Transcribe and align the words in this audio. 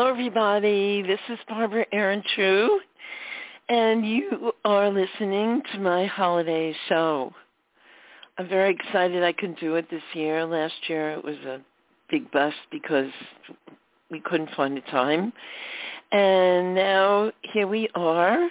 Hello, 0.00 0.10
everybody. 0.10 1.02
This 1.02 1.20
is 1.28 1.38
Barbara 1.46 1.84
Aaron 1.92 2.22
True, 2.34 2.80
and 3.68 4.08
you 4.08 4.50
are 4.64 4.88
listening 4.88 5.60
to 5.74 5.78
my 5.78 6.06
holiday 6.06 6.74
show. 6.88 7.34
I'm 8.38 8.48
very 8.48 8.70
excited 8.70 9.22
I 9.22 9.32
can 9.32 9.52
do 9.60 9.74
it 9.74 9.90
this 9.90 10.02
year. 10.14 10.46
Last 10.46 10.72
year 10.88 11.10
it 11.10 11.22
was 11.22 11.36
a 11.44 11.60
big 12.08 12.30
bust 12.30 12.56
because 12.72 13.10
we 14.10 14.20
couldn't 14.20 14.48
find 14.56 14.74
the 14.74 14.80
time. 14.90 15.34
And 16.12 16.74
now 16.74 17.30
here 17.52 17.66
we 17.66 17.90
are, 17.94 18.48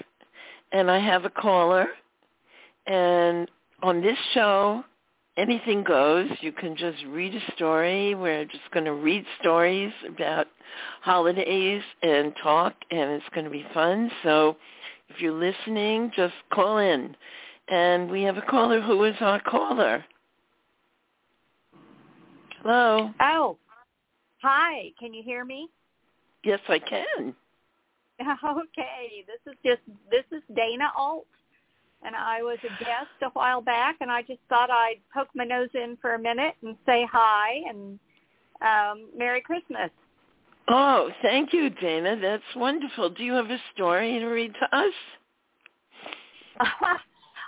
and 0.72 0.92
I 0.92 1.00
have 1.00 1.26
a 1.26 1.32
caller. 1.32 1.88
And 2.86 3.50
on 3.82 4.04
this 4.04 4.20
show, 4.36 4.84
anything 5.36 5.84
goes. 5.84 6.30
You 6.42 6.52
can 6.52 6.76
just 6.78 7.04
read 7.08 7.34
a 7.34 7.52
story. 7.56 8.14
We're 8.14 8.46
just 8.46 8.70
going 8.72 8.86
to 8.86 8.94
read 8.94 9.26
stories 9.40 9.92
about 10.08 10.46
holidays 11.02 11.82
and 12.02 12.34
talk, 12.42 12.74
and 12.92 13.12
it's 13.12 13.26
going 13.34 13.46
to 13.46 13.52
be 13.52 13.66
fun. 13.74 14.12
So 14.24 14.58
if 15.10 15.20
you're 15.20 15.34
listening, 15.34 16.12
just 16.16 16.34
call 16.52 16.78
in. 16.78 17.16
And 17.68 18.10
we 18.10 18.24
have 18.24 18.38
a 18.38 18.42
caller. 18.42 18.82
Who 18.82 19.04
is 19.04 19.16
our 19.20 19.40
caller? 19.42 20.04
Hello. 22.62 23.12
Oh, 23.22 23.58
hi. 24.42 24.92
Can 25.00 25.14
you 25.14 25.24
hear 25.24 25.46
me? 25.46 25.70
Yes, 26.44 26.60
I 26.68 26.80
can. 26.80 27.36
Okay. 28.44 29.24
This 29.26 29.54
is 29.54 29.58
just 29.66 29.82
this 30.12 30.26
is 30.38 30.44
Dana 30.54 30.92
Alt, 30.98 31.26
and 32.04 32.14
I 32.16 32.44
was 32.44 32.58
a 32.66 32.84
guest 32.84 33.08
a 33.22 33.30
while 33.30 33.62
back, 33.62 33.96
and 34.02 34.12
I 34.12 34.22
just 34.24 34.42
thought 34.50 34.70
I'd 34.70 35.00
poke 35.14 35.30
my 35.36 35.46
nose 35.46 35.70
in 35.74 35.98
for 36.02 36.16
a 36.16 36.20
minute 36.20 36.56
and 36.62 36.76
say 36.86 37.08
hi 37.10 37.62
and 37.70 37.98
um, 38.62 39.08
Merry 39.18 39.40
Christmas. 39.40 39.90
Oh, 40.70 41.10
thank 41.24 41.52
you, 41.52 41.72
Dana. 41.72 42.16
That's 42.22 42.44
wonderful. 42.56 43.10
Do 43.10 43.24
you 43.24 43.34
have 43.34 43.50
a 43.50 43.58
story 43.74 44.20
to 44.20 44.26
read 44.28 44.54
to 44.54 44.78
us? 44.78 44.94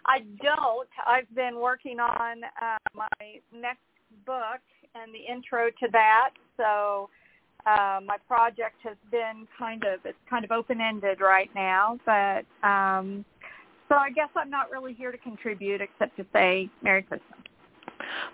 I 0.05 0.19
don't. 0.41 0.89
I've 1.05 1.33
been 1.35 1.57
working 1.57 1.99
on 1.99 2.43
uh, 2.43 2.77
my 2.95 3.07
next 3.53 3.81
book 4.25 4.61
and 4.95 5.13
the 5.13 5.31
intro 5.31 5.69
to 5.69 5.87
that. 5.91 6.31
So 6.57 7.09
uh, 7.67 7.99
my 8.03 8.17
project 8.27 8.77
has 8.83 8.97
been 9.11 9.47
kind 9.57 9.83
of 9.83 9.99
it's 10.03 10.17
kind 10.27 10.43
of 10.43 10.51
open 10.51 10.81
ended 10.81 11.21
right 11.21 11.49
now. 11.53 11.99
But 12.05 12.45
um, 12.67 13.23
so 13.87 13.95
I 13.95 14.09
guess 14.09 14.29
I'm 14.35 14.49
not 14.49 14.71
really 14.71 14.93
here 14.93 15.11
to 15.11 15.17
contribute 15.19 15.81
except 15.81 16.17
to 16.17 16.25
say 16.33 16.69
Merry 16.81 17.03
Christmas. 17.03 17.29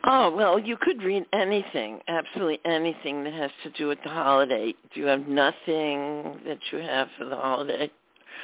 Oh, 0.03 0.35
well, 0.35 0.59
you 0.59 0.77
could 0.77 1.01
read 1.03 1.25
anything, 1.33 1.99
absolutely 2.07 2.59
anything 2.65 3.23
that 3.23 3.33
has 3.33 3.51
to 3.63 3.69
do 3.71 3.87
with 3.87 3.99
the 4.03 4.09
holiday. 4.09 4.73
Do 4.93 4.99
you 4.99 5.07
have 5.07 5.27
nothing 5.27 6.39
that 6.45 6.59
you 6.71 6.79
have 6.79 7.07
for 7.17 7.25
the 7.25 7.35
holiday? 7.35 7.91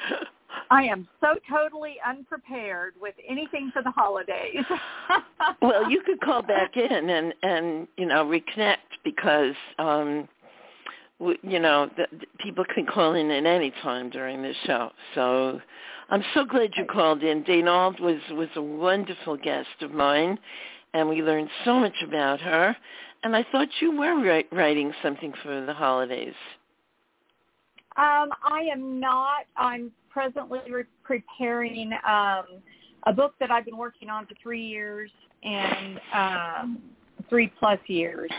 I 0.70 0.84
am 0.84 1.08
so 1.22 1.36
totally 1.50 1.98
unprepared 2.08 2.94
with 3.00 3.16
anything 3.28 3.72
for 3.74 3.84
the 3.84 3.92
holidays. 3.92 4.64
well, 5.62 5.90
you 5.90 6.02
could 6.06 6.20
call 6.22 6.42
back 6.42 6.78
in 6.78 7.10
and 7.10 7.34
and 7.44 7.88
you 7.98 8.06
know 8.06 8.26
reconnect 8.26 8.78
because 9.04 9.56
um 9.80 10.28
you 11.42 11.60
know 11.60 11.90
the, 11.98 12.08
the 12.12 12.26
people 12.40 12.66
can 12.74 12.86
call 12.86 13.14
in 13.14 13.30
at 13.32 13.46
any 13.46 13.72
time 13.82 14.10
during 14.10 14.42
the 14.42 14.54
show. 14.66 14.92
So 15.16 15.62
I'm 16.10 16.24
so 16.34 16.46
glad 16.46 16.72
you 16.76 16.86
called 16.86 17.24
in. 17.24 17.44
Dana 17.44 17.92
was 18.00 18.20
was 18.32 18.50
a 18.56 18.62
wonderful 18.62 19.38
guest 19.38 19.70
of 19.82 19.92
mine, 19.92 20.38
and 20.94 21.10
we 21.10 21.22
learned 21.22 21.50
so 21.66 21.80
much 21.80 21.96
about 22.04 22.40
her. 22.42 22.76
And 23.24 23.36
I 23.36 23.46
thought 23.52 23.70
you 23.80 23.98
were 23.98 24.44
writing 24.52 24.94
something 25.02 25.34
for 25.44 25.66
the 25.66 25.74
holidays. 25.74 26.34
Um, 27.96 28.30
I 28.44 28.68
am 28.72 29.00
not. 29.00 29.46
I'm 29.56 29.92
presently 30.10 30.60
re- 30.70 30.84
preparing 31.04 31.94
um, 32.08 32.46
a 33.06 33.14
book 33.14 33.36
that 33.40 33.52
I've 33.52 33.66
been 33.66 33.78
working 33.78 34.10
on 34.10 34.26
for 34.26 34.34
three 34.42 34.64
years 34.64 35.12
and 35.44 36.00
um, 36.14 36.82
three 37.30 37.52
plus 37.60 37.80
years, 37.88 38.32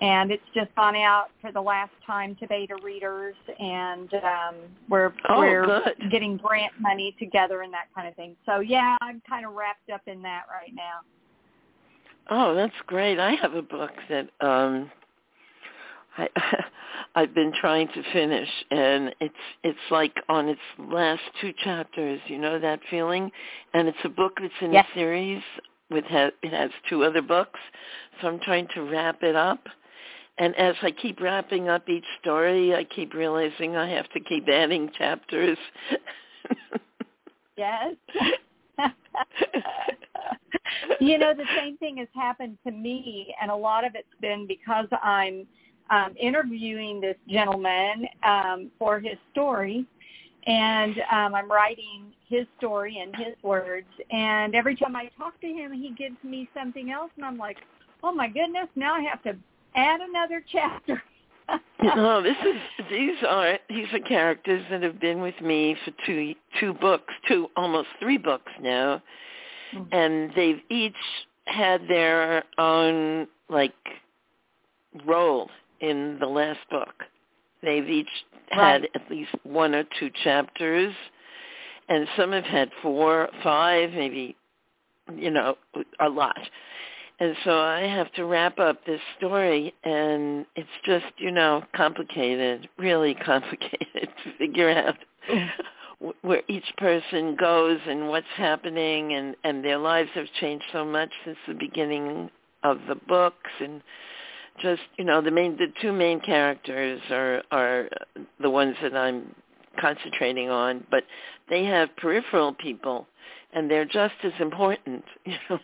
and 0.00 0.32
it's 0.32 0.42
just 0.54 0.74
gone 0.74 0.96
out 0.96 1.26
for 1.40 1.52
the 1.52 1.60
last 1.60 1.92
time 2.04 2.34
to 2.40 2.48
beta 2.48 2.76
readers, 2.82 3.36
and 3.60 4.12
um, 4.14 4.54
we're 4.88 5.12
oh, 5.28 5.38
we're 5.38 5.64
good. 5.64 6.10
getting 6.10 6.36
grant 6.36 6.72
money 6.80 7.14
together 7.18 7.62
and 7.62 7.72
that 7.72 7.86
kind 7.94 8.08
of 8.08 8.14
thing. 8.16 8.34
So 8.44 8.60
yeah, 8.60 8.96
I'm 9.02 9.22
kind 9.28 9.46
of 9.46 9.52
wrapped 9.52 9.90
up 9.90 10.02
in 10.06 10.20
that 10.22 10.44
right 10.50 10.74
now. 10.74 11.00
Oh, 12.30 12.54
that's 12.54 12.74
great. 12.86 13.18
I 13.18 13.32
have 13.32 13.54
a 13.54 13.62
book 13.62 13.92
that 14.08 14.28
um 14.40 14.90
I 16.16 16.28
I've 17.14 17.34
been 17.34 17.52
trying 17.58 17.88
to 17.88 18.02
finish 18.12 18.48
and 18.70 19.14
it's 19.20 19.34
it's 19.62 19.78
like 19.90 20.14
on 20.28 20.48
its 20.48 20.60
last 20.78 21.22
two 21.40 21.52
chapters, 21.64 22.20
you 22.26 22.38
know 22.38 22.58
that 22.58 22.80
feeling? 22.90 23.30
And 23.74 23.88
it's 23.88 23.98
a 24.04 24.08
book 24.08 24.38
that's 24.40 24.52
in 24.60 24.72
yes. 24.72 24.86
a 24.92 24.98
series 24.98 25.42
with 25.90 26.04
ha- 26.04 26.30
it 26.42 26.52
has 26.52 26.70
two 26.88 27.04
other 27.04 27.22
books. 27.22 27.60
So 28.20 28.28
I'm 28.28 28.40
trying 28.40 28.68
to 28.74 28.82
wrap 28.82 29.22
it 29.22 29.36
up. 29.36 29.60
And 30.38 30.54
as 30.56 30.74
I 30.82 30.90
keep 30.90 31.20
wrapping 31.20 31.68
up 31.68 31.88
each 31.88 32.04
story, 32.20 32.74
I 32.74 32.84
keep 32.84 33.14
realizing 33.14 33.76
I 33.76 33.88
have 33.90 34.08
to 34.10 34.20
keep 34.20 34.48
adding 34.48 34.90
chapters. 34.96 35.56
yes. 37.56 37.94
you 41.00 41.18
know, 41.18 41.34
the 41.34 41.44
same 41.56 41.76
thing 41.78 41.98
has 41.98 42.08
happened 42.14 42.58
to 42.66 42.72
me, 42.72 43.34
and 43.40 43.50
a 43.50 43.56
lot 43.56 43.84
of 43.84 43.94
it's 43.94 44.08
been 44.20 44.46
because 44.46 44.86
I'm 45.02 45.46
um, 45.90 46.14
interviewing 46.20 47.00
this 47.00 47.16
gentleman 47.28 48.06
um, 48.26 48.70
for 48.78 48.98
his 48.98 49.16
story, 49.32 49.86
and 50.46 50.96
um, 51.12 51.34
I'm 51.34 51.50
writing 51.50 52.12
his 52.28 52.46
story 52.58 52.98
in 52.98 53.12
his 53.14 53.34
words. 53.42 53.86
And 54.10 54.54
every 54.54 54.76
time 54.76 54.96
I 54.96 55.10
talk 55.16 55.40
to 55.40 55.46
him, 55.46 55.72
he 55.72 55.92
gives 55.96 56.16
me 56.22 56.48
something 56.54 56.90
else, 56.90 57.10
and 57.16 57.24
I'm 57.24 57.38
like, 57.38 57.58
oh 58.02 58.12
my 58.12 58.28
goodness, 58.28 58.68
now 58.74 58.94
I 58.94 59.02
have 59.02 59.22
to 59.24 59.36
add 59.74 60.00
another 60.00 60.42
chapter. 60.52 61.02
no, 61.80 62.20
this 62.22 62.36
is 62.44 62.86
these 62.90 63.14
are 63.28 63.56
these 63.68 63.86
are 63.92 64.00
characters 64.00 64.64
that 64.68 64.82
have 64.82 64.98
been 64.98 65.20
with 65.20 65.40
me 65.40 65.76
for 65.84 65.92
two 66.04 66.34
two 66.58 66.74
books, 66.74 67.14
two 67.28 67.48
almost 67.56 67.86
three 68.00 68.18
books 68.18 68.50
now, 68.60 69.00
mm-hmm. 69.74 69.84
and 69.92 70.32
they've 70.34 70.60
each 70.70 70.94
had 71.46 71.82
their 71.88 72.44
own 72.58 73.28
like 73.48 73.74
role 75.04 75.50
in 75.80 76.18
the 76.20 76.26
last 76.26 76.60
book. 76.70 77.04
They've 77.62 77.88
each 77.88 78.08
had 78.50 78.82
right. 78.82 78.90
at 78.94 79.10
least 79.10 79.30
one 79.42 79.74
or 79.74 79.84
two 79.98 80.10
chapters, 80.22 80.94
and 81.88 82.06
some 82.16 82.32
have 82.32 82.44
had 82.44 82.70
four, 82.82 83.28
five, 83.42 83.90
maybe, 83.92 84.36
you 85.14 85.30
know, 85.30 85.56
a 86.00 86.08
lot. 86.08 86.38
And 87.18 87.34
so 87.44 87.58
I 87.58 87.80
have 87.82 88.12
to 88.12 88.26
wrap 88.26 88.58
up 88.58 88.84
this 88.84 89.00
story, 89.16 89.74
and 89.84 90.44
it's 90.54 90.68
just, 90.84 91.06
you 91.16 91.30
know, 91.30 91.62
complicated, 91.74 92.68
really 92.78 93.14
complicated 93.24 94.08
to 94.24 94.36
figure 94.38 94.70
out 94.70 94.96
where 96.22 96.42
each 96.48 96.70
person 96.76 97.36
goes 97.36 97.78
and 97.86 98.08
what's 98.08 98.26
happening, 98.36 99.14
and 99.14 99.36
and 99.44 99.64
their 99.64 99.78
lives 99.78 100.10
have 100.14 100.26
changed 100.40 100.64
so 100.72 100.84
much 100.84 101.10
since 101.24 101.38
the 101.48 101.54
beginning 101.54 102.30
of 102.62 102.78
the 102.88 102.94
books, 102.94 103.50
and 103.60 103.82
just 104.60 104.82
you 104.98 105.04
know 105.04 105.20
the 105.20 105.30
main 105.30 105.56
the 105.56 105.72
two 105.80 105.92
main 105.92 106.20
characters 106.20 107.00
are 107.10 107.42
are 107.50 107.88
the 108.40 108.50
ones 108.50 108.76
that 108.82 108.96
I'm 108.96 109.34
concentrating 109.80 110.50
on, 110.50 110.86
but 110.90 111.04
they 111.48 111.64
have 111.64 111.94
peripheral 111.96 112.54
people 112.54 113.06
and 113.56 113.70
they're 113.70 113.86
just 113.86 114.14
as 114.22 114.32
important. 114.38 115.04
You 115.24 115.34
know, 115.50 115.58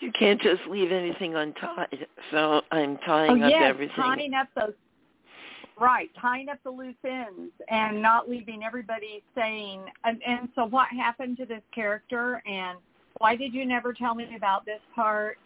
you 0.00 0.12
can't 0.12 0.40
just 0.40 0.62
leave 0.68 0.92
anything 0.92 1.34
untied. 1.34 2.06
So 2.30 2.62
I'm 2.70 2.96
tying 2.98 3.42
oh, 3.42 3.46
up 3.46 3.50
yes, 3.50 3.62
everything. 3.64 3.96
tying 3.96 4.34
up 4.34 4.48
those 4.56 4.72
right, 5.80 6.10
tying 6.20 6.48
up 6.48 6.58
the 6.64 6.70
loose 6.70 6.94
ends 7.04 7.52
and 7.68 8.00
not 8.00 8.28
leaving 8.28 8.62
everybody 8.62 9.22
saying. 9.34 9.82
And, 10.04 10.20
and 10.26 10.48
so, 10.54 10.66
what 10.66 10.88
happened 10.88 11.36
to 11.38 11.46
this 11.46 11.62
character, 11.74 12.42
and 12.46 12.78
why 13.18 13.36
did 13.36 13.52
you 13.52 13.66
never 13.66 13.92
tell 13.92 14.14
me 14.14 14.26
about 14.36 14.64
this 14.64 14.80
part? 14.94 15.38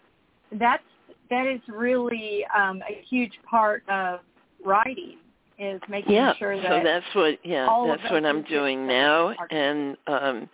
That's 0.53 0.83
that 1.31 1.47
is 1.47 1.61
really 1.69 2.45
um, 2.57 2.83
a 2.89 3.03
huge 3.09 3.33
part 3.49 3.83
of 3.89 4.21
writing 4.65 5.17
is 5.59 5.81
making 5.89 6.13
yeah, 6.15 6.35
sure 6.39 6.57
that 6.57 6.69
so 6.69 6.81
that's 6.83 7.15
what 7.15 7.39
yeah 7.45 7.67
that's 7.87 8.11
what 8.11 8.25
I'm 8.25 8.43
doing 8.45 8.87
now 8.87 9.35
and 9.51 9.97
um 10.07 10.49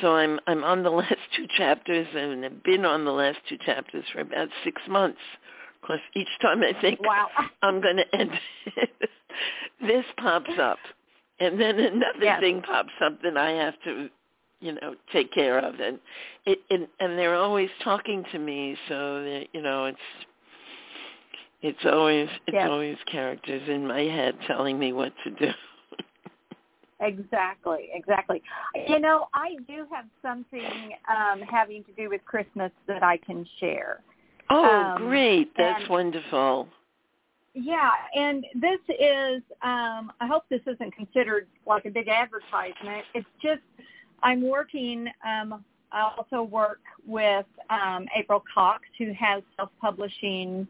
so 0.00 0.14
I'm 0.16 0.40
I'm 0.46 0.64
on 0.64 0.82
the 0.82 0.90
last 0.90 1.14
two 1.36 1.46
chapters 1.56 2.06
and 2.14 2.44
I've 2.44 2.62
been 2.62 2.84
on 2.84 3.04
the 3.04 3.10
last 3.10 3.38
two 3.48 3.58
chapters 3.64 4.04
for 4.12 4.20
about 4.20 4.48
6 4.64 4.82
months 4.88 5.18
because 5.88 6.02
each 6.14 6.28
time 6.42 6.62
I 6.62 6.78
think 6.80 7.00
wow. 7.00 7.28
I'm 7.62 7.80
going 7.80 7.96
to 7.96 8.16
end 8.16 8.32
it, 8.76 8.90
this 9.80 10.04
pops 10.18 10.58
up 10.60 10.78
and 11.40 11.60
then 11.60 11.80
another 11.80 12.18
yes. 12.22 12.40
thing 12.40 12.62
pops 12.62 12.92
up 13.02 13.22
that 13.22 13.36
I 13.36 13.50
have 13.52 13.74
to 13.84 14.10
you 14.60 14.72
know 14.72 14.94
take 15.12 15.32
care 15.32 15.58
of 15.58 15.80
and 15.80 15.98
it, 16.46 16.58
it 16.70 16.90
and 17.00 17.18
they're 17.18 17.36
always 17.36 17.70
talking 17.82 18.24
to 18.32 18.38
me 18.38 18.76
so 18.88 19.42
you 19.52 19.62
know 19.62 19.86
it's 19.86 19.98
It's 21.60 21.84
always 21.84 22.28
it's 22.46 22.54
Yes. 22.54 22.68
always 22.70 22.96
characters 23.10 23.68
in 23.68 23.86
my 23.86 24.02
head 24.02 24.36
telling 24.46 24.78
me 24.78 24.92
what 24.92 25.12
to 25.24 25.30
do. 25.30 25.52
Exactly, 27.00 27.90
exactly. 27.92 28.42
You 28.88 28.98
know, 28.98 29.28
I 29.32 29.56
do 29.68 29.86
have 29.92 30.06
something 30.20 30.92
um, 31.08 31.42
having 31.42 31.84
to 31.84 31.92
do 31.92 32.08
with 32.08 32.24
Christmas 32.24 32.72
that 32.88 33.04
I 33.04 33.18
can 33.18 33.46
share. 33.60 34.00
Oh, 34.50 34.64
Um, 34.64 35.06
great. 35.08 35.54
That's 35.56 35.80
and- 35.82 35.88
wonderful. 35.90 36.68
Yeah, 37.54 37.90
and 38.14 38.46
this 38.54 38.78
is, 38.88 39.42
um, 39.62 40.12
I 40.20 40.26
hope 40.26 40.44
this 40.48 40.60
isn't 40.66 40.92
considered 40.94 41.48
like 41.66 41.86
a 41.86 41.90
big 41.90 42.06
advertisement. 42.08 43.04
It's 43.14 43.26
just, 43.42 43.62
I'm 44.22 44.42
working, 44.42 45.08
um, 45.26 45.64
I 45.90 46.02
also 46.16 46.42
work 46.42 46.80
with 47.06 47.46
um, 47.70 48.06
April 48.14 48.44
Cox, 48.54 48.84
who 48.98 49.12
has 49.14 49.42
self-publishing 49.56 50.68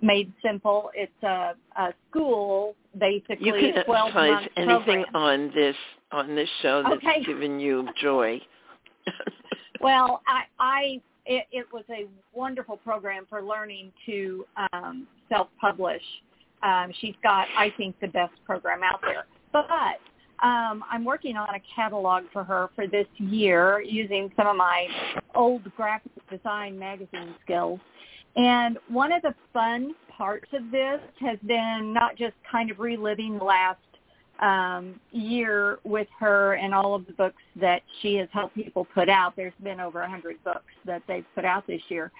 Made 0.00 0.32
Simple. 0.42 0.90
It's 0.94 1.22
a, 1.22 1.54
a 1.76 1.92
school, 2.08 2.74
basically, 2.98 3.46
You 3.46 3.52
can 3.52 3.78
advertise 3.78 4.48
anything 4.56 5.04
program. 5.04 5.14
on 5.14 5.50
this 5.54 5.76
on 6.12 6.34
this 6.34 6.48
show 6.62 6.82
that's 6.82 6.94
Okay. 7.04 7.22
given 7.24 7.60
you 7.60 7.88
joy. 8.00 8.40
Well, 9.82 10.20
I, 10.26 10.42
I 10.58 11.00
it, 11.30 11.46
it 11.52 11.66
was 11.72 11.84
a 11.90 12.06
wonderful 12.34 12.76
program 12.76 13.24
for 13.30 13.40
learning 13.40 13.92
to 14.04 14.44
um, 14.72 15.06
self-publish. 15.28 16.02
Um, 16.64 16.92
she's 17.00 17.14
got, 17.22 17.46
I 17.56 17.72
think, 17.76 17.94
the 18.00 18.08
best 18.08 18.32
program 18.44 18.80
out 18.82 19.00
there. 19.00 19.26
But 19.52 19.68
um, 20.44 20.82
I'm 20.90 21.04
working 21.04 21.36
on 21.36 21.54
a 21.54 21.60
catalog 21.74 22.24
for 22.32 22.42
her 22.42 22.70
for 22.74 22.88
this 22.88 23.06
year 23.18 23.80
using 23.80 24.32
some 24.36 24.48
of 24.48 24.56
my 24.56 24.88
old 25.36 25.62
graphic 25.76 26.10
design 26.28 26.76
magazine 26.76 27.32
skills. 27.44 27.78
And 28.34 28.78
one 28.88 29.12
of 29.12 29.22
the 29.22 29.34
fun 29.52 29.94
parts 30.08 30.48
of 30.52 30.72
this 30.72 31.00
has 31.20 31.38
been 31.46 31.92
not 31.94 32.16
just 32.16 32.34
kind 32.50 32.72
of 32.72 32.80
reliving 32.80 33.38
the 33.38 33.44
last 33.44 33.78
um, 34.40 34.98
year 35.12 35.78
with 35.84 36.08
her 36.18 36.54
and 36.54 36.74
all 36.74 36.94
of 36.94 37.06
the 37.06 37.12
books 37.12 37.42
that 37.60 37.82
she 38.00 38.14
has 38.16 38.28
helped 38.32 38.54
people 38.54 38.86
put 38.94 39.08
out. 39.08 39.34
There's 39.36 39.52
been 39.62 39.80
over 39.80 40.00
a 40.00 40.08
hundred 40.08 40.42
books 40.44 40.72
that 40.86 41.02
they've 41.06 41.26
put 41.34 41.44
out 41.44 41.66
this 41.66 41.82
year. 41.88 42.10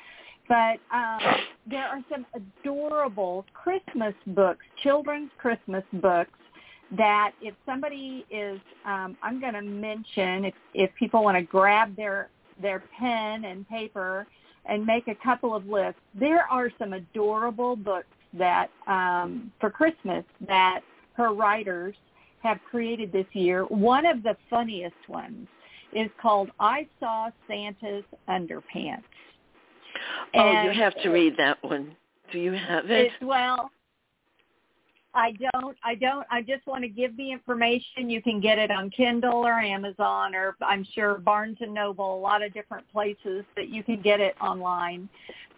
But 0.48 0.80
um, 0.92 1.20
there 1.68 1.84
are 1.84 2.02
some 2.10 2.26
adorable 2.34 3.46
Christmas 3.54 4.14
books, 4.28 4.64
children's 4.82 5.30
Christmas 5.38 5.84
books 5.94 6.32
that 6.96 7.32
if 7.40 7.54
somebody 7.64 8.26
is, 8.30 8.60
um, 8.84 9.16
I'm 9.22 9.40
going 9.40 9.54
to 9.54 9.62
mention 9.62 10.44
if, 10.44 10.54
if 10.74 10.90
people 10.98 11.22
want 11.22 11.36
to 11.36 11.42
grab 11.42 11.94
their, 11.96 12.30
their 12.60 12.82
pen 12.98 13.44
and 13.44 13.68
paper 13.68 14.26
and 14.66 14.84
make 14.84 15.06
a 15.06 15.14
couple 15.22 15.54
of 15.54 15.66
lists, 15.66 16.00
there 16.18 16.46
are 16.50 16.68
some 16.78 16.94
adorable 16.94 17.76
books 17.76 18.08
that 18.36 18.70
um, 18.88 19.52
for 19.60 19.70
Christmas 19.70 20.24
that 20.48 20.80
her 21.20 21.34
writers 21.34 21.94
have 22.42 22.58
created 22.70 23.12
this 23.12 23.26
year. 23.32 23.64
One 23.64 24.06
of 24.06 24.22
the 24.22 24.36
funniest 24.48 25.08
ones 25.08 25.46
is 25.92 26.08
called 26.20 26.50
I 26.58 26.86
Saw 26.98 27.28
Santa's 27.46 28.04
Underpants. 28.26 29.02
oh, 30.34 30.62
you 30.62 30.70
have 30.70 30.94
to 31.02 31.10
read 31.10 31.34
that 31.36 31.62
one. 31.62 31.94
Do 32.32 32.38
you 32.38 32.52
have 32.52 32.90
it? 32.90 33.10
Well, 33.20 33.70
I 35.12 35.32
don't. 35.52 35.76
I 35.84 35.94
don't. 35.94 36.26
I 36.30 36.40
just 36.40 36.66
want 36.66 36.84
to 36.84 36.88
give 36.88 37.14
the 37.18 37.30
information. 37.32 38.08
You 38.08 38.22
can 38.22 38.40
get 38.40 38.58
it 38.58 38.70
on 38.70 38.88
Kindle 38.90 39.46
or 39.46 39.58
Amazon, 39.60 40.34
or 40.34 40.56
I'm 40.62 40.86
sure 40.94 41.18
Barnes 41.18 41.58
and 41.60 41.74
Noble. 41.74 42.14
A 42.14 42.20
lot 42.20 42.42
of 42.42 42.54
different 42.54 42.90
places 42.92 43.44
that 43.56 43.68
you 43.68 43.82
can 43.82 44.00
get 44.00 44.20
it 44.20 44.36
online. 44.40 45.08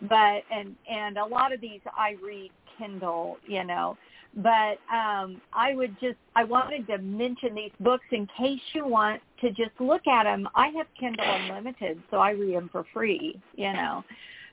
But 0.08 0.42
and 0.50 0.74
and 0.90 1.18
a 1.18 1.24
lot 1.24 1.52
of 1.52 1.60
these 1.60 1.80
I 1.96 2.16
read 2.24 2.50
Kindle. 2.78 3.36
You 3.46 3.62
know. 3.62 3.96
But 4.34 4.78
um, 4.90 5.42
I 5.52 5.74
would 5.74 5.94
just, 6.00 6.16
I 6.34 6.44
wanted 6.44 6.86
to 6.86 6.98
mention 6.98 7.54
these 7.54 7.72
books 7.80 8.06
in 8.12 8.26
case 8.38 8.60
you 8.72 8.86
want 8.86 9.20
to 9.42 9.50
just 9.50 9.78
look 9.78 10.06
at 10.06 10.24
them. 10.24 10.48
I 10.54 10.68
have 10.68 10.86
Kindle 10.98 11.26
Unlimited, 11.26 12.02
so 12.10 12.16
I 12.16 12.30
read 12.30 12.54
them 12.54 12.70
for 12.72 12.84
free, 12.94 13.38
you 13.56 13.72
know. 13.72 14.02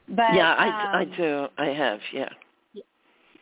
But 0.10 0.34
yeah, 0.34 0.54
I 0.54 1.00
I 1.00 1.02
um, 1.04 1.12
do. 1.16 1.48
I 1.58 1.68
have. 1.68 2.00
Yeah. 2.12 2.30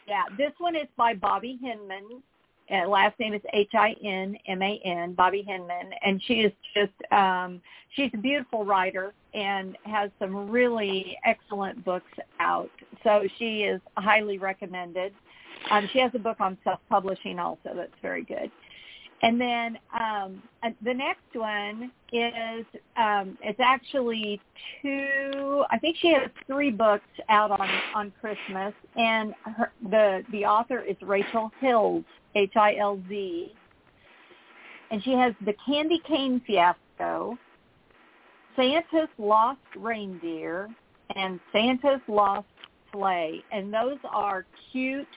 yeah, 0.08 0.24
this 0.38 0.52
one 0.60 0.76
is 0.76 0.88
by 0.96 1.14
Bobby 1.14 1.58
Hinman. 1.62 2.22
Uh, 2.70 2.88
last 2.88 3.18
name 3.18 3.34
is 3.34 3.42
H 3.54 3.72
I 3.74 3.96
N 4.04 4.38
M 4.48 4.62
A 4.62 4.82
N, 4.84 5.14
Bobby 5.14 5.44
Hinman, 5.48 5.92
and 6.04 6.22
she 6.28 6.42
is 6.42 6.52
just 6.76 7.12
um, 7.14 7.62
she's 7.96 8.12
a 8.14 8.18
beautiful 8.18 8.66
writer 8.66 9.14
and 9.34 9.78
has 9.86 10.12
some 10.20 10.50
really 10.50 11.18
excellent 11.26 11.84
books 11.86 12.12
out. 12.40 12.70
So 13.04 13.24
she 13.40 13.62
is 13.62 13.80
highly 13.96 14.38
recommended. 14.38 15.14
Um, 15.72 15.90
she 15.92 16.00
has 16.00 16.12
a 16.16 16.20
book 16.20 16.40
on 16.40 16.58
self-publishing 16.64 17.40
also 17.40 17.72
that's 17.76 17.92
very 18.02 18.24
good. 18.24 18.52
And 19.24 19.42
then 19.42 19.80
um, 20.00 20.44
the 20.84 20.94
next 20.94 21.34
one 21.34 21.92
is 22.14 22.66
um, 22.96 23.36
it's 23.42 23.60
actually 23.60 24.40
two. 24.82 25.64
I 25.72 25.80
think 25.80 25.98
she 26.00 26.14
has 26.14 26.30
three 26.46 26.70
books 26.70 27.10
out 27.28 27.50
on 27.50 27.68
on 27.96 28.14
Christmas, 28.22 28.76
and 28.96 29.34
her, 29.58 29.72
the 29.90 30.24
the 30.32 30.46
author 30.46 30.82
is 30.82 30.96
Rachel 31.02 31.52
Hilz, 31.60 32.06
H 32.36 32.52
I 32.56 32.76
L 32.76 33.02
Z, 33.10 33.54
and 34.92 35.04
she 35.04 35.14
has 35.14 35.34
the 35.46 35.56
Candy 35.66 36.00
Cane 36.08 36.40
Fiasco, 36.46 37.40
Santa's 38.56 39.10
Lost 39.18 39.60
Reindeer, 39.76 40.70
and 41.16 41.40
Santa's 41.52 42.02
Lost 42.08 42.46
Sleigh, 42.92 43.44
and 43.52 43.74
those 43.74 43.98
are 44.12 44.46
cute 44.72 45.08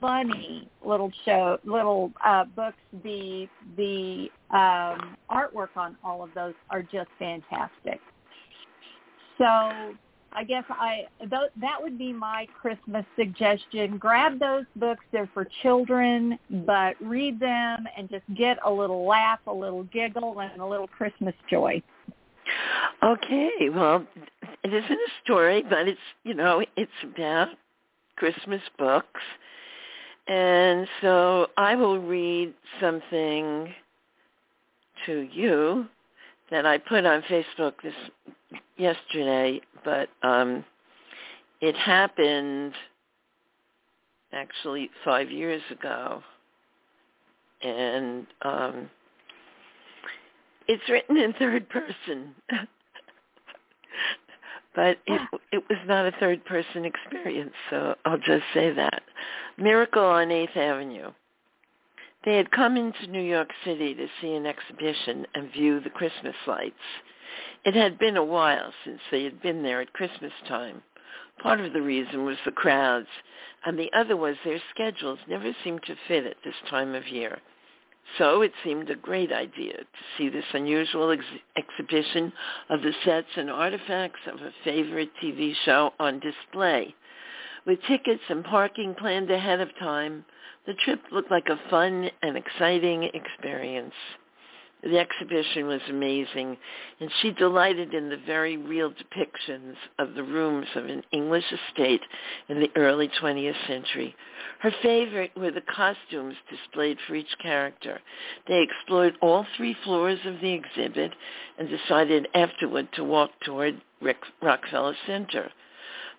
funny 0.00 0.68
little 0.84 1.12
show 1.24 1.58
little 1.64 2.12
uh 2.24 2.44
books 2.56 2.76
the 3.04 3.46
the 3.76 4.28
um 4.50 5.16
artwork 5.30 5.68
on 5.76 5.96
all 6.02 6.22
of 6.22 6.30
those 6.34 6.54
are 6.70 6.82
just 6.82 7.08
fantastic 7.18 8.00
so 9.38 9.44
i 10.32 10.44
guess 10.46 10.64
i 10.70 11.02
th- 11.18 11.50
that 11.60 11.76
would 11.80 11.98
be 11.98 12.12
my 12.12 12.46
christmas 12.60 13.04
suggestion 13.16 13.98
grab 13.98 14.38
those 14.38 14.64
books 14.76 15.04
they're 15.12 15.30
for 15.34 15.46
children 15.62 16.38
but 16.66 16.94
read 17.00 17.38
them 17.38 17.84
and 17.96 18.08
just 18.08 18.24
get 18.36 18.58
a 18.64 18.70
little 18.70 19.06
laugh 19.06 19.40
a 19.46 19.52
little 19.52 19.84
giggle 19.84 20.40
and 20.40 20.60
a 20.60 20.66
little 20.66 20.88
christmas 20.88 21.34
joy 21.48 21.82
Okay. 23.02 23.68
Well, 23.72 24.06
it 24.64 24.72
isn't 24.72 24.90
a 24.90 25.10
story, 25.24 25.62
but 25.68 25.88
it's 25.88 26.00
you 26.24 26.34
know 26.34 26.64
it's 26.76 26.90
about 27.02 27.48
Christmas 28.16 28.62
books. 28.78 29.20
And 30.30 30.86
so 31.00 31.48
I 31.56 31.74
will 31.74 31.98
read 31.98 32.54
something 32.80 33.74
to 35.04 35.28
you 35.32 35.88
that 36.52 36.64
I 36.64 36.78
put 36.78 37.04
on 37.04 37.22
Facebook 37.22 37.72
this 37.82 37.94
yesterday, 38.76 39.60
but 39.84 40.08
um, 40.22 40.64
it 41.60 41.74
happened 41.74 42.74
actually 44.32 44.88
five 45.04 45.32
years 45.32 45.62
ago, 45.68 46.22
and 47.62 48.24
um, 48.42 48.88
it's 50.68 50.88
written 50.88 51.16
in 51.16 51.32
third 51.32 51.68
person. 51.68 52.36
but 54.74 54.98
it 55.06 55.20
it 55.52 55.64
was 55.68 55.78
not 55.86 56.06
a 56.06 56.12
third 56.18 56.44
person 56.44 56.84
experience, 56.84 57.52
so 57.70 57.94
I'll 58.04 58.18
just 58.18 58.44
say 58.54 58.72
that. 58.72 59.02
Miracle 59.58 60.04
on 60.04 60.28
8th 60.28 60.56
Avenue. 60.56 61.10
They 62.24 62.36
had 62.36 62.50
come 62.50 62.76
into 62.76 63.06
New 63.06 63.22
York 63.22 63.48
City 63.64 63.94
to 63.94 64.06
see 64.20 64.34
an 64.34 64.46
exhibition 64.46 65.26
and 65.34 65.52
view 65.52 65.80
the 65.80 65.90
Christmas 65.90 66.36
lights. 66.46 66.74
It 67.64 67.74
had 67.74 67.98
been 67.98 68.16
a 68.16 68.24
while 68.24 68.72
since 68.84 69.00
they 69.10 69.24
had 69.24 69.40
been 69.40 69.62
there 69.62 69.80
at 69.80 69.92
Christmas 69.92 70.32
time. 70.46 70.82
Part 71.42 71.60
of 71.60 71.72
the 71.72 71.80
reason 71.80 72.24
was 72.24 72.36
the 72.44 72.52
crowds, 72.52 73.08
and 73.64 73.78
the 73.78 73.90
other 73.94 74.16
was 74.16 74.36
their 74.44 74.60
schedules 74.70 75.18
never 75.28 75.54
seemed 75.64 75.82
to 75.84 75.96
fit 76.06 76.26
at 76.26 76.36
this 76.44 76.54
time 76.68 76.94
of 76.94 77.08
year. 77.08 77.38
So 78.18 78.42
it 78.42 78.52
seemed 78.64 78.90
a 78.90 78.96
great 78.96 79.32
idea 79.32 79.76
to 79.78 79.84
see 80.16 80.28
this 80.28 80.44
unusual 80.52 81.10
ex- 81.10 81.24
exhibition 81.56 82.32
of 82.68 82.82
the 82.82 82.92
sets 83.04 83.28
and 83.36 83.50
artifacts 83.50 84.20
of 84.26 84.40
a 84.40 84.52
favorite 84.64 85.10
TV 85.22 85.54
show 85.64 85.92
on 85.98 86.20
display. 86.20 86.94
With 87.66 87.82
tickets 87.86 88.22
and 88.28 88.44
parking 88.44 88.94
planned 88.94 89.30
ahead 89.30 89.60
of 89.60 89.68
time, 89.78 90.24
the 90.66 90.74
trip 90.74 91.00
looked 91.12 91.30
like 91.30 91.48
a 91.48 91.60
fun 91.70 92.10
and 92.22 92.36
exciting 92.36 93.04
experience. 93.14 93.94
The 94.82 94.98
exhibition 94.98 95.66
was 95.66 95.82
amazing, 95.90 96.56
and 97.00 97.10
she 97.20 97.32
delighted 97.32 97.92
in 97.92 98.08
the 98.08 98.16
very 98.16 98.56
real 98.56 98.90
depictions 98.90 99.74
of 99.98 100.14
the 100.14 100.22
rooms 100.22 100.68
of 100.74 100.86
an 100.86 101.02
English 101.12 101.44
estate 101.52 102.00
in 102.48 102.60
the 102.60 102.70
early 102.76 103.08
20th 103.08 103.66
century. 103.66 104.16
Her 104.60 104.70
favorite 104.82 105.36
were 105.36 105.50
the 105.50 105.60
costumes 105.60 106.36
displayed 106.48 106.98
for 107.06 107.14
each 107.14 107.38
character. 107.42 108.00
They 108.48 108.62
explored 108.62 109.18
all 109.20 109.44
three 109.56 109.74
floors 109.84 110.20
of 110.24 110.40
the 110.40 110.52
exhibit 110.52 111.12
and 111.58 111.68
decided 111.68 112.28
afterward 112.34 112.90
to 112.94 113.04
walk 113.04 113.32
toward 113.40 113.82
Rick- 114.00 114.24
Rockefeller 114.40 114.96
Center. 115.06 115.52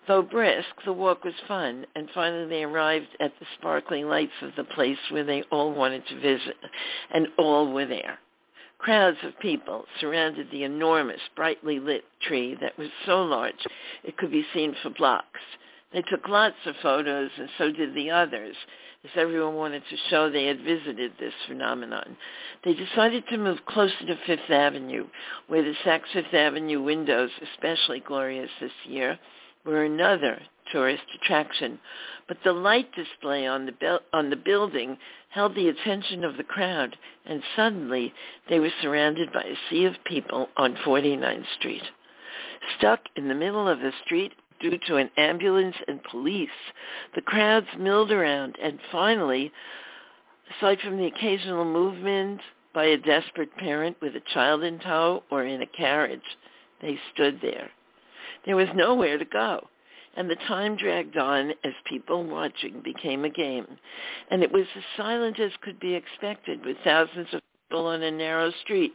Though 0.06 0.22
brisk, 0.22 0.82
the 0.84 0.92
walk 0.92 1.24
was 1.24 1.34
fun, 1.48 1.86
and 1.96 2.08
finally 2.10 2.46
they 2.46 2.62
arrived 2.62 3.16
at 3.18 3.32
the 3.40 3.46
sparkling 3.58 4.08
lights 4.08 4.40
of 4.40 4.54
the 4.56 4.64
place 4.64 4.98
where 5.10 5.24
they 5.24 5.42
all 5.50 5.72
wanted 5.72 6.06
to 6.06 6.20
visit, 6.20 6.56
and 7.10 7.28
all 7.38 7.72
were 7.72 7.86
there. 7.86 8.18
Crowds 8.82 9.18
of 9.22 9.38
people 9.38 9.84
surrounded 10.00 10.50
the 10.50 10.64
enormous, 10.64 11.20
brightly 11.36 11.78
lit 11.78 12.04
tree 12.20 12.56
that 12.60 12.76
was 12.76 12.88
so 13.06 13.22
large 13.22 13.64
it 14.02 14.16
could 14.16 14.32
be 14.32 14.44
seen 14.52 14.74
for 14.82 14.90
blocks. 14.90 15.38
They 15.92 16.02
took 16.02 16.26
lots 16.26 16.56
of 16.66 16.74
photos, 16.82 17.30
and 17.38 17.48
so 17.56 17.70
did 17.70 17.94
the 17.94 18.10
others, 18.10 18.56
as 19.04 19.10
everyone 19.14 19.54
wanted 19.54 19.84
to 19.88 19.96
show 20.10 20.28
they 20.28 20.46
had 20.46 20.62
visited 20.62 21.12
this 21.16 21.34
phenomenon. 21.46 22.16
They 22.64 22.74
decided 22.74 23.22
to 23.28 23.38
move 23.38 23.64
closer 23.66 24.04
to 24.04 24.16
Fifth 24.26 24.50
Avenue, 24.50 25.06
where 25.46 25.62
the 25.62 25.74
Saks 25.84 26.12
Fifth 26.12 26.34
Avenue 26.34 26.82
windows, 26.82 27.30
especially 27.40 28.00
glorious 28.00 28.50
this 28.60 28.72
year, 28.84 29.16
were 29.64 29.84
another 29.84 30.42
tourist 30.70 31.04
attraction, 31.14 31.78
but 32.28 32.38
the 32.44 32.52
light 32.52 32.92
display 32.94 33.46
on 33.46 33.66
the 33.66 33.72
bu- 33.72 33.98
on 34.12 34.30
the 34.30 34.36
building 34.36 34.96
held 35.30 35.54
the 35.54 35.68
attention 35.68 36.24
of 36.24 36.36
the 36.36 36.44
crowd, 36.44 36.96
and 37.26 37.42
suddenly 37.56 38.12
they 38.48 38.60
were 38.60 38.72
surrounded 38.80 39.32
by 39.32 39.42
a 39.42 39.56
sea 39.68 39.84
of 39.84 39.94
people 40.04 40.48
on 40.56 40.76
49th 40.76 41.46
Street. 41.58 41.82
Stuck 42.78 43.00
in 43.16 43.28
the 43.28 43.34
middle 43.34 43.68
of 43.68 43.80
the 43.80 43.92
street 44.04 44.32
due 44.60 44.78
to 44.86 44.96
an 44.96 45.10
ambulance 45.16 45.76
and 45.88 46.02
police, 46.04 46.48
the 47.14 47.20
crowds 47.20 47.66
milled 47.78 48.12
around, 48.12 48.56
and 48.62 48.78
finally, 48.90 49.52
aside 50.56 50.78
from 50.80 50.98
the 50.98 51.06
occasional 51.06 51.64
movement 51.64 52.40
by 52.72 52.84
a 52.84 52.96
desperate 52.96 53.54
parent 53.56 53.96
with 54.00 54.14
a 54.14 54.32
child 54.32 54.62
in 54.62 54.78
tow 54.78 55.22
or 55.30 55.44
in 55.44 55.62
a 55.62 55.66
carriage, 55.66 56.38
they 56.80 56.98
stood 57.12 57.40
there 57.42 57.70
there 58.44 58.56
was 58.56 58.68
nowhere 58.74 59.18
to 59.18 59.24
go. 59.24 59.68
And 60.14 60.28
the 60.28 60.36
time 60.36 60.76
dragged 60.76 61.16
on 61.16 61.52
as 61.64 61.72
people 61.86 62.24
watching 62.24 62.80
became 62.82 63.24
a 63.24 63.30
game. 63.30 63.66
And 64.30 64.42
it 64.42 64.52
was 64.52 64.66
as 64.76 64.82
silent 64.96 65.40
as 65.40 65.52
could 65.62 65.80
be 65.80 65.94
expected 65.94 66.64
with 66.64 66.76
thousands 66.84 67.28
of 67.32 67.40
people 67.68 67.86
on 67.86 68.02
a 68.02 68.10
narrow 68.10 68.52
street. 68.62 68.92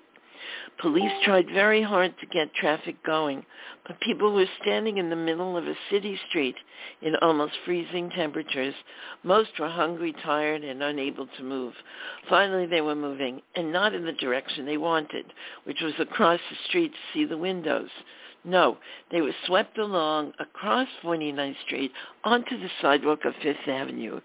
Police 0.80 1.12
tried 1.24 1.50
very 1.50 1.82
hard 1.82 2.14
to 2.20 2.28
get 2.28 2.54
traffic 2.54 3.04
going, 3.04 3.44
but 3.88 4.00
people 4.00 4.34
were 4.34 4.46
standing 4.62 4.98
in 4.98 5.10
the 5.10 5.16
middle 5.16 5.58
of 5.58 5.68
a 5.68 5.76
city 5.90 6.20
street 6.30 6.56
in 7.02 7.16
almost 7.18 7.54
freezing 7.66 8.12
temperatures. 8.12 8.76
Most 9.24 9.60
were 9.60 9.70
hungry, 9.70 10.14
tired, 10.24 10.64
and 10.64 10.84
unable 10.84 11.26
to 11.26 11.44
move. 11.44 11.74
Finally, 12.30 12.68
they 12.68 12.82
were 12.82 12.96
moving, 12.96 13.42
and 13.56 13.74
not 13.74 13.96
in 13.96 14.06
the 14.06 14.14
direction 14.14 14.66
they 14.66 14.78
wanted, 14.78 15.26
which 15.64 15.82
was 15.82 16.00
across 16.00 16.40
the 16.50 16.56
street 16.68 16.94
to 16.94 17.00
see 17.14 17.26
the 17.26 17.38
windows. 17.38 17.90
No, 18.44 18.78
they 19.12 19.22
were 19.22 19.36
swept 19.46 19.78
along 19.78 20.34
across 20.40 20.88
49th 21.04 21.60
Street 21.66 21.92
onto 22.24 22.58
the 22.58 22.70
sidewalk 22.82 23.26
of 23.26 23.34
Fifth 23.42 23.68
Avenue. 23.68 24.22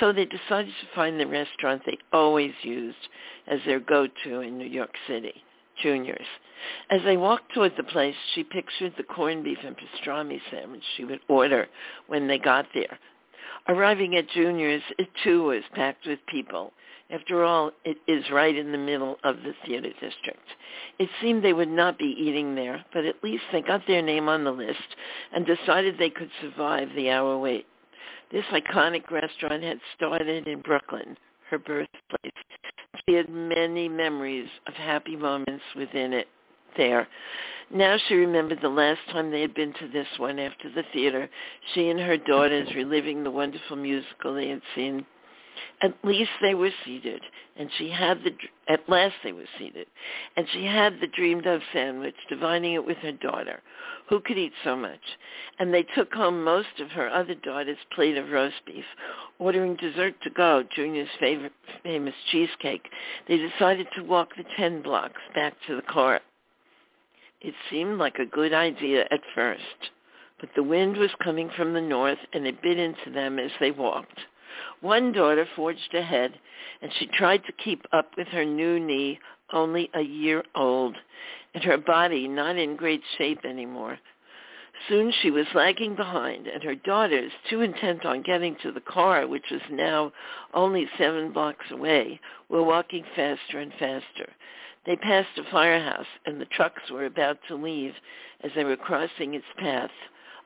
So 0.00 0.12
they 0.12 0.24
decided 0.24 0.72
to 0.80 0.94
find 0.94 1.20
the 1.20 1.26
restaurant 1.26 1.82
they 1.84 1.98
always 2.12 2.54
used 2.62 2.96
as 3.46 3.60
their 3.66 3.80
go-to 3.80 4.40
in 4.40 4.56
New 4.56 4.66
York 4.66 4.94
City, 5.06 5.34
Junior's. 5.82 6.26
As 6.90 7.02
they 7.02 7.16
walked 7.16 7.52
toward 7.52 7.76
the 7.76 7.82
place, 7.82 8.14
she 8.34 8.44
pictured 8.44 8.94
the 8.96 9.02
corned 9.02 9.44
beef 9.44 9.58
and 9.64 9.76
pastrami 9.76 10.40
sandwich 10.50 10.84
she 10.96 11.04
would 11.04 11.20
order 11.28 11.68
when 12.06 12.26
they 12.28 12.38
got 12.38 12.66
there. 12.72 12.98
Arriving 13.68 14.16
at 14.16 14.28
Junior's, 14.30 14.82
it 14.98 15.08
too 15.22 15.44
was 15.44 15.62
packed 15.74 16.06
with 16.06 16.24
people. 16.26 16.72
After 17.12 17.44
all, 17.44 17.72
it 17.84 17.98
is 18.08 18.30
right 18.30 18.56
in 18.56 18.72
the 18.72 18.78
middle 18.78 19.18
of 19.22 19.42
the 19.42 19.54
theater 19.66 19.90
district. 20.00 20.48
It 20.98 21.10
seemed 21.20 21.44
they 21.44 21.52
would 21.52 21.68
not 21.68 21.98
be 21.98 22.16
eating 22.18 22.54
there, 22.54 22.82
but 22.94 23.04
at 23.04 23.22
least 23.22 23.44
they 23.52 23.60
got 23.60 23.86
their 23.86 24.00
name 24.00 24.30
on 24.30 24.44
the 24.44 24.50
list 24.50 24.96
and 25.30 25.44
decided 25.44 25.98
they 25.98 26.08
could 26.08 26.30
survive 26.40 26.88
the 26.94 27.10
hour 27.10 27.36
wait. 27.36 27.66
This 28.30 28.46
iconic 28.46 29.10
restaurant 29.10 29.62
had 29.62 29.78
started 29.94 30.48
in 30.48 30.62
Brooklyn, 30.62 31.18
her 31.50 31.58
birthplace. 31.58 32.32
She 33.06 33.14
had 33.14 33.28
many 33.28 33.90
memories 33.90 34.48
of 34.66 34.72
happy 34.72 35.16
moments 35.16 35.64
within 35.76 36.14
it 36.14 36.28
there. 36.78 37.06
Now 37.70 37.98
she 38.08 38.14
remembered 38.14 38.62
the 38.62 38.70
last 38.70 39.00
time 39.10 39.30
they 39.30 39.42
had 39.42 39.52
been 39.52 39.74
to 39.74 39.88
this 39.88 40.08
one 40.16 40.38
after 40.38 40.70
the 40.70 40.84
theater, 40.94 41.28
she 41.74 41.90
and 41.90 42.00
her 42.00 42.16
daughters 42.16 42.74
reliving 42.74 43.22
the 43.22 43.30
wonderful 43.30 43.76
musical 43.76 44.34
they 44.34 44.48
had 44.48 44.62
seen 44.74 45.04
at 45.82 45.94
least 46.04 46.30
they 46.40 46.54
were 46.54 46.70
seated, 46.84 47.22
and 47.56 47.70
she 47.76 47.90
had 47.90 48.22
the 48.22 48.30
at 48.68 48.88
last 48.88 49.14
they 49.24 49.32
were 49.32 49.48
seated, 49.58 49.86
and 50.36 50.46
she 50.52 50.64
had 50.64 51.00
the 51.00 51.06
dreamed 51.08 51.46
of 51.46 51.60
sandwich, 51.72 52.14
dividing 52.28 52.74
it 52.74 52.86
with 52.86 52.98
her 52.98 53.12
daughter, 53.12 53.60
who 54.08 54.20
could 54.20 54.38
eat 54.38 54.52
so 54.62 54.76
much. 54.76 55.00
And 55.58 55.72
they 55.72 55.82
took 55.82 56.12
home 56.12 56.44
most 56.44 56.80
of 56.80 56.90
her 56.90 57.08
other 57.08 57.34
daughter's 57.34 57.78
plate 57.94 58.16
of 58.16 58.30
roast 58.30 58.64
beef, 58.66 58.84
ordering 59.38 59.76
dessert 59.76 60.14
to 60.22 60.30
go, 60.30 60.62
Junior's 60.74 61.08
favorite 61.18 61.52
famous 61.82 62.14
cheesecake. 62.30 62.88
They 63.26 63.36
decided 63.36 63.88
to 63.96 64.02
walk 64.02 64.36
the 64.36 64.44
ten 64.56 64.82
blocks 64.82 65.20
back 65.34 65.54
to 65.66 65.76
the 65.76 65.82
car. 65.82 66.20
It 67.40 67.54
seemed 67.70 67.98
like 67.98 68.18
a 68.18 68.26
good 68.26 68.52
idea 68.54 69.02
at 69.10 69.20
first, 69.34 69.90
but 70.40 70.50
the 70.54 70.62
wind 70.62 70.96
was 70.96 71.10
coming 71.22 71.50
from 71.56 71.72
the 71.72 71.80
north, 71.80 72.18
and 72.32 72.46
it 72.46 72.62
bit 72.62 72.78
into 72.78 73.10
them 73.12 73.40
as 73.40 73.50
they 73.58 73.72
walked. 73.72 74.20
One 74.80 75.12
daughter 75.12 75.46
forged 75.56 75.94
ahead, 75.94 76.38
and 76.82 76.92
she 76.92 77.06
tried 77.06 77.44
to 77.46 77.52
keep 77.52 77.86
up 77.92 78.16
with 78.16 78.28
her 78.28 78.44
new 78.44 78.78
knee, 78.78 79.18
only 79.52 79.90
a 79.94 80.02
year 80.02 80.44
old, 80.54 80.96
and 81.54 81.64
her 81.64 81.78
body 81.78 82.28
not 82.28 82.56
in 82.56 82.76
great 82.76 83.02
shape 83.16 83.44
anymore. 83.44 83.98
Soon 84.88 85.12
she 85.12 85.30
was 85.30 85.54
lagging 85.54 85.94
behind, 85.94 86.46
and 86.48 86.62
her 86.64 86.74
daughters, 86.74 87.32
too 87.48 87.60
intent 87.60 88.04
on 88.04 88.22
getting 88.22 88.56
to 88.56 88.72
the 88.72 88.80
car, 88.80 89.26
which 89.26 89.50
was 89.50 89.62
now 89.70 90.12
only 90.52 90.88
seven 90.98 91.30
blocks 91.32 91.70
away, 91.70 92.20
were 92.48 92.62
walking 92.62 93.04
faster 93.14 93.58
and 93.58 93.72
faster. 93.74 94.32
They 94.84 94.96
passed 94.96 95.38
a 95.38 95.44
firehouse, 95.44 96.06
and 96.26 96.40
the 96.40 96.46
trucks 96.46 96.90
were 96.90 97.04
about 97.04 97.38
to 97.48 97.54
leave 97.54 97.94
as 98.40 98.50
they 98.54 98.64
were 98.64 98.76
crossing 98.76 99.34
its 99.34 99.46
path. 99.56 99.92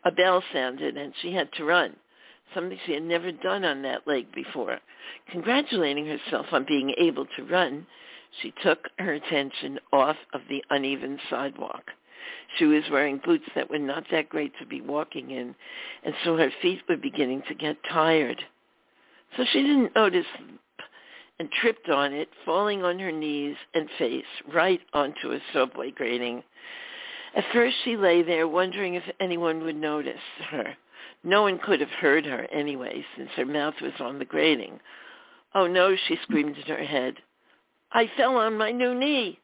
A 0.05 0.13
bell 0.13 0.45
sounded, 0.53 0.97
and 0.97 1.15
she 1.17 1.33
had 1.33 1.51
to 1.55 1.65
run 1.65 1.97
something 2.55 2.79
she 2.87 2.93
had 2.93 3.03
never 3.03 3.33
done 3.33 3.65
on 3.65 3.83
that 3.83 4.07
leg 4.07 4.33
before. 4.33 4.79
Congratulating 5.31 6.07
herself 6.07 6.47
on 6.53 6.65
being 6.65 6.95
able 6.99 7.27
to 7.37 7.45
run, 7.45 7.87
she 8.43 8.53
took 8.63 8.89
her 8.99 9.15
attention 9.15 9.79
off 9.93 10.17
of 10.33 10.43
the 10.49 10.65
uneven 10.71 11.19
sidewalk. 11.31 11.91
She 12.59 12.65
was 12.65 12.85
wearing 12.91 13.21
boots 13.25 13.47
that 13.55 13.71
were 13.71 13.79
not 13.79 14.05
that 14.11 14.29
great 14.29 14.53
to 14.59 14.67
be 14.67 14.81
walking 14.81 15.31
in, 15.31 15.55
and 16.05 16.15
so 16.25 16.37
her 16.37 16.51
feet 16.63 16.83
were 16.89 16.97
beginning 16.97 17.43
to 17.49 17.55
get 17.55 17.77
tired. 17.85 18.43
So 19.37 19.45
she 19.53 19.63
didn't 19.63 19.95
notice 19.95 20.27
and 21.39 21.51
tripped 21.53 21.89
on 21.89 22.13
it, 22.13 22.29
falling 22.45 22.83
on 22.83 22.99
her 22.99 23.13
knees 23.13 23.57
and 23.75 23.89
face 23.99 24.25
right 24.53 24.81
onto 24.93 25.33
a 25.33 25.41
subway 25.53 25.91
grating. 25.91 26.43
At 27.35 27.45
first 27.53 27.77
she 27.85 27.97
lay 27.97 28.23
there 28.23 28.49
wondering 28.49 28.95
if 28.95 29.05
anyone 29.21 29.63
would 29.63 29.77
notice 29.77 30.15
her. 30.51 30.77
No 31.27 31.43
one 31.43 31.59
could 31.59 31.81
have 31.81 31.91
heard 31.91 32.25
her 32.25 32.47
anyway, 32.53 33.05
since 33.17 33.31
her 33.35 33.45
mouth 33.45 33.75
was 33.83 33.95
on 33.99 34.21
the 34.21 34.25
grating. 34.25 34.79
Oh 35.57 35.67
no, 35.67 35.97
she 35.97 36.17
screamed 36.23 36.57
in 36.57 36.73
her 36.73 36.85
head. 36.85 37.17
I 37.91 38.09
fell 38.17 38.37
on 38.37 38.57
my 38.57 38.71
new 38.71 38.95
knee. 38.95 39.41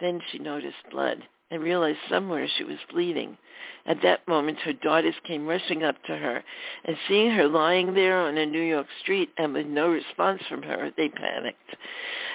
Then 0.00 0.20
she 0.30 0.38
noticed 0.38 0.76
blood 0.92 1.24
and 1.50 1.60
realized 1.60 1.98
somewhere 2.08 2.46
she 2.46 2.62
was 2.62 2.78
bleeding. 2.92 3.36
At 3.84 4.00
that 4.02 4.28
moment, 4.28 4.60
her 4.60 4.72
daughters 4.72 5.16
came 5.26 5.48
rushing 5.48 5.82
up 5.82 5.96
to 6.04 6.16
her, 6.16 6.44
and 6.84 6.96
seeing 7.08 7.32
her 7.32 7.48
lying 7.48 7.94
there 7.94 8.18
on 8.18 8.38
a 8.38 8.46
New 8.46 8.62
York 8.62 8.86
street 9.02 9.30
and 9.38 9.54
with 9.54 9.66
no 9.66 9.88
response 9.88 10.42
from 10.48 10.62
her, 10.62 10.92
they 10.96 11.08
panicked. 11.08 11.74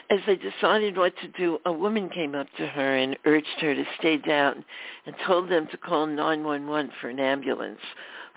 As 0.10 0.20
they 0.28 0.36
decided 0.36 0.98
what 0.98 1.14
to 1.22 1.30
do, 1.30 1.58
a 1.66 1.72
woman 1.72 2.10
came 2.10 2.36
up 2.36 2.48
to 2.58 2.68
her 2.68 2.98
and 2.98 3.18
urged 3.24 3.62
her 3.62 3.76
to 3.76 3.86
stay 3.98 4.18
down 4.18 4.66
and 5.06 5.16
told 5.26 5.48
them 5.48 5.68
to 5.68 5.78
call 5.78 6.06
911 6.06 6.92
for 7.00 7.08
an 7.08 7.22
ambulance. 7.22 7.80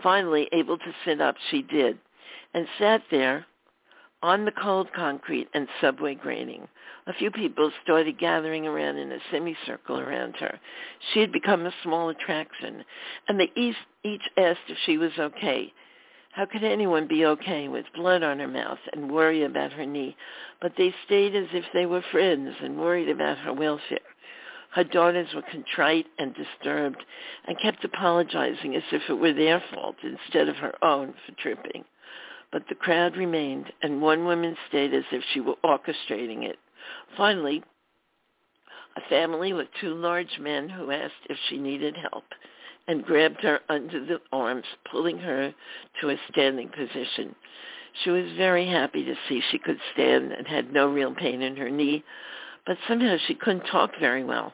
Finally, 0.02 0.48
able 0.52 0.78
to 0.78 0.94
sit 1.04 1.20
up, 1.20 1.36
she 1.50 1.62
did, 1.62 1.98
and 2.54 2.66
sat 2.78 3.02
there 3.10 3.46
on 4.22 4.44
the 4.44 4.52
cold 4.52 4.88
concrete 4.94 5.48
and 5.54 5.68
subway 5.80 6.14
grating. 6.14 6.66
A 7.06 7.12
few 7.12 7.30
people 7.30 7.70
started 7.82 8.18
gathering 8.18 8.66
around 8.66 8.96
in 8.96 9.12
a 9.12 9.18
semicircle 9.30 10.00
around 10.00 10.34
her. 10.36 10.58
She 11.12 11.20
had 11.20 11.30
become 11.32 11.66
a 11.66 11.74
small 11.82 12.08
attraction, 12.08 12.84
and 13.28 13.38
they 13.38 13.52
each, 13.54 14.22
asked 14.36 14.68
if 14.68 14.78
she 14.84 14.98
was 14.98 15.12
okay. 15.18 15.72
How 16.32 16.44
could 16.44 16.64
anyone 16.64 17.06
be 17.06 17.24
okay 17.24 17.68
with 17.68 17.86
blood 17.94 18.22
on 18.22 18.40
her 18.40 18.48
mouth 18.48 18.80
and 18.92 19.10
worry 19.10 19.44
about 19.44 19.72
her 19.72 19.86
knee? 19.86 20.16
But 20.60 20.72
they 20.76 20.94
stayed 21.06 21.34
as 21.34 21.48
if 21.52 21.64
they 21.72 21.86
were 21.86 22.02
friends 22.10 22.54
and 22.60 22.78
worried 22.78 23.08
about 23.08 23.38
her 23.38 23.52
welfare. 23.52 24.00
Her 24.76 24.84
daughters 24.84 25.32
were 25.34 25.40
contrite 25.40 26.06
and 26.18 26.34
disturbed 26.34 27.02
and 27.48 27.58
kept 27.58 27.82
apologizing 27.82 28.76
as 28.76 28.82
if 28.92 29.08
it 29.08 29.14
were 29.14 29.32
their 29.32 29.64
fault 29.72 29.96
instead 30.02 30.50
of 30.50 30.56
her 30.56 30.74
own 30.84 31.14
for 31.24 31.32
tripping. 31.32 31.82
But 32.52 32.68
the 32.68 32.74
crowd 32.74 33.16
remained, 33.16 33.72
and 33.80 34.02
one 34.02 34.26
woman 34.26 34.54
stayed 34.68 34.92
as 34.92 35.04
if 35.10 35.24
she 35.32 35.40
were 35.40 35.56
orchestrating 35.64 36.42
it. 36.44 36.58
Finally, 37.16 37.64
a 38.96 39.00
family 39.08 39.54
with 39.54 39.68
two 39.80 39.94
large 39.94 40.38
men 40.38 40.68
who 40.68 40.90
asked 40.90 41.24
if 41.30 41.38
she 41.48 41.56
needed 41.56 41.96
help. 41.96 42.24
and 42.86 43.04
grabbed 43.04 43.40
her 43.40 43.60
under 43.70 44.04
the 44.04 44.20
arms, 44.30 44.66
pulling 44.90 45.18
her 45.18 45.54
to 46.02 46.10
a 46.10 46.20
standing 46.30 46.68
position. 46.68 47.34
She 48.04 48.10
was 48.10 48.30
very 48.36 48.66
happy 48.66 49.04
to 49.04 49.14
see 49.26 49.40
she 49.50 49.58
could 49.58 49.78
stand 49.94 50.32
and 50.32 50.46
had 50.46 50.70
no 50.70 50.86
real 50.86 51.14
pain 51.14 51.40
in 51.40 51.56
her 51.56 51.70
knee, 51.70 52.04
but 52.66 52.76
somehow 52.86 53.16
she 53.26 53.34
couldn't 53.34 53.66
talk 53.70 53.92
very 53.98 54.22
well. 54.22 54.52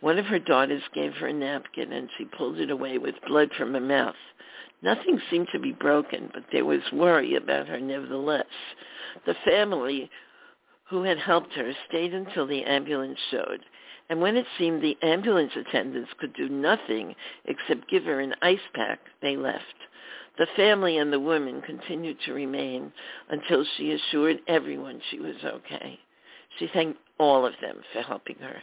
One 0.00 0.18
of 0.18 0.26
her 0.26 0.38
daughters 0.38 0.82
gave 0.94 1.14
her 1.14 1.26
a 1.26 1.32
napkin 1.32 1.92
and 1.92 2.08
she 2.16 2.24
pulled 2.24 2.58
it 2.60 2.70
away 2.70 2.98
with 2.98 3.14
blood 3.26 3.50
from 3.56 3.74
her 3.74 3.80
mouth. 3.80 4.16
Nothing 4.80 5.20
seemed 5.28 5.48
to 5.52 5.58
be 5.58 5.72
broken, 5.72 6.30
but 6.32 6.44
there 6.52 6.64
was 6.64 6.92
worry 6.92 7.34
about 7.34 7.66
her 7.66 7.80
nevertheless. 7.80 8.46
The 9.26 9.34
family 9.44 10.08
who 10.88 11.02
had 11.02 11.18
helped 11.18 11.52
her 11.54 11.72
stayed 11.88 12.14
until 12.14 12.46
the 12.46 12.62
ambulance 12.64 13.18
showed, 13.30 13.64
and 14.08 14.20
when 14.20 14.36
it 14.36 14.46
seemed 14.56 14.80
the 14.82 14.96
ambulance 15.02 15.52
attendants 15.56 16.12
could 16.18 16.32
do 16.32 16.48
nothing 16.48 17.16
except 17.44 17.90
give 17.90 18.04
her 18.04 18.20
an 18.20 18.34
ice 18.40 18.58
pack, 18.74 19.00
they 19.20 19.36
left. 19.36 19.64
The 20.38 20.46
family 20.54 20.98
and 20.98 21.12
the 21.12 21.18
woman 21.18 21.60
continued 21.60 22.18
to 22.20 22.32
remain 22.32 22.92
until 23.28 23.64
she 23.76 23.90
assured 23.92 24.38
everyone 24.46 25.00
she 25.10 25.18
was 25.18 25.36
okay. 25.44 25.98
She 26.58 26.68
thanked 26.68 27.00
all 27.18 27.44
of 27.44 27.54
them 27.60 27.82
for 27.92 28.02
helping 28.02 28.36
her. 28.36 28.62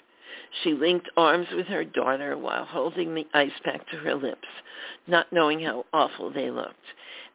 She 0.64 0.74
linked 0.74 1.10
arms 1.18 1.48
with 1.52 1.68
her 1.68 1.84
daughter 1.84 2.38
while 2.38 2.66
holding 2.66 3.14
the 3.14 3.28
ice 3.34 3.58
pack 3.64 3.88
to 3.90 3.98
her 3.98 4.16
lips, 4.16 4.48
not 5.08 5.32
knowing 5.32 5.62
how 5.62 5.86
awful 5.94 6.30
they 6.32 6.50
looked. 6.50 6.86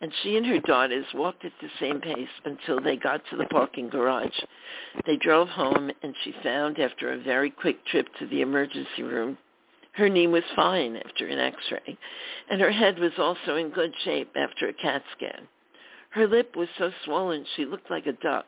And 0.01 0.13
she 0.23 0.37
and 0.37 0.47
her 0.47 0.61
daughters 0.61 1.07
walked 1.15 1.45
at 1.45 1.53
the 1.61 1.71
same 1.79 2.01
pace 2.01 2.29
until 2.45 2.81
they 2.81 2.97
got 2.97 3.23
to 3.31 3.37
the 3.37 3.47
parking 3.47 3.89
garage. 3.89 4.39
They 5.07 5.17
drove 5.17 5.49
home 5.49 5.91
and 6.03 6.15
she 6.23 6.33
found 6.43 6.79
after 6.79 7.13
a 7.13 7.19
very 7.19 7.51
quick 7.51 7.85
trip 7.87 8.09
to 8.19 8.27
the 8.27 8.41
emergency 8.41 9.03
room 9.03 9.39
her 9.93 10.09
knee 10.09 10.27
was 10.27 10.45
fine 10.55 10.97
after 10.97 11.27
an 11.27 11.39
x-ray, 11.39 11.99
and 12.49 12.61
her 12.61 12.71
head 12.71 12.99
was 12.99 13.13
also 13.19 13.57
in 13.57 13.71
good 13.71 13.93
shape 14.05 14.31
after 14.37 14.69
a 14.69 14.73
CAT 14.73 15.03
scan. 15.17 15.49
Her 16.11 16.27
lip 16.27 16.57
was 16.57 16.69
so 16.79 16.93
swollen 17.05 17.45
she 17.55 17.65
looked 17.65 17.91
like 17.91 18.07
a 18.07 18.13
duck, 18.13 18.47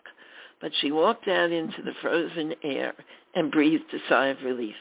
but 0.60 0.72
she 0.80 0.92
walked 0.92 1.28
out 1.28 1.50
into 1.50 1.82
the 1.82 1.94
frozen 2.00 2.54
air 2.62 2.94
and 3.34 3.50
breathed 3.50 3.92
a 3.92 3.98
sigh 4.08 4.28
of 4.28 4.42
relief. 4.42 4.76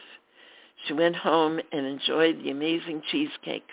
She 0.87 0.93
went 0.93 1.15
home 1.15 1.59
and 1.71 1.85
enjoyed 1.85 2.39
the 2.39 2.49
amazing 2.49 3.03
cheesecake, 3.11 3.67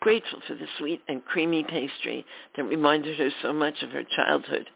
grateful 0.00 0.40
for 0.46 0.54
the 0.54 0.66
sweet 0.78 1.02
and 1.08 1.24
creamy 1.24 1.62
pastry 1.62 2.24
that 2.56 2.64
reminded 2.64 3.18
her 3.18 3.30
so 3.42 3.52
much 3.52 3.82
of 3.82 3.90
her 3.90 4.04
childhood. 4.04 4.70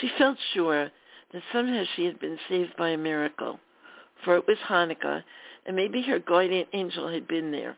She 0.00 0.08
felt 0.16 0.38
sure 0.54 0.90
that 1.32 1.42
somehow 1.52 1.84
she 1.94 2.04
had 2.04 2.18
been 2.18 2.38
saved 2.48 2.74
by 2.76 2.90
a 2.90 2.96
miracle, 2.96 3.60
for 4.24 4.36
it 4.36 4.46
was 4.46 4.58
Hanukkah, 4.66 5.22
and 5.66 5.76
maybe 5.76 6.00
her 6.02 6.18
guardian 6.18 6.66
angel 6.72 7.08
had 7.08 7.28
been 7.28 7.52
there. 7.52 7.76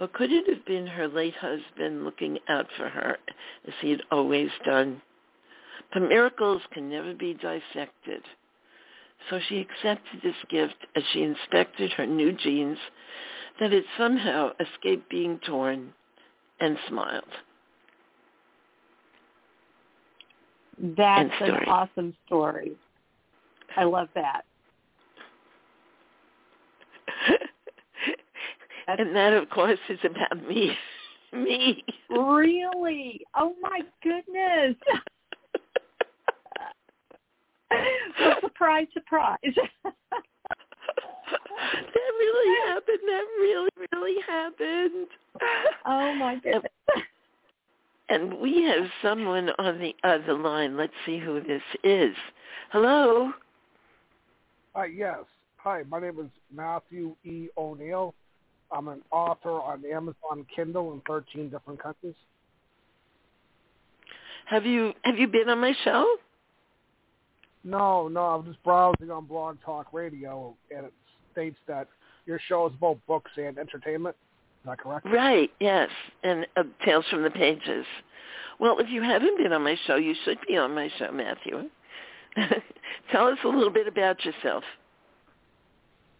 Or 0.00 0.08
could 0.08 0.32
it 0.32 0.48
have 0.48 0.64
been 0.64 0.86
her 0.88 1.06
late 1.06 1.36
husband 1.36 2.04
looking 2.04 2.38
out 2.48 2.66
for 2.76 2.88
her 2.88 3.18
as 3.68 3.74
he 3.80 3.90
had 3.90 4.02
always 4.10 4.50
done? 4.64 5.00
But 5.92 6.02
miracles 6.02 6.62
can 6.72 6.90
never 6.90 7.14
be 7.14 7.34
dissected. 7.34 8.22
So 9.30 9.38
she 9.48 9.60
accepted 9.60 10.20
this 10.22 10.36
gift 10.50 10.74
as 10.96 11.02
she 11.12 11.22
inspected 11.22 11.92
her 11.92 12.06
new 12.06 12.32
jeans 12.32 12.78
that 13.60 13.72
had 13.72 13.84
somehow 13.98 14.50
escaped 14.60 15.08
being 15.08 15.38
torn 15.46 15.92
and 16.60 16.76
smiled. 16.88 17.24
That's 20.96 21.32
an 21.40 21.56
awesome 21.68 22.14
story. 22.26 22.72
I 23.76 23.84
love 23.84 24.08
that. 24.14 24.42
and 28.88 29.14
that, 29.14 29.32
of 29.32 29.48
course, 29.50 29.78
is 29.88 29.98
about 30.04 30.48
me. 30.48 30.76
me. 31.32 31.84
Really? 32.10 33.20
Oh 33.36 33.54
my 33.60 33.80
goodness. 34.02 34.76
well, 38.20 38.31
surprise, 38.42 38.86
surprise. 38.92 39.38
that 39.44 39.94
really 42.18 42.68
happened. 42.68 42.98
That 43.06 43.24
really, 43.38 43.70
really 43.92 44.20
happened. 44.26 45.06
Oh 45.86 46.14
my 46.14 46.36
goodness. 46.36 46.72
And 48.08 48.38
we 48.40 48.62
have 48.64 48.86
someone 49.00 49.50
on 49.58 49.78
the 49.78 49.94
other 50.04 50.34
line. 50.34 50.76
Let's 50.76 50.92
see 51.06 51.18
who 51.18 51.40
this 51.40 51.62
is. 51.82 52.14
Hello. 52.70 53.32
Hi, 54.74 54.86
yes. 54.86 55.20
Hi, 55.58 55.82
my 55.88 56.00
name 56.00 56.18
is 56.18 56.30
Matthew 56.54 57.14
E. 57.24 57.48
O'Neill. 57.56 58.14
I'm 58.70 58.88
an 58.88 59.02
author 59.10 59.52
on 59.52 59.84
Amazon 59.84 60.46
Kindle 60.54 60.92
in 60.92 61.00
13 61.06 61.50
different 61.50 61.82
countries. 61.82 62.14
Have 64.46 64.66
you 64.66 64.92
have 65.04 65.18
you 65.18 65.28
been 65.28 65.48
on 65.48 65.60
my 65.60 65.72
show? 65.84 66.16
No, 67.64 68.08
no. 68.08 68.20
I'm 68.20 68.44
just 68.44 68.62
browsing 68.62 69.10
on 69.10 69.26
Blog 69.26 69.56
Talk 69.64 69.92
Radio, 69.92 70.54
and 70.74 70.86
it 70.86 70.92
states 71.32 71.56
that 71.68 71.88
your 72.26 72.40
show 72.48 72.66
is 72.66 72.72
both 72.80 72.98
books 73.06 73.30
and 73.36 73.58
entertainment. 73.58 74.16
Is 74.62 74.66
that 74.66 74.78
correct? 74.78 75.06
Right. 75.06 75.50
Yes, 75.60 75.88
and 76.22 76.46
uh, 76.56 76.64
Tales 76.84 77.04
from 77.10 77.22
the 77.22 77.30
Pages. 77.30 77.84
Well, 78.60 78.78
if 78.78 78.88
you 78.90 79.02
haven't 79.02 79.38
been 79.38 79.52
on 79.52 79.62
my 79.62 79.76
show, 79.86 79.96
you 79.96 80.14
should 80.24 80.38
be 80.46 80.56
on 80.56 80.74
my 80.74 80.88
show, 80.98 81.10
Matthew. 81.10 81.68
Tell 83.12 83.26
us 83.26 83.38
a 83.44 83.48
little 83.48 83.70
bit 83.70 83.88
about 83.88 84.24
yourself. 84.24 84.62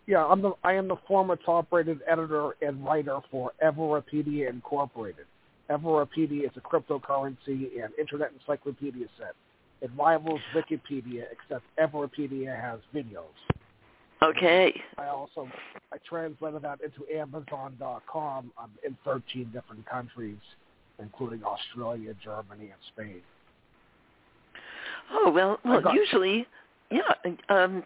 Yeah, 0.07 0.26
I'm 0.26 0.42
the 0.42 0.52
I 0.64 0.72
am 0.72 0.88
the 0.88 0.96
former 1.07 1.37
top-rated 1.37 2.00
editor 2.09 2.57
and 2.61 2.85
writer 2.85 3.20
for 3.31 3.52
Everipedia 3.64 4.50
Incorporated. 4.50 5.26
Everipedia 5.70 6.44
is 6.44 6.50
a 6.57 6.61
cryptocurrency 6.61 7.83
and 7.83 7.94
internet 7.98 8.33
encyclopedia 8.33 9.07
set. 9.16 9.35
It 9.83 9.90
rivals 9.99 10.40
Wikipedia, 10.55 11.25
except 11.33 11.64
Everipedia 11.79 12.59
has 12.59 12.79
videos. 12.95 13.25
Okay. 14.23 14.73
I 14.97 15.09
also 15.09 15.49
I 15.92 15.97
translated 16.09 16.62
that 16.62 16.79
into 16.81 17.05
Amazon.com 17.12 18.53
um, 18.57 18.71
in 18.87 18.97
13 19.05 19.51
different 19.53 19.85
countries, 19.90 20.38
including 21.01 21.42
Australia, 21.42 22.14
Germany, 22.23 22.71
and 22.71 22.81
Spain. 22.95 23.21
Oh 25.12 25.31
well, 25.31 25.59
well 25.64 25.81
got, 25.81 25.95
usually, 25.95 26.47
yeah. 26.92 27.01
Um, 27.49 27.83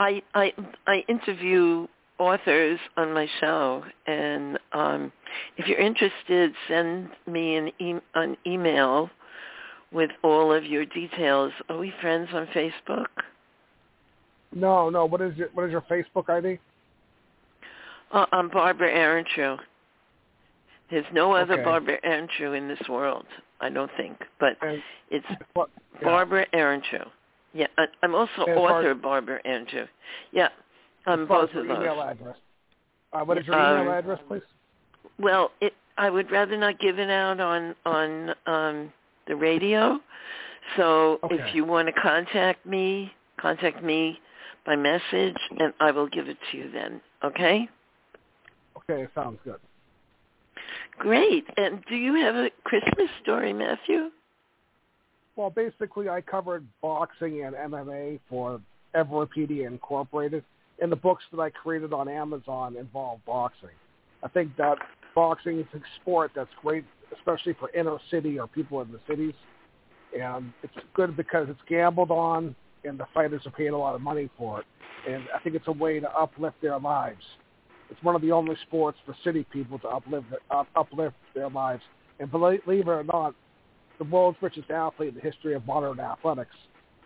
I 0.00 0.20
I 0.34 0.52
I 0.88 1.04
interview 1.08 1.86
authors 2.18 2.80
on 2.96 3.12
my 3.12 3.28
show, 3.40 3.84
and 4.06 4.58
um, 4.72 5.12
if 5.56 5.66
you're 5.68 5.78
interested, 5.78 6.52
send 6.68 7.08
me 7.26 7.56
an, 7.56 7.68
e- 7.78 8.00
an 8.14 8.36
email 8.46 9.10
with 9.92 10.10
all 10.22 10.52
of 10.52 10.64
your 10.64 10.84
details. 10.86 11.52
Are 11.68 11.78
we 11.78 11.92
friends 12.00 12.28
on 12.32 12.46
Facebook? 12.48 13.06
No, 14.54 14.90
no. 14.90 15.06
What 15.06 15.20
is 15.20 15.36
your 15.36 15.48
What 15.54 15.66
is 15.66 15.72
your 15.72 15.82
Facebook 15.82 16.28
ID? 16.28 16.58
Uh, 18.12 18.26
I'm 18.32 18.48
Barbara 18.48 18.92
Ehrentreu. 18.92 19.58
There's 20.90 21.06
no 21.12 21.32
other 21.32 21.54
okay. 21.54 21.64
Barbara 21.64 21.98
Ehrentreu 22.04 22.56
in 22.56 22.68
this 22.68 22.80
world, 22.88 23.24
I 23.62 23.70
don't 23.70 23.90
think, 23.96 24.18
but 24.38 24.58
and, 24.60 24.82
it's 25.10 25.24
what, 25.54 25.70
yeah. 25.94 26.04
Barbara 26.04 26.46
Ehrentreu. 26.52 27.08
Yeah, 27.54 27.68
I, 27.78 27.86
I'm 28.02 28.14
also 28.14 28.44
and 28.46 28.58
author 28.58 28.94
Barbara 28.94 29.40
Ehrentreu. 29.46 29.88
Yeah, 30.32 30.48
I'm 31.06 31.26
both 31.26 31.48
of 31.54 31.66
those. 31.66 31.78
Email 31.78 32.02
address. 32.02 32.36
Uh, 33.14 33.20
what 33.24 33.38
is 33.38 33.46
your 33.46 33.56
email 33.56 33.90
um, 33.92 33.98
address, 33.98 34.18
please? 34.28 34.42
Well, 35.18 35.50
it, 35.62 35.72
I 35.96 36.10
would 36.10 36.30
rather 36.30 36.58
not 36.58 36.78
give 36.78 36.98
it 36.98 37.08
out 37.08 37.40
on 37.40 37.74
on 37.86 38.34
um, 38.46 38.92
the 39.26 39.36
radio. 39.36 39.98
So 40.76 41.18
okay. 41.24 41.36
if 41.36 41.54
you 41.54 41.64
want 41.64 41.88
to 41.88 41.92
contact 41.92 42.64
me, 42.66 43.12
contact 43.40 43.82
me 43.82 44.18
by 44.64 44.76
message, 44.76 45.36
and 45.58 45.72
I 45.80 45.90
will 45.90 46.08
give 46.08 46.28
it 46.28 46.38
to 46.50 46.58
you 46.58 46.70
then. 46.70 47.00
Okay? 47.24 47.68
Okay, 48.78 49.02
it 49.02 49.10
sounds 49.14 49.38
good. 49.44 49.56
Great. 50.98 51.44
And 51.56 51.82
do 51.88 51.96
you 51.96 52.14
have 52.14 52.34
a 52.34 52.50
Christmas 52.64 53.08
story, 53.22 53.52
Matthew? 53.52 54.10
Well, 55.36 55.50
basically, 55.50 56.08
I 56.08 56.20
covered 56.20 56.64
boxing 56.80 57.44
and 57.44 57.54
MMA 57.54 58.20
for 58.28 58.60
Everipedia 58.94 59.66
Incorporated, 59.66 60.44
and 60.80 60.92
the 60.92 60.96
books 60.96 61.24
that 61.32 61.40
I 61.40 61.50
created 61.50 61.92
on 61.92 62.08
Amazon 62.08 62.76
involve 62.76 63.24
boxing. 63.26 63.70
I 64.22 64.28
think 64.28 64.56
that 64.56 64.78
boxing 65.14 65.60
is 65.60 65.66
a 65.74 65.80
sport 66.00 66.32
that's 66.34 66.50
great, 66.60 66.84
especially 67.16 67.54
for 67.54 67.70
inner 67.70 67.98
city 68.10 68.38
or 68.38 68.46
people 68.46 68.80
in 68.80 68.90
the 68.92 69.00
cities, 69.08 69.34
and 70.18 70.52
it's 70.62 70.74
good 70.94 71.16
because 71.16 71.48
it's 71.48 71.60
gambled 71.68 72.10
on, 72.10 72.54
and 72.84 72.98
the 72.98 73.06
fighters 73.14 73.42
are 73.46 73.52
paying 73.52 73.70
a 73.72 73.78
lot 73.78 73.94
of 73.94 74.00
money 74.00 74.28
for 74.36 74.60
it. 74.60 74.66
And 75.08 75.24
I 75.34 75.38
think 75.40 75.56
it's 75.56 75.68
a 75.68 75.72
way 75.72 76.00
to 76.00 76.10
uplift 76.10 76.60
their 76.62 76.78
lives. 76.78 77.24
It's 77.90 78.02
one 78.02 78.14
of 78.14 78.22
the 78.22 78.32
only 78.32 78.56
sports 78.66 78.98
for 79.04 79.14
city 79.24 79.46
people 79.52 79.78
to 79.80 79.88
uplift 79.88 80.26
uh, 80.50 80.64
uplift 80.76 81.16
their 81.34 81.50
lives. 81.50 81.82
And 82.20 82.30
believe 82.30 82.60
it 82.66 82.88
or 82.88 83.04
not, 83.04 83.34
the 83.98 84.04
world's 84.04 84.38
richest 84.40 84.70
athlete 84.70 85.10
in 85.10 85.14
the 85.16 85.20
history 85.20 85.54
of 85.54 85.66
modern 85.66 86.00
athletics 86.00 86.54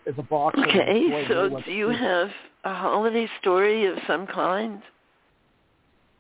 is 0.07 0.15
a 0.19 0.23
boxer. 0.23 0.65
Okay, 0.65 1.27
so 1.29 1.61
do 1.65 1.73
you 1.73 1.89
have 1.89 2.29
a 2.65 2.75
holiday 2.75 3.29
story 3.41 3.87
of 3.87 3.97
some 4.07 4.27
kind? 4.27 4.83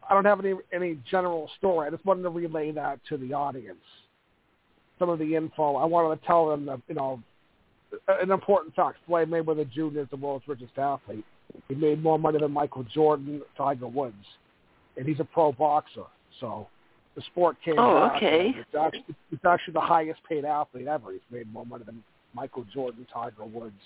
I 0.08 0.14
don't 0.14 0.24
have 0.24 0.44
any 0.44 0.54
any 0.72 0.98
general 1.10 1.50
story. 1.58 1.86
I 1.86 1.90
just 1.90 2.04
wanted 2.04 2.22
to 2.22 2.30
relay 2.30 2.70
that 2.72 3.00
to 3.08 3.16
the 3.16 3.32
audience. 3.32 3.78
Some 4.98 5.08
of 5.08 5.18
the 5.18 5.34
info 5.34 5.76
I 5.76 5.84
wanted 5.84 6.20
to 6.20 6.26
tell 6.26 6.48
them 6.48 6.66
that 6.66 6.80
you 6.88 6.94
know 6.94 7.20
an 8.08 8.30
important 8.30 8.74
fact. 8.74 8.98
Floyd 9.06 9.30
Mayweather 9.30 9.68
Jr. 9.70 10.00
is 10.00 10.08
the 10.10 10.16
world's 10.16 10.46
richest 10.48 10.76
athlete. 10.78 11.24
He 11.68 11.74
made 11.74 12.02
more 12.02 12.18
money 12.18 12.38
than 12.38 12.52
Michael 12.52 12.84
Jordan, 12.84 13.42
Tiger 13.56 13.88
Woods, 13.88 14.14
and 14.96 15.06
he's 15.06 15.20
a 15.20 15.24
pro 15.24 15.52
boxer. 15.52 16.04
So 16.40 16.68
the 17.14 17.22
sport 17.22 17.56
came. 17.64 17.78
Oh, 17.78 18.10
okay. 18.14 18.52
It's 18.54 18.74
actually, 18.78 19.16
it's 19.32 19.44
actually 19.44 19.74
the 19.74 19.80
highest 19.80 20.20
paid 20.28 20.44
athlete 20.44 20.86
ever. 20.86 21.12
He's 21.12 21.20
made 21.30 21.52
more 21.52 21.64
money 21.66 21.84
than 21.84 22.02
Michael 22.34 22.64
Jordan, 22.72 23.06
Tiger 23.12 23.44
Woods, 23.44 23.80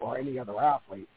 or 0.00 0.18
any 0.18 0.38
other 0.38 0.60
athlete. 0.60 1.08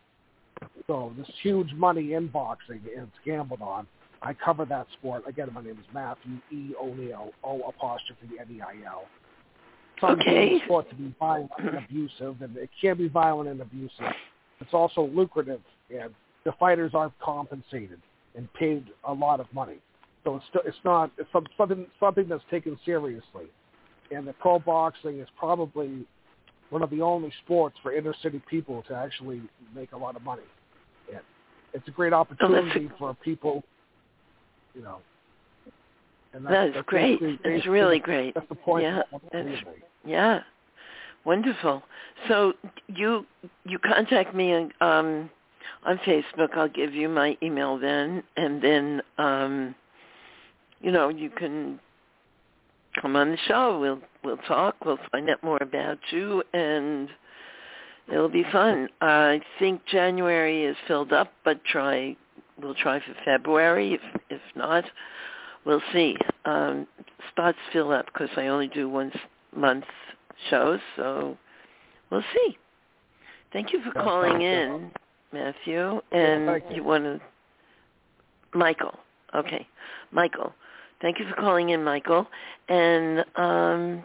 So 0.88 1.12
there's 1.16 1.30
huge 1.42 1.74
money 1.74 2.14
in 2.14 2.28
boxing, 2.28 2.82
and 2.98 3.12
gambled 3.26 3.62
on. 3.62 3.86
I 4.28 4.34
cover 4.34 4.66
that 4.66 4.88
sport. 5.00 5.24
Again, 5.26 5.50
my 5.54 5.62
name 5.62 5.78
is 5.80 5.86
Matthew 5.94 6.34
E. 6.52 6.74
O'Neill, 6.82 7.32
O 7.46 7.62
apostrophe 7.62 8.28
N-E-I-L. 8.38 9.06
Some 10.02 10.20
Okay. 10.20 10.60
sport 10.66 10.90
to 10.90 10.96
be 10.96 11.16
violent 11.18 11.50
and 11.58 11.78
abusive, 11.78 12.42
and 12.42 12.58
it 12.58 12.70
can 12.82 12.98
be 12.98 13.08
violent 13.08 13.48
and 13.50 13.62
abusive. 13.62 14.14
It's 14.60 14.74
also 14.74 15.04
lucrative, 15.04 15.62
and 15.90 16.14
the 16.44 16.52
fighters 16.60 16.94
are 16.94 17.10
compensated 17.22 18.02
and 18.36 18.52
paid 18.54 18.88
a 19.06 19.14
lot 19.14 19.40
of 19.40 19.48
money. 19.54 19.78
So 20.26 20.36
it's 20.36 20.46
still, 20.50 20.62
it's 20.66 20.78
not 20.84 21.10
it's 21.18 21.30
something 21.58 21.88
something 21.98 22.28
that's 22.28 22.44
taken 22.52 22.78
seriously. 22.84 23.46
And 24.12 24.28
the 24.28 24.34
pro 24.34 24.60
boxing 24.60 25.20
is 25.20 25.28
probably 25.40 26.06
one 26.70 26.82
of 26.84 26.90
the 26.90 27.02
only 27.02 27.32
sports 27.46 27.78
for 27.82 27.94
inner 27.94 28.14
city 28.22 28.42
people 28.50 28.84
to 28.90 28.94
actually 28.94 29.42
make 29.74 29.94
a 29.94 29.98
lot 29.98 30.18
of 30.18 30.24
money. 30.24 30.44
And 31.14 31.22
it's 31.74 31.88
a 31.88 31.92
great 31.92 32.12
opportunity 32.12 32.90
for 33.00 33.14
people, 33.24 33.64
you 34.78 34.84
know. 34.84 35.00
And 36.34 36.46
That 36.46 36.68
is 36.70 36.74
that's 36.76 36.86
great. 36.88 37.20
That's 37.44 37.66
really 37.66 38.00
great. 38.00 38.36
That's 38.36 38.48
the 38.50 38.56
point. 38.56 38.84
Yeah, 38.84 39.02
that's- 39.32 39.64
Yeah, 40.06 40.42
wonderful. 41.26 41.84
So 42.28 42.54
you 42.88 43.26
you 43.66 43.80
contact 43.80 44.36
me 44.36 44.54
um, 44.82 45.30
on 45.86 45.98
Facebook. 46.06 46.56
I'll 46.56 46.70
give 46.70 46.94
you 46.94 47.10
my 47.10 47.38
email 47.42 47.78
then, 47.80 48.24
and 48.36 48.62
then 48.62 49.02
um, 49.18 49.76
you 50.82 50.92
know 50.92 51.10
you 51.10 51.30
can 51.30 51.80
come 53.02 53.16
on 53.16 53.32
the 53.32 53.38
show. 53.48 53.80
We'll 53.80 54.02
we'll 54.24 54.38
talk. 54.48 54.76
We'll 54.86 55.00
find 55.12 55.30
out 55.30 55.44
more 55.44 55.60
about 55.62 55.98
you, 56.12 56.44
and 56.54 57.10
it'll 58.12 58.30
be 58.30 58.46
fun. 58.52 58.90
I 59.02 59.42
think 59.60 59.82
January 59.86 60.66
is 60.66 60.76
filled 60.88 61.14
up, 61.14 61.32
but 61.44 61.64
try 61.66 62.16
we'll 62.62 62.76
try 62.76 63.00
for 63.00 63.16
February. 63.26 63.94
If 63.94 64.02
if 64.30 64.42
not, 64.56 64.86
we'll 65.66 65.82
see. 65.94 66.16
Um, 66.46 66.88
spots 67.30 67.58
fill 67.72 67.92
up 67.92 68.08
because 68.08 68.30
I 68.38 68.48
only 68.48 68.68
do 68.68 68.90
once 68.90 69.16
month 69.56 69.86
shows, 70.50 70.80
so 70.96 71.38
we'll 72.10 72.24
see. 72.34 72.58
Thank 73.54 73.74
you 73.74 73.82
for 73.84 73.92
calling 73.92 74.42
in, 74.42 74.92
Matthew. 75.32 76.02
And 76.12 76.62
you 76.76 76.84
want 76.84 77.04
to, 77.06 77.22
Michael. 78.54 78.98
Okay, 79.36 79.68
Michael. 80.12 80.54
Thank 81.02 81.20
you 81.20 81.28
for 81.28 81.36
calling 81.36 81.70
in, 81.70 81.84
Michael. 81.84 82.28
And 82.70 83.24
um, 83.36 84.04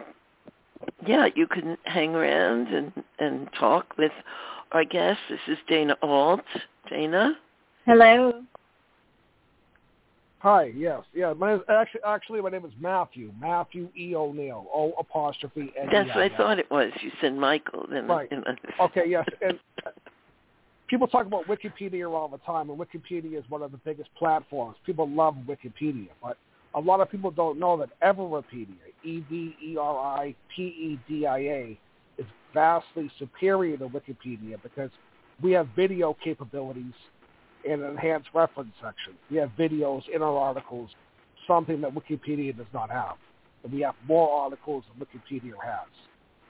yeah, 1.07 1.29
you 1.35 1.47
can 1.47 1.77
hang 1.85 2.15
around 2.15 2.69
and 2.69 2.93
and 3.19 3.49
talk 3.59 3.97
with 3.99 4.13
our 4.73 4.85
guest. 4.85 5.19
This 5.29 5.41
is 5.49 5.59
Dana 5.69 5.97
Alt. 6.03 6.41
Dana. 6.89 7.35
Hello. 7.87 8.45
Hi, 10.39 10.73
yes, 10.77 11.03
yeah. 11.15 11.33
My 11.33 11.53
name 11.53 11.61
is, 11.61 11.67
actually, 11.69 12.01
actually, 12.05 12.41
my 12.41 12.51
name 12.51 12.65
is 12.65 12.73
Matthew. 12.81 13.33
Matthew 13.41 13.89
E. 13.97 14.15
O'Neill. 14.15 14.67
O 14.75 14.93
apostrophe 14.99 15.73
N. 15.79 15.89
That's 15.93 16.09
what 16.09 16.19
I 16.19 16.37
thought 16.37 16.59
it 16.59 16.71
was. 16.71 16.91
You 17.01 17.11
said 17.21 17.35
Michael. 17.37 17.87
Then 17.89 18.07
Right. 18.07 18.29
you 18.31 18.39
know. 18.39 18.57
Okay, 18.81 19.05
yes, 19.07 19.27
and 19.41 19.59
people 20.89 21.07
talk 21.07 21.27
about 21.27 21.47
Wikipedia 21.47 22.11
all 22.11 22.29
the 22.29 22.39
time, 22.39 22.71
and 22.71 22.79
Wikipedia 22.79 23.39
is 23.39 23.45
one 23.49 23.63
of 23.63 23.71
the 23.71 23.79
biggest 23.79 24.11
platforms. 24.17 24.77
People 24.85 25.09
love 25.09 25.37
Wikipedia, 25.49 26.09
but 26.21 26.37
a 26.75 26.81
lot 26.81 27.01
of 27.01 27.11
people 27.11 27.31
don't 27.31 27.59
know 27.59 27.77
that 27.77 27.91
Everipedia, 28.01 28.77
E 29.05 29.25
V 29.29 29.57
E 29.63 29.77
R 29.77 30.19
I 30.19 30.35
P 30.55 30.63
E 30.63 31.01
D 31.09 31.27
I 31.27 31.39
A, 31.39 31.79
is 32.19 32.27
vastly 32.53 33.11
superior 33.19 33.77
to 33.77 33.89
Wikipedia 33.89 34.61
because 34.63 34.91
we 35.41 35.53
have 35.53 35.69
video 35.77 36.17
capabilities 36.23 36.95
and 37.69 37.83
enhanced 37.83 38.29
reference 38.35 38.73
section. 38.83 39.15
We 39.31 39.37
have 39.39 39.51
videos 39.59 40.03
in 40.15 40.23
our 40.23 40.37
articles, 40.37 40.91
something 41.47 41.81
that 41.83 41.95
Wikipedia 41.95 42.57
does 42.57 42.67
not 42.73 42.91
have. 42.91 43.17
And 43.65 43.73
we 43.73 43.81
have 43.83 43.95
more 44.07 44.31
articles 44.31 44.85
than 44.89 45.07
Wikipedia 45.07 45.53
has. 45.63 45.89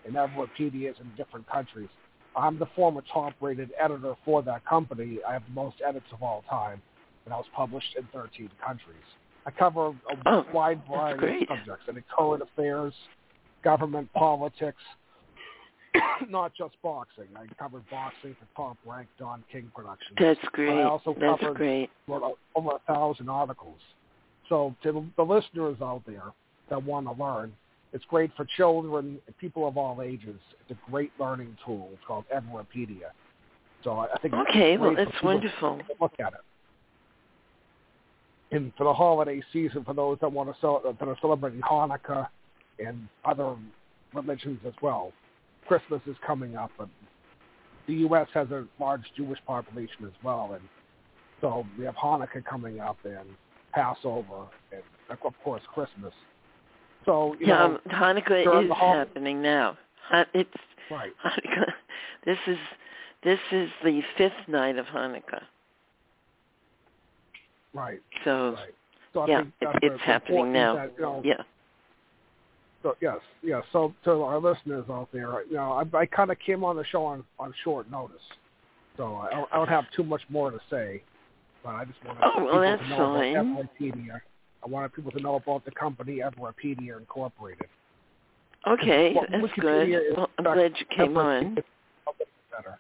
And 0.05 0.15
Everipedia 0.15 0.91
is 0.91 0.97
in 1.01 1.11
different 1.17 1.49
countries. 1.49 1.89
I'm 2.35 2.59
the 2.59 2.67
former 2.75 3.03
top-rated 3.13 3.71
editor 3.79 4.15
for 4.25 4.43
that 4.43 4.65
company. 4.65 5.19
I 5.29 5.35
have 5.35 5.43
the 5.47 5.53
most 5.55 5.77
edits 5.87 6.07
of 6.13 6.23
all 6.23 6.45
time, 6.49 6.81
and 7.25 7.35
I 7.35 7.37
was 7.37 7.47
published 7.55 7.95
in 7.97 8.09
13 8.13 8.51
countries. 8.65 8.97
I 9.45 9.51
cover 9.51 9.89
a 9.89 9.95
Oh, 10.27 10.45
wide 10.53 10.81
variety 10.89 11.43
of 11.43 11.59
subjects, 11.59 11.85
and 11.89 12.03
current 12.17 12.43
affairs, 12.43 12.95
government, 13.63 14.13
politics, 14.15 14.83
not 16.29 16.53
just 16.55 16.75
boxing. 16.83 17.27
I 17.37 17.47
covered 17.63 17.89
boxing 17.91 18.35
for 18.39 18.47
Top 18.57 18.77
Rank 18.87 19.09
Don 19.19 19.43
King 19.51 19.71
Productions. 19.75 20.17
That's 20.19 20.39
great. 20.53 20.69
But 20.69 20.73
great. 20.75 20.81
I 20.81 20.85
also 20.85 21.17
That's 21.19 21.41
covered 21.41 21.57
great. 21.57 21.91
Uh, 22.11 22.31
over 22.57 22.71
a 22.77 22.93
thousand 22.93 23.29
articles. 23.29 23.79
So 24.49 24.75
to 24.83 24.93
the- 24.93 25.11
the 25.17 25.25
listeners 25.25 25.81
out 25.83 26.03
there 26.07 26.33
that 26.69 26.83
want 26.83 27.07
to 27.07 27.13
learn, 27.23 27.55
it's 27.93 28.05
great 28.07 28.33
for 28.35 28.45
children 28.57 29.21
people 29.39 29.67
of 29.69 29.77
all 29.77 30.01
ages. 30.03 30.41
It's 30.61 30.71
a 30.71 30.91
great 30.91 31.13
learning 31.19 31.57
tool. 31.65 31.91
It's 31.93 32.05
called 32.07 32.25
Everipedia. 32.35 33.11
So 33.85 33.99
I 33.99 34.07
I 34.15 34.19
think 34.19 34.35
Okay, 34.35 34.77
great 34.77 34.81
well 34.81 34.91
for 34.95 35.05
that's 35.05 35.23
wonderful. 35.23 35.79
to 35.79 35.95
look 36.01 36.15
at 36.21 36.33
it. 36.33 36.41
And 38.51 38.73
for 38.77 38.85
the 38.85 38.93
holiday 38.93 39.43
season, 39.53 39.83
for 39.85 39.95
those 39.95 40.19
that 40.21 40.31
want 40.31 40.53
to 40.53 40.61
cel- 40.61 40.81
that 40.81 41.09
are 41.09 41.17
celebrating 41.21 41.61
Hanukkah 41.63 42.29
and 42.79 43.09
other 43.25 43.57
religions 44.13 44.61
as 44.67 44.75
well, 44.83 45.13
Christmas 45.73 46.03
is 46.07 46.17
coming 46.27 46.55
up, 46.55 46.71
and 46.79 46.91
the 47.87 47.95
U.S. 47.95 48.29
has 48.35 48.51
a 48.51 48.67
large 48.79 49.01
Jewish 49.17 49.39
population 49.47 50.05
as 50.05 50.13
well, 50.23 50.53
and 50.53 50.63
so 51.41 51.67
we 51.79 51.87
have 51.87 51.95
Hanukkah 51.95 52.45
coming 52.45 52.79
up 52.81 52.99
and 53.05 53.27
Passover 53.75 54.49
and 54.71 54.83
of 55.11 55.33
course 55.43 55.63
Christmas. 55.73 56.13
So 57.07 57.37
you 57.41 57.47
yeah, 57.47 57.57
know, 57.57 57.65
um, 57.65 57.79
Hanukkah 57.89 58.43
is 58.67 58.71
hol- 58.71 58.93
happening 58.93 59.41
now. 59.41 59.79
It's 60.35 60.51
right, 60.91 61.13
Hanukkah. 61.25 61.73
This 62.27 62.39
is 62.47 62.59
this 63.25 63.41
is 63.51 63.71
the 63.83 64.03
fifth 64.19 64.47
night 64.47 64.77
of 64.77 64.85
Hanukkah. 64.87 65.43
right, 67.73 68.01
So 68.25 68.53
right. 68.53 68.75
So 69.15 69.27
yeah, 69.27 69.41
think 69.41 69.55
it's, 69.63 69.73
it's 69.83 70.03
happening 70.03 70.53
now. 70.53 70.75
That, 70.77 70.93
you 70.99 71.03
know, 71.03 71.23
Yeah. 71.25 71.43
So 72.83 72.97
yes, 73.01 73.19
yes. 73.43 73.63
So 73.73 73.95
to 74.05 74.11
our 74.23 74.39
listeners 74.41 74.85
out 74.91 75.09
there, 75.13 75.45
you 75.49 75.55
know, 75.55 75.73
I, 75.73 75.97
I 75.97 76.07
kind 76.07 76.31
of 76.31 76.39
came 76.41 76.65
on 76.65 76.77
the 76.77 76.85
show 76.85 77.05
on 77.05 77.25
on 77.39 77.55
short 77.63 77.91
notice, 77.91 78.23
so 78.97 79.17
I, 79.17 79.31
don't- 79.31 79.49
I 79.53 79.57
don't 79.57 79.69
have 79.69 79.85
too 79.95 80.03
much 80.03 80.23
more 80.29 80.51
to 80.51 80.59
say. 80.69 81.03
But 81.63 81.71
I 81.71 81.85
just 81.85 82.05
wanted 82.05 82.23
Oh, 82.25 82.45
well, 82.45 82.79
people 82.79 82.85
to 82.85 82.89
know 82.91 82.97
fine. 82.97 83.37
about 83.37 83.69
Everipedia. 83.81 84.21
I 84.65 84.69
wanted 84.69 84.93
people 84.93 85.13
to 85.13 85.21
know 85.21 85.37
about 85.37 85.65
the 85.65 85.71
company 85.71 86.19
Everipedia 86.19 86.99
Incorporated. 86.99 87.69
Okay, 88.67 89.13
Well, 89.15 89.27
that's 89.31 89.45
Wikipedia 89.45 90.01
good. 90.09 90.17
Well, 90.17 90.31
I'm 90.39 90.45
glad 90.45 90.73
you 90.79 90.87
came 90.87 91.17
on. 91.17 91.55
better. 92.51 92.79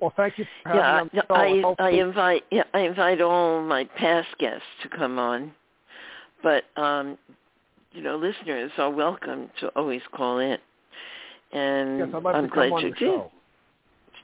Well, 0.00 0.12
thank 0.16 0.38
you 0.38 0.44
for 0.62 0.68
having 0.68 1.10
Yeah, 1.14 1.20
me 1.20 1.20
on. 1.64 1.74
I, 1.78 1.84
I 1.84 1.90
invite 1.90 2.44
yeah 2.50 2.64
I 2.74 2.80
invite 2.80 3.20
all 3.20 3.62
my 3.62 3.84
past 3.84 4.28
guests 4.38 4.66
to 4.82 4.88
come 4.88 5.18
on, 5.18 5.52
but 6.42 6.64
um, 6.76 7.18
you 7.92 8.02
know 8.02 8.16
listeners 8.16 8.70
are 8.78 8.90
welcome 8.90 9.50
to 9.60 9.68
always 9.76 10.02
call 10.14 10.38
in, 10.38 10.58
and 11.52 11.98
yes, 11.98 12.08
I'd 12.14 12.22
like 12.22 12.34
I'm 12.34 12.48
to 12.48 12.54
glad 12.54 12.82
you 12.82 12.94
did. 12.94 13.20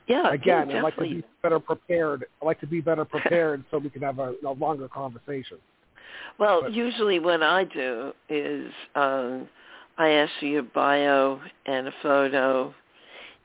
Yeah, 0.07 0.33
again, 0.33 0.69
yeah, 0.69 0.77
I'd 0.77 0.83
like 0.83 0.95
to 0.95 1.01
be 1.01 1.23
better 1.43 1.59
prepared. 1.59 2.25
I'd 2.41 2.45
like 2.45 2.59
to 2.61 2.67
be 2.67 2.81
better 2.81 3.05
prepared 3.15 3.63
so 3.69 3.77
we 3.77 3.89
can 3.89 4.01
have 4.01 4.19
a, 4.19 4.33
a 4.45 4.51
longer 4.53 4.87
conversation. 4.87 5.57
Well, 6.39 6.63
But- 6.63 6.73
usually 6.73 7.19
what 7.19 7.43
I 7.43 7.63
do 7.65 8.11
is 8.27 8.71
um, 8.95 9.47
I 9.97 10.09
ask 10.11 10.31
for 10.39 10.45
your 10.45 10.63
bio 10.63 11.39
and 11.65 11.87
a 11.87 11.93
photo, 12.01 12.73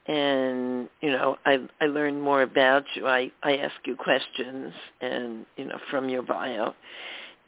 and 0.07 0.89
you 1.01 1.11
know 1.11 1.37
I 1.45 1.59
I 1.81 1.87
learn 1.87 2.21
more 2.21 2.43
about 2.43 2.85
you. 2.95 3.07
I 3.07 3.31
I 3.43 3.57
ask 3.59 3.75
you 3.85 3.97
questions, 3.97 4.73
and 5.01 5.45
you 5.57 5.67
know 5.67 5.79
from 5.91 6.09
your 6.09 6.23
bio, 6.23 6.75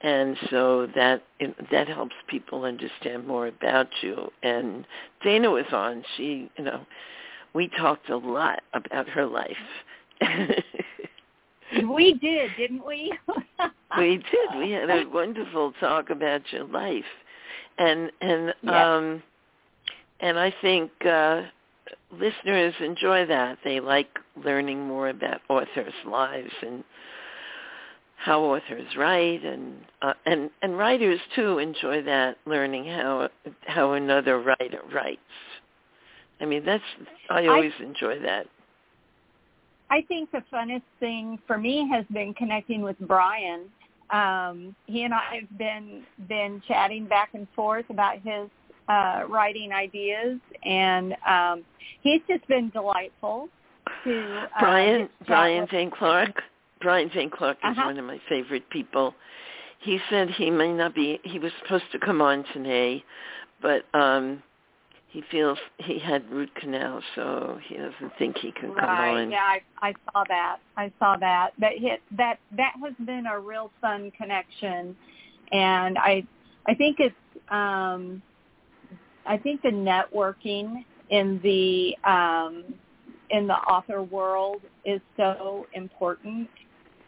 and 0.03 0.37
so 0.51 0.89
that 0.95 1.23
that 1.71 1.89
helps 1.89 2.15
people 2.29 2.65
understand 2.65 3.27
more 3.27 3.47
about 3.47 3.89
you. 4.03 4.31
And 4.43 4.87
Dana 5.23 5.51
was 5.51 5.67
on. 5.73 6.05
She 6.17 6.51
you 6.57 6.65
know 6.65 6.87
we 7.55 7.69
talked 7.69 8.11
a 8.11 8.17
lot 8.17 8.61
about 8.75 9.09
her 9.09 9.27
life. 9.27 9.57
we 11.89 12.15
did, 12.15 12.51
didn't 12.57 12.87
we? 12.87 13.13
we 13.99 14.17
did. 14.19 14.59
We 14.59 14.71
had 14.73 14.91
a 14.91 15.05
wonderful 15.09 15.73
talk 15.81 16.11
about 16.11 16.43
your 16.53 16.65
life, 16.65 17.05
and 17.79 18.11
and 18.21 18.55
um, 18.69 19.23
and 20.21 20.39
I 20.39 20.55
think 20.61 20.91
uh, 21.05 21.43
listeners 22.13 22.75
enjoy 22.81 23.27
that. 23.27 23.59
They 23.65 23.81
like 23.81 24.09
learning 24.45 24.87
more 24.87 25.09
about 25.09 25.41
authors' 25.49 25.95
lives 26.07 26.53
and 26.63 26.85
how 28.27 28.43
authors 28.43 28.89
write, 28.97 29.45
and 29.45 29.77
uh, 30.03 30.13
and 30.27 30.51
and 30.61 30.77
writers 30.77 31.21
too 31.37 31.59
enjoy 31.59 32.03
that, 32.03 32.37
learning 32.45 32.85
how 32.85 33.29
how 33.67 33.93
another 33.93 34.41
writer 34.41 34.81
writes. 34.93 35.21
I 36.41 36.45
mean, 36.45 36.65
that's 36.65 36.83
I 37.31 37.47
always 37.47 37.73
enjoy 37.81 38.19
that. 38.21 38.47
I 39.91 40.03
think 40.09 40.33
the 40.33 40.43
funnest 40.53 40.83
thing 40.99 41.39
for 41.47 41.57
me 41.57 41.89
has 41.89 42.05
been 42.13 42.35
connecting 42.35 42.83
with 42.83 42.97
Brian. 43.01 43.67
Um, 44.11 44.75
he 44.87 45.05
and 45.05 45.15
I 45.15 45.41
have 45.41 45.59
been 45.59 46.03
been 46.29 46.61
chatting 46.67 47.07
back 47.07 47.31
and 47.35 47.47
forth 47.55 47.87
about 47.91 48.17
his 48.25 48.51
uh, 48.89 49.23
writing 49.29 49.71
ideas, 49.73 50.41
and 50.65 51.15
um, 51.27 51.65
he's 52.03 52.21
just 52.29 52.47
been 52.49 52.71
delightful 52.71 53.49
to 54.03 54.47
uh, 54.57 54.61
Brian 54.61 55.03
get 55.03 55.11
to 55.11 55.17
chat 55.19 55.27
Brian 55.27 55.69
St. 55.71 55.93
Clark. 55.93 56.43
Brian 56.81 57.11
St. 57.15 57.33
Clark 57.33 57.59
is 57.65 57.71
Uh-huh. 57.71 57.87
one 57.87 57.99
of 57.99 58.05
my 58.05 58.19
favorite 58.29 58.69
people. 58.71 59.15
He 59.79 60.01
said 60.11 60.31
he 60.31 60.51
may 60.51 60.73
not 60.73 60.95
be 60.95 61.21
he 61.25 61.39
was 61.39 61.53
supposed 61.63 61.91
to 61.93 61.99
come 61.99 62.21
on 62.21 62.45
today, 62.53 63.05
but 63.61 63.85
um 63.95 64.43
he 65.09 65.23
feels 65.31 65.59
he 65.79 65.99
had 65.99 66.29
root 66.31 66.55
canal 66.57 67.03
so 67.15 67.59
he 67.65 67.77
doesn't 67.77 68.13
think 68.19 68.37
he 68.39 68.53
can 68.53 68.75
come 68.75 68.91
Right. 68.91 69.23
on. 69.23 69.31
Yeah, 69.31 69.39
I, 69.43 69.63
I 69.81 69.95
saw 70.13 70.25
that. 70.29 70.59
I 70.77 70.93
saw 70.99 71.17
that. 71.17 71.53
But 71.59 71.73
hit, 71.79 72.03
that 72.13 72.39
that 72.53 72.73
has 72.83 72.95
been 73.07 73.27
a 73.27 73.39
real 73.39 73.71
fun 73.81 74.11
connection, 74.13 74.97
and 75.53 75.97
I 75.99 76.27
I 76.67 76.75
think 76.75 77.01
it's 77.01 77.15
um, 77.49 78.23
I 79.25 79.37
think 79.39 79.63
the 79.63 79.71
networking 79.71 80.85
in 81.11 81.41
the 81.43 81.97
um, 82.05 82.65
in 83.31 83.47
the 83.47 83.55
author 83.55 84.03
world 84.03 84.63
is 84.85 85.01
so 85.17 85.67
important. 85.73 86.49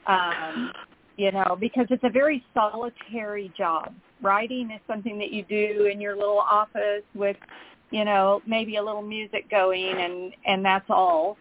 Um, 0.09 0.73
you 1.17 1.33
know, 1.33 1.57
because 1.59 1.87
it's 1.91 2.05
a 2.05 2.11
very 2.11 2.45
solitary 2.55 3.53
job. 3.57 3.93
Writing 4.23 4.71
is 4.71 4.81
something 4.87 5.19
that 5.19 5.33
you 5.33 5.43
do 5.45 5.89
in 5.93 6.01
your 6.01 6.17
little 6.17 6.39
office 6.39 7.03
with 7.15 7.37
you 7.91 8.05
know, 8.05 8.43
maybe 8.47 8.77
a 8.77 8.83
little 8.83 9.03
music 9.03 9.51
going 9.51 9.97
and 9.99 10.35
and 10.47 10.65
that's 10.65 10.89
all. 10.91 11.37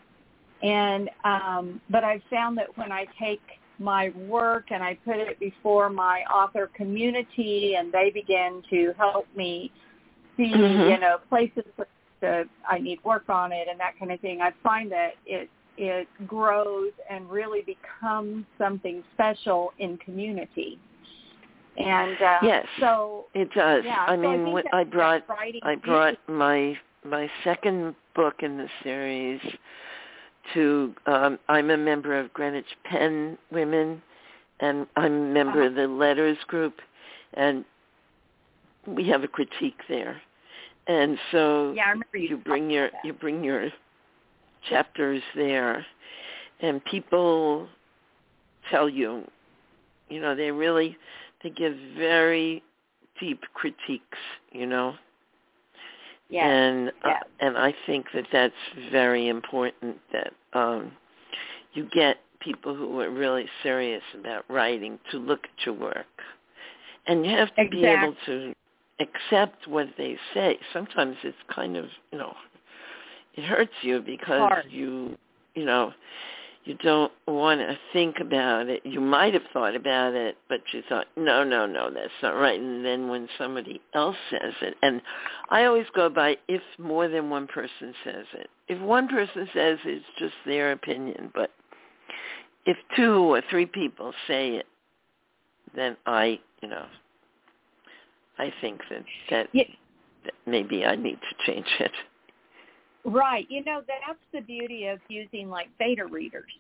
And 0.63 1.09
um 1.23 1.81
but 1.89 2.03
I've 2.03 2.23
found 2.29 2.57
that 2.57 2.75
when 2.77 2.91
I 2.91 3.05
take 3.19 3.41
my 3.79 4.09
work 4.27 4.65
and 4.71 4.81
I 4.81 4.97
put 5.05 5.17
it 5.17 5.39
before 5.39 5.89
my 5.89 6.23
author 6.33 6.69
community 6.73 7.75
and 7.77 7.91
they 7.91 8.09
begin 8.11 8.63
to 8.71 8.93
help 8.97 9.27
me 9.35 9.71
see, 10.35 10.53
Mhm. 10.53 10.91
you 10.91 10.97
know, 10.97 11.19
places 11.29 11.65
that 12.21 12.47
I 12.67 12.79
need 12.79 13.03
work 13.03 13.29
on 13.29 13.51
it 13.51 13.67
and 13.67 13.79
that 13.79 13.99
kind 13.99 14.11
of 14.11 14.19
thing, 14.19 14.41
I 14.41 14.51
find 14.63 14.91
that 14.91 15.15
it 15.25 15.49
it 15.77 16.07
grows 16.27 16.91
and 17.09 17.29
really 17.29 17.61
becomes 17.61 18.45
something 18.57 19.03
special 19.13 19.71
in 19.79 19.97
community. 19.97 20.79
And 21.77 22.19
uh, 22.21 22.39
Yes. 22.41 22.65
so 22.79 23.25
It 23.35 23.51
does. 23.53 23.83
yeah, 23.85 24.05
I 24.07 24.15
so 24.15 24.17
mean, 24.17 24.55
that- 24.55 24.65
I 24.73 24.83
brought 24.83 25.23
I 25.63 25.75
brought 25.75 26.17
my 26.27 26.77
my 27.05 27.29
second 27.43 27.95
book 28.15 28.41
in 28.41 28.57
the 28.57 28.67
series 28.83 29.39
to 30.53 30.95
um 31.05 31.37
I'm 31.47 31.69
a 31.69 31.77
member 31.77 32.17
of 32.17 32.33
Greenwich 32.33 32.65
Pen 32.83 33.37
Women 33.51 34.01
and 34.59 34.87
I'm 34.95 35.13
a 35.13 35.33
member 35.33 35.59
Uh-huh. 35.59 35.67
of 35.69 35.75
the 35.75 35.87
Letters 35.87 36.37
group 36.47 36.81
and 37.35 37.63
we 38.87 39.07
have 39.09 39.23
a 39.23 39.27
critique 39.27 39.79
there. 39.87 40.19
And 40.87 41.19
so 41.31 41.73
Yeah, 41.75 41.83
I 41.87 41.89
remember 41.91 42.17
you. 42.17 42.29
you 42.29 42.37
bring 42.37 42.69
your 42.71 42.89
that. 42.89 43.05
you 43.05 43.13
bring 43.13 43.43
your 43.43 43.69
chapters 44.69 45.21
there 45.35 45.85
and 46.61 46.83
people 46.85 47.67
tell 48.71 48.89
you 48.89 49.23
you 50.09 50.19
know 50.19 50.35
they 50.35 50.51
really 50.51 50.97
they 51.43 51.49
give 51.49 51.75
very 51.97 52.63
deep 53.19 53.41
critiques 53.53 54.17
you 54.51 54.65
know? 54.65 54.95
Yes. 56.29 56.45
and 56.45 56.91
uh, 57.05 57.13
and 57.39 57.57
I 57.57 57.73
think 57.85 58.07
that 58.13 58.25
that's 58.33 58.53
very 58.91 59.29
important 59.29 59.97
that 60.11 60.33
um 60.53 60.91
you 61.73 61.87
get 61.93 62.17
people 62.39 62.75
who 62.75 62.99
are 62.99 63.09
really 63.09 63.45
serious 63.63 64.01
about 64.19 64.45
writing 64.49 64.99
to 65.11 65.17
look 65.17 65.43
at 65.43 65.65
your 65.65 65.75
work. 65.75 66.05
And 67.07 67.25
you 67.25 67.31
have 67.31 67.53
to 67.55 67.69
be 67.69 67.85
able 67.85 68.15
to 68.25 68.53
accept 68.99 69.67
what 69.67 69.87
they 69.97 70.17
say. 70.33 70.57
Sometimes 70.73 71.15
it's 71.23 71.37
kind 71.53 71.77
of 71.77 71.85
you 72.11 72.17
know 72.17 72.33
it 73.37 73.45
hurts 73.45 73.73
you 73.81 74.01
because 74.01 74.39
Hard. 74.39 74.65
you 74.69 75.17
you 75.55 75.65
know 75.65 75.93
you 76.67 76.75
don't 76.83 77.13
want 77.27 77.61
to 77.61 77.77
think 77.93 78.17
about 78.19 78.67
it. 78.67 78.81
You 78.85 78.99
might 78.99 79.33
have 79.33 79.43
thought 79.53 79.73
about 79.73 80.13
it, 80.13 80.35
but 80.49 80.59
you 80.73 80.83
thought, 80.89 81.05
no, 81.15 81.41
no, 81.45 81.65
no, 81.65 81.89
that's 81.89 82.11
not 82.21 82.31
right. 82.31 82.59
And 82.59 82.83
then 82.83 83.07
when 83.07 83.29
somebody 83.37 83.79
else 83.93 84.17
says 84.29 84.53
it, 84.61 84.75
and 84.81 85.01
I 85.49 85.63
always 85.63 85.85
go 85.95 86.09
by 86.09 86.35
if 86.49 86.61
more 86.77 87.07
than 87.07 87.29
one 87.29 87.47
person 87.47 87.93
says 88.03 88.25
it. 88.33 88.49
If 88.67 88.81
one 88.81 89.07
person 89.07 89.47
says 89.53 89.79
it, 89.85 89.89
it's 89.89 90.05
just 90.19 90.33
their 90.45 90.73
opinion, 90.73 91.31
but 91.33 91.51
if 92.65 92.75
two 92.97 93.33
or 93.33 93.41
three 93.49 93.65
people 93.65 94.11
say 94.27 94.55
it, 94.55 94.65
then 95.73 95.95
I, 96.05 96.37
you 96.61 96.67
know, 96.67 96.85
I 98.37 98.53
think 98.59 98.81
that 98.89 99.05
that, 99.29 99.47
Yeah. 99.53 99.63
that 100.25 100.33
maybe 100.45 100.85
I 100.85 100.97
need 100.97 101.17
to 101.21 101.45
change 101.51 101.67
it. 101.79 101.93
Right. 103.07 103.47
You 103.49 103.63
know, 103.63 103.81
that's 103.87 104.19
the 104.33 104.41
beauty 104.41 104.87
of 104.87 104.99
using 105.07 105.49
like 105.49 105.69
beta 105.79 106.05
readers. 106.05 106.51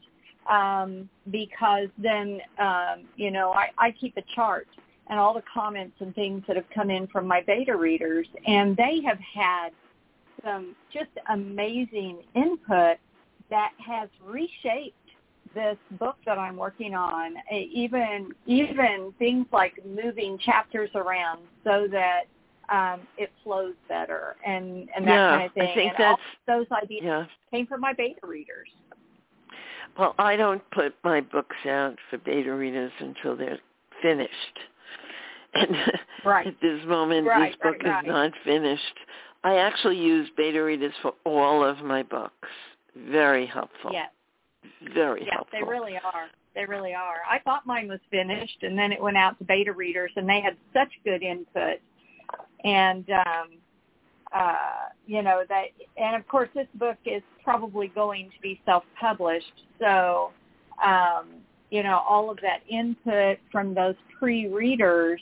Um, 0.49 1.09
because 1.29 1.89
then, 1.97 2.39
um, 2.57 3.03
you 3.17 3.31
know, 3.31 3.51
I, 3.51 3.67
I 3.77 3.91
keep 3.91 4.15
a 4.15 4.23
chart 4.33 4.65
and 5.09 5.19
all 5.19 5.33
the 5.33 5.43
comments 5.53 5.97
and 5.99 6.15
things 6.15 6.43
that 6.47 6.55
have 6.55 6.69
come 6.73 6.89
in 6.89 7.07
from 7.07 7.27
my 7.27 7.41
beta 7.45 7.75
readers 7.75 8.27
and 8.45 8.77
they 8.77 9.01
have 9.05 9.19
had 9.19 9.69
some 10.45 10.73
just 10.93 11.09
amazing 11.29 12.21
input 12.33 12.97
that 13.49 13.71
has 13.85 14.07
reshaped 14.25 14.95
this 15.53 15.77
book 15.99 16.15
that 16.25 16.37
I'm 16.37 16.55
working 16.55 16.93
on. 16.93 17.35
Even 17.51 18.31
even 18.45 19.13
things 19.19 19.47
like 19.51 19.73
moving 19.85 20.37
chapters 20.37 20.91
around 20.95 21.41
so 21.65 21.87
that 21.91 22.23
um, 22.69 23.01
it 23.17 23.31
flows 23.43 23.73
better 23.87 24.35
and 24.45 24.89
and 24.95 25.07
that 25.07 25.11
Yeah, 25.13 25.29
kind 25.37 25.43
of 25.45 25.53
thing. 25.53 25.69
I 25.69 25.73
think 25.75 25.93
and 25.97 26.05
all 26.05 26.17
that's- 26.17 26.37
those 26.67 26.77
ideas 26.83 27.01
Yeah. 27.03 27.25
came 27.51 27.67
from 27.67 27.81
my 27.81 27.93
beta 27.93 28.19
readers. 28.23 28.69
Well, 29.97 30.13
I 30.19 30.35
don't 30.35 30.61
put 30.71 30.93
my 31.03 31.21
books 31.21 31.55
out 31.65 31.97
for 32.09 32.17
beta 32.19 32.53
readers 32.53 32.91
until 32.99 33.35
they're 33.35 33.59
finished. 34.01 34.59
And 35.53 35.75
Right. 36.23 36.45
at 36.47 36.59
this 36.61 36.83
moment, 36.85 37.25
Right, 37.27 37.51
this 37.53 37.55
book 37.61 37.81
right. 37.83 38.03
is 38.03 38.07
not 38.07 38.31
finished. 38.43 38.95
I 39.43 39.57
actually 39.57 39.97
use 39.97 40.29
beta 40.35 40.61
readers 40.61 40.93
for 41.01 41.13
all 41.23 41.63
of 41.63 41.81
my 41.83 42.03
books. 42.03 42.49
Very 42.95 43.45
helpful. 43.45 43.91
Yes, 43.93 44.11
Very 44.93 45.21
yes, 45.21 45.29
helpful. 45.33 45.59
they 45.59 45.63
really 45.65 45.97
are. 45.97 46.27
They 46.53 46.65
really 46.65 46.93
are. 46.93 47.21
I 47.29 47.39
thought 47.39 47.65
mine 47.65 47.87
was 47.87 47.99
finished, 48.11 48.63
and 48.63 48.77
then 48.77 48.91
it 48.91 49.01
went 49.01 49.15
out 49.17 49.37
to 49.39 49.45
beta 49.45 49.71
readers, 49.71 50.11
and 50.15 50.27
they 50.27 50.41
had 50.41 50.57
such 50.73 50.89
good 51.03 51.21
input. 51.23 51.79
And 52.63 53.09
um, 53.09 53.47
uh, 54.33 54.55
you 55.05 55.21
know 55.21 55.43
that, 55.47 55.65
and 55.97 56.15
of 56.15 56.27
course, 56.27 56.49
this 56.53 56.67
book 56.75 56.97
is 57.05 57.21
probably 57.43 57.87
going 57.87 58.29
to 58.29 58.41
be 58.41 58.59
self-published. 58.65 59.63
So, 59.79 60.31
um, 60.83 61.27
you 61.69 61.83
know, 61.83 62.01
all 62.07 62.29
of 62.29 62.37
that 62.41 62.59
input 62.69 63.37
from 63.51 63.73
those 63.73 63.95
pre-readers, 64.19 65.21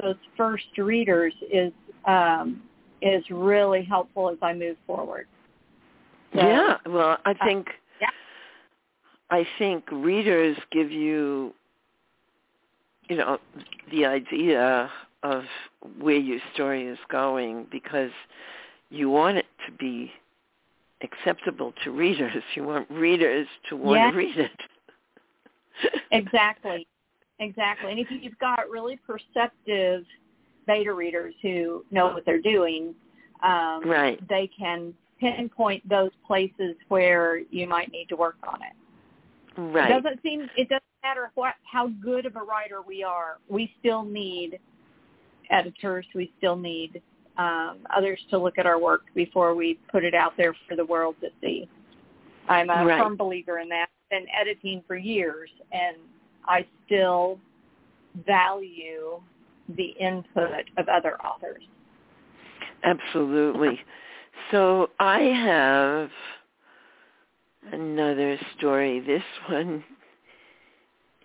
those 0.00 0.16
first 0.36 0.66
readers, 0.78 1.32
is 1.52 1.72
um, 2.06 2.62
is 3.02 3.22
really 3.30 3.84
helpful 3.84 4.30
as 4.30 4.38
I 4.42 4.52
move 4.52 4.76
forward. 4.86 5.26
So, 6.34 6.40
yeah. 6.40 6.76
Well, 6.86 7.18
I 7.24 7.34
think 7.34 7.68
yeah. 8.00 8.08
I 9.30 9.46
think 9.58 9.84
readers 9.90 10.56
give 10.72 10.90
you 10.90 11.54
you 13.08 13.16
know 13.16 13.38
the 13.90 14.06
idea 14.06 14.90
of 15.22 15.44
where 15.98 16.16
your 16.16 16.38
story 16.54 16.86
is 16.86 16.98
going 17.10 17.66
because 17.70 18.10
you 18.90 19.10
want 19.10 19.36
it 19.36 19.46
to 19.66 19.72
be 19.72 20.10
acceptable 21.02 21.72
to 21.84 21.90
readers. 21.90 22.42
You 22.54 22.64
want 22.64 22.90
readers 22.90 23.46
to 23.68 23.76
want 23.76 24.00
Yeah. 24.00 24.10
to 24.10 24.16
read 24.16 24.36
it. 24.38 24.60
Exactly. 26.12 26.86
Exactly. 27.38 27.90
And 27.90 27.98
if 28.00 28.10
you've 28.10 28.38
got 28.38 28.68
really 28.68 28.98
perceptive 28.98 30.04
beta 30.66 30.92
readers 30.92 31.34
who 31.40 31.84
know 31.90 32.08
what 32.08 32.26
they're 32.26 32.40
doing, 32.40 32.94
um, 33.42 33.82
Right. 33.88 34.20
they 34.28 34.46
can 34.48 34.94
pinpoint 35.18 35.88
those 35.88 36.10
places 36.26 36.76
where 36.88 37.38
you 37.50 37.66
might 37.66 37.90
need 37.92 38.08
to 38.10 38.16
work 38.16 38.36
on 38.46 38.60
it. 38.62 38.72
Right. 39.60 39.90
It 39.90 40.02
doesn't 40.02 40.22
seem 40.22 40.50
it 40.56 40.68
doesn't 40.68 40.82
matter 41.02 41.30
what 41.34 41.54
how 41.64 41.88
good 41.88 42.26
of 42.26 42.36
a 42.36 42.42
writer 42.42 42.82
we 42.82 43.02
are. 43.02 43.38
We 43.48 43.74
still 43.78 44.04
need 44.04 44.58
editors. 45.50 46.06
We 46.14 46.32
still 46.38 46.56
need 46.56 47.02
um, 47.38 47.78
others 47.94 48.20
to 48.30 48.38
look 48.38 48.58
at 48.58 48.66
our 48.66 48.78
work 48.78 49.02
before 49.14 49.54
we 49.54 49.78
put 49.90 50.04
it 50.04 50.14
out 50.14 50.32
there 50.36 50.54
for 50.68 50.76
the 50.76 50.84
world 50.84 51.16
to 51.20 51.28
see. 51.40 51.68
I'm 52.48 52.70
a 52.70 52.84
right. 52.84 53.00
firm 53.00 53.16
believer 53.16 53.58
in 53.58 53.68
that. 53.70 53.88
I've 53.88 54.20
Been 54.20 54.26
editing 54.38 54.82
for 54.86 54.96
years, 54.96 55.50
and 55.72 55.96
I 56.46 56.66
still 56.86 57.38
value 58.26 59.20
the 59.76 59.94
input 60.00 60.68
of 60.76 60.88
other 60.88 61.16
authors. 61.22 61.62
Absolutely. 62.82 63.78
So 64.50 64.90
I 64.98 65.20
have 65.20 66.10
another 67.72 68.38
story. 68.58 69.00
This 69.00 69.22
one 69.48 69.84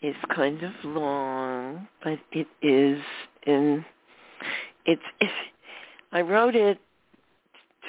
is 0.01 0.15
kind 0.35 0.61
of 0.63 0.71
long, 0.83 1.87
but 2.03 2.19
it 2.31 2.47
is 2.61 3.01
in 3.47 3.83
it's 4.85 5.01
if 5.21 5.31
I 6.11 6.21
wrote 6.21 6.55
it 6.55 6.79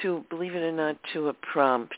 to 0.01 0.23
believe 0.29 0.53
it 0.53 0.61
or 0.61 0.71
not 0.71 0.97
to 1.13 1.29
a 1.29 1.33
prompt 1.33 1.95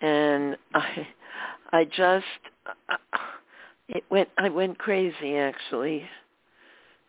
and 0.00 0.56
I 0.74 1.06
I 1.72 1.84
just 1.84 2.24
uh, 2.66 2.96
it 3.88 4.04
went 4.10 4.28
I 4.38 4.48
went 4.48 4.78
crazy 4.78 5.36
actually. 5.36 6.04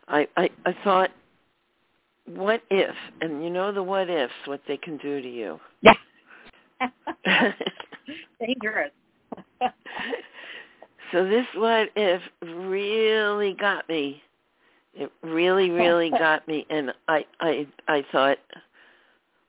I 0.08 0.27
I 0.38 0.49
I 0.65 0.75
thought 0.84 1.10
what 2.25 2.62
if 2.69 2.95
and 3.21 3.43
you 3.43 3.49
know 3.49 3.71
the 3.71 3.84
what 3.84 4.10
ifs 4.10 4.34
what 4.45 4.62
they 4.67 4.77
can 4.77 4.97
do 4.97 5.21
to 5.21 5.30
you. 5.30 5.60
Yeah. 5.82 5.93
Dangerous. 8.39 8.91
so 11.12 11.27
this 11.27 11.45
what 11.56 11.89
if 11.95 12.21
really 12.41 13.54
got 13.54 13.88
me. 13.89 14.21
It 14.93 15.12
really, 15.23 15.69
really 15.69 16.10
got 16.25 16.47
me 16.47 16.65
and 16.69 16.93
I 17.08 17.25
I 17.39 17.67
I 17.88 18.06
thought 18.12 18.38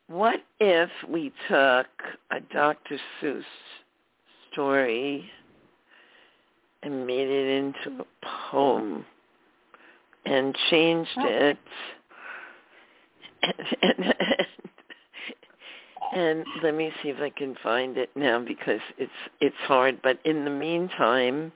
what 0.09 0.42
if 0.61 0.90
we 1.09 1.33
took 1.48 1.87
a 2.31 2.40
Dr. 2.52 2.98
Seuss 3.20 3.44
story 4.52 5.31
and 6.83 7.07
made 7.07 7.28
it 7.28 7.57
into 7.57 8.02
a 8.02 8.26
poem 8.50 9.05
and 10.26 10.57
changed 10.70 11.11
Oh. 11.16 11.26
it 11.26 11.59
and, 13.42 13.55
and, 13.83 14.14
and 16.14 16.44
let 16.62 16.74
me 16.74 16.92
see 17.02 17.09
if 17.09 17.20
I 17.20 17.31
can 17.31 17.57
find 17.62 17.96
it 17.96 18.11
now 18.14 18.38
because 18.40 18.81
it's 18.98 19.11
it's 19.40 19.57
hard. 19.66 20.00
But 20.02 20.18
in 20.24 20.44
the 20.44 20.50
meantime, 20.50 21.52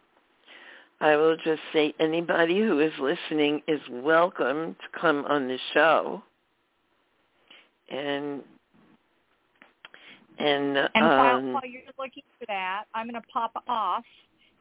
I 1.01 1.17
will 1.17 1.37
just 1.37 1.61
say 1.73 1.95
anybody 2.01 2.59
who 2.59 2.81
is 2.81 2.93
listening 2.99 3.63
is 3.69 3.81
welcome 3.91 4.75
to 4.75 4.99
come 4.99 5.25
on 5.27 5.47
the 5.47 5.59
show. 5.75 6.23
And 7.91 8.43
and 10.39 10.77
And 10.95 11.07
while, 11.07 11.37
um, 11.37 11.53
while 11.53 11.67
you're 11.67 11.83
looking 11.99 12.23
for 12.39 12.47
that, 12.47 12.85
I'm 12.95 13.09
going 13.09 13.21
to 13.21 13.29
pop 13.33 13.63
off 13.69 14.05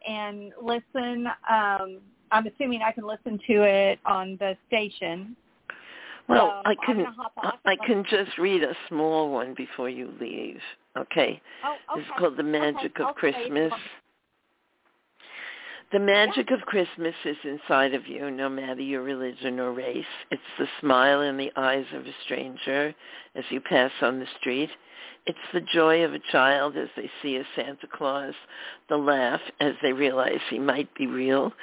and 0.08 0.52
listen. 0.62 1.28
Um, 1.50 2.00
I'm 2.32 2.48
assuming 2.48 2.82
I 2.82 2.92
can 2.92 3.06
listen 3.06 3.40
to 3.48 3.64
it 3.64 4.00
on 4.06 4.38
the 4.40 4.58
station. 4.68 5.36
well, 6.28 6.62
so 6.64 6.70
I 6.70 6.76
can 6.86 6.98
gonna 6.98 7.12
hop 7.12 7.34
off 7.38 7.60
I 7.66 7.76
can 7.86 8.04
just 8.10 8.38
read 8.38 8.64
a 8.64 8.76
small 8.90 9.32
one 9.32 9.54
before 9.56 9.90
you 9.90 10.14
leave. 10.20 10.60
Okay. 10.98 11.42
Oh, 11.64 11.76
okay. 11.94 12.02
It's 12.02 12.20
called 12.20 12.38
The 12.38 12.44
Magic 12.44 12.92
Okay, 13.00 13.02
of 13.02 13.08
I'll. 13.08 13.14
Christmas. 13.14 13.74
The 15.96 16.02
magic 16.02 16.52
of 16.52 16.60
Christmas 16.66 17.16
is 17.24 17.38
inside 17.46 17.94
of 17.94 18.06
you, 18.06 18.30
no 18.30 18.50
matter 18.50 18.82
your 18.82 19.02
religion 19.02 19.62
or 19.62 19.72
race. 19.72 20.04
It's 20.30 20.42
the 20.60 20.68
smile 20.82 21.22
in 21.22 21.38
the 21.38 21.54
eyes 21.56 21.86
of 21.94 22.06
a 22.06 22.14
stranger 22.26 22.94
as 23.34 23.46
you 23.50 23.62
pass 23.62 23.92
on 24.02 24.20
the 24.20 24.28
street. 24.38 24.70
It's 25.26 25.40
the 25.54 25.62
joy 25.62 26.04
of 26.04 26.14
a 26.14 26.20
child 26.34 26.76
as 26.76 26.90
they 26.98 27.10
see 27.22 27.38
a 27.38 27.46
Santa 27.56 27.88
Claus, 27.88 28.34
the 28.90 28.98
laugh 28.98 29.40
as 29.62 29.76
they 29.82 29.94
realize 29.94 30.42
he 30.50 30.60
might 30.60 30.94
be 30.96 31.08
real. 31.08 31.54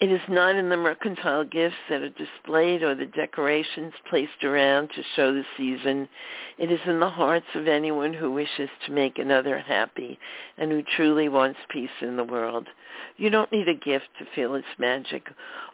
It 0.00 0.12
is 0.12 0.20
not 0.28 0.54
in 0.54 0.68
the 0.68 0.76
mercantile 0.76 1.42
gifts 1.42 1.74
that 1.90 2.02
are 2.02 2.08
displayed 2.10 2.84
or 2.84 2.94
the 2.94 3.06
decorations 3.06 3.92
placed 4.08 4.44
around 4.44 4.90
to 4.90 5.02
show 5.16 5.34
the 5.34 5.44
season. 5.56 6.08
It 6.56 6.70
is 6.70 6.78
in 6.86 7.00
the 7.00 7.10
hearts 7.10 7.48
of 7.56 7.66
anyone 7.66 8.12
who 8.12 8.30
wishes 8.30 8.70
to 8.86 8.92
make 8.92 9.18
another 9.18 9.58
happy 9.58 10.20
and 10.56 10.70
who 10.70 10.82
truly 10.82 11.28
wants 11.28 11.58
peace 11.68 11.90
in 12.00 12.16
the 12.16 12.22
world. 12.22 12.68
You 13.16 13.28
don't 13.28 13.50
need 13.50 13.66
a 13.66 13.74
gift 13.74 14.06
to 14.20 14.26
feel 14.36 14.54
its 14.54 14.68
magic, 14.78 15.26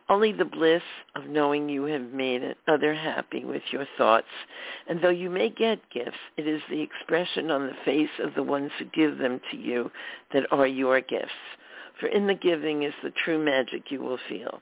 only 0.08 0.32
the 0.32 0.46
bliss 0.46 0.82
of 1.14 1.26
knowing 1.26 1.68
you 1.68 1.84
have 1.84 2.10
made 2.10 2.56
another 2.66 2.94
happy 2.94 3.44
with 3.44 3.62
your 3.72 3.86
thoughts. 3.98 4.26
And 4.88 5.02
though 5.02 5.10
you 5.10 5.28
may 5.28 5.50
get 5.50 5.90
gifts, 5.90 6.16
it 6.38 6.46
is 6.46 6.62
the 6.70 6.80
expression 6.80 7.50
on 7.50 7.66
the 7.66 7.76
face 7.84 8.18
of 8.22 8.34
the 8.34 8.42
ones 8.42 8.70
who 8.78 8.86
give 8.86 9.18
them 9.18 9.42
to 9.50 9.58
you 9.58 9.90
that 10.32 10.50
are 10.50 10.66
your 10.66 11.02
gifts. 11.02 11.30
For 12.00 12.06
in 12.06 12.26
the 12.26 12.34
giving 12.34 12.82
is 12.82 12.94
the 13.02 13.12
true 13.24 13.38
magic 13.38 13.90
you 13.90 14.00
will 14.00 14.18
feel. 14.28 14.60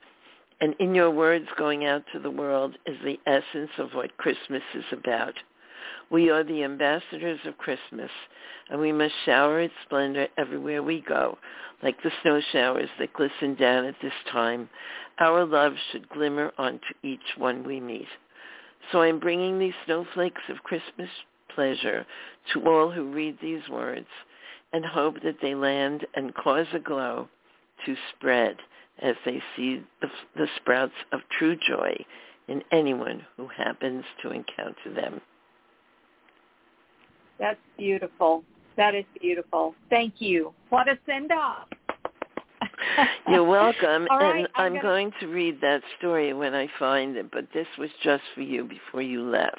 And 0.61 0.75
in 0.79 0.95
your 0.95 1.11
words 1.11 1.47
going 1.57 1.85
out 1.85 2.05
to 2.13 2.21
the 2.21 2.31
world 2.31 2.77
is 2.87 2.97
the 3.03 3.19
essence 3.27 3.71
of 3.79 3.95
what 3.95 4.17
Christmas 4.17 4.63
is 4.75 4.85
about. 4.93 5.35
We 6.11 6.31
are 6.31 6.45
the 6.45 6.63
ambassadors 6.63 7.41
of 7.47 7.59
Christmas, 7.59 8.11
and 8.69 8.81
we 8.81 8.93
must 8.93 9.15
shower 9.25 9.61
its 9.61 9.75
splendor 9.85 10.29
everywhere 10.37 10.83
we 10.83 11.01
go, 11.01 11.39
like 11.83 12.01
the 12.03 12.13
snow 12.23 12.41
showers 12.53 12.91
that 12.99 13.15
glisten 13.15 13.55
down 13.55 13.87
at 13.87 13.97
this 14.03 14.13
time. 14.31 14.69
Our 15.19 15.45
love 15.45 15.73
should 15.91 16.09
glimmer 16.11 16.53
onto 16.59 16.95
each 17.03 17.37
one 17.39 17.65
we 17.65 17.81
meet. 17.81 18.09
So 18.91 19.01
I'm 19.01 19.19
bringing 19.19 19.59
these 19.59 19.75
snowflakes 19.87 20.43
of 20.49 20.63
Christmas 20.65 21.09
pleasure 21.55 22.07
to 22.53 22.69
all 22.69 22.91
who 22.91 23.13
read 23.13 23.39
these 23.41 23.69
words 23.69 24.07
and 24.73 24.85
hope 24.85 25.23
that 25.23 25.37
they 25.43 25.55
land 25.55 26.07
and 26.15 26.35
cause 26.35 26.67
a 26.73 26.79
glow 26.79 27.29
to 27.87 27.97
spread 28.15 28.57
as 29.01 29.15
they 29.25 29.43
see 29.57 29.83
the, 30.01 30.09
the 30.37 30.47
sprouts 30.57 30.93
of 31.13 31.21
true 31.39 31.57
joy 31.57 31.95
in 32.49 32.63
anyone 32.73 33.25
who 33.37 33.49
happens 33.49 34.05
to 34.23 34.31
encounter 34.31 34.93
them. 34.95 35.21
That's 37.39 37.59
beautiful. 37.77 38.45
That 38.77 38.95
is 38.95 39.05
beautiful. 39.21 39.75
Thank 39.91 40.15
you. 40.19 40.53
What 40.71 40.89
a 40.89 40.99
send 41.07 41.33
off. 41.33 41.69
You're 43.29 43.45
welcome. 43.45 44.07
Right, 44.11 44.11
and 44.11 44.47
I'm 44.55 44.75
I'm 44.75 44.83
going 44.83 45.13
to 45.21 45.27
read 45.27 45.61
that 45.61 45.83
story 45.99 46.33
when 46.33 46.55
I 46.55 46.69
find 46.79 47.17
it, 47.17 47.31
but 47.31 47.47
this 47.53 47.67
was 47.79 47.91
just 48.03 48.23
for 48.35 48.43
you 48.43 48.65
before 48.65 49.03
you 49.03 49.23
left. 49.23 49.59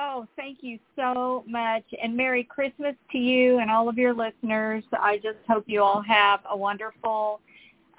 Oh, 0.00 0.28
thank 0.36 0.58
you 0.60 0.78
so 0.96 1.44
much. 1.48 1.82
And 2.00 2.16
Merry 2.16 2.44
Christmas 2.44 2.94
to 3.10 3.18
you 3.18 3.58
and 3.58 3.70
all 3.70 3.88
of 3.88 3.98
your 3.98 4.14
listeners. 4.14 4.84
I 4.92 5.16
just 5.16 5.38
hope 5.48 5.64
you 5.66 5.82
all 5.82 6.02
have 6.02 6.40
a 6.48 6.56
wonderful 6.56 7.40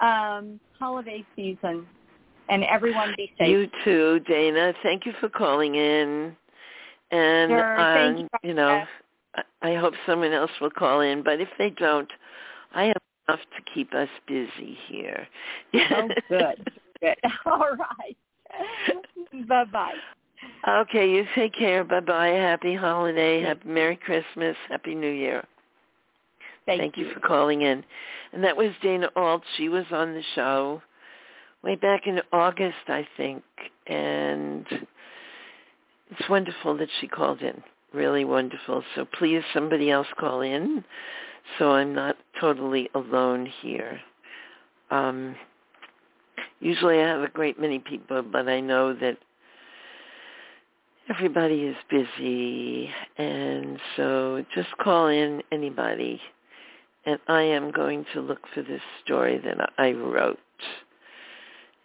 um, 0.00 0.58
holiday 0.78 1.24
season 1.36 1.86
and 2.48 2.64
everyone 2.64 3.12
be 3.16 3.30
safe. 3.38 3.48
You 3.48 3.68
too, 3.84 4.20
Dana. 4.20 4.72
Thank 4.82 5.04
you 5.04 5.12
for 5.20 5.28
calling 5.28 5.74
in. 5.74 6.34
And 7.10 7.50
Sure. 7.50 7.80
Um, 7.80 8.16
you, 8.16 8.28
you 8.42 8.54
know, 8.54 8.84
I 9.34 9.42
I 9.62 9.74
hope 9.74 9.94
someone 10.06 10.32
else 10.32 10.50
will 10.60 10.70
call 10.70 11.00
in, 11.00 11.22
but 11.22 11.40
if 11.40 11.48
they 11.58 11.70
don't, 11.70 12.10
I 12.74 12.84
have 12.84 12.96
enough 13.28 13.40
to 13.56 13.74
keep 13.74 13.94
us 13.94 14.08
busy 14.26 14.76
here. 14.88 15.28
Oh, 15.74 16.08
good. 16.28 16.70
good. 17.00 17.16
All 17.46 17.76
right. 17.76 18.16
Bye-bye. 19.48 19.94
Okay, 20.66 21.10
you 21.10 21.24
take 21.34 21.54
care. 21.54 21.84
Bye 21.84 22.00
bye. 22.00 22.28
Happy 22.28 22.74
holiday. 22.74 23.42
Happy 23.42 23.68
Merry 23.68 23.96
Christmas. 23.96 24.56
Happy 24.68 24.94
New 24.94 25.10
Year. 25.10 25.44
Thank, 26.66 26.96
you 26.96 27.10
for 27.12 27.20
calling 27.20 27.62
in. 27.62 27.84
And 28.32 28.44
that 28.44 28.56
was 28.56 28.70
Dana 28.80 29.08
Alt. 29.16 29.42
She 29.56 29.68
was 29.68 29.86
on 29.90 30.14
the 30.14 30.22
show 30.34 30.80
way 31.64 31.74
back 31.74 32.06
in 32.06 32.20
August, 32.32 32.76
I 32.86 33.06
think. 33.16 33.42
And 33.86 34.66
it's 36.10 36.28
wonderful 36.28 36.76
that 36.76 36.88
she 37.00 37.08
called 37.08 37.40
in. 37.40 37.60
Really 37.92 38.24
wonderful. 38.24 38.84
So 38.94 39.04
please 39.04 39.42
somebody 39.52 39.90
else 39.90 40.06
call 40.16 40.42
in 40.42 40.84
so 41.58 41.72
I'm 41.72 41.94
not 41.94 42.16
totally 42.40 42.88
alone 42.94 43.46
here. 43.62 44.00
Um, 44.90 45.34
usually 46.60 47.00
I 47.00 47.06
have 47.06 47.22
a 47.22 47.28
great 47.28 47.60
many 47.60 47.78
people, 47.78 48.22
but 48.22 48.48
I 48.48 48.60
know 48.60 48.94
that 48.94 49.18
everybody 51.10 51.62
is 51.62 51.76
busy 51.90 52.88
and 53.18 53.78
so 53.96 54.44
just 54.54 54.68
call 54.78 55.08
in 55.08 55.42
anybody 55.52 56.20
and 57.04 57.18
I 57.26 57.42
am 57.42 57.72
going 57.72 58.06
to 58.14 58.20
look 58.20 58.40
for 58.54 58.62
this 58.62 58.80
story 59.04 59.40
that 59.44 59.72
I 59.76 59.92
wrote 59.92 60.38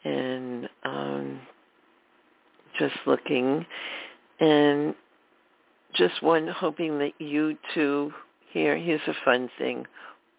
and 0.04 0.70
um 0.84 1.40
just 2.80 2.96
looking 3.08 3.66
and 4.40 4.94
just 5.96 6.22
one 6.22 6.48
hoping 6.48 7.00
that 7.00 7.14
you 7.20 7.58
too 7.74 8.14
here 8.52 8.78
here's 8.78 9.02
a 9.08 9.16
fun 9.26 9.50
thing 9.58 9.86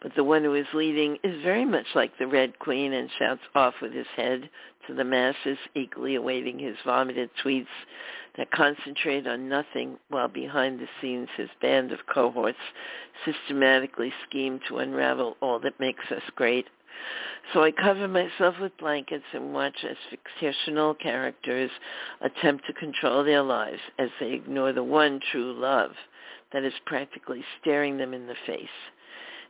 but 0.00 0.14
the 0.14 0.24
one 0.24 0.44
who 0.44 0.54
is 0.54 0.66
leading 0.72 1.18
is 1.24 1.42
very 1.42 1.64
much 1.64 1.86
like 1.94 2.16
the 2.18 2.26
Red 2.26 2.58
Queen 2.58 2.92
and 2.92 3.10
shouts 3.18 3.42
off 3.54 3.74
with 3.82 3.92
his 3.92 4.06
head 4.16 4.48
to 4.86 4.94
the 4.94 5.04
masses, 5.04 5.58
eagerly 5.74 6.14
awaiting 6.14 6.58
his 6.58 6.76
vomited 6.84 7.30
tweets 7.42 7.66
that 8.36 8.50
concentrate 8.52 9.26
on 9.26 9.48
nothing 9.48 9.98
while 10.08 10.28
behind 10.28 10.78
the 10.78 10.88
scenes 11.00 11.28
his 11.36 11.50
band 11.60 11.90
of 11.90 12.06
cohorts 12.06 12.58
systematically 13.24 14.12
scheme 14.28 14.60
to 14.68 14.78
unravel 14.78 15.36
all 15.40 15.58
that 15.58 15.80
makes 15.80 16.04
us 16.12 16.22
great. 16.36 16.66
So 17.52 17.62
I 17.62 17.70
cover 17.70 18.08
myself 18.08 18.56
with 18.60 18.76
blankets 18.78 19.24
and 19.32 19.54
watch 19.54 19.76
as 19.88 19.96
fictional 20.38 20.94
characters 20.94 21.70
attempt 22.20 22.66
to 22.66 22.72
control 22.74 23.24
their 23.24 23.42
lives 23.42 23.80
as 23.98 24.10
they 24.20 24.32
ignore 24.32 24.72
the 24.72 24.84
one 24.84 25.20
true 25.32 25.52
love 25.58 25.92
that 26.52 26.64
is 26.64 26.74
practically 26.86 27.44
staring 27.60 27.96
them 27.96 28.12
in 28.12 28.26
the 28.26 28.36
face 28.46 28.68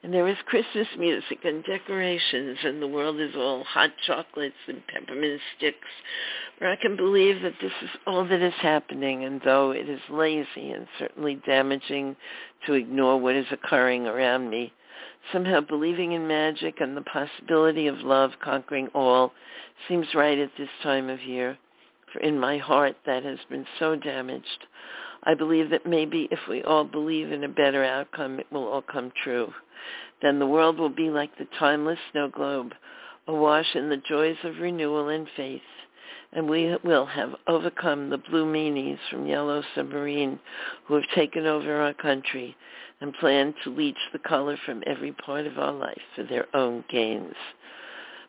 and 0.03 0.15
there 0.15 0.29
is 0.29 0.37
Christmas 0.47 0.87
music 0.97 1.39
and 1.45 1.65
decorations, 1.65 2.59
and 2.63 2.81
the 2.81 2.87
world 2.87 3.21
is 3.21 3.35
all 3.35 3.65
hot 3.65 3.91
chocolates 4.07 4.55
and 4.69 4.87
peppermint 4.87 5.41
sticks. 5.57 5.89
But 6.59 6.69
I 6.69 6.77
can 6.77 6.97
believe 6.97 7.43
that 7.43 7.55
this 7.61 7.73
is 7.83 7.91
all 8.07 8.25
that 8.29 8.41
is 8.41 8.55
happening, 8.61 9.25
and 9.25 9.41
though 9.45 9.73
it 9.73 9.89
is 9.89 10.01
lazy 10.09 10.71
and 10.71 10.87
certainly 10.99 11.41
damaging 11.47 12.15
to 12.67 12.75
ignore 12.75 13.19
what 13.19 13.35
is 13.35 13.47
occurring 13.51 14.07
around 14.07 14.49
me, 14.49 14.73
somehow 15.33 15.61
believing 15.61 16.13
in 16.13 16.27
magic 16.27 16.81
and 16.81 16.97
the 16.97 17.03
possibility 17.03 17.87
of 17.87 17.99
love 17.99 18.33
conquering 18.43 18.89
all 18.95 19.33
seems 19.87 20.07
right 20.15 20.39
at 20.39 20.51
this 20.59 20.69
time 20.83 21.09
of 21.09 21.23
year. 21.23 21.59
For 22.13 22.21
in 22.21 22.39
my 22.39 22.59
heart 22.59 22.97
that 23.07 23.25
has 23.25 23.39
been 23.51 23.67
so 23.79 23.95
damaged. 23.95 24.67
I 25.25 25.35
believe 25.35 25.71
that 25.71 25.85
maybe 25.85 26.29
if 26.31 26.39
we 26.49 26.63
all 26.63 26.85
believe 26.85 27.33
in 27.33 27.45
a 27.45 27.49
better 27.49 27.85
outcome, 27.85 28.41
it 28.41 28.47
will 28.51 28.67
all 28.67 28.83
come 28.83 29.13
true. 29.23 29.53
Then 30.23 30.39
the 30.39 30.47
world 30.47 30.79
will 30.79 30.89
be 30.89 31.11
like 31.11 31.37
the 31.37 31.47
timeless 31.59 31.99
snow 32.13 32.29
globe, 32.29 32.73
awash 33.27 33.75
in 33.75 33.89
the 33.89 34.03
joys 34.09 34.37
of 34.45 34.59
renewal 34.59 35.09
and 35.09 35.29
faith. 35.37 35.61
And 36.33 36.49
we 36.49 36.77
will 36.85 37.07
have 37.07 37.35
overcome 37.47 38.11
the 38.11 38.19
blue 38.19 38.47
meanies 38.47 38.99
from 39.11 39.27
Yellow 39.27 39.63
Submarine 39.75 40.39
who 40.87 40.95
have 40.95 41.09
taken 41.15 41.47
over 41.47 41.81
our 41.81 41.95
country 41.95 42.57
and 43.01 43.15
plan 43.15 43.55
to 43.65 43.71
leach 43.71 43.99
the 44.13 44.19
color 44.19 44.59
from 44.65 44.83
every 44.87 45.13
part 45.13 45.47
of 45.47 45.59
our 45.59 45.73
life 45.73 46.01
for 46.15 46.25
their 46.25 46.47
own 46.55 46.85
gains. 46.91 47.35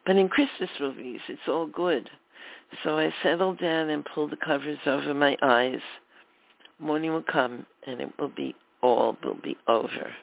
But 0.06 0.16
in 0.16 0.30
Christmas 0.30 0.70
movies, 0.80 1.22
it's 1.28 1.48
all 1.48 1.68
good. 1.68 2.10
So 2.84 2.98
I 2.98 3.14
settle 3.24 3.56
down 3.56 3.90
and 3.90 4.06
pull 4.06 4.28
the 4.28 4.38
covers 4.38 4.80
over 4.86 5.14
my 5.14 5.36
eyes. 5.42 5.82
Morning 6.80 7.12
will 7.12 7.24
come 7.24 7.66
and 7.86 8.00
it 8.00 8.12
will 8.20 8.30
be 8.30 8.56
all 8.82 9.18
will 9.24 9.38
be 9.44 9.58
over 9.68 10.14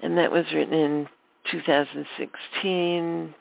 and 0.00 0.16
that 0.18 0.30
was 0.30 0.44
written 0.52 0.74
in 0.74 1.08
2016. 1.50 3.34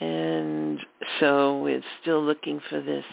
And 0.00 0.80
so 1.18 1.58
we're 1.58 1.82
still 2.00 2.22
looking 2.22 2.60
for 2.70 2.80
this. 2.80 3.04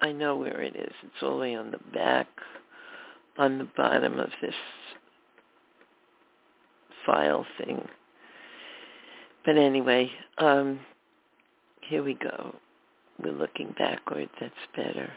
I 0.00 0.12
know 0.12 0.36
where 0.36 0.60
it 0.62 0.76
is. 0.76 0.92
It's 1.02 1.22
all 1.22 1.32
the 1.32 1.36
way 1.38 1.54
on 1.54 1.70
the 1.70 1.80
back, 1.92 2.28
on 3.36 3.58
the 3.58 3.68
bottom 3.76 4.18
of 4.18 4.30
this 4.40 4.54
file 7.04 7.46
thing. 7.58 7.86
But 9.44 9.56
anyway, 9.56 10.10
um, 10.38 10.80
here 11.80 12.02
we 12.02 12.14
go. 12.14 12.54
We're 13.22 13.32
looking 13.32 13.74
backward. 13.78 14.28
That's 14.40 14.54
better. 14.76 15.10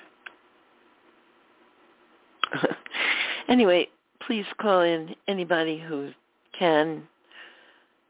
anyway, 3.50 3.88
please 4.26 4.46
call 4.60 4.82
in 4.82 5.16
anybody 5.28 5.78
who 5.80 6.12
can. 6.58 7.04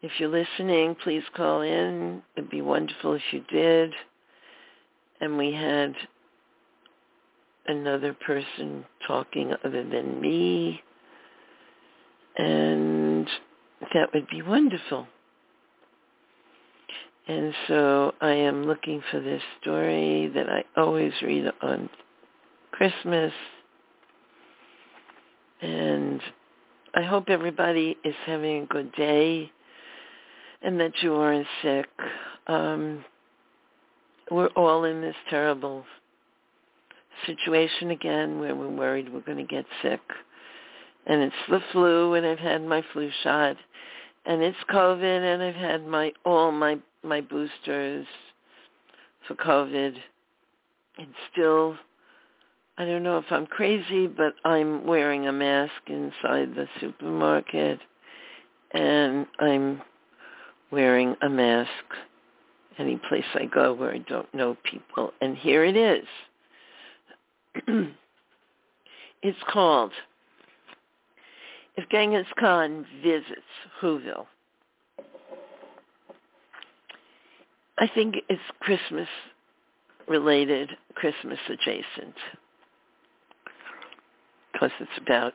If 0.01 0.11
you're 0.19 0.29
listening, 0.29 0.95
please 1.03 1.23
call 1.35 1.61
in. 1.61 2.21
It'd 2.35 2.49
be 2.49 2.61
wonderful 2.61 3.13
if 3.13 3.21
you 3.31 3.43
did. 3.49 3.93
And 5.19 5.37
we 5.37 5.53
had 5.53 5.95
another 7.67 8.13
person 8.13 8.85
talking 9.07 9.53
other 9.63 9.83
than 9.83 10.19
me. 10.19 10.81
And 12.37 13.27
that 13.93 14.13
would 14.13 14.27
be 14.27 14.41
wonderful. 14.41 15.07
And 17.27 17.53
so 17.67 18.13
I 18.19 18.31
am 18.31 18.65
looking 18.65 19.01
for 19.11 19.19
this 19.19 19.41
story 19.61 20.31
that 20.33 20.49
I 20.49 20.63
always 20.79 21.13
read 21.21 21.45
on 21.61 21.89
Christmas 22.71 23.31
and 25.61 26.21
I 26.93 27.03
hope 27.03 27.29
everybody 27.29 27.97
is 28.03 28.15
having 28.25 28.63
a 28.63 28.65
good 28.65 28.91
day 28.93 29.51
and 30.61 30.79
that 30.79 30.93
you 31.01 31.13
aren't 31.15 31.47
sick. 31.61 31.87
Um, 32.47 33.05
we're 34.29 34.47
all 34.47 34.83
in 34.83 35.01
this 35.01 35.15
terrible 35.29 35.85
situation 37.25 37.91
again 37.91 38.39
where 38.39 38.55
we're 38.55 38.69
worried 38.69 39.11
we're 39.11 39.21
going 39.21 39.37
to 39.37 39.43
get 39.43 39.65
sick. 39.81 40.01
And 41.05 41.21
it's 41.21 41.35
the 41.49 41.61
flu 41.71 42.13
and 42.13 42.25
I've 42.25 42.39
had 42.39 42.63
my 42.63 42.83
flu 42.93 43.09
shot 43.23 43.57
and 44.25 44.41
it's 44.43 44.57
COVID 44.69 45.33
and 45.33 45.41
I've 45.41 45.55
had 45.55 45.85
my 45.85 46.11
all 46.25 46.51
my 46.51 46.77
my 47.03 47.21
boosters 47.21 48.05
for 49.27 49.35
COVID 49.35 49.95
and 50.97 51.07
still 51.31 51.75
I 52.77 52.85
don't 52.85 53.03
know 53.03 53.17
if 53.17 53.25
I'm 53.29 53.45
crazy, 53.45 54.07
but 54.07 54.33
I'm 54.43 54.87
wearing 54.87 55.27
a 55.27 55.31
mask 55.31 55.73
inside 55.87 56.55
the 56.55 56.67
supermarket 56.79 57.79
and 58.71 59.27
I'm 59.39 59.81
wearing 60.71 61.15
a 61.21 61.29
mask 61.29 61.69
any 62.77 62.99
place 63.09 63.25
I 63.35 63.45
go 63.45 63.73
where 63.73 63.93
I 63.93 63.99
don't 63.99 64.33
know 64.33 64.57
people. 64.63 65.11
And 65.21 65.37
here 65.37 65.63
it 65.63 65.75
is. 65.75 66.05
it's 69.21 69.37
called 69.51 69.91
If 71.75 71.89
Genghis 71.89 72.27
Khan 72.39 72.85
Visits 73.03 73.41
Whoville. 73.81 74.25
I 77.79 77.87
think 77.93 78.15
it's 78.29 78.41
Christmas 78.59 79.07
related, 80.07 80.69
Christmas 80.95 81.39
adjacent 81.49 82.15
because 84.51 84.71
it's 84.79 84.91
about 85.01 85.33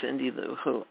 Cindy 0.00 0.30
Lou 0.30 0.56
Who. 0.62 0.84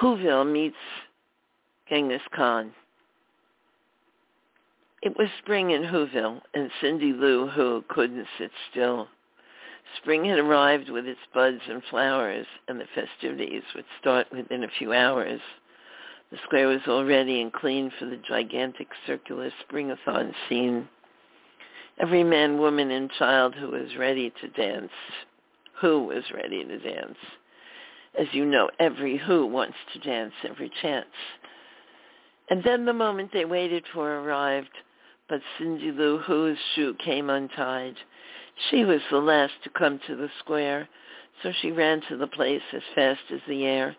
Whoville 0.00 0.50
meets 0.50 0.76
Genghis 1.88 2.22
Khan. 2.34 2.72
It 5.06 5.16
was 5.16 5.28
spring 5.38 5.70
in 5.70 5.84
Whoville, 5.84 6.42
and 6.52 6.68
Cindy 6.80 7.12
Lou 7.12 7.46
Who 7.46 7.84
couldn't 7.86 8.26
sit 8.38 8.50
still. 8.68 9.06
Spring 9.98 10.24
had 10.24 10.40
arrived 10.40 10.90
with 10.90 11.06
its 11.06 11.20
buds 11.32 11.60
and 11.68 11.80
flowers, 11.84 12.44
and 12.66 12.80
the 12.80 12.88
festivities 12.92 13.62
would 13.76 13.84
start 14.00 14.26
within 14.32 14.64
a 14.64 14.78
few 14.80 14.92
hours. 14.92 15.40
The 16.32 16.38
square 16.42 16.66
was 16.66 16.80
all 16.88 17.04
ready 17.04 17.40
and 17.40 17.52
clean 17.52 17.92
for 17.96 18.06
the 18.06 18.16
gigantic 18.16 18.88
circular 19.06 19.52
springathon 19.60 20.34
scene 20.48 20.88
every 22.00 22.24
man, 22.24 22.58
woman, 22.58 22.90
and 22.90 23.08
child 23.12 23.54
who 23.54 23.70
was 23.70 23.96
ready 23.96 24.32
to 24.40 24.48
dance, 24.48 24.90
who 25.80 26.02
was 26.02 26.24
ready 26.34 26.64
to 26.64 26.78
dance. 26.80 27.18
As 28.18 28.26
you 28.32 28.44
know, 28.44 28.70
every 28.80 29.18
who 29.18 29.46
wants 29.46 29.76
to 29.92 30.00
dance 30.00 30.34
every 30.42 30.72
chance. 30.82 31.06
And 32.50 32.64
then 32.64 32.84
the 32.84 32.92
moment 32.92 33.30
they 33.32 33.44
waited 33.44 33.84
for 33.94 34.18
arrived, 34.18 34.70
but 35.28 35.40
Cindy 35.58 35.90
Lou 35.90 36.18
Who's 36.18 36.58
shoe 36.74 36.94
came 36.94 37.30
untied. 37.30 37.96
She 38.70 38.84
was 38.84 39.00
the 39.10 39.18
last 39.18 39.54
to 39.64 39.70
come 39.70 39.98
to 40.06 40.16
the 40.16 40.30
square, 40.38 40.88
so 41.42 41.52
she 41.52 41.72
ran 41.72 42.00
to 42.08 42.16
the 42.16 42.26
place 42.26 42.62
as 42.72 42.82
fast 42.94 43.20
as 43.30 43.40
the 43.46 43.64
air. 43.64 43.96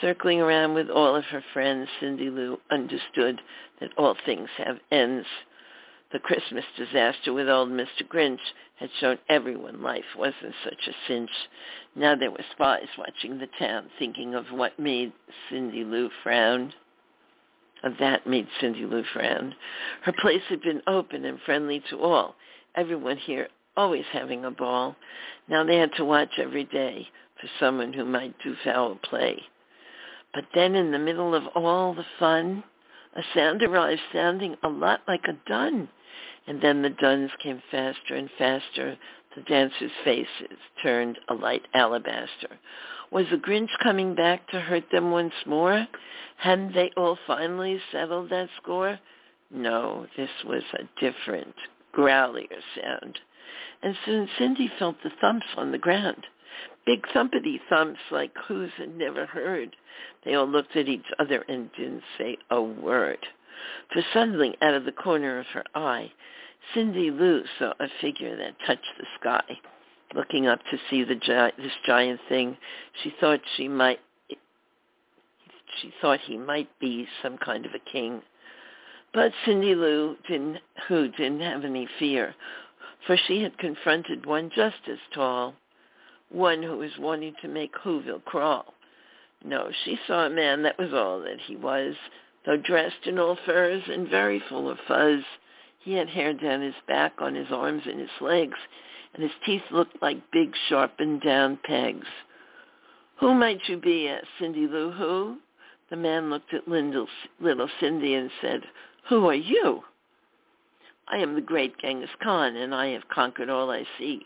Circling 0.00 0.40
around 0.40 0.74
with 0.74 0.88
all 0.88 1.16
of 1.16 1.24
her 1.26 1.42
friends, 1.52 1.88
Cindy 1.98 2.30
Lou 2.30 2.60
understood 2.70 3.40
that 3.80 3.96
all 3.98 4.16
things 4.24 4.48
have 4.56 4.78
ends. 4.90 5.26
The 6.12 6.18
Christmas 6.18 6.64
disaster 6.76 7.34
with 7.34 7.50
old 7.50 7.68
Mr. 7.68 8.06
Grinch 8.08 8.40
had 8.76 8.90
shown 8.98 9.18
everyone 9.28 9.82
life 9.82 10.16
wasn't 10.16 10.54
such 10.64 10.88
a 10.88 10.94
cinch. 11.06 11.30
Now 11.94 12.14
there 12.14 12.30
were 12.30 12.44
spies 12.52 12.88
watching 12.96 13.38
the 13.38 13.48
town, 13.58 13.90
thinking 13.98 14.34
of 14.34 14.46
what 14.52 14.78
made 14.78 15.12
Cindy 15.50 15.84
Lou 15.84 16.08
frown. 16.22 16.72
That 17.82 18.26
made 18.26 18.48
Cindy 18.60 18.84
Lou 18.84 19.04
frown. 19.12 19.54
Her 20.02 20.12
place 20.12 20.42
had 20.48 20.60
been 20.62 20.82
open 20.86 21.24
and 21.24 21.40
friendly 21.40 21.82
to 21.90 22.00
all. 22.00 22.34
Everyone 22.74 23.16
here 23.16 23.48
always 23.76 24.04
having 24.12 24.44
a 24.44 24.50
ball. 24.50 24.96
Now 25.48 25.64
they 25.64 25.76
had 25.76 25.92
to 25.94 26.04
watch 26.04 26.38
every 26.38 26.64
day 26.64 27.08
for 27.40 27.48
someone 27.60 27.92
who 27.92 28.04
might 28.04 28.34
do 28.42 28.54
foul 28.64 28.96
play. 28.96 29.40
But 30.34 30.44
then 30.54 30.74
in 30.74 30.90
the 30.90 30.98
middle 30.98 31.34
of 31.34 31.46
all 31.54 31.94
the 31.94 32.04
fun, 32.18 32.64
a 33.14 33.22
sound 33.34 33.62
arrived 33.62 34.00
sounding 34.12 34.56
a 34.62 34.68
lot 34.68 35.00
like 35.08 35.24
a 35.28 35.38
dun. 35.48 35.88
And 36.46 36.60
then 36.60 36.82
the 36.82 36.90
duns 36.90 37.30
came 37.42 37.62
faster 37.70 38.14
and 38.14 38.28
faster. 38.38 38.96
The 39.34 39.42
dancers' 39.42 39.92
faces 40.04 40.58
turned 40.82 41.18
a 41.28 41.34
light 41.34 41.66
alabaster. 41.74 42.58
Was 43.10 43.26
the 43.30 43.36
Grinch 43.36 43.70
coming 43.82 44.14
back 44.14 44.48
to 44.48 44.60
hurt 44.60 44.90
them 44.90 45.10
once 45.10 45.34
more? 45.46 45.86
Hadn't 46.36 46.74
they 46.74 46.90
all 46.96 47.18
finally 47.26 47.80
settled 47.90 48.30
that 48.30 48.48
score? 48.62 48.98
No, 49.50 50.06
this 50.16 50.30
was 50.44 50.62
a 50.74 51.00
different, 51.00 51.54
growlier 51.94 52.60
sound. 52.76 53.18
And 53.82 53.96
soon 54.04 54.28
Cindy 54.38 54.70
felt 54.78 54.96
the 55.02 55.10
thumps 55.20 55.46
on 55.56 55.72
the 55.72 55.78
ground. 55.78 56.26
Big 56.84 57.06
thumpity 57.08 57.60
thumps 57.68 58.00
like 58.10 58.32
who's 58.46 58.72
had 58.76 58.96
never 58.96 59.26
heard. 59.26 59.74
They 60.24 60.34
all 60.34 60.46
looked 60.46 60.76
at 60.76 60.88
each 60.88 61.06
other 61.18 61.44
and 61.48 61.72
didn't 61.72 62.02
say 62.18 62.36
a 62.50 62.60
word. 62.60 63.26
For 63.92 64.02
suddenly, 64.12 64.56
out 64.60 64.74
of 64.74 64.84
the 64.84 64.92
corner 64.92 65.38
of 65.38 65.46
her 65.46 65.64
eye, 65.74 66.12
Cindy 66.74 67.10
Lou 67.10 67.44
saw 67.58 67.72
a 67.80 67.88
figure 68.00 68.36
that 68.36 68.60
touched 68.66 68.98
the 68.98 69.06
sky. 69.18 69.58
Looking 70.14 70.46
up 70.46 70.60
to 70.70 70.78
see 70.88 71.04
the 71.04 71.14
gi- 71.14 71.62
this 71.62 71.76
giant 71.84 72.20
thing, 72.28 72.56
she 73.02 73.10
thought 73.10 73.40
she 73.56 73.68
might 73.68 74.00
she 75.76 75.92
thought 76.00 76.20
he 76.20 76.38
might 76.38 76.68
be 76.78 77.06
some 77.22 77.36
kind 77.36 77.66
of 77.66 77.74
a 77.74 77.78
king. 77.78 78.22
But 79.12 79.32
Cindy 79.44 79.74
Lou 79.74 80.16
didn't 80.26 80.60
who 80.86 81.08
didn't 81.08 81.40
have 81.40 81.64
any 81.64 81.86
fear, 81.98 82.34
for 83.06 83.16
she 83.16 83.42
had 83.42 83.58
confronted 83.58 84.24
one 84.24 84.50
just 84.50 84.88
as 84.88 84.98
tall, 85.12 85.54
one 86.30 86.62
who 86.62 86.78
was 86.78 86.98
wanting 86.98 87.34
to 87.42 87.48
make 87.48 87.74
Whoville 87.74 88.24
crawl. 88.24 88.74
No, 89.44 89.70
she 89.84 89.98
saw 90.06 90.24
a 90.26 90.30
man 90.30 90.62
that 90.62 90.78
was 90.78 90.92
all 90.92 91.20
that 91.20 91.40
he 91.40 91.54
was, 91.54 91.96
though 92.44 92.56
dressed 92.56 93.06
in 93.06 93.18
all 93.18 93.36
furs 93.36 93.82
and 93.88 94.08
very 94.08 94.40
full 94.40 94.68
of 94.70 94.80
fuzz. 94.80 95.22
He 95.78 95.92
had 95.92 96.08
hair 96.08 96.32
down 96.32 96.62
his 96.62 96.74
back, 96.86 97.20
on 97.20 97.34
his 97.34 97.52
arms 97.52 97.82
and 97.86 98.00
his 98.00 98.20
legs, 98.20 98.58
and 99.18 99.28
his 99.28 99.36
teeth 99.44 99.62
looked 99.72 100.00
like 100.00 100.30
big 100.30 100.54
sharpened 100.68 101.22
down 101.22 101.58
pegs. 101.64 102.06
Who 103.18 103.34
might 103.34 103.58
you 103.66 103.76
be? 103.76 104.08
asked 104.08 104.28
Cindy 104.38 104.68
Lou 104.68 104.92
Who. 104.92 105.38
The 105.90 105.96
man 105.96 106.30
looked 106.30 106.54
at 106.54 106.68
little, 106.68 107.08
little 107.40 107.68
Cindy 107.80 108.14
and 108.14 108.30
said, 108.40 108.62
Who 109.08 109.26
are 109.26 109.34
you? 109.34 109.82
I 111.08 111.16
am 111.16 111.34
the 111.34 111.40
great 111.40 111.76
Genghis 111.78 112.10
Khan, 112.22 112.54
and 112.54 112.72
I 112.72 112.90
have 112.90 113.08
conquered 113.08 113.50
all 113.50 113.72
I 113.72 113.84
see. 113.98 114.22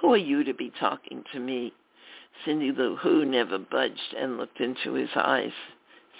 Who 0.00 0.14
are 0.14 0.16
you 0.16 0.42
to 0.44 0.54
be 0.54 0.72
talking 0.80 1.22
to 1.34 1.38
me? 1.38 1.74
Cindy 2.46 2.72
Lou 2.72 2.96
Who 2.96 3.26
never 3.26 3.58
budged 3.58 4.14
and 4.18 4.38
looked 4.38 4.60
into 4.60 4.94
his 4.94 5.10
eyes. 5.16 5.52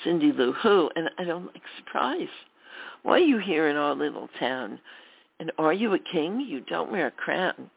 Cindy 0.05 0.31
Lou 0.31 0.53
Who, 0.53 0.91
and 0.95 1.09
I 1.17 1.25
don't 1.25 1.47
like 1.47 1.63
surprise. 1.79 2.29
Why 3.03 3.15
are 3.15 3.19
you 3.21 3.39
here 3.39 3.69
in 3.69 3.77
our 3.77 3.95
little 3.95 4.29
town? 4.39 4.79
And 5.39 5.51
are 5.57 5.73
you 5.73 5.95
a 5.95 5.99
king? 5.99 6.41
You 6.41 6.61
don't 6.61 6.93
wear 6.93 7.07
a 7.07 7.13
crown. 7.13 7.71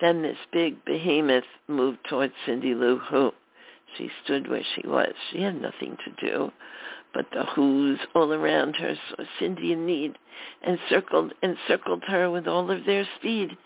Then 0.00 0.22
this 0.22 0.38
big 0.52 0.84
behemoth 0.84 1.44
moved 1.68 1.98
towards 2.08 2.34
Cindy 2.44 2.74
Lou 2.74 2.98
Who. 2.98 3.32
She 3.96 4.10
stood 4.24 4.48
where 4.48 4.64
she 4.74 4.86
was. 4.86 5.14
She 5.30 5.40
had 5.40 5.60
nothing 5.60 5.96
to 6.04 6.26
do. 6.26 6.52
But 7.14 7.30
the 7.30 7.44
Who's 7.44 8.00
all 8.14 8.32
around 8.32 8.76
her 8.76 8.94
saw 8.94 9.24
Cindy 9.38 9.72
in 9.72 9.86
need 9.86 10.18
and 10.62 10.78
circled 10.90 11.32
and 11.42 11.56
circled 11.66 12.04
her 12.08 12.30
with 12.30 12.46
all 12.46 12.70
of 12.70 12.84
their 12.84 13.08
speed. 13.18 13.56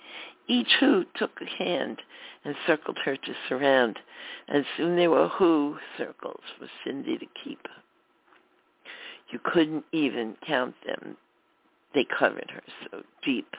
Each 0.47 0.73
Who 0.79 1.05
took 1.17 1.41
a 1.41 1.47
hand 1.47 2.01
and 2.45 2.55
circled 2.67 2.99
her 3.05 3.17
to 3.17 3.35
surround, 3.49 3.99
and 4.47 4.65
soon 4.77 4.97
there 4.97 5.11
were 5.11 5.29
Who 5.29 5.79
circles 5.97 6.43
for 6.59 6.69
Cindy 6.85 7.19
to 7.19 7.27
keep. 7.43 7.67
You 9.31 9.41
couldn't 9.43 9.85
even 9.93 10.37
count 10.47 10.75
them. 10.87 11.17
They 11.95 12.05
covered 12.05 12.51
her 12.51 12.63
so 12.91 13.03
deep. 13.23 13.57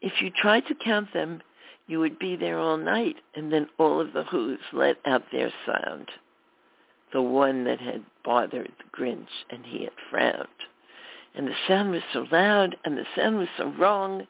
If 0.00 0.20
you 0.20 0.30
tried 0.30 0.66
to 0.66 0.74
count 0.74 1.12
them, 1.12 1.42
you 1.86 1.98
would 2.00 2.18
be 2.18 2.36
there 2.36 2.58
all 2.58 2.76
night, 2.76 3.16
and 3.34 3.52
then 3.52 3.68
all 3.78 4.00
of 4.00 4.12
the 4.12 4.24
Who's 4.24 4.60
let 4.72 4.96
out 5.04 5.24
their 5.32 5.52
sound, 5.66 6.08
the 7.12 7.22
one 7.22 7.64
that 7.64 7.80
had 7.80 8.04
bothered 8.24 8.72
the 8.78 8.98
Grinch, 8.98 9.26
and 9.50 9.64
he 9.64 9.84
had 9.84 9.92
frowned. 10.10 10.46
And 11.34 11.46
the 11.46 11.54
sound 11.66 11.90
was 11.90 12.02
so 12.12 12.26
loud, 12.30 12.76
and 12.84 12.96
the 12.96 13.06
sound 13.16 13.38
was 13.38 13.48
so 13.56 13.72
wrong. 13.78 14.26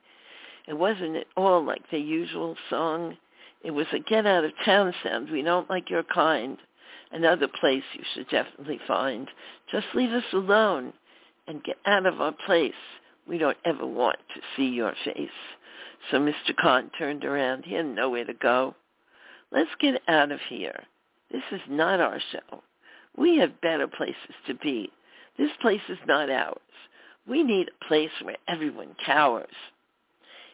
It 0.67 0.79
wasn't 0.79 1.17
at 1.17 1.27
all 1.37 1.65
like 1.65 1.91
the 1.91 1.99
usual 1.99 2.57
song. 2.69 3.17
It 3.63 3.73
was 3.73 3.87
a 3.93 3.99
get-out-of-town 3.99 4.95
sound. 5.03 5.31
We 5.31 5.43
don't 5.43 5.71
like 5.71 5.91
your 5.91 6.03
kind 6.03 6.59
another 7.13 7.49
place 7.49 7.83
you 7.95 8.05
should 8.15 8.29
definitely 8.29 8.81
find. 8.87 9.29
Just 9.71 9.87
leave 9.95 10.11
us 10.11 10.25
alone 10.33 10.93
and 11.47 11.65
get 11.65 11.77
out 11.87 12.07
of 12.07 12.21
our 12.21 12.35
place. 12.47 12.73
We 13.27 13.39
don't 13.39 13.57
ever 13.65 13.87
want 13.87 14.19
to 14.35 14.41
see 14.57 14.69
your 14.69 14.95
face. 15.05 15.29
So 16.11 16.19
Mr. 16.19 16.55
Khan 16.61 16.91
turned 16.99 17.25
around. 17.25 17.65
He 17.65 17.75
had 17.75 17.87
nowhere 17.87 18.25
to 18.25 18.35
go. 18.35 18.75
Let's 19.53 19.71
get 19.81 20.03
out 20.09 20.33
of 20.33 20.41
here. 20.49 20.85
This 21.31 21.43
is 21.53 21.61
not 21.69 22.01
our 22.01 22.21
show. 22.33 22.63
We 23.17 23.39
have 23.39 23.61
better 23.61 23.87
places 23.87 24.35
to 24.47 24.55
be. 24.55 24.91
This 25.39 25.51
place 25.61 25.81
is 25.89 25.99
not 26.07 26.31
ours. 26.31 26.59
We 27.27 27.43
need 27.43 27.69
a 27.69 27.85
place 27.87 28.11
where 28.23 28.37
everyone 28.49 28.97
cowers. 29.05 29.47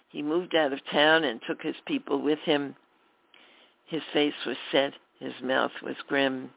He 0.09 0.23
moved 0.23 0.55
out 0.55 0.73
of 0.73 0.81
town 0.91 1.25
and 1.25 1.41
took 1.47 1.63
his 1.63 1.77
people 1.87 2.21
with 2.21 2.39
him. 2.41 2.75
His 3.87 4.03
face 4.13 4.35
was 4.47 4.57
set 4.73 4.95
his 5.19 5.33
mouth 5.43 5.73
was 5.83 5.97
grim. 6.09 6.51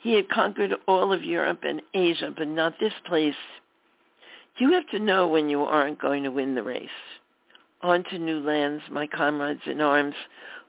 He 0.00 0.14
had 0.14 0.28
conquered 0.28 0.74
all 0.86 1.12
of 1.12 1.24
Europe 1.24 1.60
and 1.64 1.82
Asia, 1.94 2.32
but 2.36 2.48
not 2.48 2.78
this 2.78 2.92
place. 3.06 3.34
You 4.58 4.72
have 4.72 4.88
to 4.90 4.98
know 4.98 5.28
when 5.28 5.48
you 5.48 5.62
aren't 5.62 6.00
going 6.00 6.24
to 6.24 6.30
win 6.30 6.54
the 6.54 6.62
race. 6.62 6.88
On 7.82 8.02
to 8.04 8.18
new 8.18 8.40
lands, 8.40 8.82
my 8.90 9.06
comrades 9.06 9.62
in 9.66 9.80
arms. 9.80 10.14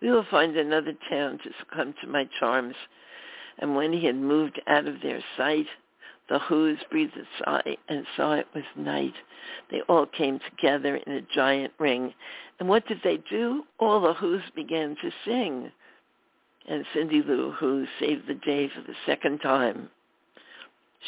We 0.02 0.12
will 0.12 0.26
find 0.30 0.56
another 0.56 0.94
town 1.10 1.40
to 1.40 1.52
succumb 1.60 1.96
to 2.02 2.08
my 2.08 2.30
charms. 2.40 2.76
And 3.58 3.76
when 3.76 3.92
he 3.92 4.06
had 4.06 4.16
moved 4.16 4.62
out 4.68 4.88
of 4.88 5.02
their 5.02 5.22
sight, 5.36 5.68
the 6.30 6.40
Who's 6.40 6.78
breathed 6.92 7.18
a 7.18 7.44
sigh 7.44 7.78
and 7.88 8.06
saw 8.16 8.34
it 8.34 8.48
was 8.54 8.64
night. 8.76 9.16
They 9.72 9.82
all 9.82 10.06
came 10.06 10.40
together 10.40 10.98
in 10.98 11.14
a 11.14 11.22
giant 11.22 11.74
ring. 11.80 12.14
And 12.60 12.70
what 12.70 12.88
did 12.88 13.02
they 13.04 13.18
do? 13.18 13.64
All 13.80 14.00
the 14.02 14.14
Who's 14.14 14.44
began 14.56 14.96
to 15.02 15.12
sing 15.26 15.72
and 16.70 16.86
Cindy 16.94 17.22
Lou, 17.24 17.52
who 17.52 17.86
saved 18.00 18.28
the 18.28 18.36
day 18.36 18.70
for 18.70 18.82
the 18.82 18.96
second 19.06 19.40
time. 19.40 19.90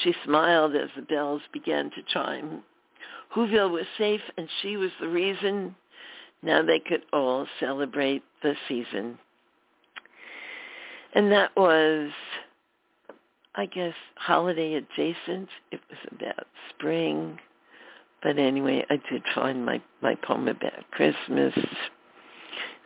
She 0.03 0.13
smiled 0.25 0.75
as 0.75 0.89
the 0.95 1.03
bells 1.03 1.41
began 1.53 1.91
to 1.91 2.01
chime. 2.11 2.63
Whoville 3.35 3.69
was 3.69 3.85
safe, 3.97 4.21
and 4.37 4.49
she 4.61 4.75
was 4.75 4.91
the 4.99 5.07
reason. 5.07 5.75
Now 6.43 6.61
they 6.63 6.79
could 6.79 7.03
all 7.13 7.47
celebrate 7.59 8.23
the 8.41 8.55
season. 8.67 9.17
And 11.13 11.31
that 11.31 11.51
was, 11.55 12.11
I 13.55 13.65
guess, 13.65 13.93
holiday 14.15 14.75
adjacent. 14.75 15.49
It 15.71 15.81
was 15.89 15.99
about 16.11 16.47
spring. 16.69 17.37
But 18.23 18.37
anyway, 18.37 18.85
I 18.89 18.99
did 19.11 19.23
find 19.35 19.65
my, 19.65 19.81
my 20.01 20.15
poem 20.15 20.47
about 20.47 20.89
Christmas. 20.91 21.53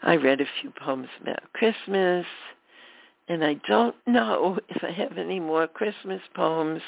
I 0.02 0.16
read 0.16 0.42
a 0.42 0.46
few 0.62 0.72
poems 0.72 1.10
about 1.22 1.54
Christmas. 1.54 2.26
And 3.28 3.44
I 3.44 3.56
don't 3.68 3.96
know 4.06 4.60
if 4.70 4.84
I 4.84 4.92
have 4.92 5.18
any 5.18 5.40
more 5.40 5.68
Christmas 5.68 6.22
poems 6.36 6.82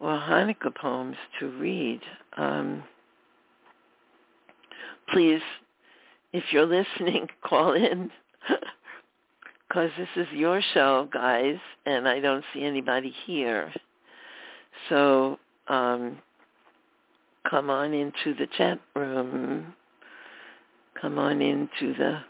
or 0.00 0.10
Hanukkah 0.10 0.74
poems 0.74 1.16
to 1.40 1.48
read. 1.48 2.00
Um, 2.36 2.84
please, 5.12 5.42
if 6.32 6.44
you're 6.50 6.66
listening, 6.66 7.28
call 7.44 7.74
in 7.74 8.10
because 9.68 9.90
this 9.98 10.08
is 10.16 10.26
your 10.32 10.60
show, 10.72 11.08
guys, 11.12 11.56
and 11.86 12.08
I 12.08 12.20
don't 12.20 12.44
see 12.52 12.62
anybody 12.62 13.12
here. 13.26 13.72
So 14.88 15.38
um, 15.68 16.18
come 17.48 17.70
on 17.70 17.92
into 17.92 18.34
the 18.38 18.46
chat 18.56 18.80
room. 18.94 19.74
Come 21.00 21.18
on 21.18 21.40
into 21.42 21.94
the 21.98 22.20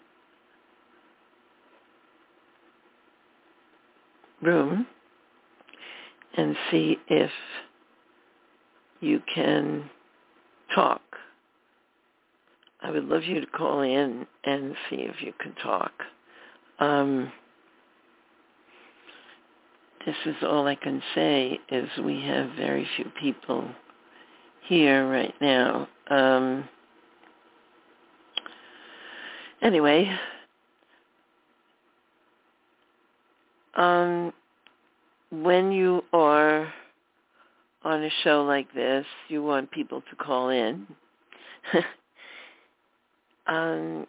room 4.43 4.87
and 6.37 6.57
see 6.71 6.99
if 7.09 7.31
you 9.01 9.21
can 9.33 9.89
talk. 10.75 11.03
I 12.85 12.91
would 12.91 13.07
love 13.07 13.25
you 13.25 13.41
to 13.41 13.47
call 13.47 13.81
in 13.81 14.27
and 14.45 14.75
see 14.91 14.97
if 14.97 15.23
you 15.23 15.33
can 15.41 15.55
talk. 15.55 15.93
Um, 16.79 17.33
this 20.05 20.15
is 20.27 20.37
all 20.43 20.67
I 20.67 20.75
can 20.75 21.03
say 21.15 21.59
is 21.71 21.89
we 22.05 22.21
have 22.27 22.51
very 22.59 22.87
few 22.97 23.07
people 23.19 23.67
here 24.67 25.11
right 25.11 25.35
now. 25.41 25.89
Um, 26.11 26.69
anyway, 29.63 30.15
um, 33.77 34.31
when 35.31 35.73
you 35.73 36.05
are 36.13 36.71
on 37.83 38.05
a 38.05 38.11
show 38.23 38.45
like 38.45 38.73
this, 38.75 39.07
you 39.29 39.43
want 39.43 39.71
people 39.71 40.03
to 40.11 40.17
call 40.17 40.51
in. 40.51 40.87
um, 43.47 44.07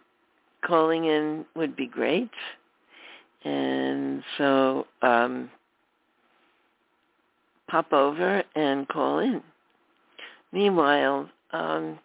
calling 0.65 1.05
in 1.05 1.45
would 1.55 1.75
be 1.75 1.87
great. 1.87 2.29
And 3.43 4.23
so 4.37 4.87
um, 5.01 5.49
pop 7.69 7.93
over 7.93 8.43
and 8.55 8.87
call 8.87 9.19
in. 9.19 9.41
Meanwhile, 10.51 11.29
um, 11.51 11.99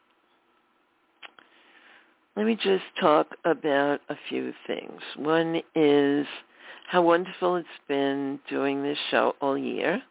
let 2.36 2.46
me 2.46 2.56
just 2.56 2.84
talk 3.00 3.28
about 3.44 4.00
a 4.08 4.16
few 4.28 4.52
things. 4.66 5.00
One 5.16 5.62
is 5.74 6.26
how 6.88 7.02
wonderful 7.02 7.56
it's 7.56 7.68
been 7.86 8.40
doing 8.48 8.82
this 8.82 8.98
show 9.10 9.34
all 9.40 9.56
year 9.56 10.02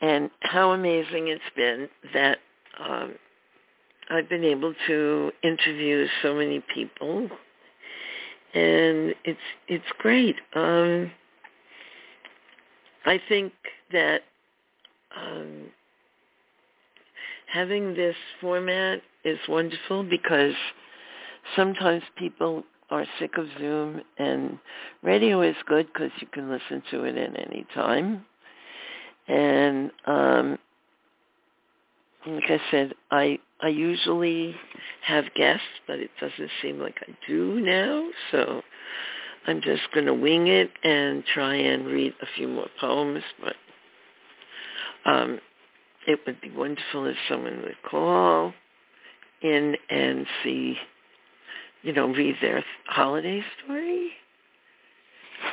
and 0.00 0.30
how 0.40 0.72
amazing 0.72 1.28
it's 1.28 1.42
been 1.54 1.88
that 2.14 2.38
um, 2.78 3.14
I've 4.10 4.28
been 4.28 4.44
able 4.44 4.74
to 4.88 5.32
interview 5.42 6.06
so 6.20 6.34
many 6.34 6.62
people, 6.74 7.28
and 8.52 9.14
it's 9.24 9.38
it's 9.68 9.84
great. 9.98 10.36
Um, 10.54 11.12
I 13.06 13.20
think 13.28 13.52
that 13.92 14.22
um, 15.16 15.66
having 17.46 17.94
this 17.94 18.16
format 18.40 19.00
is 19.24 19.38
wonderful 19.48 20.02
because 20.02 20.54
sometimes 21.54 22.02
people 22.16 22.64
are 22.90 23.06
sick 23.20 23.38
of 23.38 23.46
Zoom, 23.58 24.02
and 24.18 24.58
radio 25.02 25.40
is 25.42 25.54
good 25.66 25.86
because 25.86 26.10
you 26.20 26.26
can 26.26 26.50
listen 26.50 26.82
to 26.90 27.04
it 27.04 27.16
at 27.16 27.38
any 27.48 27.64
time. 27.72 28.24
And 29.28 29.92
um, 30.06 30.58
like 32.26 32.50
I 32.50 32.60
said, 32.72 32.94
I 33.12 33.38
I 33.62 33.68
usually 33.68 34.54
have 35.02 35.24
guests, 35.34 35.64
but 35.86 35.98
it 35.98 36.10
doesn't 36.20 36.50
seem 36.62 36.78
like 36.78 36.96
I 37.06 37.14
do 37.26 37.60
now. 37.60 38.08
So 38.30 38.62
I'm 39.46 39.60
just 39.60 39.82
going 39.92 40.06
to 40.06 40.14
wing 40.14 40.48
it 40.48 40.70
and 40.82 41.24
try 41.24 41.54
and 41.54 41.86
read 41.86 42.14
a 42.22 42.26
few 42.36 42.48
more 42.48 42.68
poems. 42.80 43.22
But 43.42 43.56
um, 45.10 45.40
it 46.06 46.20
would 46.26 46.40
be 46.40 46.50
wonderful 46.50 47.06
if 47.06 47.16
someone 47.28 47.62
would 47.62 47.76
call 47.88 48.52
in 49.42 49.76
and 49.88 50.26
see, 50.42 50.76
you 51.82 51.92
know, 51.92 52.08
read 52.08 52.36
their 52.40 52.64
holiday 52.86 53.42
story. 53.64 54.10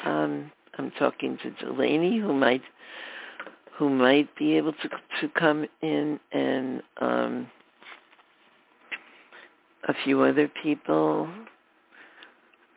Um, 0.05 0.51
I'm 0.77 0.91
talking 0.91 1.37
to 1.43 1.51
Delaney, 1.51 2.19
who 2.19 2.33
might 2.33 2.61
who 3.77 3.89
might 3.89 4.35
be 4.35 4.57
able 4.57 4.73
to 4.73 4.89
to 5.21 5.29
come 5.37 5.65
in 5.81 6.19
and 6.31 6.81
um, 6.99 7.47
a 9.87 9.93
few 10.03 10.21
other 10.21 10.49
people. 10.61 11.29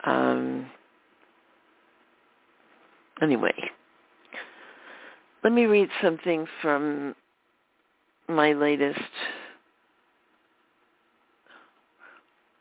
Um, 0.03 0.69
anyway, 3.21 3.53
let 5.43 5.53
me 5.53 5.65
read 5.65 5.89
something 6.01 6.47
from 6.61 7.15
my 8.27 8.53
latest. 8.53 8.99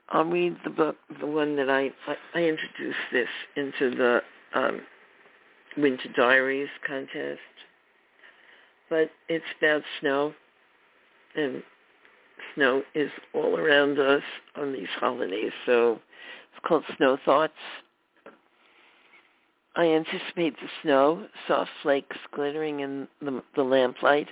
I'll 0.08 0.24
read 0.24 0.56
the 0.64 0.70
book, 0.70 0.96
the 1.20 1.26
one 1.26 1.56
that 1.56 1.70
I 1.70 1.90
I, 2.34 2.38
introduced 2.38 2.98
this 3.12 3.28
into 3.56 3.94
the 3.94 4.20
um, 4.54 4.80
Winter 5.76 6.08
Diaries 6.16 6.68
contest 6.84 7.40
but 8.90 9.08
it's 9.28 9.44
about 9.58 9.82
snow, 10.00 10.34
and 11.36 11.62
snow 12.54 12.82
is 12.94 13.10
all 13.34 13.58
around 13.58 13.98
us 13.98 14.22
on 14.56 14.72
these 14.72 14.88
holidays. 14.98 15.52
So 15.66 16.00
it's 16.52 16.66
called 16.66 16.84
Snow 16.96 17.18
Thoughts. 17.24 17.52
I 19.76 19.86
anticipate 19.86 20.54
the 20.56 20.68
snow, 20.82 21.26
soft 21.46 21.70
flakes 21.82 22.16
glittering 22.32 22.80
in 22.80 23.08
the, 23.22 23.42
the 23.54 23.62
lamplight, 23.62 24.28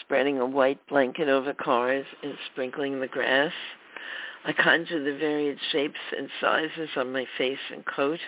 spreading 0.00 0.38
a 0.38 0.46
white 0.46 0.86
blanket 0.88 1.28
over 1.28 1.54
cars 1.54 2.04
and 2.22 2.34
sprinkling 2.52 3.00
the 3.00 3.06
grass. 3.06 3.52
I 4.44 4.52
conjure 4.52 5.02
the 5.02 5.18
varied 5.18 5.58
shapes 5.72 5.98
and 6.16 6.28
sizes 6.40 6.90
on 6.96 7.12
my 7.12 7.26
face 7.38 7.58
and 7.72 7.84
coat, 7.86 8.20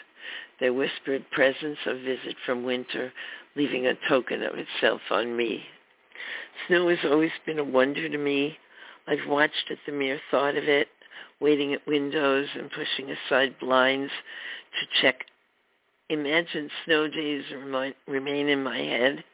their 0.59 0.73
whispered 0.73 1.31
presence 1.31 1.79
of 1.87 1.99
visit 1.99 2.37
from 2.45 2.65
winter, 2.65 3.13
leaving 3.55 3.87
a 3.87 3.95
token 4.09 4.43
of 4.43 4.55
itself 4.57 5.01
on 5.11 5.37
me. 5.37 5.65
Snow 6.67 6.89
has 6.89 6.99
always 7.05 7.31
been 7.47 7.59
a 7.59 7.65
wonder 7.65 8.09
to 8.09 8.19
me. 8.19 8.59
I've 9.09 9.29
watched 9.29 9.71
at 9.71 9.79
the 9.87 9.93
mere 9.93 10.21
thought 10.31 10.57
of 10.57 10.65
it, 10.65 10.89
waiting 11.41 11.73
at 11.73 11.87
windows 11.87 12.49
and 12.55 12.71
pushing 12.71 13.11
aside 13.11 13.59
blinds 13.59 14.13
to 14.81 15.03
check. 15.03 15.25
Imagine 16.11 16.71
snow 16.85 17.09
days 17.09 17.45
remain 18.07 18.49
in 18.49 18.63
my 18.63 18.79
head 18.79 19.25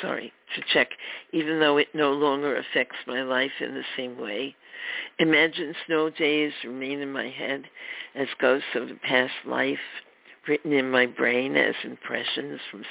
sorry, 0.00 0.32
to 0.54 0.62
check, 0.72 0.90
even 1.32 1.60
though 1.60 1.76
it 1.76 1.88
no 1.94 2.12
longer 2.12 2.56
affects 2.56 2.96
my 3.06 3.22
life 3.22 3.52
in 3.60 3.74
the 3.74 3.84
same 3.96 4.18
way. 4.18 4.54
Imagine 5.18 5.74
snow 5.86 6.10
days 6.10 6.52
remain 6.64 7.00
in 7.00 7.12
my 7.12 7.28
head 7.28 7.64
as 8.14 8.28
ghosts 8.40 8.68
of 8.74 8.90
a 8.90 8.94
past 8.94 9.32
life, 9.46 9.78
written 10.48 10.72
in 10.72 10.90
my 10.90 11.06
brain 11.06 11.56
as 11.56 11.74
impressions 11.84 12.60
from 12.70 12.84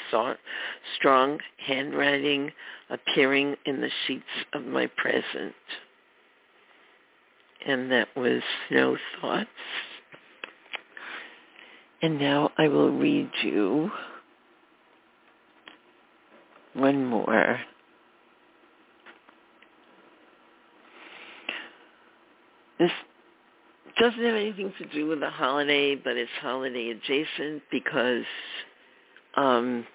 strong 0.97 1.39
handwriting 1.57 2.51
appearing 2.89 3.55
in 3.65 3.81
the 3.81 3.89
sheets 4.05 4.23
of 4.53 4.65
my 4.65 4.87
present. 4.97 5.53
And 7.65 7.91
that 7.91 8.07
was 8.15 8.41
No 8.69 8.97
Thoughts. 9.19 9.49
And 12.01 12.19
now 12.19 12.51
I 12.57 12.67
will 12.67 12.91
read 12.91 13.29
you 13.43 13.91
one 16.73 17.05
more. 17.05 17.59
This 22.79 22.91
doesn't 23.95 24.23
have 24.23 24.35
anything 24.35 24.73
to 24.77 24.85
do 24.85 25.07
with 25.07 25.19
the 25.19 25.29
holiday, 25.29 25.95
but 25.95 26.17
it's 26.17 26.31
holiday 26.41 26.89
adjacent 26.89 27.63
because 27.71 28.25
um, 29.35 29.85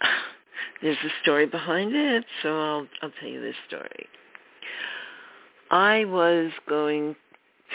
there's 0.82 0.98
a 1.04 1.22
story 1.22 1.46
behind 1.46 1.94
it. 1.94 2.24
So 2.42 2.58
I'll 2.58 2.86
I'll 3.02 3.12
tell 3.20 3.28
you 3.28 3.40
this 3.40 3.56
story. 3.66 4.06
I 5.70 6.04
was 6.04 6.50
going 6.68 7.14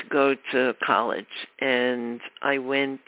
to 0.02 0.10
go 0.10 0.36
to 0.52 0.76
college, 0.86 1.26
and 1.60 2.20
I 2.42 2.58
went 2.58 3.00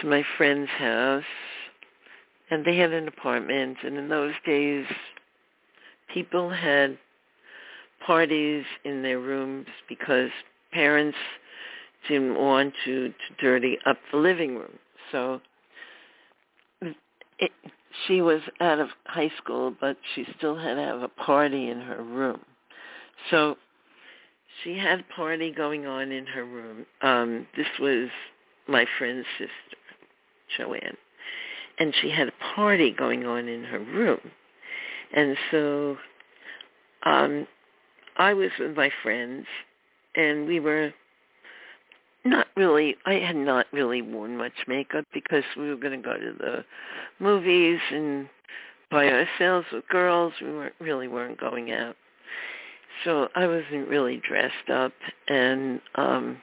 to 0.00 0.06
my 0.06 0.24
friend's 0.36 0.70
house 0.70 1.24
and 2.50 2.64
they 2.64 2.76
had 2.76 2.92
an 2.92 3.08
apartment 3.08 3.78
and 3.82 3.96
in 3.96 4.08
those 4.08 4.34
days 4.44 4.86
people 6.12 6.50
had 6.50 6.98
parties 8.06 8.64
in 8.84 9.02
their 9.02 9.18
rooms 9.18 9.66
because 9.88 10.30
parents 10.72 11.18
didn't 12.08 12.38
want 12.38 12.74
to, 12.84 13.08
to 13.08 13.14
dirty 13.40 13.78
up 13.86 13.96
the 14.10 14.18
living 14.18 14.56
room. 14.56 14.78
So 15.10 15.40
it, 17.38 17.52
she 18.06 18.20
was 18.22 18.40
out 18.60 18.78
of 18.78 18.88
high 19.04 19.30
school 19.38 19.74
but 19.80 19.96
she 20.14 20.26
still 20.36 20.56
had 20.56 20.74
to 20.74 20.80
have 20.80 21.02
a 21.02 21.08
party 21.08 21.68
in 21.68 21.80
her 21.80 22.02
room. 22.02 22.40
So 23.30 23.56
she 24.62 24.76
had 24.76 25.00
a 25.00 25.14
party 25.14 25.52
going 25.52 25.86
on 25.86 26.10
in 26.10 26.26
her 26.26 26.44
room. 26.44 26.86
Um 27.02 27.46
this 27.56 27.66
was 27.80 28.08
my 28.68 28.86
friend's 28.98 29.26
sister 29.38 29.76
joanne. 30.56 30.96
And 31.78 31.94
she 32.00 32.10
had 32.10 32.28
a 32.28 32.54
party 32.54 32.92
going 32.92 33.26
on 33.26 33.48
in 33.48 33.64
her 33.64 33.78
room. 33.78 34.20
And 35.14 35.36
so 35.50 35.96
um 37.04 37.46
I 38.16 38.34
was 38.34 38.50
with 38.58 38.76
my 38.76 38.90
friends 39.02 39.46
and 40.14 40.46
we 40.46 40.60
were 40.60 40.92
not 42.24 42.46
really 42.56 42.96
I 43.06 43.14
had 43.14 43.36
not 43.36 43.66
really 43.72 44.02
worn 44.02 44.36
much 44.36 44.52
makeup 44.68 45.04
because 45.12 45.44
we 45.56 45.68
were 45.68 45.76
going 45.76 46.00
to 46.00 46.08
go 46.08 46.16
to 46.16 46.32
the 46.38 46.64
movies 47.18 47.80
and 47.90 48.28
by 48.90 49.08
ourselves 49.08 49.66
with 49.72 49.88
girls. 49.88 50.34
We 50.40 50.52
weren't 50.52 50.74
really 50.78 51.08
weren't 51.08 51.40
going 51.40 51.72
out. 51.72 51.96
So 53.04 53.28
I 53.34 53.46
wasn't 53.46 53.88
really 53.88 54.20
dressed 54.26 54.70
up 54.70 54.92
and 55.28 55.80
um 55.94 56.40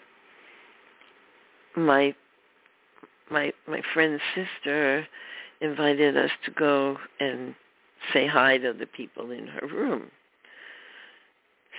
my 1.75 2.13
my 3.29 3.53
my 3.67 3.81
friend's 3.93 4.21
sister 4.35 5.07
invited 5.61 6.17
us 6.17 6.31
to 6.45 6.51
go 6.51 6.97
and 7.19 7.53
say 8.13 8.25
hi 8.27 8.57
to 8.57 8.73
the 8.73 8.85
people 8.85 9.31
in 9.31 9.47
her 9.47 9.67
room. 9.67 10.09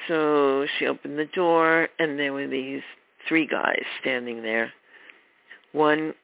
So 0.08 0.66
she 0.78 0.86
opened 0.86 1.18
the 1.18 1.26
door 1.26 1.88
and 1.98 2.18
there 2.18 2.32
were 2.32 2.48
these 2.48 2.82
three 3.28 3.46
guys 3.46 3.82
standing 4.00 4.42
there. 4.42 4.72
One 5.72 6.14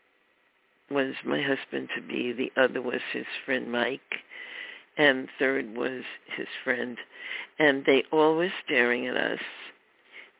was 0.91 1.15
my 1.25 1.43
husband 1.43 1.89
to 1.95 2.03
be, 2.03 2.33
the 2.33 2.53
other 2.61 2.81
was 2.81 3.01
his 3.13 3.27
friend 3.45 3.71
Mike, 3.71 4.01
and 4.97 5.29
third 5.39 5.77
was 5.77 6.03
his 6.37 6.47
friend. 6.65 6.97
And 7.59 7.85
they 7.85 8.05
all 8.13 8.37
were 8.37 8.53
staring 8.65 9.07
at 9.07 9.17
us. 9.17 9.41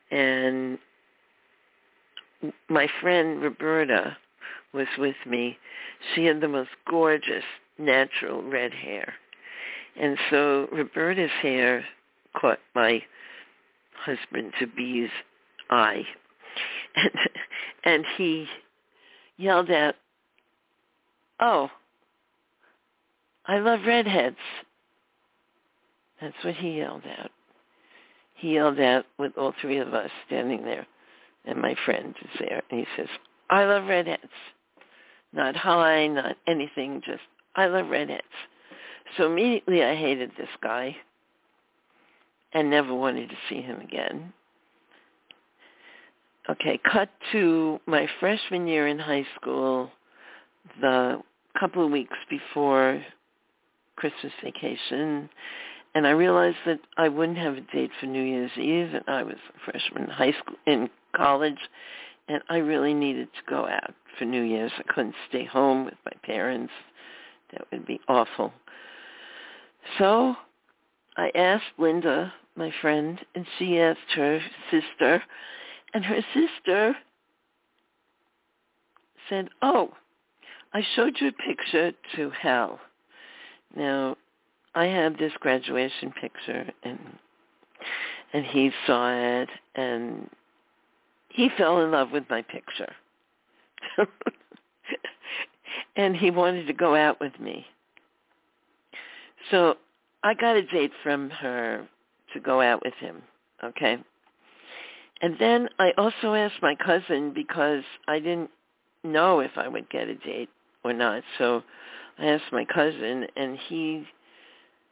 And 0.09 0.79
my 2.69 2.87
friend 3.01 3.41
Roberta 3.41 4.17
was 4.73 4.87
with 4.97 5.15
me. 5.25 5.57
She 6.13 6.25
had 6.25 6.41
the 6.41 6.47
most 6.47 6.69
gorgeous 6.89 7.43
natural 7.77 8.41
red 8.41 8.73
hair. 8.73 9.13
And 9.99 10.17
so 10.29 10.67
Roberta's 10.71 11.31
hair 11.41 11.83
caught 12.35 12.59
my 12.75 13.01
husband 13.97 14.53
to 14.59 14.67
be's 14.67 15.09
eye. 15.69 16.03
And, 16.95 17.13
and 17.83 18.05
he 18.17 18.47
yelled 19.37 19.69
out, 19.69 19.93
oh, 21.39 21.69
I 23.45 23.59
love 23.59 23.81
redheads. 23.85 24.37
That's 26.19 26.35
what 26.43 26.55
he 26.55 26.77
yelled 26.77 27.03
out. 27.19 27.29
He 28.33 28.55
yelled 28.55 28.79
out 28.79 29.05
with 29.17 29.37
all 29.37 29.53
three 29.61 29.77
of 29.77 29.93
us 29.93 30.09
standing 30.25 30.63
there, 30.63 30.87
and 31.45 31.61
my 31.61 31.75
friend 31.85 32.15
is 32.19 32.39
there, 32.39 32.63
and 32.69 32.79
he 32.79 32.87
says, 32.95 33.07
I 33.49 33.65
love 33.65 33.85
redheads. 33.85 34.23
Not 35.33 35.55
high, 35.55 36.07
not 36.07 36.35
anything, 36.47 37.01
just, 37.05 37.21
I 37.55 37.67
love 37.67 37.89
redheads. 37.89 38.23
So 39.17 39.27
immediately 39.27 39.83
I 39.83 39.95
hated 39.95 40.31
this 40.37 40.49
guy 40.61 40.95
and 42.57 42.71
never 42.71 42.91
wanted 42.91 43.29
to 43.29 43.35
see 43.47 43.61
him 43.61 43.79
again. 43.81 44.33
Okay, 46.49 46.79
cut 46.91 47.09
to 47.31 47.79
my 47.85 48.07
freshman 48.19 48.65
year 48.65 48.87
in 48.87 48.97
high 48.97 49.27
school, 49.39 49.91
the 50.81 51.21
couple 51.59 51.85
of 51.85 51.91
weeks 51.91 52.17
before 52.31 53.03
Christmas 53.95 54.33
vacation, 54.43 55.29
and 55.93 56.07
I 56.07 56.11
realized 56.11 56.57
that 56.65 56.79
I 56.97 57.09
wouldn't 57.09 57.37
have 57.37 57.57
a 57.57 57.61
date 57.61 57.91
for 57.99 58.07
New 58.07 58.23
Year's 58.23 58.51
Eve, 58.57 58.91
and 58.91 59.03
I 59.07 59.21
was 59.21 59.35
a 59.35 59.71
freshman 59.71 60.05
in 60.05 60.09
high 60.09 60.31
school, 60.31 60.55
in 60.65 60.89
college, 61.15 61.59
and 62.27 62.41
I 62.49 62.57
really 62.57 62.95
needed 62.95 63.27
to 63.33 63.51
go 63.51 63.67
out 63.67 63.93
for 64.17 64.25
New 64.25 64.41
Year's. 64.41 64.71
I 64.79 64.93
couldn't 64.93 65.15
stay 65.29 65.45
home 65.45 65.85
with 65.85 65.95
my 66.05 66.13
parents. 66.23 66.73
That 67.51 67.67
would 67.71 67.85
be 67.85 67.99
awful. 68.07 68.51
So 69.99 70.35
I 71.17 71.31
asked 71.35 71.65
Linda, 71.77 72.33
my 72.57 72.71
friend, 72.81 73.19
and 73.35 73.45
she 73.57 73.79
asked 73.79 73.99
her 74.15 74.39
sister, 74.71 75.23
and 75.93 76.03
her 76.03 76.21
sister 76.33 76.95
said, 79.29 79.49
oh, 79.61 79.91
I 80.73 80.83
showed 80.95 81.17
you 81.19 81.29
a 81.29 81.31
picture 81.31 81.91
to 82.15 82.29
Hal. 82.31 82.79
Now, 83.75 84.17
I 84.75 84.85
have 84.85 85.17
this 85.17 85.33
graduation 85.39 86.11
picture, 86.19 86.69
and 86.83 86.99
and 88.33 88.45
he 88.45 88.71
saw 88.85 89.13
it, 89.13 89.49
and 89.75 90.29
he 91.29 91.49
fell 91.57 91.81
in 91.81 91.91
love 91.91 92.11
with 92.11 92.25
my 92.29 92.41
picture. 92.41 92.93
and 95.95 96.15
he 96.15 96.29
wanted 96.29 96.67
to 96.67 96.73
go 96.73 96.95
out 96.95 97.19
with 97.19 97.39
me. 97.39 97.65
So 99.49 99.77
I 100.23 100.33
got 100.33 100.57
a 100.57 100.61
date 100.61 100.91
from 101.03 101.29
her 101.29 101.87
to 102.37 102.43
go 102.43 102.61
out 102.61 102.83
with 102.83 102.93
him, 102.95 103.21
okay? 103.63 103.97
And 105.21 105.35
then 105.39 105.67
I 105.79 105.91
also 105.97 106.33
asked 106.33 106.61
my 106.61 106.75
cousin 106.75 107.33
because 107.33 107.83
I 108.07 108.19
didn't 108.19 108.51
know 109.03 109.39
if 109.39 109.51
I 109.57 109.67
would 109.67 109.89
get 109.89 110.07
a 110.07 110.15
date 110.15 110.49
or 110.83 110.93
not. 110.93 111.23
So 111.37 111.63
I 112.19 112.27
asked 112.27 112.51
my 112.51 112.65
cousin 112.65 113.25
and 113.35 113.57
he 113.67 114.05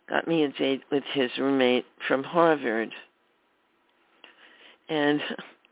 got 0.09 0.27
me 0.27 0.43
a 0.43 0.49
date 0.49 0.81
with 0.91 1.03
his 1.13 1.31
roommate 1.37 1.85
from 2.07 2.23
Harvard. 2.23 2.91
And 4.89 5.21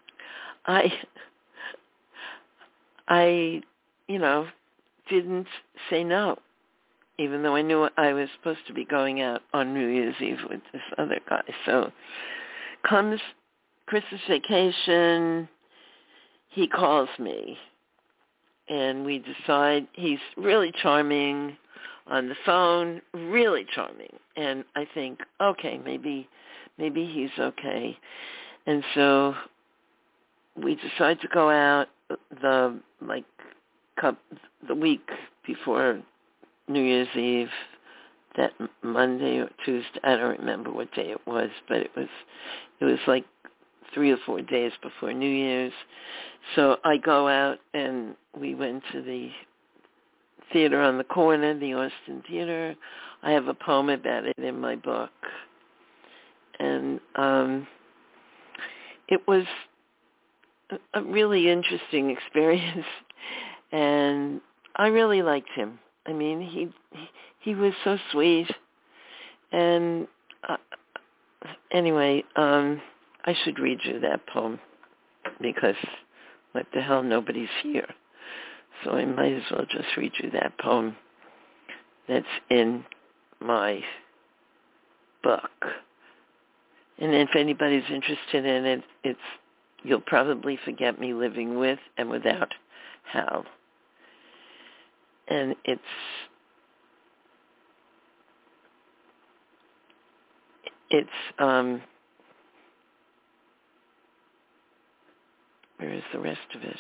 I 0.66 0.94
I 3.08 3.62
you 4.08 4.20
know 4.20 4.48
didn't 5.10 5.48
say 5.90 6.04
no 6.04 6.38
even 7.18 7.44
though 7.44 7.56
I 7.56 7.62
knew 7.62 7.88
I 7.98 8.14
was 8.14 8.30
supposed 8.38 8.66
to 8.68 8.74
be 8.74 8.86
going 8.86 9.22
out 9.22 9.42
on 9.54 9.74
New 9.74 9.88
Year's 9.88 10.16
Eve 10.20 10.40
with 10.50 10.62
this 10.72 10.82
other 10.98 11.20
guy. 11.30 11.44
So 11.66 11.92
comes 12.88 13.20
Christmas 13.86 14.22
vacation, 14.28 15.48
he 16.50 16.68
calls 16.68 17.10
me 17.20 17.58
and 18.70 19.06
we 19.06 19.20
decide 19.20 19.88
he's 19.94 20.20
really 20.38 20.72
charming 20.82 21.58
on 22.08 22.30
the 22.30 22.36
phone, 22.46 23.02
really 23.14 23.66
charming. 23.74 24.16
And 24.36 24.64
I 24.76 24.88
think, 24.94 25.20
okay, 25.42 25.80
maybe 25.84 26.28
maybe 26.78 27.06
he's 27.06 27.30
okay. 27.40 27.98
And 28.66 28.84
so 28.96 29.36
we 30.62 30.76
decide 30.76 31.20
to 31.22 31.28
go 31.28 31.50
out 31.50 31.88
the 32.42 32.80
like 33.02 33.26
the 34.68 34.76
week 34.76 35.08
before 35.46 36.02
New 36.68 36.82
Year's 36.82 37.16
Eve, 37.16 37.50
that 38.38 38.52
Monday 38.82 39.38
or 39.38 39.50
Tuesday. 39.66 40.00
I 40.04 40.16
don't 40.16 40.40
remember 40.40 40.72
what 40.72 40.94
day 40.94 41.12
it 41.12 41.26
was, 41.28 41.50
but 41.68 41.78
it 41.78 41.92
was 41.96 42.08
it 42.80 42.86
was 42.86 43.00
like 43.08 43.26
three 43.94 44.12
or 44.12 44.18
four 44.26 44.42
days 44.42 44.72
before 44.82 45.14
New 45.14 45.30
Year's. 45.30 45.74
So 46.56 46.78
I 46.84 46.98
go 46.98 47.28
out 47.28 47.60
and 47.74 48.16
we 48.38 48.56
went 48.56 48.84
to 48.92 49.02
the 49.02 49.30
theater 50.52 50.82
on 50.82 50.98
the 50.98 51.04
corner, 51.04 51.58
the 51.58 51.74
Austin 51.74 52.24
Theater. 52.28 52.76
I 53.22 53.32
have 53.32 53.48
a 53.48 53.54
poem 53.54 53.90
about 53.90 54.26
it 54.26 54.38
in 54.38 54.60
my 54.60 54.76
book. 54.76 55.12
And 56.60 57.00
um 57.16 57.68
it 59.08 59.22
was 59.28 59.44
a 60.94 61.04
really 61.04 61.50
interesting 61.52 62.10
experience 62.18 62.86
and 63.72 64.42
I 64.76 64.88
really 64.88 65.22
liked 65.22 65.50
him. 65.56 65.80
I 66.06 66.14
mean, 66.14 66.42
he 66.42 66.70
he 67.40 67.56
was 67.56 67.74
so 67.84 67.98
sweet, 68.12 68.48
and 69.52 70.08
uh, 70.48 70.58
anyway, 71.72 72.24
um, 72.36 72.82
I 73.26 73.36
should 73.44 73.60
read 73.60 73.80
you 73.84 74.00
that 74.02 74.28
poem 74.28 74.60
because 75.42 75.76
what 76.52 76.66
the 76.74 76.82
hell, 76.82 77.04
nobody's 77.04 77.50
here, 77.62 77.88
so 78.84 78.92
I 78.92 79.06
might 79.06 79.34
as 79.34 79.44
well 79.52 79.66
just 79.70 79.96
read 79.98 80.12
you 80.22 80.32
that 80.32 80.58
poem 80.60 80.96
that's 82.08 82.26
in 82.50 82.84
my 83.40 83.82
book. 85.24 85.52
And 87.00 87.14
if 87.16 87.30
anybody's 87.36 87.90
interested 87.90 88.46
in 88.46 88.66
it, 88.66 88.84
it's 89.04 89.20
You'll 89.84 90.02
Probably 90.02 90.60
Forget 90.64 91.00
Me 91.00 91.14
Living 91.14 91.58
With 91.58 91.80
and 91.98 92.10
Without 92.10 92.54
Hal 93.12 93.46
and 95.28 95.56
it's 95.66 95.82
it's 100.90 101.10
um 101.40 101.82
where 105.78 105.94
is 105.94 106.04
the 106.14 106.20
rest 106.20 106.40
of 106.56 106.64
it? 106.64 106.78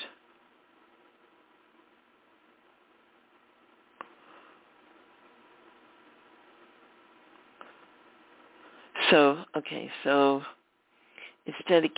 So 9.10 9.44
okay 9.58 9.91
so 10.04 10.41
it's 11.46 11.58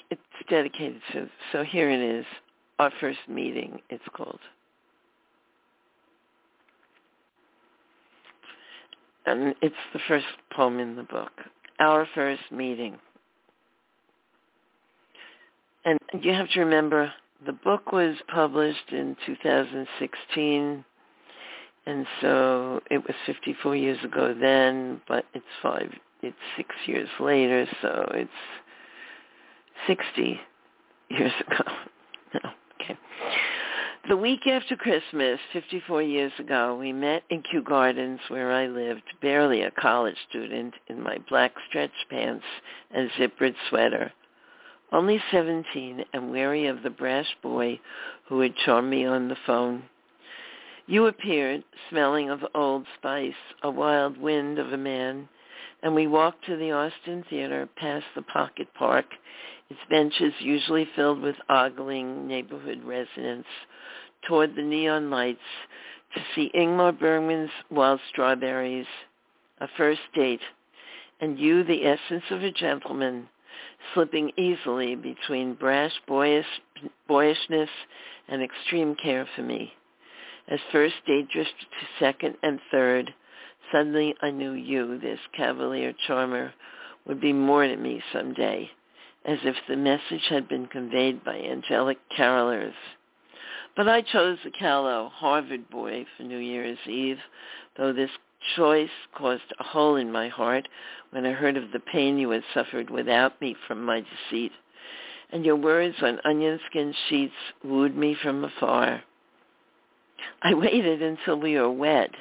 it's 0.10 0.22
dedicated 0.50 1.02
to 1.14 1.30
so 1.52 1.64
here 1.64 1.89
it 1.89 2.00
is 2.00 2.26
our 2.80 2.91
first 3.00 3.20
meeting 3.30 3.80
it's 3.89 4.04
called 4.14 4.39
and 9.26 9.56
it's 9.62 9.76
the 9.94 10.00
first 10.08 10.26
poem 10.56 10.80
in 10.80 10.96
the 10.96 11.04
book. 11.04 11.32
Our 11.80 12.08
first 12.16 12.44
meeting. 12.52 12.98
And 15.84 16.00
you 16.22 16.34
have 16.34 16.50
to 16.52 16.62
remember 16.62 17.14
the 17.46 17.54
book 17.54 17.92
was 17.92 18.16
published 18.28 18.92
in 18.92 19.16
2016 19.26 20.86
and 21.86 22.08
so 22.22 22.82
it 22.90 22.98
was 22.98 23.16
54 23.26 23.76
years 23.76 24.04
ago 24.04 24.34
then, 24.40 25.02
but 25.08 25.26
it's 25.34 25.46
five, 25.62 25.92
it's 26.24 26.36
six 26.58 26.70
years 26.88 27.10
later, 27.20 27.68
so 27.82 28.10
it's 28.14 28.30
60 29.86 30.40
years 31.10 31.32
ago. 31.46 31.72
no, 32.34 32.50
okay. 32.82 32.98
The 34.08 34.16
week 34.16 34.45
after 34.45 34.76
Christmas, 34.76 35.39
54 35.51 36.03
years 36.03 36.32
ago, 36.38 36.78
we 36.80 36.93
met 36.93 37.24
in 37.32 37.41
Kew 37.41 37.64
Gardens 37.64 38.20
where 38.28 38.51
I 38.51 38.68
lived, 38.68 39.01
barely 39.20 39.64
a 39.64 39.72
college 39.72 40.18
student, 40.30 40.76
in 40.88 41.01
my 41.01 41.18
black 41.28 41.53
stretch 41.68 41.89
pants 42.08 42.45
and 42.91 43.10
zippered 43.18 43.56
sweater. 43.68 44.14
Only 44.91 45.20
17 45.32 46.06
and 46.14 46.30
weary 46.30 46.68
of 46.68 46.84
the 46.84 46.91
brash 46.91 47.36
boy 47.41 47.80
who 48.28 48.41
had 48.41 48.56
charmed 48.58 48.91
me 48.91 49.06
on 49.06 49.28
the 49.28 49.38
phone. 49.47 49.82
You 50.86 51.08
appeared, 51.08 51.64
smelling 51.89 52.30
of 52.30 52.45
Old 52.53 52.86
Spice, 52.99 53.34
a 53.64 53.72
wild 53.72 54.18
wind 54.18 54.60
of 54.60 54.72
a 54.72 54.78
man, 54.78 55.28
and 55.82 55.95
we 55.95 56.06
walked 56.06 56.45
to 56.45 56.58
the 56.58 56.74
Austin 56.74 57.26
Theater 57.28 57.68
past 57.76 58.06
the 58.14 58.22
Pocket 58.22 58.68
Park, 58.76 59.06
its 59.72 59.80
benches 59.89 60.34
usually 60.41 60.88
filled 60.95 61.22
with 61.22 61.36
ogling 61.49 62.28
neighborhood 62.28 62.84
residents, 62.84 63.47
toward 64.28 64.56
the 64.56 64.62
neon 64.62 65.10
lights 65.10 65.40
to 66.14 66.22
see 66.34 66.52
Ingmar 66.56 66.98
Bergman's 66.98 67.52
Wild 67.70 68.00
Strawberries, 68.10 68.88
a 69.60 69.68
first 69.78 70.02
date, 70.14 70.42
and 71.22 71.40
you, 71.40 71.64
the 71.64 71.86
essence 71.86 72.24
of 72.32 72.44
a 72.44 72.52
gentleman, 72.52 73.28
slipping 73.94 74.32
easily 74.38 74.96
between 74.96 75.54
brash 75.54 75.94
boyish, 76.08 76.46
boyishness 77.08 77.70
and 78.28 78.42
extreme 78.42 78.96
care 78.96 79.28
for 79.36 79.42
me. 79.42 79.74
As 80.48 80.60
first 80.72 80.96
date 81.08 81.30
drifted 81.30 81.66
to 81.72 82.04
second 82.04 82.36
and 82.44 82.60
third, 82.72 83.14
suddenly 83.72 84.16
I 84.22 84.32
knew 84.32 84.52
you, 84.52 85.00
this 85.00 85.20
cavalier 85.36 85.94
charmer, 86.08 86.54
would 87.08 87.20
be 87.22 87.34
more 87.34 87.66
to 87.66 87.76
me 87.76 88.02
some 88.14 88.34
day, 88.34 88.70
as 89.26 89.40
if 89.44 89.56
the 89.68 89.76
message 89.76 90.26
had 90.30 90.48
been 90.48 90.68
conveyed 90.68 91.24
by 91.24 91.38
angelic 91.38 91.98
carolers. 92.16 92.74
But 93.76 93.90
I 93.90 94.02
chose 94.02 94.38
the 94.44 94.52
callow 94.52 95.10
Harvard 95.14 95.70
boy 95.70 96.06
for 96.16 96.24
New 96.24 96.38
Year's 96.38 96.78
Eve, 96.88 97.20
though 97.78 97.92
this 97.92 98.12
choice 98.56 98.90
caused 99.14 99.54
a 99.60 99.64
hole 99.64 99.96
in 99.98 100.12
my 100.12 100.30
heart 100.30 100.68
when 101.12 101.26
I 101.26 101.32
heard 101.32 101.58
of 101.58 101.72
the 101.72 101.80
pain 101.80 102.18
you 102.18 102.30
had 102.30 102.44
suffered 102.54 102.90
without 102.90 103.40
me 103.42 103.56
from 103.68 103.84
my 103.84 104.02
deceit, 104.02 104.52
and 105.32 105.46
your 105.46 105.56
words 105.56 105.96
on 106.02 106.20
onion 106.24 106.60
skin 106.70 106.94
sheets 107.10 107.34
wooed 107.64 107.96
me 107.96 108.16
from 108.22 108.44
afar. 108.46 109.04
I 110.42 110.54
waited 110.54 111.02
until 111.02 111.40
we 111.40 111.56
were 111.56 111.72
wed 111.72 112.12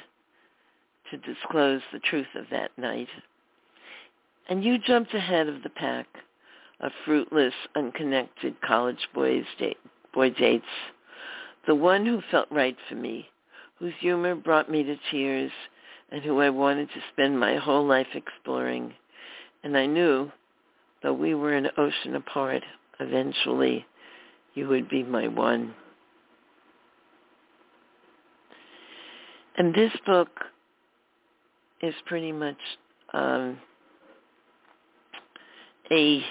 to 1.11 1.17
disclose 1.17 1.81
the 1.93 1.99
truth 1.99 2.27
of 2.35 2.45
that 2.51 2.71
night. 2.77 3.07
And 4.49 4.63
you 4.63 4.77
jumped 4.77 5.13
ahead 5.13 5.47
of 5.47 5.63
the 5.63 5.69
pack 5.69 6.07
of 6.81 6.91
fruitless, 7.05 7.53
unconnected 7.75 8.59
college 8.61 9.07
boys 9.13 9.45
date, 9.57 9.77
boy 10.13 10.31
dates. 10.31 10.65
The 11.67 11.75
one 11.75 12.05
who 12.05 12.21
felt 12.29 12.47
right 12.51 12.77
for 12.87 12.95
me, 12.95 13.27
whose 13.79 13.93
humor 13.99 14.35
brought 14.35 14.69
me 14.69 14.83
to 14.83 14.95
tears, 15.11 15.51
and 16.11 16.23
who 16.23 16.39
I 16.39 16.49
wanted 16.49 16.89
to 16.89 17.01
spend 17.11 17.39
my 17.39 17.55
whole 17.57 17.85
life 17.85 18.07
exploring. 18.13 18.93
And 19.63 19.75
I 19.75 19.85
knew, 19.87 20.31
though 21.01 21.13
we 21.13 21.33
were 21.33 21.53
an 21.53 21.69
ocean 21.77 22.15
apart, 22.15 22.63
eventually 22.99 23.85
you 24.53 24.67
would 24.67 24.87
be 24.89 25.03
my 25.03 25.27
one. 25.27 25.73
And 29.57 29.73
this 29.73 29.91
book 30.05 30.29
is 31.81 31.95
pretty 32.05 32.31
much 32.31 32.57
um, 33.13 33.57
a 35.91 36.23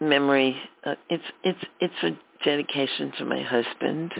memory. 0.00 0.56
Uh, 0.84 0.94
it's 1.08 1.24
it's 1.44 1.64
it's 1.80 2.02
a 2.02 2.10
dedication 2.44 3.12
to 3.18 3.24
my 3.24 3.42
husband. 3.42 4.12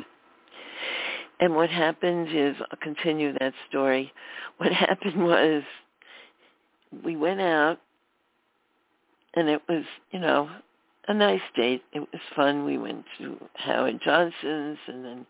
And 1.41 1.55
what 1.55 1.71
happened 1.71 2.29
is, 2.33 2.57
I'll 2.61 2.79
continue 2.81 3.33
that 3.39 3.55
story. 3.69 4.13
What 4.59 4.73
happened 4.73 5.25
was, 5.25 5.63
we 7.03 7.17
went 7.17 7.41
out, 7.41 7.79
and 9.35 9.49
it 9.49 9.63
was, 9.67 9.85
you 10.11 10.19
know, 10.21 10.51
a 11.09 11.15
nice 11.15 11.41
date. 11.57 11.83
It 11.95 12.01
was 12.01 12.21
fun. 12.37 12.67
We 12.67 12.77
went 12.77 13.07
to 13.17 13.39
Howard 13.55 14.03
Johnson's 14.05 14.77
and 14.87 15.03
then 15.03 15.27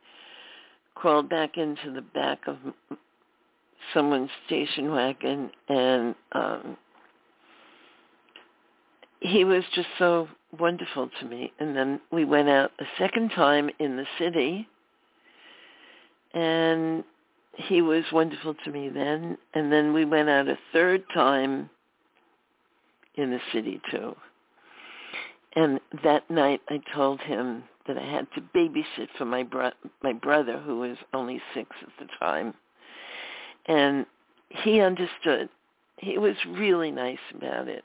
crawled 0.96 1.28
back 1.28 1.56
into 1.56 1.92
the 1.94 2.02
back 2.02 2.40
of 2.48 2.56
someone's 3.94 4.30
station 4.46 4.90
wagon 4.90 5.50
and 5.68 6.14
um 6.32 6.76
he 9.20 9.44
was 9.44 9.64
just 9.74 9.88
so 9.98 10.28
wonderful 10.58 11.08
to 11.20 11.26
me 11.26 11.52
and 11.60 11.76
then 11.76 12.00
we 12.10 12.24
went 12.24 12.48
out 12.48 12.72
a 12.80 12.84
second 12.98 13.30
time 13.30 13.70
in 13.78 13.96
the 13.96 14.06
city 14.18 14.68
and 16.34 17.04
he 17.54 17.82
was 17.82 18.04
wonderful 18.12 18.54
to 18.64 18.70
me 18.70 18.88
then 18.88 19.36
and 19.54 19.72
then 19.72 19.92
we 19.92 20.04
went 20.04 20.28
out 20.28 20.48
a 20.48 20.58
third 20.72 21.02
time 21.14 21.70
in 23.16 23.30
the 23.30 23.40
city 23.52 23.80
too 23.90 24.14
and 25.54 25.80
that 26.04 26.28
night 26.30 26.60
I 26.68 26.80
told 26.94 27.20
him 27.20 27.64
that 27.86 27.98
I 27.98 28.08
had 28.08 28.28
to 28.34 28.40
babysit 28.40 29.08
for 29.18 29.24
my 29.24 29.42
bro- 29.42 29.72
my 30.02 30.12
brother 30.12 30.58
who 30.58 30.78
was 30.78 30.96
only 31.12 31.40
6 31.54 31.68
at 31.82 31.88
the 31.98 32.06
time. 32.18 32.54
And 33.66 34.06
he 34.48 34.80
understood. 34.80 35.48
He 35.98 36.18
was 36.18 36.36
really 36.46 36.90
nice 36.90 37.18
about 37.34 37.68
it. 37.68 37.84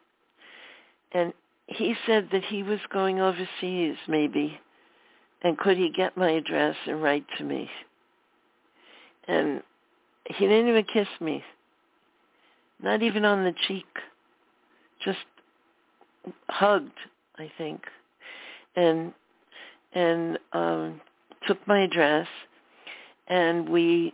And 1.12 1.34
he 1.68 1.96
said 2.06 2.30
that 2.32 2.44
he 2.46 2.64
was 2.64 2.80
going 2.92 3.20
overseas 3.20 3.96
maybe 4.08 4.60
and 5.44 5.58
could 5.58 5.78
he 5.78 5.92
get 5.92 6.18
my 6.18 6.32
address 6.32 6.76
and 6.88 7.02
write 7.02 7.26
to 7.38 7.44
me. 7.44 7.70
And 9.28 9.62
he 10.26 10.48
didn't 10.48 10.70
even 10.70 10.86
kiss 10.86 11.08
me. 11.20 11.44
Not 12.82 13.02
even 13.02 13.26
on 13.26 13.44
the 13.44 13.54
cheek. 13.68 13.86
Just 15.04 15.20
hugged 16.50 16.98
I 17.38 17.52
think, 17.58 17.82
and 18.76 19.14
and 19.94 20.40
um, 20.54 21.02
took 21.48 21.66
my 21.68 21.82
address, 21.82 22.28
and 23.28 23.70
we 23.70 24.14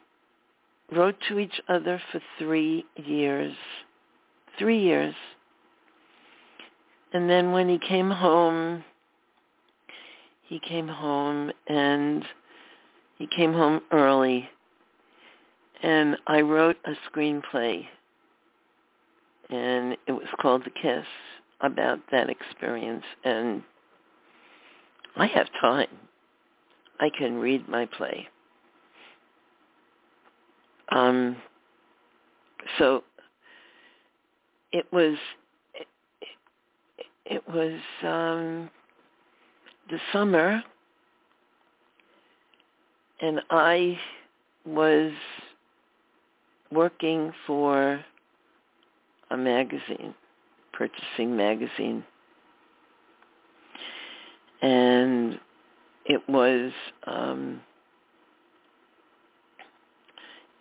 wrote 0.91 1.15
to 1.29 1.39
each 1.39 1.61
other 1.67 2.01
for 2.11 2.21
three 2.37 2.85
years, 2.95 3.53
three 4.57 4.79
years, 4.79 5.15
and 7.13 7.29
then 7.29 7.51
when 7.51 7.69
he 7.69 7.79
came 7.79 8.09
home, 8.09 8.83
he 10.43 10.59
came 10.59 10.87
home 10.87 11.51
and 11.67 12.25
he 13.17 13.27
came 13.27 13.53
home 13.53 13.81
early, 13.91 14.49
and 15.83 16.17
I 16.27 16.41
wrote 16.41 16.77
a 16.85 16.93
screenplay, 17.09 17.85
and 19.49 19.97
it 20.07 20.11
was 20.11 20.27
called 20.41 20.63
The 20.65 20.71
Kiss 20.71 21.05
about 21.61 21.99
that 22.11 22.29
experience 22.29 23.03
and 23.23 23.63
I 25.15 25.27
have 25.27 25.47
time. 25.59 25.87
I 26.99 27.09
can 27.09 27.35
read 27.35 27.67
my 27.67 27.85
play. 27.85 28.27
Um, 30.89 31.37
so 32.77 33.03
it 34.71 34.85
was 34.91 35.17
it, 37.31 37.43
was 37.47 37.79
um, 38.03 38.69
the 39.89 39.99
summer 40.11 40.63
and 43.21 43.41
I 43.49 43.97
was 44.65 45.11
working 46.71 47.31
for 47.45 48.03
a 49.29 49.37
magazine 49.37 50.13
purchasing 50.73 51.35
magazine. 51.35 52.03
And 54.61 55.39
it 56.05 56.21
was 56.27 56.71
um, 57.05 57.61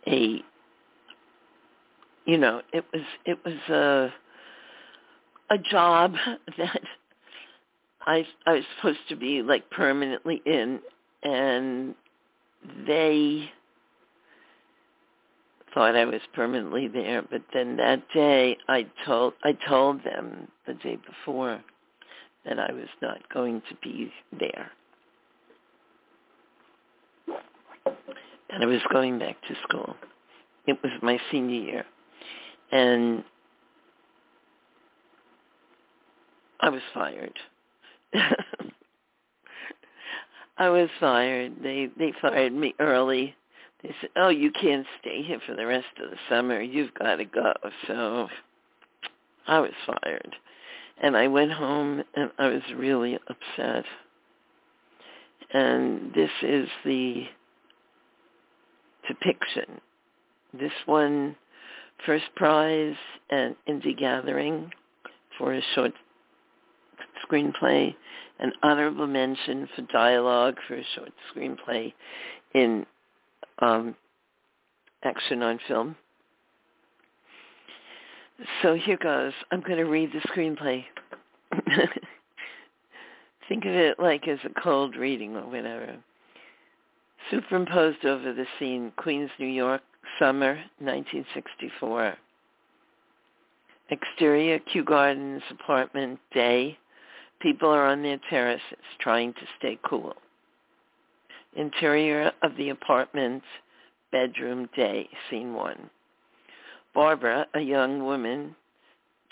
a 0.07 0.43
you 2.27 2.39
know 2.39 2.63
it 2.73 2.85
was 2.93 3.03
it 3.25 3.39
was 3.45 3.55
a 3.69 4.13
a 5.51 5.59
job 5.59 6.15
that 6.59 6.81
I 8.03 8.27
I 8.47 8.53
was 8.55 8.65
supposed 8.77 9.09
to 9.09 9.17
be 9.17 9.43
like 9.43 9.69
permanently 9.71 10.43
in 10.47 10.81
and 11.23 11.95
they 12.87 13.51
thought 15.75 15.97
I 15.97 16.05
was 16.05 16.21
permanently 16.35 16.89
there. 16.89 17.23
But 17.23 17.43
then 17.53 17.77
that 17.77 18.03
day, 18.13 18.57
I 18.69 18.87
told 19.07 19.35
I 19.45 19.57
told 19.69 20.03
them 20.05 20.49
the 20.67 20.75
day 20.75 20.97
before 20.97 21.61
that 22.45 22.59
I 22.59 22.73
was 22.73 22.89
not 23.03 23.29
going 23.33 23.63
to 23.69 23.77
be 23.83 24.13
there. 24.39 24.71
And 28.49 28.65
I 28.65 28.67
was 28.67 28.81
going 28.93 29.19
back 29.19 29.37
to 29.47 29.55
school. 29.69 29.95
It 30.67 30.79
was 30.83 30.93
my 31.03 31.19
senior 31.31 31.61
year. 31.61 31.85
And 32.73 33.23
I 36.61 36.69
was 36.69 36.83
fired. 36.93 37.39
I 40.59 40.69
was 40.69 40.91
fired. 40.99 41.55
They 41.63 41.89
they 41.99 42.13
fired 42.21 42.53
me 42.53 42.75
early. 42.79 43.35
They 43.83 43.95
said, 44.01 44.11
"Oh, 44.17 44.29
you 44.29 44.51
can't 44.51 44.87
stay 45.01 45.23
here 45.23 45.41
for 45.47 45.57
the 45.57 45.67
rest 45.67 45.87
of 46.03 46.11
the 46.11 46.19
summer. 46.29 46.61
You've 46.61 46.93
got 46.95 47.17
to 47.17 47.25
go." 47.25 47.55
So 47.87 48.29
I 49.47 49.61
was 49.61 49.73
fired. 49.87 50.37
And 51.03 51.17
I 51.17 51.29
went 51.29 51.53
home 51.53 52.03
and 52.15 52.31
I 52.39 52.49
was 52.49 52.63
really 52.77 53.19
upset. 53.29 53.87
And 55.53 56.13
this 56.15 56.31
is 56.43 56.69
the 56.85 57.25
depiction. 59.09 59.81
This 60.53 60.73
won 60.87 61.37
first 62.05 62.27
prize 62.37 62.97
at 63.31 63.57
Indie 63.67 63.99
Gathering 63.99 64.71
for 65.39 65.55
a 65.55 65.63
short 65.75 65.93
screenplay, 67.31 67.95
an 68.39 68.53
honorable 68.63 69.07
mention 69.07 69.69
for 69.75 69.83
dialogue 69.93 70.57
for 70.67 70.77
a 70.77 70.85
short 70.95 71.13
screenplay 71.35 71.93
in 72.55 72.87
um, 73.61 73.95
Action 75.05 75.43
on 75.43 75.59
Film. 75.69 75.97
So 78.63 78.75
here 78.75 78.97
goes. 78.97 79.33
I'm 79.51 79.61
going 79.61 79.77
to 79.77 79.85
read 79.85 80.11
the 80.13 80.21
screenplay. 80.31 80.85
Think 83.49 83.65
of 83.65 83.73
it 83.73 83.99
like 83.99 84.29
as 84.29 84.39
a 84.45 84.61
cold 84.61 84.97
reading 84.97 85.37
or 85.37 85.47
whatever. 85.47 85.97
Superimposed 87.31 88.05
over 88.05 88.33
the 88.33 88.47
scene, 88.59 88.93
Queens, 88.97 89.31
New 89.39 89.47
York, 89.47 89.83
summer 90.19 90.55
1964. 90.79 92.15
Exterior, 93.91 94.59
Kew 94.61 94.85
Gardens 94.85 95.43
apartment, 95.51 96.19
day. 96.33 96.79
People 97.41 97.71
are 97.71 97.87
on 97.87 98.03
their 98.03 98.21
terraces 98.29 98.63
trying 99.01 99.33
to 99.35 99.41
stay 99.59 99.79
cool. 99.85 100.15
Interior 101.57 102.33
of 102.43 102.57
the 102.57 102.69
apartment, 102.69 103.43
bedroom, 104.13 104.69
day, 104.77 105.09
scene 105.29 105.55
one. 105.55 105.91
Barbara, 106.95 107.47
a 107.55 107.61
young 107.61 108.05
woman, 108.05 108.55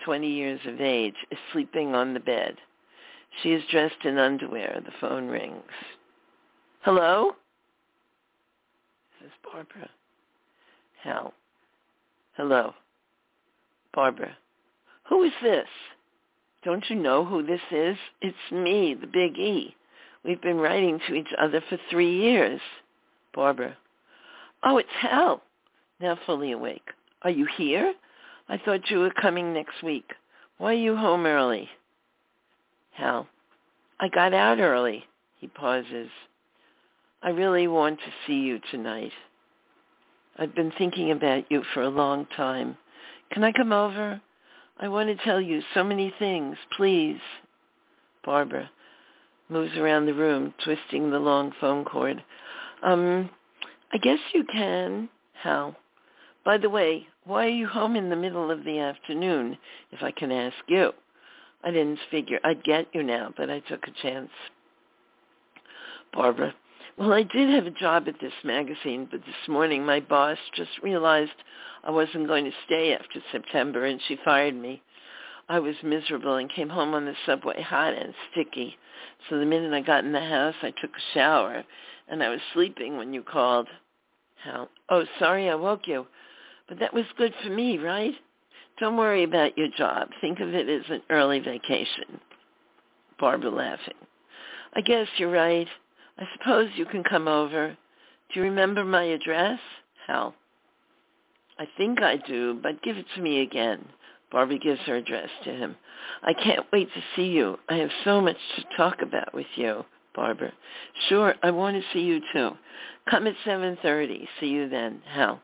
20 0.05 0.29
years 0.29 0.61
of 0.67 0.81
age, 0.81 1.15
is 1.31 1.39
sleeping 1.53 1.95
on 1.95 2.15
the 2.15 2.21
bed. 2.21 2.57
She 3.43 3.53
is 3.53 3.63
dressed 3.71 4.05
in 4.05 4.19
underwear. 4.19 4.81
The 4.85 4.93
phone 5.01 5.29
rings. 5.29 5.63
Hello? 6.81 7.33
This 9.21 9.29
is 9.29 9.33
Barbara. 9.45 9.91
Hal. 11.03 11.35
Hello. 12.37 12.73
Barbara. 13.93 14.37
Who 15.09 15.25
is 15.25 15.33
this? 15.43 15.67
Don't 16.65 16.85
you 16.91 16.97
know 16.97 17.25
who 17.25 17.45
this 17.45 17.61
is? 17.71 17.97
It's 18.21 18.53
me, 18.53 18.95
the 18.95 19.07
Big 19.07 19.39
E. 19.39 19.75
We've 20.25 20.41
been 20.43 20.59
writing 20.59 21.01
to 21.07 21.15
each 21.15 21.33
other 21.41 21.63
for 21.69 21.79
three 21.91 22.21
years. 22.21 22.61
Barbara. 23.35 23.77
Oh, 24.65 24.79
it's 24.79 24.89
Hal. 25.01 25.43
Now 26.01 26.19
fully 26.27 26.53
awake. 26.53 26.89
Are 27.23 27.31
you 27.31 27.47
here? 27.57 27.95
I 28.49 28.59
thought 28.59 28.91
you 28.91 28.99
were 28.99 29.11
coming 29.11 29.53
next 29.53 29.83
week. 29.83 30.11
Why 30.59 30.73
are 30.73 30.77
you 30.77 30.97
home 30.97 31.27
early? 31.27 31.69
Hal. 32.93 33.29
I 34.01 34.09
got 34.09 34.35
out 34.35 34.59
early. 34.59 35.05
He 35.39 35.47
pauses. 35.47 36.09
I 37.23 37.31
really 37.31 37.69
want 37.69 37.99
to 38.01 38.13
see 38.27 38.41
you 38.41 38.61
tonight. 38.71 39.13
I've 40.37 40.55
been 40.55 40.73
thinking 40.79 41.11
about 41.11 41.51
you 41.51 41.63
for 41.75 41.83
a 41.83 41.89
long 41.89 42.27
time. 42.37 42.77
Can 43.33 43.45
I 43.45 43.53
come 43.53 43.73
over? 43.73 44.21
I 44.81 44.89
want 44.89 45.09
to 45.09 45.25
tell 45.25 45.41
you 45.41 45.63
so 45.75 45.83
many 45.83 46.13
things, 46.19 46.57
please. 46.77 47.19
Barbara 48.25 48.71
moves 49.49 49.77
around 49.77 50.07
the 50.07 50.15
room, 50.15 50.55
twisting 50.63 51.11
the 51.11 51.19
long 51.19 51.53
phone 51.61 51.85
cord. 51.85 52.23
Um, 52.83 53.31
I 53.93 53.99
guess 53.99 54.19
you 54.33 54.45
can, 54.45 55.09
Hal. 55.43 55.75
By 56.45 56.59
the 56.59 56.71
way, 56.71 57.07
why 57.25 57.47
are 57.47 57.51
you 57.51 57.67
home 57.67 57.97
in 57.97 58.09
the 58.09 58.17
middle 58.17 58.51
of 58.51 58.65
the 58.65 58.79
afternoon, 58.79 59.59
if 59.91 60.03
I 60.03 60.13
can 60.13 60.31
ask 60.31 60.57
you? 60.69 60.93
I 61.65 61.71
didn't 61.71 61.99
figure 62.11 62.39
I'd 62.45 62.63
get 62.63 62.87
you 62.93 63.03
now, 63.03 63.33
but 63.37 63.51
I 63.51 63.61
took 63.61 63.87
a 63.89 64.03
chance. 64.03 64.31
Barbara, 66.13 66.55
well, 66.99 67.13
I 67.13 67.23
did 67.23 67.49
have 67.51 67.67
a 67.67 67.71
job 67.71 68.09
at 68.09 68.21
this 68.21 68.33
magazine, 68.45 69.07
but 69.11 69.21
this 69.21 69.49
morning 69.49 69.87
my 69.87 70.01
boss 70.01 70.39
just 70.57 70.71
realized 70.83 71.31
I 71.85 71.91
wasn't 71.93 72.27
going 72.27 72.45
to 72.45 72.51
stay 72.67 72.93
after 72.93 73.21
September, 73.31 73.85
and 73.85 74.01
she 74.09 74.19
fired 74.25 74.57
me. 74.57 74.83
I 75.49 75.61
was 75.61 75.77
miserable 75.83 76.35
and 76.37 76.53
came 76.53 76.69
home 76.69 76.95
on 76.95 77.05
the 77.05 77.15
subway 77.25 77.63
hot 77.63 77.95
and 77.95 78.13
sticky. 78.31 78.77
So 79.29 79.39
the 79.39 79.47
minute 79.47 79.73
I 79.73 79.81
got 79.81 80.05
in 80.05 80.13
the 80.13 80.21
house, 80.21 80.57
I 80.61 80.73
took 80.73 80.91
a 80.91 81.15
shower, 81.15 81.65
and 82.09 82.23
I 82.23 82.31
was 82.31 82.41
sleeping 82.53 82.97
when 82.97 83.15
you 83.15 83.23
called. 83.23 83.69
Hal, 84.43 84.69
oh, 84.89 85.05
sorry 85.19 85.49
I 85.49 85.55
woke 85.55 85.87
you. 85.87 86.07
But 86.69 86.81
that 86.81 86.93
was 86.93 87.05
good 87.17 87.33
for 87.43 87.51
me, 87.51 87.79
right? 87.79 88.15
Don't 88.81 88.97
worry 88.97 89.23
about 89.23 89.57
your 89.57 89.69
job. 89.69 90.09
Think 90.21 90.41
of 90.41 90.49
it 90.49 90.69
as 90.69 90.91
an 90.91 91.03
early 91.11 91.39
vacation. 91.39 92.21
Barbara 93.19 93.51
laughing. 93.51 93.95
I 94.75 94.81
guess 94.81 95.07
you're 95.17 95.31
right. 95.31 95.69
I 96.19 96.25
suppose 96.37 96.71
you 96.77 96.85
can 96.85 97.05
come 97.05 97.29
over. 97.29 97.77
Do 98.33 98.41
you 98.41 98.43
remember 98.43 98.85
my 98.85 99.05
address? 99.05 99.59
Hal. 100.07 100.35
I 101.59 101.67
think 101.77 102.03
I 102.03 102.17
do, 102.17 102.59
but 102.63 102.83
give 102.83 102.97
it 102.97 103.07
to 103.15 103.23
me 103.23 103.41
again. 103.43 103.85
Barbara 104.31 104.59
gives 104.59 104.81
her 104.83 104.97
address 104.97 105.31
to 105.45 105.53
him. 105.53 105.77
I 106.23 106.35
can't 106.35 106.67
wait 106.73 106.89
to 106.93 107.03
see 107.17 107.29
you. 107.29 107.59
I 107.69 107.77
have 107.77 107.91
so 108.05 108.21
much 108.21 108.37
to 108.57 108.77
talk 108.77 109.03
about 109.03 109.35
with 109.35 109.47
you, 109.57 109.85
Barbara. 110.15 110.53
Sure, 111.09 111.35
I 111.43 111.51
want 111.51 111.77
to 111.77 111.89
see 111.93 112.01
you 112.05 112.21
too. 112.33 112.51
Come 113.09 113.27
at 113.27 113.35
7.30. 113.47 114.27
See 114.41 114.49
you 114.49 114.69
then. 114.69 115.01
Hal. 115.07 115.41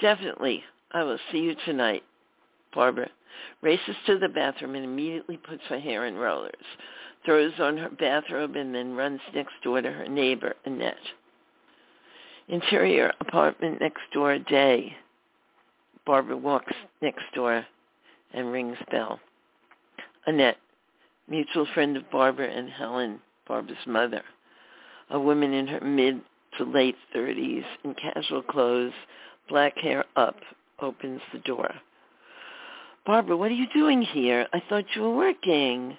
Definitely. 0.00 0.62
I 0.92 1.02
will 1.02 1.18
see 1.32 1.38
you 1.38 1.54
tonight. 1.66 2.02
Barbara 2.74 3.08
races 3.62 3.96
to 4.06 4.18
the 4.18 4.28
bathroom 4.28 4.74
and 4.74 4.84
immediately 4.84 5.36
puts 5.36 5.62
her 5.68 5.78
hair 5.78 6.06
in 6.06 6.16
rollers, 6.16 6.54
throws 7.28 7.52
on 7.60 7.76
her 7.76 7.90
bathrobe, 7.90 8.56
and 8.56 8.74
then 8.74 8.94
runs 8.94 9.20
next 9.34 9.52
door 9.62 9.82
to 9.82 9.92
her 9.92 10.08
neighbor, 10.08 10.54
Annette. 10.64 10.96
Interior 12.48 13.12
apartment 13.20 13.82
next 13.82 14.00
door, 14.14 14.38
day. 14.38 14.96
Barbara 16.06 16.38
walks 16.38 16.72
next 17.02 17.24
door 17.34 17.66
and 18.32 18.50
rings 18.50 18.78
bell. 18.90 19.20
Annette, 20.26 20.56
mutual 21.28 21.66
friend 21.74 21.98
of 21.98 22.10
Barbara 22.10 22.48
and 22.48 22.70
Helen, 22.70 23.20
Barbara's 23.46 23.76
mother. 23.86 24.22
A 25.10 25.20
woman 25.20 25.52
in 25.52 25.66
her 25.66 25.80
mid 25.82 26.22
to 26.56 26.64
late 26.64 26.96
30s 27.14 27.64
in 27.84 27.94
casual 27.94 28.40
clothes, 28.40 28.94
black 29.50 29.76
hair 29.76 30.06
up, 30.16 30.36
opens 30.80 31.20
the 31.34 31.40
door. 31.40 31.74
Barbara, 33.04 33.36
what 33.36 33.50
are 33.50 33.54
you 33.54 33.66
doing 33.74 34.00
here? 34.00 34.46
I 34.54 34.62
thought 34.66 34.84
you 34.96 35.02
were 35.02 35.14
working. 35.14 35.98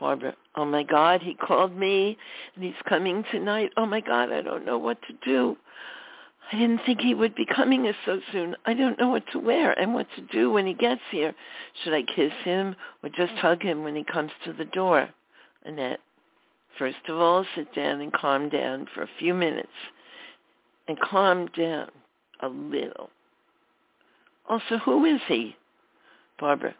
Barbara, 0.00 0.34
oh 0.56 0.64
my 0.64 0.82
God, 0.82 1.22
he 1.22 1.34
called 1.34 1.76
me 1.76 2.16
and 2.54 2.64
he's 2.64 2.72
coming 2.88 3.22
tonight. 3.30 3.70
Oh 3.76 3.84
my 3.84 4.00
God, 4.00 4.32
I 4.32 4.40
don't 4.40 4.64
know 4.64 4.78
what 4.78 4.98
to 5.02 5.14
do. 5.24 5.56
I 6.50 6.58
didn't 6.58 6.80
think 6.84 7.00
he 7.00 7.14
would 7.14 7.34
be 7.34 7.46
coming 7.46 7.92
so 8.06 8.18
soon. 8.32 8.56
I 8.64 8.74
don't 8.74 8.98
know 8.98 9.10
what 9.10 9.24
to 9.32 9.38
wear 9.38 9.78
and 9.78 9.94
what 9.94 10.08
to 10.16 10.22
do 10.22 10.50
when 10.50 10.66
he 10.66 10.74
gets 10.74 11.02
here. 11.10 11.32
Should 11.84 11.92
I 11.92 12.02
kiss 12.02 12.32
him 12.44 12.74
or 13.02 13.10
just 13.10 13.34
hug 13.34 13.62
him 13.62 13.84
when 13.84 13.94
he 13.94 14.02
comes 14.02 14.32
to 14.44 14.52
the 14.52 14.64
door? 14.64 15.08
Annette, 15.64 16.00
first 16.78 16.96
of 17.08 17.18
all, 17.18 17.44
sit 17.54 17.72
down 17.74 18.00
and 18.00 18.12
calm 18.12 18.48
down 18.48 18.88
for 18.94 19.02
a 19.02 19.10
few 19.18 19.34
minutes. 19.34 19.68
And 20.88 20.98
calm 20.98 21.48
down 21.56 21.90
a 22.40 22.48
little. 22.48 23.10
Also, 24.48 24.78
who 24.84 25.04
is 25.04 25.20
he? 25.28 25.54
Barbara, 26.40 26.74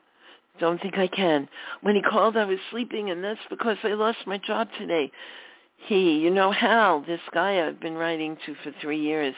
don't 0.60 0.80
think 0.80 0.98
I 0.98 1.08
can. 1.08 1.48
When 1.82 1.96
he 1.96 2.02
called, 2.02 2.36
I 2.36 2.44
was 2.44 2.58
sleeping, 2.70 3.10
and 3.10 3.24
that's 3.24 3.40
because 3.48 3.78
I 3.82 3.94
lost 3.94 4.18
my 4.26 4.38
job 4.38 4.68
today. 4.78 5.10
He, 5.86 6.18
you 6.18 6.30
know 6.30 6.52
Hal, 6.52 7.00
this 7.06 7.20
guy 7.32 7.66
I've 7.66 7.80
been 7.80 7.94
writing 7.94 8.36
to 8.44 8.54
for 8.62 8.70
three 8.80 9.00
years. 9.00 9.34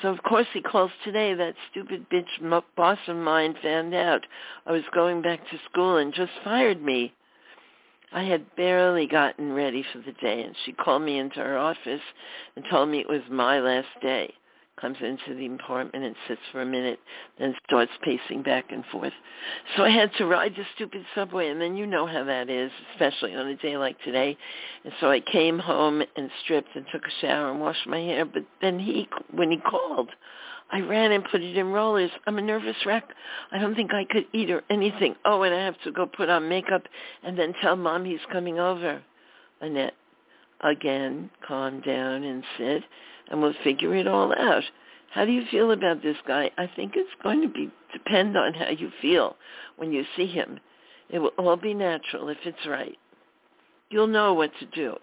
So 0.00 0.08
of 0.08 0.22
course 0.22 0.46
he 0.52 0.62
calls 0.62 0.92
today. 1.04 1.34
That 1.34 1.56
stupid 1.70 2.06
bitch 2.08 2.64
boss 2.76 2.98
of 3.08 3.16
mine 3.16 3.56
found 3.60 3.92
out 3.92 4.24
I 4.64 4.72
was 4.72 4.84
going 4.94 5.22
back 5.22 5.40
to 5.50 5.58
school 5.70 5.96
and 5.96 6.14
just 6.14 6.30
fired 6.44 6.80
me. 6.80 7.12
I 8.12 8.22
had 8.22 8.54
barely 8.56 9.06
gotten 9.06 9.52
ready 9.52 9.84
for 9.92 9.98
the 9.98 10.12
day, 10.12 10.42
and 10.42 10.54
she 10.64 10.72
called 10.72 11.02
me 11.02 11.18
into 11.18 11.40
her 11.40 11.58
office 11.58 12.02
and 12.54 12.64
told 12.70 12.88
me 12.88 13.00
it 13.00 13.08
was 13.08 13.22
my 13.30 13.58
last 13.58 13.88
day. 14.00 14.32
Comes 14.80 14.96
into 15.00 15.34
the 15.34 15.46
apartment 15.54 16.04
and 16.04 16.14
sits 16.26 16.40
for 16.50 16.62
a 16.62 16.66
minute, 16.66 16.98
then 17.38 17.54
starts 17.66 17.92
pacing 18.02 18.42
back 18.42 18.72
and 18.72 18.84
forth. 18.86 19.12
So 19.76 19.84
I 19.84 19.90
had 19.90 20.10
to 20.18 20.26
ride 20.26 20.54
the 20.56 20.64
stupid 20.74 21.04
subway, 21.14 21.48
and 21.48 21.60
then 21.60 21.76
you 21.76 21.86
know 21.86 22.06
how 22.06 22.24
that 22.24 22.48
is, 22.48 22.70
especially 22.92 23.34
on 23.34 23.46
a 23.46 23.56
day 23.56 23.76
like 23.76 24.00
today. 24.02 24.36
And 24.84 24.92
so 25.00 25.10
I 25.10 25.20
came 25.20 25.58
home 25.58 26.02
and 26.16 26.30
stripped 26.42 26.74
and 26.74 26.86
took 26.92 27.02
a 27.02 27.20
shower 27.20 27.50
and 27.50 27.60
washed 27.60 27.86
my 27.86 27.98
hair. 27.98 28.24
But 28.24 28.44
then 28.60 28.78
he, 28.78 29.08
when 29.30 29.50
he 29.50 29.58
called, 29.58 30.10
I 30.70 30.80
ran 30.80 31.12
and 31.12 31.24
put 31.24 31.42
it 31.42 31.56
in 31.56 31.70
rollers. 31.70 32.10
I'm 32.26 32.38
a 32.38 32.42
nervous 32.42 32.76
wreck. 32.86 33.04
I 33.52 33.58
don't 33.58 33.74
think 33.74 33.92
I 33.92 34.04
could 34.04 34.24
eat 34.32 34.50
or 34.50 34.62
anything. 34.70 35.16
Oh, 35.26 35.42
and 35.42 35.54
I 35.54 35.64
have 35.64 35.80
to 35.84 35.92
go 35.92 36.06
put 36.06 36.30
on 36.30 36.48
makeup 36.48 36.84
and 37.22 37.38
then 37.38 37.52
tell 37.60 37.76
mom 37.76 38.06
he's 38.06 38.20
coming 38.32 38.58
over. 38.58 39.02
Annette, 39.60 39.94
again, 40.62 41.30
calm 41.46 41.82
down 41.82 42.24
and 42.24 42.42
sit 42.56 42.82
and 43.32 43.42
we'll 43.42 43.54
figure 43.64 43.96
it 43.96 44.06
all 44.06 44.32
out. 44.38 44.62
How 45.10 45.24
do 45.24 45.32
you 45.32 45.42
feel 45.50 45.72
about 45.72 46.02
this 46.02 46.16
guy? 46.26 46.50
I 46.56 46.70
think 46.76 46.92
it's 46.94 47.10
going 47.22 47.42
to 47.42 47.48
be 47.48 47.70
depend 47.92 48.36
on 48.36 48.54
how 48.54 48.70
you 48.70 48.90
feel 49.00 49.36
when 49.76 49.92
you 49.92 50.04
see 50.16 50.26
him. 50.26 50.60
It 51.10 51.18
will 51.18 51.32
all 51.38 51.56
be 51.56 51.74
natural 51.74 52.28
if 52.28 52.38
it's 52.44 52.66
right. 52.66 52.96
You'll 53.90 54.06
know 54.06 54.32
what 54.32 54.50
to 54.60 54.66
do. 54.66 54.96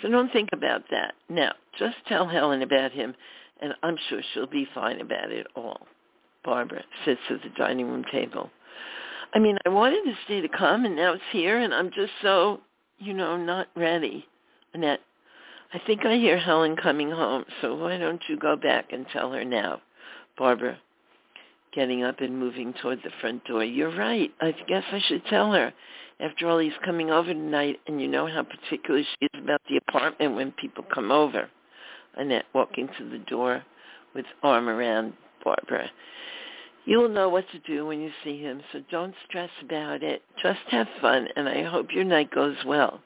So 0.00 0.08
don't 0.08 0.32
think 0.32 0.48
about 0.52 0.82
that. 0.90 1.14
Now, 1.28 1.52
just 1.78 1.96
tell 2.08 2.26
Helen 2.26 2.62
about 2.62 2.92
him, 2.92 3.14
and 3.60 3.74
I'm 3.82 3.96
sure 4.08 4.20
she'll 4.32 4.46
be 4.46 4.66
fine 4.74 5.00
about 5.00 5.30
it 5.30 5.46
all. 5.54 5.86
Barbara 6.44 6.82
sits 7.04 7.20
at 7.30 7.42
the 7.42 7.50
dining 7.56 7.88
room 7.88 8.04
table. 8.10 8.50
I 9.34 9.38
mean, 9.38 9.58
I 9.64 9.68
wanted 9.68 10.02
to 10.04 10.14
stay 10.24 10.40
to 10.40 10.48
come, 10.48 10.84
and 10.84 10.96
now 10.96 11.12
it's 11.12 11.22
here, 11.30 11.58
and 11.58 11.72
I'm 11.72 11.90
just 11.90 12.12
so, 12.20 12.60
you 12.98 13.14
know, 13.14 13.36
not 13.36 13.68
ready. 13.76 14.26
Annette, 14.74 15.00
I 15.74 15.80
think 15.86 16.04
I 16.04 16.16
hear 16.16 16.38
Helen 16.38 16.76
coming 16.76 17.10
home, 17.10 17.44
so 17.60 17.74
why 17.74 17.96
don't 17.96 18.22
you 18.28 18.36
go 18.36 18.56
back 18.56 18.92
and 18.92 19.06
tell 19.10 19.32
her 19.32 19.44
now? 19.44 19.80
Barbara, 20.36 20.78
getting 21.74 22.04
up 22.04 22.20
and 22.20 22.38
moving 22.38 22.74
toward 22.74 22.98
the 23.02 23.10
front 23.22 23.44
door. 23.44 23.64
You're 23.64 23.96
right. 23.96 24.30
I 24.40 24.52
guess 24.68 24.84
I 24.92 25.00
should 25.06 25.24
tell 25.26 25.50
her. 25.52 25.72
After 26.20 26.46
all, 26.46 26.58
he's 26.58 26.72
coming 26.84 27.10
over 27.10 27.32
tonight, 27.32 27.80
and 27.86 28.00
you 28.00 28.06
know 28.06 28.26
how 28.26 28.42
particular 28.42 29.02
she 29.02 29.26
is 29.26 29.42
about 29.42 29.62
the 29.68 29.80
apartment 29.88 30.34
when 30.34 30.52
people 30.52 30.84
come 30.92 31.10
over. 31.10 31.48
Annette 32.16 32.44
walking 32.54 32.88
to 32.98 33.08
the 33.08 33.18
door 33.18 33.64
with 34.14 34.26
arm 34.42 34.68
around 34.68 35.14
Barbara. 35.42 35.90
You'll 36.84 37.08
know 37.08 37.30
what 37.30 37.46
to 37.50 37.58
do 37.60 37.86
when 37.86 38.00
you 38.00 38.10
see 38.22 38.42
him, 38.42 38.60
so 38.72 38.82
don't 38.90 39.14
stress 39.26 39.50
about 39.62 40.02
it. 40.02 40.20
Just 40.42 40.60
have 40.68 40.88
fun, 41.00 41.28
and 41.34 41.48
I 41.48 41.62
hope 41.62 41.94
your 41.94 42.04
night 42.04 42.30
goes 42.30 42.56
well. 42.66 43.00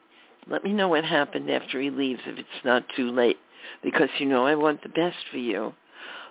Let 0.49 0.63
me 0.63 0.71
know 0.71 0.87
what 0.87 1.03
happened 1.03 1.49
after 1.49 1.81
he 1.81 1.89
leaves 1.89 2.21
if 2.25 2.37
it's 2.37 2.63
not 2.63 2.85
too 2.95 3.11
late, 3.11 3.37
because 3.83 4.09
you 4.17 4.25
know 4.25 4.45
I 4.45 4.55
want 4.55 4.81
the 4.81 4.89
best 4.89 5.17
for 5.29 5.37
you. 5.37 5.73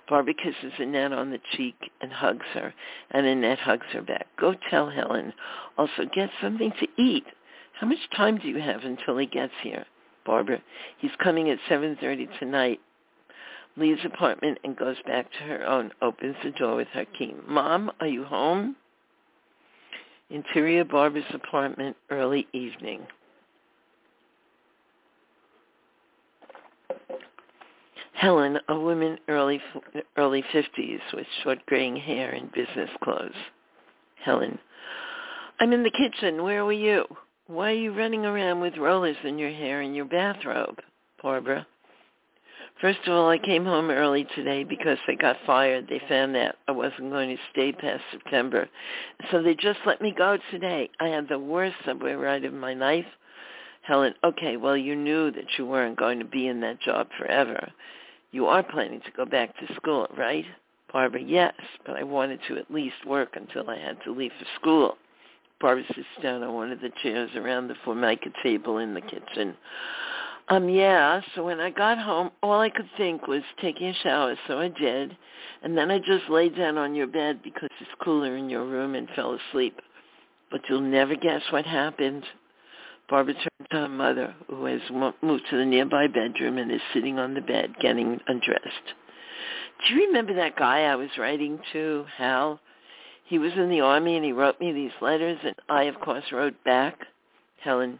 Barbara 0.08 0.34
kisses 0.34 0.72
Annette 0.78 1.12
on 1.12 1.30
the 1.30 1.40
cheek 1.52 1.74
and 2.00 2.12
hugs 2.12 2.46
her, 2.54 2.72
and 3.10 3.26
Annette 3.26 3.58
hugs 3.58 3.86
her 3.92 4.02
back. 4.02 4.26
Go 4.38 4.54
tell 4.70 4.88
Helen. 4.88 5.32
Also, 5.76 6.04
get 6.14 6.30
something 6.40 6.72
to 6.80 7.02
eat. 7.02 7.24
How 7.74 7.86
much 7.86 7.98
time 8.16 8.38
do 8.38 8.48
you 8.48 8.58
have 8.60 8.84
until 8.84 9.18
he 9.18 9.26
gets 9.26 9.52
here? 9.62 9.84
Barbara, 10.24 10.60
he's 10.98 11.10
coming 11.22 11.50
at 11.50 11.58
7.30 11.68 12.38
tonight. 12.38 12.80
Leaves 13.76 14.00
apartment 14.04 14.58
and 14.64 14.76
goes 14.76 14.96
back 15.06 15.30
to 15.32 15.38
her 15.44 15.66
own, 15.66 15.92
opens 16.00 16.36
the 16.42 16.50
door 16.52 16.76
with 16.76 16.88
her 16.88 17.04
key. 17.04 17.34
Mom, 17.46 17.90
are 18.00 18.06
you 18.06 18.24
home? 18.24 18.76
Interior 20.30 20.84
Barbara's 20.84 21.24
apartment, 21.34 21.96
early 22.10 22.48
evening. 22.52 23.06
Helen, 28.12 28.58
a 28.68 28.78
woman 28.78 29.18
early 29.28 29.60
early 30.16 30.42
50s 30.52 31.00
with 31.12 31.26
short 31.42 31.64
graying 31.66 31.96
hair 31.96 32.30
and 32.30 32.50
business 32.52 32.90
clothes. 33.04 33.34
Helen, 34.24 34.58
I'm 35.60 35.72
in 35.72 35.82
the 35.82 35.90
kitchen. 35.90 36.42
Where 36.42 36.64
were 36.64 36.72
you? 36.72 37.04
Why 37.46 37.70
are 37.70 37.74
you 37.74 37.92
running 37.92 38.24
around 38.24 38.60
with 38.60 38.76
rollers 38.76 39.16
in 39.22 39.38
your 39.38 39.50
hair 39.50 39.82
and 39.82 39.94
your 39.94 40.06
bathrobe? 40.06 40.80
Barbara. 41.22 41.66
First 42.80 42.98
of 43.06 43.12
all, 43.12 43.28
I 43.30 43.38
came 43.38 43.64
home 43.64 43.90
early 43.90 44.26
today 44.34 44.64
because 44.64 44.98
I 45.08 45.14
got 45.14 45.36
fired. 45.46 45.86
They 45.88 46.00
found 46.08 46.34
that 46.34 46.56
I 46.68 46.72
wasn't 46.72 47.10
going 47.10 47.34
to 47.34 47.42
stay 47.52 47.72
past 47.72 48.02
September. 48.10 48.68
So 49.30 49.42
they 49.42 49.54
just 49.54 49.78
let 49.86 50.02
me 50.02 50.12
go 50.16 50.36
today. 50.50 50.90
I 51.00 51.08
had 51.08 51.28
the 51.28 51.38
worst 51.38 51.76
subway 51.86 52.12
ride 52.12 52.44
of 52.44 52.52
my 52.52 52.74
life. 52.74 53.06
Helen, 53.86 54.14
okay, 54.24 54.56
well, 54.56 54.76
you 54.76 54.96
knew 54.96 55.30
that 55.30 55.46
you 55.56 55.64
weren't 55.64 55.96
going 55.96 56.18
to 56.18 56.24
be 56.24 56.48
in 56.48 56.60
that 56.60 56.80
job 56.80 57.08
forever. 57.16 57.70
You 58.32 58.46
are 58.46 58.64
planning 58.64 59.00
to 59.02 59.12
go 59.16 59.24
back 59.24 59.56
to 59.58 59.74
school, 59.76 60.08
right? 60.18 60.44
Barbara, 60.92 61.22
yes, 61.22 61.54
but 61.84 61.96
I 61.96 62.02
wanted 62.02 62.40
to 62.48 62.56
at 62.56 62.68
least 62.68 62.96
work 63.06 63.36
until 63.36 63.70
I 63.70 63.78
had 63.78 64.02
to 64.02 64.12
leave 64.12 64.32
for 64.38 64.46
school. 64.60 64.96
Barbara 65.60 65.84
sits 65.94 66.06
down 66.20 66.42
on 66.42 66.54
one 66.54 66.72
of 66.72 66.80
the 66.80 66.90
chairs 67.00 67.30
around 67.36 67.68
the 67.68 67.76
formica 67.84 68.30
table 68.42 68.78
in 68.78 68.92
the 68.92 69.00
kitchen. 69.00 69.56
Um, 70.48 70.68
yeah, 70.68 71.20
so 71.34 71.44
when 71.44 71.60
I 71.60 71.70
got 71.70 71.98
home, 71.98 72.30
all 72.42 72.60
I 72.60 72.70
could 72.70 72.88
think 72.96 73.28
was 73.28 73.42
taking 73.62 73.86
a 73.86 73.94
shower, 73.94 74.34
so 74.48 74.58
I 74.58 74.68
did. 74.68 75.16
And 75.62 75.78
then 75.78 75.92
I 75.92 75.98
just 75.98 76.28
laid 76.28 76.56
down 76.56 76.76
on 76.76 76.94
your 76.96 77.06
bed 77.06 77.40
because 77.42 77.70
it's 77.80 77.90
cooler 78.02 78.36
in 78.36 78.50
your 78.50 78.64
room 78.64 78.96
and 78.96 79.08
fell 79.14 79.38
asleep. 79.48 79.80
But 80.50 80.62
you'll 80.68 80.80
never 80.80 81.14
guess 81.14 81.42
what 81.50 81.66
happened. 81.66 82.24
Barbara 83.08 83.34
turned 83.34 83.70
to 83.70 83.76
her 83.76 83.88
mother, 83.88 84.34
who 84.48 84.64
has 84.64 84.80
moved 84.90 85.44
to 85.50 85.56
the 85.56 85.64
nearby 85.64 86.08
bedroom 86.08 86.58
and 86.58 86.72
is 86.72 86.80
sitting 86.92 87.18
on 87.18 87.34
the 87.34 87.40
bed 87.40 87.74
getting 87.80 88.20
undressed. 88.26 88.94
Do 89.86 89.94
you 89.94 90.06
remember 90.06 90.34
that 90.34 90.56
guy 90.56 90.82
I 90.82 90.96
was 90.96 91.10
writing 91.18 91.60
to, 91.72 92.04
Hal? 92.16 92.60
He 93.26 93.38
was 93.38 93.52
in 93.54 93.68
the 93.68 93.80
army 93.80 94.16
and 94.16 94.24
he 94.24 94.32
wrote 94.32 94.60
me 94.60 94.72
these 94.72 94.92
letters 95.00 95.38
and 95.44 95.54
I, 95.68 95.84
of 95.84 96.00
course, 96.00 96.24
wrote 96.32 96.62
back. 96.64 96.98
Helen, 97.60 97.98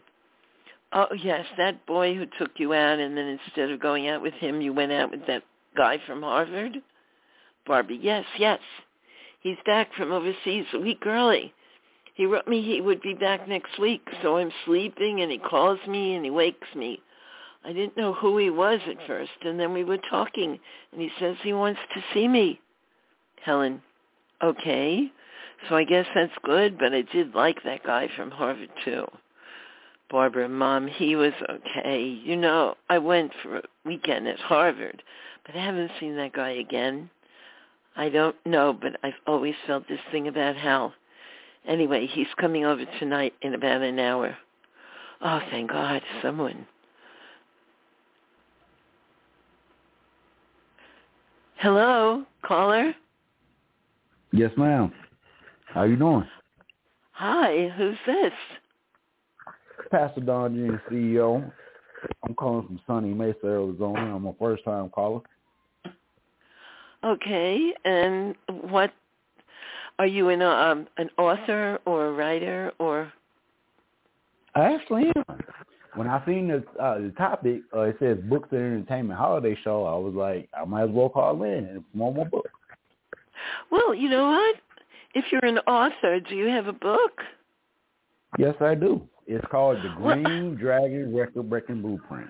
oh, 0.93 1.07
yes, 1.21 1.45
that 1.57 1.85
boy 1.85 2.15
who 2.15 2.25
took 2.39 2.51
you 2.57 2.73
out 2.73 2.99
and 2.99 3.17
then 3.17 3.39
instead 3.45 3.69
of 3.69 3.79
going 3.81 4.07
out 4.07 4.21
with 4.21 4.33
him, 4.35 4.61
you 4.61 4.73
went 4.73 4.91
out 4.91 5.11
with 5.11 5.25
that 5.27 5.43
guy 5.75 5.99
from 6.07 6.21
Harvard? 6.21 6.81
Barbie, 7.65 7.99
yes, 8.01 8.25
yes. 8.39 8.59
He's 9.41 9.57
back 9.65 9.93
from 9.93 10.11
overseas 10.11 10.65
a 10.73 10.79
week 10.79 11.05
early. 11.05 11.53
He 12.17 12.25
wrote 12.25 12.47
me 12.47 12.63
he 12.63 12.81
would 12.81 12.99
be 13.03 13.13
back 13.13 13.47
next 13.47 13.77
week, 13.77 14.01
so 14.23 14.37
I'm 14.37 14.51
sleeping 14.65 15.21
and 15.21 15.31
he 15.31 15.37
calls 15.37 15.79
me 15.87 16.15
and 16.15 16.25
he 16.25 16.31
wakes 16.31 16.67
me. 16.75 16.99
I 17.63 17.71
didn't 17.71 17.95
know 17.95 18.11
who 18.11 18.39
he 18.39 18.49
was 18.49 18.79
at 18.89 19.05
first, 19.05 19.29
and 19.43 19.59
then 19.59 19.71
we 19.71 19.83
were 19.83 19.99
talking, 20.09 20.59
and 20.91 21.01
he 21.01 21.11
says 21.19 21.35
he 21.43 21.53
wants 21.53 21.79
to 21.93 22.03
see 22.15 22.27
me. 22.27 22.59
Helen, 23.43 23.83
okay, 24.41 25.11
so 25.69 25.75
I 25.75 25.83
guess 25.83 26.07
that's 26.15 26.33
good, 26.43 26.79
but 26.79 26.91
I 26.91 27.03
did 27.03 27.35
like 27.35 27.61
that 27.63 27.83
guy 27.83 28.09
from 28.15 28.31
Harvard 28.31 28.71
too. 28.83 29.05
Barbara, 30.09 30.49
Mom, 30.49 30.87
he 30.87 31.15
was 31.15 31.33
okay. 31.47 32.03
You 32.03 32.35
know, 32.35 32.77
I 32.89 32.97
went 32.97 33.31
for 33.43 33.57
a 33.57 33.63
weekend 33.85 34.27
at 34.27 34.39
Harvard, 34.39 35.03
but 35.45 35.55
I 35.55 35.63
haven't 35.63 35.91
seen 35.99 36.15
that 36.15 36.33
guy 36.33 36.51
again. 36.51 37.11
I 37.95 38.09
don't 38.09 38.35
know, 38.43 38.73
but 38.73 38.93
I've 39.03 39.13
always 39.27 39.55
felt 39.67 39.87
this 39.87 39.99
thing 40.11 40.27
about 40.27 40.55
Hal. 40.55 40.93
Anyway, 41.67 42.07
he's 42.07 42.27
coming 42.39 42.65
over 42.65 42.85
tonight 42.99 43.33
in 43.41 43.53
about 43.53 43.81
an 43.81 43.99
hour. 43.99 44.37
Oh, 45.21 45.41
thank 45.51 45.69
God, 45.69 46.01
someone. 46.21 46.65
Hello, 51.57 52.23
caller? 52.45 52.93
Yes, 54.31 54.51
ma'am. 54.55 54.93
How 55.65 55.83
you 55.83 55.97
doing? 55.97 56.25
Hi, 57.11 57.69
who's 57.75 57.97
this? 58.05 58.33
Pastor 59.91 60.21
Don 60.21 60.55
Jr., 60.55 60.93
CEO. 60.93 61.51
I'm 62.23 62.35
calling 62.35 62.67
from 62.67 62.79
sunny 62.85 63.13
Mesa, 63.13 63.45
Arizona. 63.45 64.15
I'm 64.15 64.27
a 64.27 64.33
first-time 64.33 64.89
caller. 64.89 65.21
Okay, 67.03 67.73
and 67.85 68.35
what 68.69 68.91
are 69.99 70.07
you 70.07 70.29
an 70.29 70.41
um, 70.41 70.87
an 70.97 71.09
author 71.17 71.79
or 71.85 72.07
a 72.07 72.11
writer 72.13 72.71
or? 72.79 73.11
I 74.55 74.73
actually 74.73 75.11
am. 75.15 75.39
When 75.95 76.07
I 76.07 76.23
seen 76.25 76.47
the 76.47 76.63
uh, 76.81 76.99
the 76.99 77.13
topic, 77.17 77.61
uh, 77.75 77.81
it 77.81 77.97
says 77.99 78.17
books 78.29 78.49
and 78.51 78.61
entertainment 78.61 79.19
holiday 79.19 79.57
show. 79.63 79.85
I 79.85 79.95
was 79.97 80.13
like, 80.13 80.49
I 80.59 80.65
might 80.65 80.83
as 80.83 80.89
well 80.91 81.09
call 81.09 81.41
in 81.43 81.65
and 81.65 81.91
promote 81.91 82.15
my 82.15 82.23
book. 82.25 82.49
Well, 83.71 83.93
you 83.95 84.09
know 84.09 84.27
what? 84.27 84.55
If 85.13 85.25
you're 85.31 85.45
an 85.45 85.59
author, 85.59 86.19
do 86.19 86.35
you 86.35 86.47
have 86.47 86.67
a 86.67 86.73
book? 86.73 87.21
Yes, 88.37 88.55
I 88.61 88.75
do. 88.75 89.01
It's 89.25 89.45
called 89.49 89.77
The 89.77 89.89
Green 89.97 90.23
well, 90.23 90.55
Dragon 90.59 91.15
Record 91.15 91.49
Breaking 91.49 91.81
Blueprint. 91.81 92.29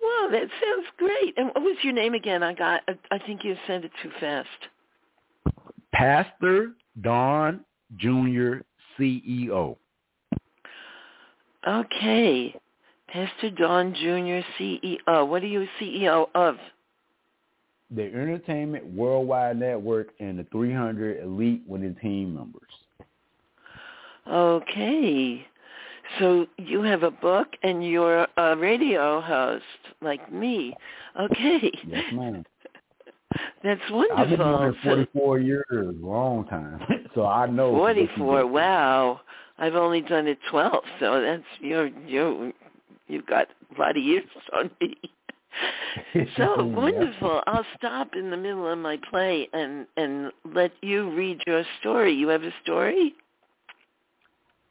Well, 0.00 0.30
that 0.30 0.48
sounds 0.62 0.86
great. 0.96 1.34
And 1.36 1.48
what 1.48 1.62
was 1.62 1.76
your 1.82 1.92
name 1.92 2.14
again? 2.14 2.42
I 2.42 2.54
got. 2.54 2.82
I 3.10 3.18
think 3.18 3.44
you 3.44 3.56
said 3.66 3.84
it 3.84 3.90
too 4.02 4.10
fast. 4.20 4.48
Pastor 5.92 6.72
Don 7.02 7.64
Jr. 7.96 8.58
CEO. 8.98 9.76
Okay. 11.66 12.54
Pastor 13.08 13.50
Don 13.50 13.94
Jr. 13.94 14.46
CEO. 14.60 15.28
What 15.28 15.42
are 15.42 15.46
you 15.46 15.66
CEO 15.80 16.28
of? 16.34 16.56
the 17.90 18.02
Entertainment 18.02 18.84
Worldwide 18.84 19.58
Network, 19.58 20.08
and 20.20 20.38
the 20.38 20.44
300 20.52 21.22
Elite 21.22 21.62
Winning 21.66 21.96
Team 22.02 22.34
members. 22.34 22.62
Okay. 24.30 25.46
So 26.18 26.46
you 26.58 26.82
have 26.82 27.02
a 27.02 27.10
book 27.10 27.48
and 27.62 27.84
you're 27.84 28.26
a 28.36 28.56
radio 28.56 29.20
host 29.20 29.64
like 30.00 30.32
me. 30.32 30.74
Okay. 31.18 31.72
Yes, 31.86 32.04
ma'am. 32.12 32.44
That's 33.62 33.80
wonderful. 33.90 34.16
I've 34.16 34.28
been 34.30 34.38
doing 34.38 34.74
it 34.74 34.74
44 34.84 35.38
years, 35.40 35.94
long 36.00 36.46
time. 36.46 36.80
so 37.14 37.26
I 37.26 37.46
know. 37.46 37.72
44. 37.72 38.46
Wow. 38.46 39.20
I've 39.58 39.74
only 39.74 40.00
done 40.00 40.28
it 40.28 40.38
12, 40.50 40.84
so 41.00 41.20
that's 41.20 41.42
you're 41.60 41.88
you 42.06 42.52
you've 43.08 43.26
got 43.26 43.48
a 43.76 43.80
lot 43.80 43.96
of 43.96 44.02
years 44.02 44.24
on 44.56 44.70
me. 44.80 44.96
so 46.36 46.64
wonderful. 46.64 47.42
I'll 47.46 47.66
stop 47.76 48.14
in 48.14 48.30
the 48.30 48.36
middle 48.36 48.70
of 48.70 48.78
my 48.78 48.98
play 49.10 49.48
and 49.52 49.86
and 49.96 50.30
let 50.44 50.72
you 50.82 51.10
read 51.10 51.40
your 51.46 51.64
story. 51.80 52.14
You 52.14 52.28
have 52.28 52.44
a 52.44 52.52
story? 52.62 53.14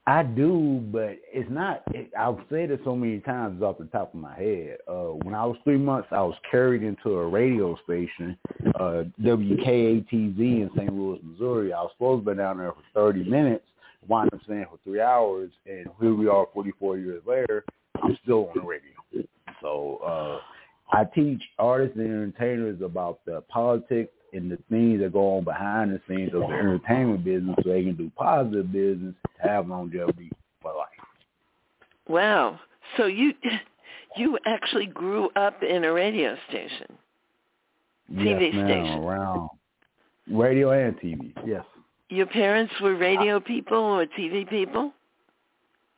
I 0.07 0.23
do, 0.23 0.81
but 0.89 1.17
it's 1.33 1.49
not. 1.51 1.83
It, 1.93 2.11
I've 2.17 2.37
said 2.49 2.71
it 2.71 2.79
so 2.85 2.95
many 2.95 3.19
times 3.19 3.61
off 3.61 3.77
the 3.77 3.85
top 3.87 4.13
of 4.13 4.19
my 4.21 4.33
head. 4.35 4.77
Uh, 4.87 5.11
when 5.23 5.35
I 5.35 5.45
was 5.45 5.57
three 5.65 5.77
months, 5.77 6.07
I 6.11 6.21
was 6.21 6.35
carried 6.49 6.81
into 6.81 7.17
a 7.17 7.27
radio 7.27 7.77
station, 7.83 8.37
uh, 8.79 9.03
WKATZ 9.21 10.39
in 10.39 10.69
St. 10.77 10.93
Louis, 10.93 11.19
Missouri. 11.23 11.73
I 11.73 11.81
was 11.81 11.91
supposed 11.97 12.25
to 12.25 12.31
be 12.31 12.37
down 12.37 12.59
there 12.59 12.71
for 12.71 12.83
30 12.93 13.29
minutes, 13.29 13.65
wound 14.07 14.33
up 14.33 14.39
staying 14.45 14.67
for 14.71 14.79
three 14.85 15.01
hours, 15.01 15.51
and 15.65 15.87
here 15.99 16.15
we 16.15 16.29
are 16.29 16.47
44 16.53 16.97
years 16.99 17.21
later. 17.27 17.65
I'm 18.01 18.17
still 18.23 18.47
on 18.47 18.51
the 18.55 18.61
radio. 18.61 19.27
So 19.61 19.97
uh, 20.05 20.95
I 20.97 21.03
teach 21.03 21.43
artists 21.59 21.97
and 21.97 22.05
entertainers 22.07 22.81
about 22.81 23.25
the 23.25 23.41
politics 23.49 24.13
and 24.37 24.51
the 24.51 24.57
things 24.69 25.01
that 25.01 25.13
go 25.13 25.37
on 25.37 25.43
behind 25.43 25.91
the 25.91 26.01
scenes 26.07 26.33
of 26.33 26.41
the 26.41 26.47
entertainment 26.47 27.23
business 27.23 27.55
so 27.63 27.69
they 27.69 27.83
can 27.83 27.95
do 27.95 28.11
positive 28.15 28.71
business, 28.71 29.13
have 29.43 29.67
longevity 29.67 30.31
for 30.61 30.73
life. 30.73 30.87
Wow. 32.07 32.59
So 32.95 33.07
you 33.07 33.33
you 34.17 34.37
actually 34.45 34.85
grew 34.85 35.29
up 35.35 35.61
in 35.63 35.83
a 35.83 35.91
radio 35.91 36.37
station. 36.49 36.87
TV 38.13 38.53
yes, 38.53 38.65
station. 38.65 39.03
Around 39.03 39.49
radio 40.31 40.71
and 40.71 40.97
TV. 40.99 41.33
Yes. 41.45 41.65
Your 42.09 42.25
parents 42.25 42.73
were 42.81 42.95
radio 42.95 43.39
people 43.39 43.77
or 43.77 44.05
TV 44.05 44.49
people? 44.49 44.93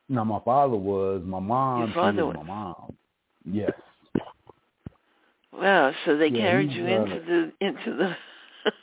No, 0.08 0.26
my 0.26 0.40
father 0.40 0.76
was. 0.76 1.22
My 1.24 1.40
mom. 1.40 1.86
Your 1.86 1.94
father 1.94 2.26
was 2.26 2.36
my 2.36 2.44
mom. 2.44 2.94
Yes. 3.46 3.72
Wow. 5.60 5.94
So 6.06 6.18
they 6.18 6.30
Yeah, 6.30 6.42
carried 6.42 6.72
you 6.72 6.86
into 6.88 7.20
the 7.20 7.66
into 7.66 7.96
the. 7.96 8.18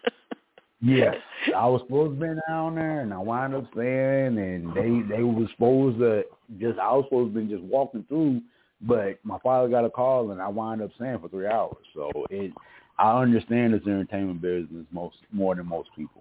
Yes, 0.82 1.16
I 1.56 1.66
was 1.66 1.80
supposed 1.82 2.20
to 2.20 2.34
be 2.34 2.40
down 2.48 2.74
there, 2.74 3.00
and 3.00 3.12
I 3.12 3.18
wound 3.18 3.54
up 3.54 3.64
staying, 3.72 4.38
and 4.38 4.74
they 4.74 5.16
they 5.16 5.22
were 5.22 5.48
supposed 5.48 5.98
to 6.00 6.24
just 6.60 6.78
I 6.78 6.92
was 6.92 7.06
supposed 7.06 7.34
to 7.34 7.40
be 7.40 7.46
just 7.46 7.62
walking 7.62 8.04
through, 8.08 8.42
but 8.82 9.18
my 9.24 9.38
father 9.38 9.70
got 9.70 9.86
a 9.86 9.90
call, 9.90 10.32
and 10.32 10.40
I 10.40 10.48
wound 10.48 10.82
up 10.82 10.90
staying 10.96 11.18
for 11.20 11.28
three 11.28 11.46
hours. 11.46 11.76
So 11.94 12.10
it, 12.28 12.52
I 12.98 13.20
understand 13.22 13.72
this 13.72 13.82
entertainment 13.86 14.42
business 14.42 14.84
most 14.92 15.16
more 15.32 15.54
than 15.54 15.66
most 15.66 15.88
people. 15.96 16.20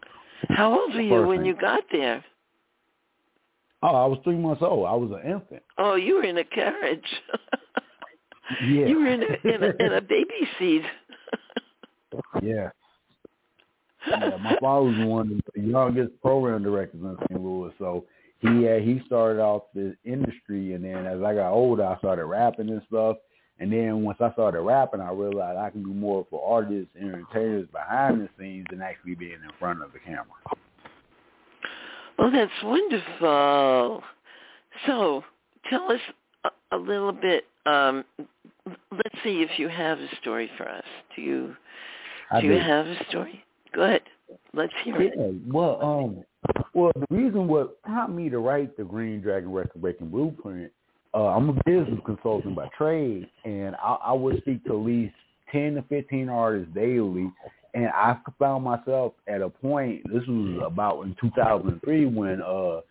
How 0.50 0.80
old 0.80 0.94
were 0.94 1.02
you 1.02 1.28
when 1.28 1.44
you 1.44 1.54
got 1.54 1.84
there? 1.92 2.24
Oh, 3.84 3.96
I 3.96 4.06
was 4.06 4.20
three 4.24 4.38
months 4.38 4.64
old. 4.64 4.88
I 4.88 4.94
was 4.94 5.12
an 5.12 5.30
infant. 5.30 5.64
Oh, 5.78 5.96
you 5.96 6.16
were 6.16 6.24
in 6.24 6.38
a 6.38 6.46
carriage. 6.46 7.06
Yeah. 8.62 8.86
You 8.86 9.00
were 9.00 9.08
in 9.08 9.24
a 9.24 9.56
in 9.56 9.64
a, 9.64 9.86
in 9.86 9.94
a 9.94 10.02
baby 10.16 10.48
seat. 10.60 10.84
Yeah. 12.42 12.70
Yeah, 14.08 14.38
my 14.40 14.56
father 14.62 14.86
was 14.86 15.08
one 15.08 15.32
of 15.32 15.54
the 15.56 15.62
youngest 15.62 16.22
program 16.22 16.62
directors 16.62 17.02
in 17.02 17.18
St. 17.28 17.44
Louis, 17.44 17.74
so 17.80 18.06
he 18.38 18.70
uh, 18.70 18.78
he 18.78 19.02
started 19.08 19.42
off 19.42 19.64
the 19.74 19.96
industry, 20.04 20.74
and 20.74 20.86
then 20.86 21.08
as 21.08 21.24
I 21.24 21.34
got 21.34 21.52
older, 21.52 21.84
I 21.84 21.98
started 21.98 22.26
rapping 22.26 22.70
and 22.70 22.84
stuff. 22.88 23.18
And 23.60 23.72
then 23.72 24.04
once 24.04 24.18
I 24.20 24.32
started 24.34 24.62
rapping, 24.62 25.00
I 25.02 25.12
realized 25.12 25.58
I 25.58 25.70
can 25.70 25.82
do 25.84 25.94
more 25.94 26.28
for 26.30 26.46
artists 26.46 26.92
and 26.94 27.14
entertainers 27.16 27.68
behind 27.72 28.22
the 28.22 28.30
scenes 28.38 28.68
than 28.70 28.82
actually 28.82 29.16
being 29.16 29.34
in 29.34 29.50
front 29.58 29.82
of 29.82 29.94
the 29.94 30.00
camera. 30.00 30.26
Well, 32.20 32.32
that's 32.32 32.52
wonderful. 32.64 34.04
So, 34.86 35.24
tell 35.70 35.92
us 35.92 36.02
a, 36.44 36.76
a 36.76 36.78
little 36.78 37.14
bit. 37.14 37.46
Um, 37.66 38.04
let's 38.66 39.16
see 39.24 39.42
if 39.42 39.58
you 39.58 39.70
have 39.70 40.00
a 40.00 40.08
story 40.22 40.50
for 40.58 40.68
us. 40.68 40.84
Do 41.16 41.22
you? 41.22 41.56
I 42.32 42.42
do 42.42 42.48
you 42.48 42.60
have 42.60 42.88
a 42.88 43.06
story? 43.10 43.44
Go 43.74 43.84
ahead. 43.84 44.02
Let's 44.54 44.74
hear 44.84 45.02
it. 45.02 45.14
Well, 45.48 45.80
um, 45.82 46.24
well, 46.74 46.92
the 46.96 47.16
reason 47.16 47.48
what 47.48 47.82
prompted 47.84 48.16
me 48.16 48.30
to 48.30 48.40
write 48.40 48.76
the 48.78 48.84
Green 48.84 49.22
Dragon 49.22 49.52
Record 49.52 49.82
Breaking 49.82 50.10
Blueprint, 50.10 50.72
uh, 51.14 51.28
I'm 51.28 51.50
a 51.50 51.54
business 51.66 52.00
consultant 52.06 52.56
by 52.56 52.68
trade, 52.78 53.30
and 53.44 53.76
I, 53.76 53.98
I 54.06 54.14
would 54.14 54.38
speak 54.40 54.64
to 54.66 54.72
at 54.72 54.86
least 54.86 55.14
ten 55.52 55.76
to 55.76 55.84
fifteen 55.84 56.30
artists 56.30 56.74
daily, 56.74 57.32
and 57.74 57.88
I 57.88 58.18
found 58.40 58.64
myself 58.64 59.14
at 59.28 59.42
a 59.42 59.50
point. 59.50 60.02
This 60.12 60.24
was 60.28 60.62
about 60.66 61.02
in 61.04 61.16
2003 61.22 62.06
when 62.08 62.42
uh, 62.42 62.82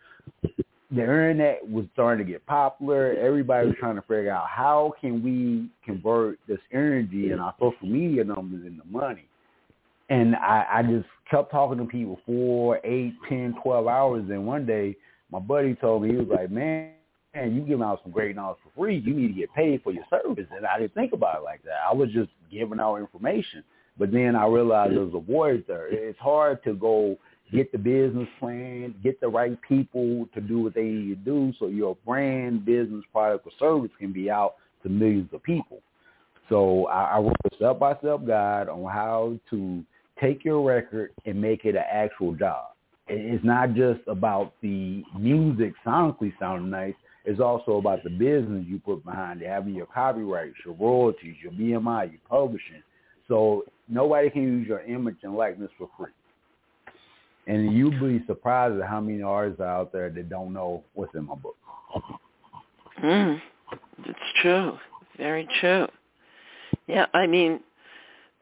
the 0.95 1.01
internet 1.01 1.67
was 1.69 1.85
starting 1.93 2.25
to 2.25 2.31
get 2.31 2.45
popular. 2.45 3.13
Everybody 3.13 3.67
was 3.67 3.75
trying 3.79 3.95
to 3.95 4.01
figure 4.01 4.31
out 4.31 4.47
how 4.47 4.93
can 5.01 5.23
we 5.23 5.69
convert 5.83 6.39
this 6.47 6.59
energy 6.71 7.31
and 7.31 7.41
our 7.41 7.53
social 7.59 7.87
media 7.87 8.23
numbers 8.23 8.65
into 8.65 8.83
money 8.89 9.27
and 10.09 10.35
I, 10.35 10.65
I 10.75 10.83
just 10.83 11.07
kept 11.29 11.51
talking 11.51 11.77
to 11.79 11.85
people 11.85 12.19
for 12.25 12.79
eight, 12.83 13.13
ten, 13.27 13.55
twelve 13.63 13.87
hours. 13.87 14.25
And 14.29 14.45
one 14.45 14.65
day, 14.65 14.95
my 15.31 15.39
buddy 15.39 15.75
told 15.75 16.03
me 16.03 16.09
he 16.09 16.17
was 16.17 16.27
like, 16.27 16.51
"Man, 16.51 16.91
man, 17.33 17.55
you 17.55 17.61
giving 17.61 17.83
out 17.83 18.01
some 18.03 18.11
great 18.11 18.35
knowledge 18.35 18.59
for 18.63 18.71
free. 18.79 18.99
You 18.99 19.13
need 19.13 19.29
to 19.29 19.33
get 19.33 19.53
paid 19.53 19.81
for 19.83 19.91
your 19.91 20.05
service." 20.09 20.47
And 20.51 20.65
I 20.65 20.79
didn't 20.79 20.93
think 20.93 21.13
about 21.13 21.39
it 21.39 21.43
like 21.43 21.63
that. 21.63 21.79
I 21.89 21.93
was 21.93 22.11
just 22.11 22.29
giving 22.51 22.79
out 22.79 22.97
information. 22.97 23.63
But 23.97 24.11
then 24.11 24.35
I 24.35 24.45
realized 24.45 24.93
there 24.93 25.05
was 25.05 25.13
a 25.15 25.19
void 25.19 25.63
there. 25.67 25.87
It's 25.87 26.19
hard 26.19 26.61
to 26.65 26.73
go 26.73 27.17
get 27.51 27.71
the 27.71 27.77
business 27.77 28.27
plan, 28.39 28.95
get 29.03 29.19
the 29.21 29.27
right 29.27 29.57
people 29.67 30.27
to 30.33 30.41
do 30.41 30.61
what 30.63 30.73
they 30.73 30.83
need 30.83 31.09
to 31.09 31.15
do, 31.31 31.53
so 31.59 31.67
your 31.67 31.95
brand, 32.05 32.65
business, 32.65 33.03
product, 33.11 33.45
or 33.47 33.51
service 33.59 33.91
can 33.99 34.11
be 34.11 34.29
out 34.29 34.55
to 34.83 34.89
millions 34.89 35.29
of 35.33 35.43
people. 35.43 35.81
So 36.49 36.85
I, 36.87 37.15
I 37.15 37.19
wrote 37.19 37.35
a 37.51 37.55
step-by-step 37.55 38.25
guide 38.27 38.69
on 38.69 38.83
how 38.91 39.37
to 39.49 39.83
take 40.21 40.45
your 40.45 40.65
record 40.65 41.11
and 41.25 41.41
make 41.41 41.65
it 41.65 41.75
an 41.75 41.83
actual 41.91 42.33
job. 42.35 42.71
It- 43.07 43.33
It's 43.33 43.43
not 43.43 43.73
just 43.73 44.01
about 44.07 44.53
the 44.61 45.03
music 45.17 45.73
sonically 45.85 46.33
sounding 46.39 46.69
nice. 46.69 46.93
It's 47.25 47.39
also 47.39 47.77
about 47.77 48.03
the 48.03 48.11
business 48.11 48.65
you 48.67 48.79
put 48.79 49.03
behind 49.03 49.41
it, 49.41 49.47
having 49.47 49.73
your 49.73 49.87
copyrights, 49.87 50.55
your 50.63 50.75
royalties, 50.75 51.35
your 51.41 51.51
BMI, 51.51 52.11
your 52.11 52.21
publishing. 52.29 52.83
So 53.27 53.63
nobody 53.87 54.29
can 54.29 54.43
use 54.43 54.67
your 54.67 54.81
image 54.81 55.17
and 55.23 55.35
likeness 55.35 55.71
for 55.77 55.89
free. 55.97 56.11
And 57.47 57.73
you'd 57.73 57.99
be 57.99 58.25
surprised 58.25 58.79
at 58.81 58.87
how 58.87 58.99
many 59.01 59.21
artists 59.21 59.59
are 59.61 59.67
out 59.67 59.91
there 59.91 60.09
that 60.09 60.29
don't 60.29 60.51
know 60.53 60.83
what's 60.93 61.13
in 61.15 61.25
my 61.25 61.35
book. 61.35 61.55
Mm, 63.03 63.39
it's 64.05 64.19
true. 64.41 64.77
Very 65.17 65.47
true. 65.59 65.87
Yeah, 66.87 67.05
I 67.13 67.27
mean, 67.27 67.59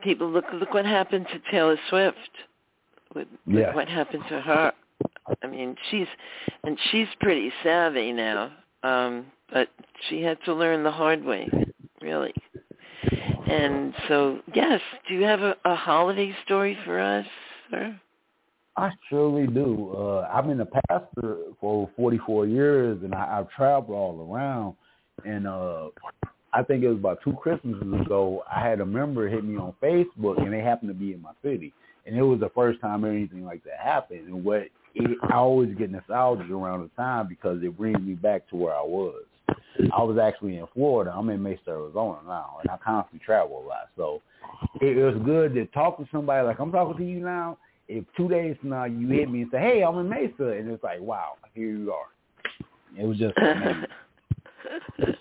people 0.02 0.30
look 0.30 0.46
look 0.54 0.74
what 0.74 0.86
happened 0.86 1.28
to 1.34 1.52
Taylor 1.52 1.78
Swift. 1.90 2.18
With, 3.16 3.28
with 3.46 3.58
Yes. 3.58 3.76
what 3.76 3.88
happened 3.88 4.24
to 4.30 4.42
her. 4.42 4.74
I 5.44 5.48
mean, 5.48 5.76
she's 5.92 6.08
and 6.64 6.78
she's 6.92 7.08
pretty 7.20 7.52
savvy 7.64 8.12
now, 8.12 8.52
um, 8.84 9.28
but 9.52 9.70
she 10.10 10.22
had 10.22 10.38
to 10.46 10.54
learn 10.54 10.84
the 10.84 10.92
hard 10.92 11.24
way, 11.24 11.48
really. 12.02 12.34
And 13.48 13.94
so, 14.08 14.40
yes, 14.54 14.82
do 15.08 15.14
you 15.14 15.24
have 15.24 15.42
a, 15.42 15.56
a 15.66 15.76
holiday 15.76 16.36
story 16.46 16.78
for 16.86 17.00
us, 17.00 17.26
sir? 17.70 18.00
I 18.76 18.92
surely 19.10 19.48
do. 19.48 19.94
Uh, 19.96 20.28
I've 20.34 20.48
been 20.48 20.62
a 20.62 20.66
pastor 20.66 21.38
for 21.60 21.84
over 21.84 21.92
44 21.96 22.48
years, 22.48 23.00
and 23.04 23.14
I, 23.14 23.40
I've 23.40 23.50
traveled 23.52 23.96
all 23.96 24.32
around. 24.32 24.76
And 25.26 25.48
uh, 25.48 25.90
I 26.54 26.64
think 26.64 26.84
it 26.84 26.90
was 26.90 26.98
about 26.98 27.20
two 27.24 27.34
Christmases 27.34 28.02
ago, 28.02 28.44
I 28.52 28.68
had 28.68 28.82
a 28.82 28.86
member 28.86 29.30
hit 29.30 29.44
me 29.44 29.58
on 29.58 29.74
Facebook, 29.82 30.42
and 30.42 30.52
they 30.52 30.60
happened 30.60 30.90
to 30.90 30.96
be 30.96 31.14
in 31.14 31.22
my 31.22 31.34
city. 31.44 31.74
And 32.06 32.18
it 32.18 32.24
was 32.24 32.40
the 32.40 32.50
first 32.50 32.82
time 32.82 33.06
anything 33.06 33.46
like 33.46 33.64
that 33.64 33.80
happened. 33.80 34.28
And 34.28 34.44
what 34.44 34.64
it, 34.96 35.18
I 35.30 35.36
always 35.36 35.74
get 35.76 35.92
nostalgia 35.92 36.54
around 36.54 36.82
the 36.82 37.02
time 37.02 37.28
because 37.28 37.62
it 37.64 37.78
brings 37.78 38.02
me 38.02 38.14
back 38.14 38.50
to 38.50 38.56
where 38.56 38.74
I 38.74 38.84
was. 38.84 39.24
I 39.94 40.04
was 40.04 40.18
actually 40.18 40.58
in 40.58 40.68
Florida. 40.74 41.14
I'm 41.16 41.30
in 41.30 41.42
Mesa, 41.42 41.60
Arizona 41.70 42.20
now, 42.26 42.58
and 42.62 42.70
I 42.70 42.78
constantly 42.78 43.26
travel 43.26 43.64
a 43.64 43.68
lot. 43.68 43.90
So 43.98 44.22
it 44.82 44.96
was 44.98 45.16
good 45.26 45.54
to 45.56 45.66
talk 45.68 45.98
to 45.98 46.08
somebody 46.12 46.46
like 46.46 46.60
I'm 46.60 46.72
talking 46.72 46.98
to 46.98 47.12
you 47.12 47.20
now. 47.20 47.58
If 47.88 48.06
two 48.16 48.30
days 48.30 48.56
from 48.60 48.70
now 48.70 48.86
you 48.86 49.08
hit 49.08 49.30
me 49.30 49.42
and 49.42 49.52
say, 49.52 49.60
"Hey, 49.60 49.84
I'm 49.84 49.98
in 50.00 50.10
Mesa," 50.10 50.58
and 50.58 50.70
it's 50.72 50.84
like, 50.84 51.02
"Wow, 51.02 51.34
here 51.54 51.68
you 51.68 51.92
are." 51.94 52.08
It 52.98 53.06
was 53.06 53.18
just 53.18 53.36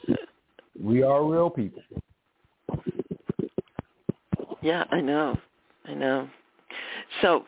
we 0.82 1.02
are 1.02 1.24
real 1.24 1.51
people. 1.51 1.82
yeah, 4.62 4.84
I 4.90 5.01
know. 5.01 5.36
I 5.86 5.94
know. 5.94 6.28
So, 7.20 7.44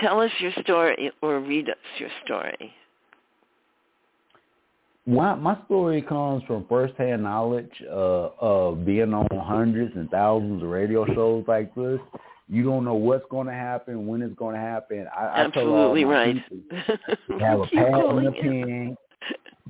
tell 0.00 0.20
us 0.20 0.30
your 0.40 0.52
story 0.62 1.10
or 1.20 1.40
read 1.40 1.68
us 1.68 1.76
your 1.98 2.10
story. 2.24 2.72
My, 5.08 5.34
my 5.36 5.56
story 5.66 6.02
comes 6.02 6.42
from 6.44 6.66
firsthand 6.68 7.22
knowledge 7.22 7.70
uh, 7.88 8.30
of 8.40 8.84
being 8.84 9.14
on 9.14 9.28
hundreds 9.38 9.94
and 9.94 10.10
thousands 10.10 10.62
of 10.62 10.68
radio 10.68 11.06
shows 11.14 11.44
like 11.46 11.72
this. 11.76 12.00
You 12.48 12.62
don't 12.62 12.84
know 12.84 12.94
what's 12.94 13.24
going 13.30 13.48
to 13.48 13.52
happen, 13.52 14.06
when 14.06 14.22
it's 14.22 14.34
going 14.36 14.54
to 14.54 14.60
happen. 14.60 15.06
I, 15.16 15.44
Absolutely 15.44 16.04
I 16.04 16.08
right. 16.08 16.36
People, 16.48 17.38
have 17.40 17.60
a 17.60 17.66
pad 17.66 17.94
and 17.94 18.26
a 18.28 18.32
pen. 18.32 18.96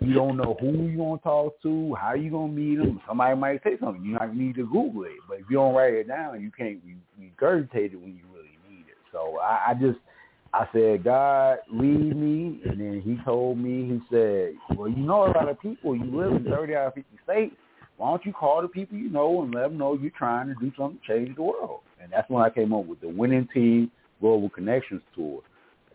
You 0.00 0.12
don't 0.12 0.36
know 0.36 0.56
who 0.60 0.72
you're 0.72 0.96
going 0.96 1.18
to 1.18 1.24
talk 1.24 1.62
to, 1.62 1.94
how 1.94 2.12
you're 2.12 2.30
going 2.30 2.54
to 2.54 2.60
meet 2.60 2.76
them. 2.76 3.00
Somebody 3.08 3.34
might 3.36 3.62
say 3.64 3.78
something. 3.80 4.04
You 4.04 4.14
might 4.14 4.36
need 4.36 4.56
to 4.56 4.66
Google 4.66 5.04
it. 5.04 5.12
But 5.26 5.38
if 5.38 5.46
you 5.48 5.56
don't 5.56 5.74
write 5.74 5.94
it 5.94 6.06
down, 6.06 6.42
you 6.42 6.50
can't 6.50 6.80
regurgitate 7.18 7.94
it 7.94 8.00
when 8.00 8.14
you 8.14 8.24
really 8.30 8.58
need 8.68 8.84
it. 8.88 8.98
So 9.10 9.38
I, 9.38 9.70
I 9.70 9.74
just– 9.74 9.98
I 10.56 10.66
said, 10.72 11.04
God, 11.04 11.58
lead 11.70 12.16
me. 12.16 12.60
And 12.64 12.80
then 12.80 13.02
he 13.04 13.18
told 13.24 13.58
me, 13.58 13.84
he 13.84 14.00
said, 14.10 14.54
well, 14.74 14.88
you 14.88 14.96
know 14.96 15.26
a 15.26 15.32
lot 15.32 15.48
of 15.48 15.60
people. 15.60 15.94
You 15.94 16.04
live 16.04 16.32
in 16.32 16.44
30 16.44 16.74
out 16.74 16.86
of 16.88 16.94
50 16.94 17.10
states. 17.24 17.56
Why 17.96 18.10
don't 18.10 18.26
you 18.26 18.32
call 18.32 18.62
the 18.62 18.68
people 18.68 18.98
you 18.98 19.08
know 19.08 19.42
and 19.42 19.54
let 19.54 19.62
them 19.62 19.78
know 19.78 19.94
you're 19.94 20.10
trying 20.10 20.48
to 20.48 20.54
do 20.60 20.70
something 20.76 21.00
to 21.06 21.12
change 21.12 21.36
the 21.36 21.42
world? 21.42 21.80
And 22.00 22.12
that's 22.12 22.28
when 22.28 22.44
I 22.44 22.50
came 22.50 22.72
up 22.72 22.84
with 22.86 23.00
the 23.00 23.08
Winning 23.08 23.48
Team 23.52 23.90
Global 24.20 24.50
Connections 24.50 25.02
Tour. 25.14 25.40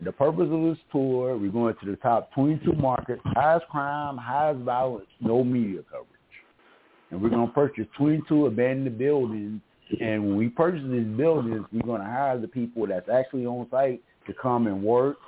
The 0.04 0.10
purpose 0.10 0.48
of 0.50 0.62
this 0.62 0.78
tour, 0.90 1.36
we're 1.36 1.52
going 1.52 1.74
to 1.80 1.90
the 1.90 1.96
top 1.96 2.32
22 2.34 2.72
markets, 2.72 3.20
highest 3.24 3.68
crime, 3.68 4.16
highest 4.16 4.60
violence, 4.62 5.06
no 5.20 5.44
media 5.44 5.82
coverage. 5.88 6.08
And 7.10 7.22
we're 7.22 7.30
going 7.30 7.46
to 7.46 7.52
purchase 7.52 7.86
22 7.98 8.46
abandoned 8.46 8.98
buildings. 8.98 9.60
And 10.00 10.26
when 10.26 10.36
we 10.36 10.48
purchase 10.48 10.82
these 10.90 11.06
buildings, 11.06 11.64
we're 11.72 11.86
going 11.86 12.00
to 12.00 12.06
hire 12.06 12.40
the 12.40 12.48
people 12.48 12.86
that's 12.88 13.08
actually 13.08 13.46
on 13.46 13.68
site 13.70 14.02
to 14.26 14.34
come 14.34 14.66
and 14.66 14.82
work. 14.82 15.18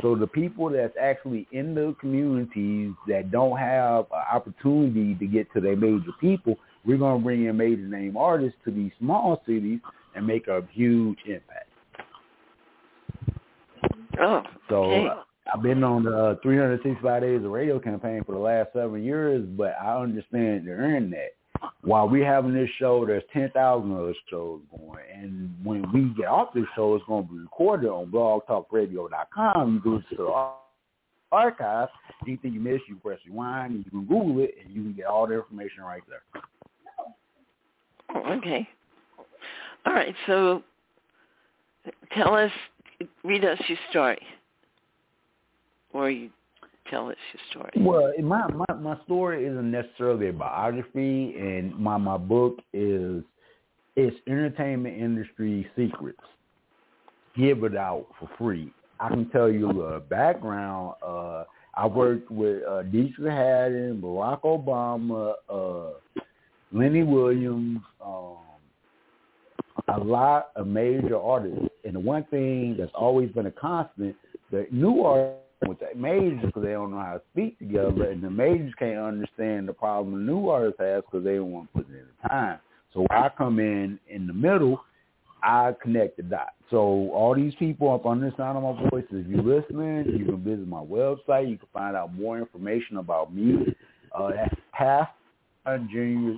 So 0.00 0.14
the 0.14 0.26
people 0.26 0.70
that's 0.70 0.94
actually 1.00 1.46
in 1.52 1.74
the 1.74 1.94
communities 2.00 2.92
that 3.08 3.30
don't 3.30 3.58
have 3.58 4.06
an 4.12 4.22
opportunity 4.32 5.14
to 5.14 5.26
get 5.26 5.52
to 5.52 5.60
their 5.60 5.76
major 5.76 6.12
people, 6.20 6.56
we're 6.84 6.96
going 6.96 7.18
to 7.18 7.24
bring 7.24 7.44
in 7.44 7.56
major 7.56 7.82
name 7.82 8.16
artists 8.16 8.58
to 8.64 8.70
these 8.70 8.92
small 8.98 9.42
cities 9.46 9.80
and 10.14 10.26
make 10.26 10.48
a 10.48 10.62
huge 10.72 11.18
impact. 11.26 11.66
Oh, 14.20 14.42
so 14.68 14.76
okay. 14.84 15.08
I've 15.52 15.62
been 15.62 15.82
on 15.82 16.04
the 16.04 16.16
uh, 16.16 16.34
365 16.42 17.22
Days 17.22 17.44
of 17.44 17.50
Radio 17.50 17.78
campaign 17.78 18.22
for 18.24 18.32
the 18.32 18.38
last 18.38 18.70
seven 18.72 19.02
years, 19.02 19.44
but 19.56 19.74
I 19.80 20.00
understand 20.00 20.66
the 20.66 20.72
internet 20.72 21.34
while 21.82 22.08
we're 22.08 22.24
having 22.24 22.54
this 22.54 22.70
show, 22.78 23.04
there's 23.06 23.22
10,000 23.32 23.92
other 23.92 24.14
shows 24.28 24.60
going. 24.70 25.04
And 25.14 25.54
when 25.62 25.90
we 25.92 26.14
get 26.16 26.26
off 26.26 26.52
this 26.54 26.64
show, 26.74 26.94
it's 26.94 27.04
going 27.06 27.26
to 27.26 27.32
be 27.32 27.38
recorded 27.40 27.88
on 27.88 28.10
blogtalkradio.com. 28.10 29.74
You 29.74 29.80
go 29.80 29.98
to 29.98 30.16
the 30.16 30.52
archive. 31.32 31.88
Anything 32.26 32.52
you 32.52 32.60
miss, 32.60 32.80
you 32.88 32.96
press 32.96 33.18
rewind, 33.26 33.74
and 33.74 33.84
you 33.84 33.90
can 33.90 34.04
Google 34.04 34.42
it, 34.42 34.54
and 34.62 34.74
you 34.74 34.82
can 34.82 34.92
get 34.92 35.06
all 35.06 35.26
the 35.26 35.34
information 35.34 35.82
right 35.82 36.02
there. 36.08 36.22
Oh, 38.14 38.32
okay. 38.32 38.68
All 39.86 39.94
right. 39.94 40.14
So 40.26 40.62
tell 42.14 42.34
us, 42.34 42.52
read 43.24 43.44
us 43.44 43.58
your 43.68 43.78
story. 43.90 44.20
Or 45.92 46.10
you 46.10 46.30
tell 46.90 47.08
us 47.08 47.16
your 47.32 47.42
story. 47.50 47.70
Well, 47.76 48.12
my, 48.22 48.46
my 48.48 48.74
my 48.74 48.96
story 49.04 49.46
isn't 49.46 49.70
necessarily 49.70 50.28
a 50.28 50.32
biography, 50.32 51.34
and 51.38 51.74
my 51.76 51.96
my 51.96 52.18
book 52.18 52.58
is 52.72 53.22
it's 53.96 54.16
entertainment 54.26 55.00
industry 55.00 55.66
secrets. 55.76 56.20
Give 57.36 57.64
it 57.64 57.76
out 57.76 58.06
for 58.18 58.28
free. 58.36 58.72
I 58.98 59.08
can 59.08 59.28
tell 59.30 59.50
you 59.50 59.82
a 59.82 60.00
background. 60.00 60.94
Uh, 61.06 61.44
I 61.74 61.86
worked 61.86 62.30
with 62.30 62.62
uh, 62.64 62.82
Deitrick 62.82 63.30
Haddon, 63.30 64.00
Barack 64.02 64.42
Obama, 64.42 65.34
uh, 65.48 66.22
Lenny 66.72 67.02
Williams, 67.02 67.80
um, 68.04 68.36
a 69.88 69.98
lot 69.98 70.50
of 70.56 70.66
major 70.66 71.18
artists. 71.18 71.68
And 71.84 71.94
the 71.94 72.00
one 72.00 72.24
thing 72.24 72.76
that's 72.78 72.92
always 72.94 73.30
been 73.30 73.46
a 73.46 73.50
constant, 73.52 74.14
the 74.50 74.66
new 74.70 75.02
artists 75.02 75.40
with 75.66 75.78
the 75.80 75.88
majors 75.94 76.40
because 76.44 76.62
they 76.62 76.72
don't 76.72 76.90
know 76.90 77.00
how 77.00 77.14
to 77.14 77.22
speak 77.32 77.58
together, 77.58 78.10
and 78.10 78.22
the 78.22 78.30
majors 78.30 78.72
can't 78.78 78.98
understand 78.98 79.68
the 79.68 79.72
problem 79.72 80.26
the 80.26 80.32
new 80.32 80.48
artists 80.48 80.80
has 80.80 81.02
because 81.04 81.24
they 81.24 81.36
don't 81.36 81.52
want 81.52 81.72
to 81.72 81.78
put 81.78 81.88
in 81.88 82.06
the 82.22 82.28
time. 82.28 82.58
So 82.94 83.06
I 83.10 83.30
come 83.36 83.58
in 83.60 83.98
in 84.08 84.26
the 84.26 84.32
middle, 84.32 84.84
I 85.42 85.74
connect 85.82 86.16
the 86.16 86.22
dots. 86.24 86.50
So 86.70 86.76
all 87.12 87.34
these 87.34 87.54
people 87.56 87.92
up 87.92 88.06
on 88.06 88.20
this 88.20 88.32
sound 88.36 88.58
of 88.58 88.62
my 88.62 88.90
voice, 88.90 89.04
if 89.10 89.26
you're 89.26 89.42
listening, 89.42 90.18
you 90.18 90.24
can 90.24 90.42
visit 90.42 90.66
my 90.66 90.82
website. 90.82 91.50
You 91.50 91.58
can 91.58 91.68
find 91.72 91.96
out 91.96 92.14
more 92.14 92.38
information 92.38 92.98
about 92.98 93.34
me. 93.34 93.74
Uh, 94.16 94.30
that's 94.34 94.54
Pastor 94.72 95.12
Junior 95.88 96.36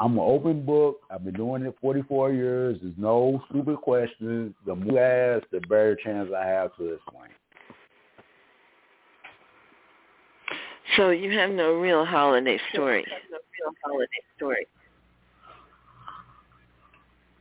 CEO.com. 0.00 0.16
Pastor 0.16 0.16
Don 0.16 0.16
Junior 0.16 0.16
CEO.com. 0.16 0.16
I'm 0.16 0.18
an 0.18 0.18
open 0.18 0.64
book. 0.64 1.00
I've 1.10 1.24
been 1.24 1.34
doing 1.34 1.62
it 1.64 1.74
44 1.80 2.32
years. 2.32 2.78
There's 2.82 2.94
no 2.96 3.42
stupid 3.50 3.76
questions. 3.78 4.54
The 4.66 4.74
more 4.74 4.92
you 4.92 4.98
ask, 4.98 5.44
the 5.50 5.60
better 5.62 5.96
chance 6.02 6.30
I 6.36 6.46
have 6.46 6.76
to 6.76 6.94
explain. 6.94 7.30
So 10.96 11.10
you 11.10 11.30
have 11.38 11.50
no 11.50 11.74
real 11.74 12.04
holiday 12.04 12.58
story. 12.72 13.04
no 13.30 13.36
real 13.36 13.74
holiday 13.84 14.08
story. 14.36 14.66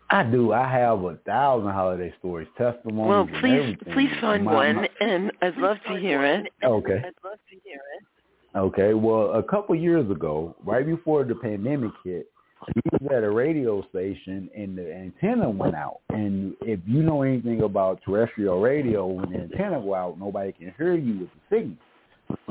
I 0.10 0.24
do. 0.24 0.54
I 0.54 0.66
have 0.70 1.04
a 1.04 1.16
thousand 1.26 1.72
holiday 1.72 2.14
stories, 2.20 2.48
testimonies. 2.58 3.10
Well, 3.10 3.22
and 3.22 3.32
please, 3.42 3.60
everything. 3.60 3.94
please 3.94 4.12
find 4.22 4.46
My- 4.46 4.54
one, 4.54 4.76
my- 4.78 4.90
and 5.02 5.32
I'd 5.42 5.58
love 5.58 5.78
to 5.88 5.96
hear 5.98 6.24
it. 6.24 6.48
Okay. 6.64 6.94
I'd 7.06 7.14
love 7.26 7.40
to 7.50 7.60
hear 7.64 7.80
it. 8.00 8.58
Okay. 8.58 8.94
Well, 8.94 9.34
a 9.34 9.44
couple 9.44 9.76
years 9.76 10.10
ago, 10.10 10.56
right 10.64 10.86
before 10.86 11.26
the 11.26 11.36
pandemic 11.36 11.92
hit, 12.06 12.28
we 12.76 12.82
was 12.92 13.12
at 13.16 13.24
a 13.24 13.30
radio 13.30 13.88
station 13.90 14.50
and 14.56 14.78
the 14.78 14.94
antenna 14.94 15.50
went 15.50 15.76
out. 15.76 16.00
And 16.10 16.56
if 16.62 16.80
you 16.86 17.04
know 17.04 17.22
anything 17.22 17.62
about 17.62 18.02
terrestrial 18.04 18.62
radio, 18.62 19.06
when 19.06 19.32
the 19.32 19.40
antenna 19.40 19.80
go 19.80 19.94
out, 19.94 20.20
nobody 20.20 20.52
can 20.52 20.74
hear 20.78 20.96
you 20.96 21.20
with 21.20 21.30
the 21.50 21.56
signal. 21.56 21.78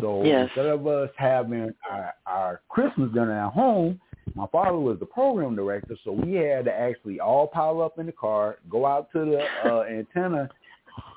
So 0.01 0.23
Yes. 0.25 0.49
instead 0.49 0.67
of 0.67 0.87
us 0.87 1.11
having 1.17 1.75
our, 1.91 2.15
our 2.27 2.61
Christmas 2.69 3.13
dinner 3.13 3.47
at 3.47 3.53
home, 3.53 4.01
my 4.35 4.47
father 4.49 4.79
was 4.79 4.99
the 4.99 5.07
program 5.07 5.55
director, 5.55 5.97
so 6.05 6.13
we 6.13 6.35
had 6.35 6.65
to 6.67 6.73
actually 6.73 7.21
all 7.21 7.47
pile 7.47 7.81
up 7.81 7.99
in 7.99 8.07
the 8.07 8.13
car, 8.13 8.59
go 8.71 8.85
out 8.85 9.11
to 9.13 9.25
the 9.25 9.71
uh, 9.71 9.85
antenna, 9.85 10.49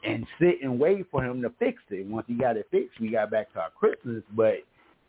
and 0.05 0.25
sit 0.39 0.59
and 0.61 0.79
wait 0.79 1.05
for 1.09 1.23
him 1.23 1.41
to 1.41 1.51
fix 1.59 1.81
it. 1.89 2.05
Once 2.05 2.25
he 2.27 2.33
got 2.35 2.55
it 2.57 2.67
fixed, 2.71 2.99
we 2.99 3.09
got 3.09 3.31
back 3.31 3.51
to 3.53 3.59
our 3.59 3.71
Christmas. 3.71 4.23
But 4.35 4.59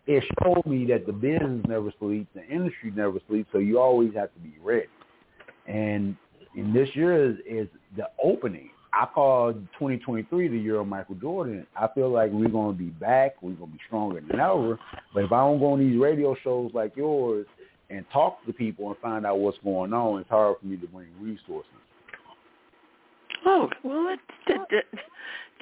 it 0.07 0.25
showed 0.43 0.67
me 0.67 0.87
that 0.87 1.07
the 1.07 1.13
business 1.13 1.65
never 1.69 1.93
sleeps, 1.99 2.29
the 2.35 2.47
industry 2.47 2.93
never 2.95 3.19
sleeps, 3.29 3.49
so 3.53 3.59
you 3.59 3.79
always 3.79 4.15
have 4.15 4.33
to 4.35 4.41
be 4.41 4.55
ready. 4.63 4.87
And 5.67 6.17
and 6.57 6.75
this 6.75 6.89
year 6.95 7.31
is, 7.31 7.37
is 7.49 7.69
the 7.97 8.09
opening. 8.23 8.71
I 8.93 9.07
call 9.07 9.53
2023 9.53 10.49
the 10.49 10.59
year 10.59 10.81
of 10.81 10.89
Michael 10.89 11.15
Jordan. 11.15 11.65
I 11.77 11.87
feel 11.95 12.11
like 12.11 12.33
we're 12.33 12.49
going 12.49 12.77
to 12.77 12.83
be 12.83 12.91
back. 12.91 13.41
We're 13.41 13.53
going 13.53 13.71
to 13.71 13.77
be 13.77 13.83
stronger 13.87 14.21
than 14.21 14.41
ever. 14.41 14.79
But 15.15 15.25
if 15.25 15.33
I 15.33 15.39
don't 15.41 15.61
go 15.61 15.75
on 15.75 15.79
these 15.79 16.01
radio 16.01 16.35
shows 16.43 16.73
like 16.75 16.97
yours 16.97 17.47
and 17.89 18.05
talk 18.13 18.45
to 18.47 18.53
people 18.53 18.89
and 18.89 18.97
find 18.99 19.25
out 19.25 19.39
what's 19.39 19.59
going 19.63 19.93
on, 19.93 20.21
it's 20.21 20.31
hard 20.31 20.57
for 20.59 20.67
me 20.67 20.77
to 20.77 20.87
bring 20.89 21.07
resources. 21.21 21.71
Oh, 23.47 23.69
well, 23.85 24.05
that, 24.05 24.19
that, 24.49 24.67
that, 24.71 24.85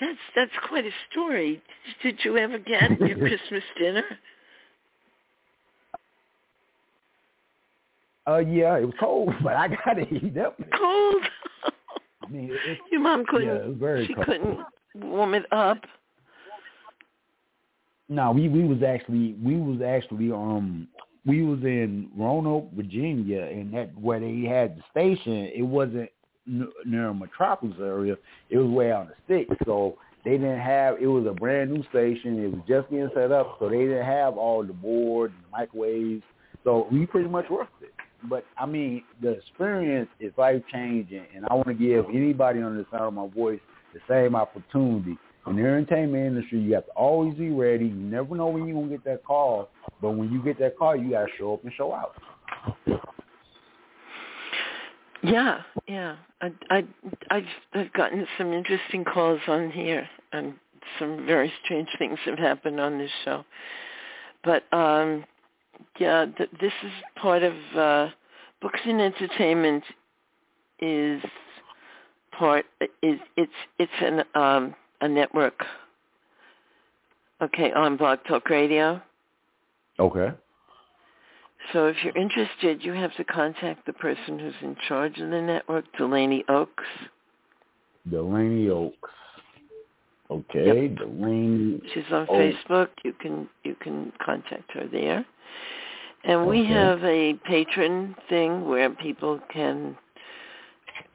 that's 0.00 0.18
that's 0.34 0.66
quite 0.68 0.84
a 0.84 0.90
story. 1.10 1.62
Did 2.02 2.18
you 2.24 2.36
ever 2.36 2.58
get 2.58 2.98
your 3.00 3.16
Christmas 3.28 3.62
dinner? 3.78 4.04
Uh, 8.26 8.38
yeah, 8.38 8.76
it 8.78 8.84
was 8.84 8.94
cold, 9.00 9.32
but 9.42 9.54
I 9.56 9.68
got 9.68 9.94
to 9.94 10.02
eat 10.14 10.36
up. 10.38 10.58
Cold. 10.78 11.22
I 12.22 12.28
mean, 12.30 12.50
it, 12.52 12.78
Your 12.92 13.00
mom 13.00 13.20
yeah, 13.20 13.26
couldn't. 13.30 13.48
it 13.56 13.68
was 13.68 13.76
very 13.78 14.06
she 14.06 14.14
cold. 14.14 14.26
couldn't 14.26 14.58
warm 14.96 15.34
it 15.34 15.46
up. 15.52 15.78
No, 18.10 18.32
we 18.32 18.48
we 18.48 18.64
was 18.64 18.82
actually 18.82 19.36
we 19.42 19.56
was 19.56 19.80
actually 19.82 20.32
um 20.32 20.88
we 21.26 21.42
was 21.42 21.60
in 21.62 22.10
Roanoke, 22.16 22.70
Virginia, 22.74 23.42
and 23.42 23.72
that 23.74 23.96
where 23.98 24.18
they 24.20 24.42
had 24.42 24.78
the 24.78 24.82
station. 24.90 25.50
It 25.54 25.62
wasn't 25.62 25.96
n- 25.96 26.08
near 26.84 27.08
a 27.08 27.14
metropolis 27.14 27.76
area. 27.80 28.16
It 28.50 28.58
was 28.58 28.68
way 28.68 28.92
out 28.92 29.02
in 29.02 29.08
the 29.08 29.44
sticks. 29.44 29.56
So 29.66 29.96
they 30.24 30.32
didn't 30.32 30.60
have. 30.60 30.96
It 31.00 31.06
was 31.06 31.26
a 31.26 31.32
brand 31.32 31.72
new 31.72 31.82
station. 31.90 32.42
It 32.42 32.52
was 32.52 32.62
just 32.66 32.90
getting 32.90 33.10
set 33.14 33.32
up, 33.32 33.56
so 33.58 33.68
they 33.68 33.78
didn't 33.78 34.06
have 34.06 34.36
all 34.36 34.64
the 34.64 34.72
boards, 34.72 35.34
and 35.36 35.44
the 35.44 35.50
microwaves. 35.50 36.22
So 36.64 36.88
we 36.90 37.06
pretty 37.06 37.28
much 37.28 37.48
worked 37.50 37.82
it. 37.82 37.92
But 38.28 38.44
I 38.56 38.66
mean, 38.66 39.04
the 39.22 39.30
experience 39.30 40.08
is 40.18 40.32
life 40.36 40.62
changing, 40.72 41.24
and 41.34 41.46
I 41.48 41.54
want 41.54 41.68
to 41.68 41.74
give 41.74 42.06
anybody 42.12 42.60
on 42.60 42.76
the 42.76 42.84
sound 42.90 43.04
of 43.04 43.14
my 43.14 43.28
voice 43.28 43.60
the 43.94 44.00
same 44.08 44.34
opportunity 44.34 45.16
In 45.46 45.56
the 45.56 45.62
entertainment 45.62 46.26
industry, 46.26 46.60
you 46.60 46.74
have 46.74 46.86
to 46.86 46.92
always 46.92 47.34
be 47.34 47.50
ready. 47.50 47.86
You 47.86 47.94
never 47.94 48.34
know 48.34 48.48
when 48.48 48.66
you're 48.66 48.74
gonna 48.76 48.90
get 48.90 49.04
that 49.04 49.24
call, 49.24 49.70
but 50.02 50.10
when 50.10 50.30
you 50.32 50.42
get 50.42 50.58
that 50.58 50.76
call, 50.76 50.96
you 50.96 51.10
gotta 51.10 51.30
show 51.38 51.54
up 51.54 51.64
and 51.64 51.72
show 51.74 51.94
out. 51.94 52.14
Yeah, 55.22 55.62
yeah. 55.86 56.16
I, 56.40 56.52
I, 56.70 56.84
I've, 57.30 57.44
I've 57.74 57.92
gotten 57.92 58.26
some 58.36 58.52
interesting 58.52 59.04
calls 59.04 59.40
on 59.48 59.70
here, 59.70 60.08
and 60.32 60.54
some 60.98 61.26
very 61.26 61.52
strange 61.64 61.88
things 61.98 62.18
have 62.24 62.38
happened 62.38 62.80
on 62.80 62.98
this 62.98 63.10
show. 63.24 63.44
But 64.44 64.64
um, 64.72 65.24
yeah, 65.98 66.26
th- 66.36 66.50
this 66.60 66.72
is 66.84 66.92
part 67.16 67.42
of 67.42 67.54
uh, 67.76 68.08
books 68.60 68.80
and 68.84 69.00
entertainment. 69.00 69.84
Is 70.80 71.20
part 72.30 72.64
is 73.02 73.18
it's 73.36 73.52
it's 73.78 73.92
an 74.00 74.22
um, 74.40 74.74
a 75.00 75.08
network. 75.08 75.64
Okay, 77.42 77.72
on 77.72 77.96
Blog 77.96 78.20
Talk 78.28 78.48
Radio. 78.48 79.00
Okay. 79.98 80.30
So 81.72 81.86
if 81.86 81.96
you're 82.02 82.16
interested, 82.16 82.82
you 82.82 82.92
have 82.92 83.14
to 83.16 83.24
contact 83.24 83.84
the 83.86 83.92
person 83.92 84.38
who's 84.38 84.54
in 84.62 84.76
charge 84.86 85.18
of 85.18 85.30
the 85.30 85.42
network, 85.42 85.84
Delaney 85.96 86.44
Oaks. 86.48 86.84
Delaney 88.10 88.70
Oaks. 88.70 89.10
Okay, 90.30 90.86
yep. 90.88 90.98
Delaney. 90.98 91.80
She's 91.92 92.04
on 92.10 92.26
Oaks. 92.28 92.30
Facebook. 92.30 92.88
You 93.04 93.12
can 93.14 93.48
you 93.64 93.74
can 93.80 94.12
contact 94.24 94.72
her 94.72 94.86
there. 94.90 95.24
And 96.24 96.46
we 96.46 96.60
okay. 96.62 96.72
have 96.72 97.04
a 97.04 97.34
patron 97.44 98.14
thing 98.28 98.68
where 98.68 98.90
people 98.90 99.40
can 99.52 99.96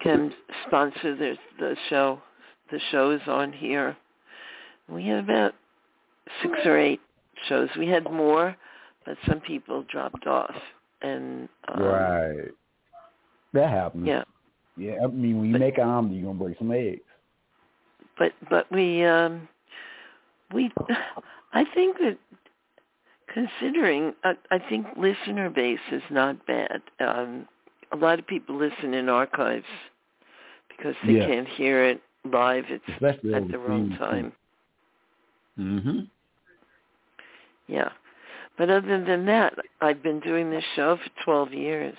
can 0.01 0.33
sponsor 0.67 1.15
the 1.15 1.35
the 1.59 1.75
show. 1.89 2.21
The 2.71 2.79
shows 2.91 3.19
on 3.27 3.53
here. 3.53 3.95
We 4.89 5.05
have 5.07 5.25
about 5.25 5.53
six 6.41 6.53
or 6.65 6.77
eight 6.77 7.01
shows. 7.47 7.69
We 7.77 7.87
had 7.87 8.05
more 8.05 8.55
but 9.05 9.17
some 9.27 9.39
people 9.39 9.83
dropped 9.83 10.27
off 10.27 10.55
and 11.01 11.49
um, 11.67 11.81
right. 11.83 12.51
That 13.53 13.69
happens. 13.69 14.07
Yeah. 14.07 14.23
Yeah 14.77 14.95
i 15.03 15.07
mean 15.07 15.37
when 15.37 15.47
you 15.47 15.53
but, 15.53 15.61
make 15.61 15.77
an 15.77 15.87
omelet 15.87 16.15
you're 16.17 16.25
gonna 16.25 16.43
break 16.43 16.57
some 16.57 16.71
eggs. 16.71 17.01
But 18.17 18.33
but 18.49 18.71
we 18.71 19.03
um 19.05 19.47
we 20.53 20.71
i 21.53 21.65
think 21.73 21.97
that 21.97 22.17
considering 23.27 24.13
I, 24.23 24.33
I 24.51 24.59
think 24.59 24.87
listener 24.97 25.49
base 25.49 25.79
is 25.91 26.03
not 26.09 26.45
bad. 26.45 26.81
Um 26.99 27.47
a 27.91 27.95
lot 27.97 28.17
of 28.17 28.25
people 28.25 28.55
listen 28.57 28.93
in 28.95 29.09
archives 29.09 29.65
because 30.69 30.95
they 31.05 31.13
yeah. 31.13 31.27
can't 31.27 31.47
hear 31.47 31.83
it 31.85 32.01
live. 32.31 32.65
It's 32.69 32.83
Especially 32.87 33.35
at 33.35 33.47
the 33.49 33.59
wrong 33.59 33.95
time. 33.97 34.33
Mhm 35.59 36.07
yeah 37.67 37.89
but 38.57 38.69
other 38.69 39.03
than 39.03 39.25
that, 39.25 39.53
I've 39.81 40.03
been 40.03 40.19
doing 40.19 40.49
this 40.49 40.63
show 40.75 40.97
for 40.97 41.23
12 41.23 41.53
years. 41.53 41.97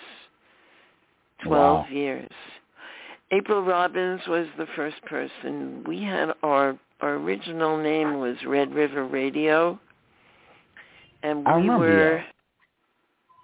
12 1.45 1.61
wow. 1.61 1.87
years. 1.91 2.31
April 3.33 3.63
Robbins 3.63 4.21
was 4.29 4.47
the 4.57 4.67
first 4.77 5.03
person. 5.07 5.83
We 5.87 6.03
had 6.03 6.31
our 6.43 6.79
our 7.01 7.15
original 7.15 7.77
name 7.77 8.21
was 8.21 8.37
Red 8.47 8.73
River 8.73 9.05
Radio. 9.05 9.79
And 11.23 11.45
we 11.45 11.69
were 11.69 12.23
that. 12.23 12.35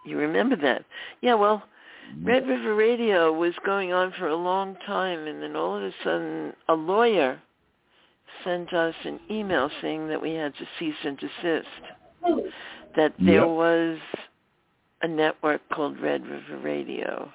You 0.07 0.19
remember 0.19 0.57
that? 0.57 0.85
Yeah, 1.21 1.35
well, 1.35 1.63
mm-hmm. 2.11 2.27
Red 2.27 2.47
River 2.47 2.75
Radio 2.75 3.33
was 3.33 3.53
going 3.67 3.93
on 3.93 4.13
for 4.19 4.29
a 4.29 4.37
long 4.37 4.77
time 4.87 5.27
and 5.27 5.43
then 5.43 5.57
all 5.57 5.77
of 5.77 5.83
a 5.83 5.93
sudden 6.05 6.53
a 6.69 6.75
lawyer 6.75 7.41
sent 8.45 8.73
us 8.73 8.95
an 9.05 9.21
email 9.31 9.71
saying 9.83 10.09
that 10.09 10.23
we 10.23 10.35
had 10.35 10.55
to 10.55 10.67
cease 10.79 10.95
and 11.05 11.19
desist 11.19 11.69
that 12.97 13.15
there 13.19 13.47
yep. 13.47 13.49
was 13.49 13.99
a 15.03 15.09
network 15.09 15.61
called 15.73 16.01
Red 16.01 16.27
River 16.27 16.59
Radio 16.63 17.31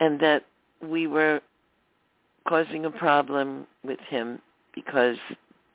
and 0.00 0.18
that 0.20 0.44
we 0.82 1.06
were 1.06 1.40
causing 2.48 2.84
a 2.84 2.90
problem 2.90 3.66
with 3.84 4.00
him 4.08 4.40
because 4.74 5.16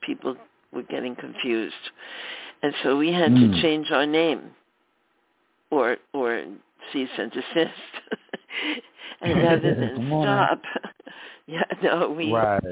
people 0.02 0.36
were 0.72 0.82
getting 0.82 1.14
confused. 1.14 1.74
And 2.62 2.74
so 2.82 2.96
we 2.96 3.12
had 3.12 3.32
mm. 3.32 3.54
to 3.54 3.62
change 3.62 3.90
our 3.90 4.06
name 4.06 4.50
or 5.70 5.96
or 6.12 6.44
cease 6.92 7.08
and 7.18 7.30
desist. 7.30 7.54
and 9.20 9.42
rather 9.42 9.74
than 9.96 10.06
stop 10.08 10.62
yeah, 11.46 11.62
no, 11.82 12.10
we 12.10 12.32
right. 12.32 12.62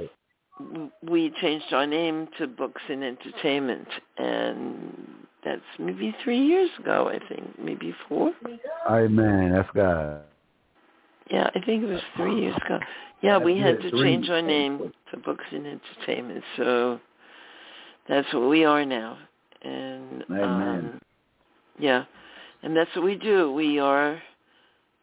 we 1.03 1.33
changed 1.41 1.73
our 1.73 1.87
name 1.87 2.29
to 2.39 2.47
Books 2.47 2.83
and 2.89 3.05
Entertainment 3.05 3.89
and 4.19 5.09
that's 5.45 5.63
maybe 5.79 6.15
three 6.25 6.41
years 6.41 6.71
ago, 6.79 7.09
I 7.09 7.19
think, 7.29 7.59
maybe 7.59 7.95
four. 8.09 8.33
Man, 8.89 9.53
that's 9.53 9.69
God. 9.75 10.23
Yeah, 11.31 11.49
I 11.55 11.61
think 11.61 11.85
it 11.85 11.87
was 11.87 12.03
three 12.17 12.41
years 12.41 12.57
ago. 12.65 12.79
Yeah, 13.23 13.39
we 13.39 13.59
had 13.59 13.81
to 13.81 13.91
change 13.91 14.29
our 14.29 14.43
name 14.43 14.93
to 15.11 15.17
Books 15.17 15.45
and 15.51 15.67
Entertainment, 15.67 16.45
so 16.57 17.01
that's 18.09 18.33
what 18.35 18.49
we 18.49 18.65
are 18.65 18.85
now. 18.85 19.19
And 19.63 20.25
um, 20.29 21.01
yeah, 21.79 22.05
and 22.63 22.77
that's 22.77 22.95
what 22.95 23.05
we 23.05 23.15
do. 23.17 23.51
We 23.53 23.79
are 23.79 24.21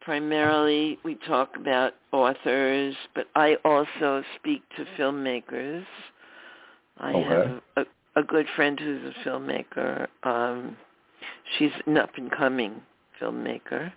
primarily 0.01 0.99
we 1.03 1.15
talk 1.27 1.55
about 1.55 1.93
authors, 2.11 2.95
but 3.15 3.25
I 3.35 3.55
also 3.65 4.23
speak 4.35 4.61
to 4.77 4.85
filmmakers. 4.99 5.85
I 6.99 7.13
okay. 7.13 7.23
have 7.23 7.61
a, 7.77 7.85
a 8.15 8.23
good 8.23 8.47
friend 8.55 8.79
who's 8.79 9.01
a 9.03 9.27
filmmaker. 9.27 10.07
Um, 10.23 10.75
she's 11.57 11.71
an 11.85 11.97
up 11.97 12.11
and 12.17 12.31
coming 12.31 12.81
filmmaker. 13.21 13.91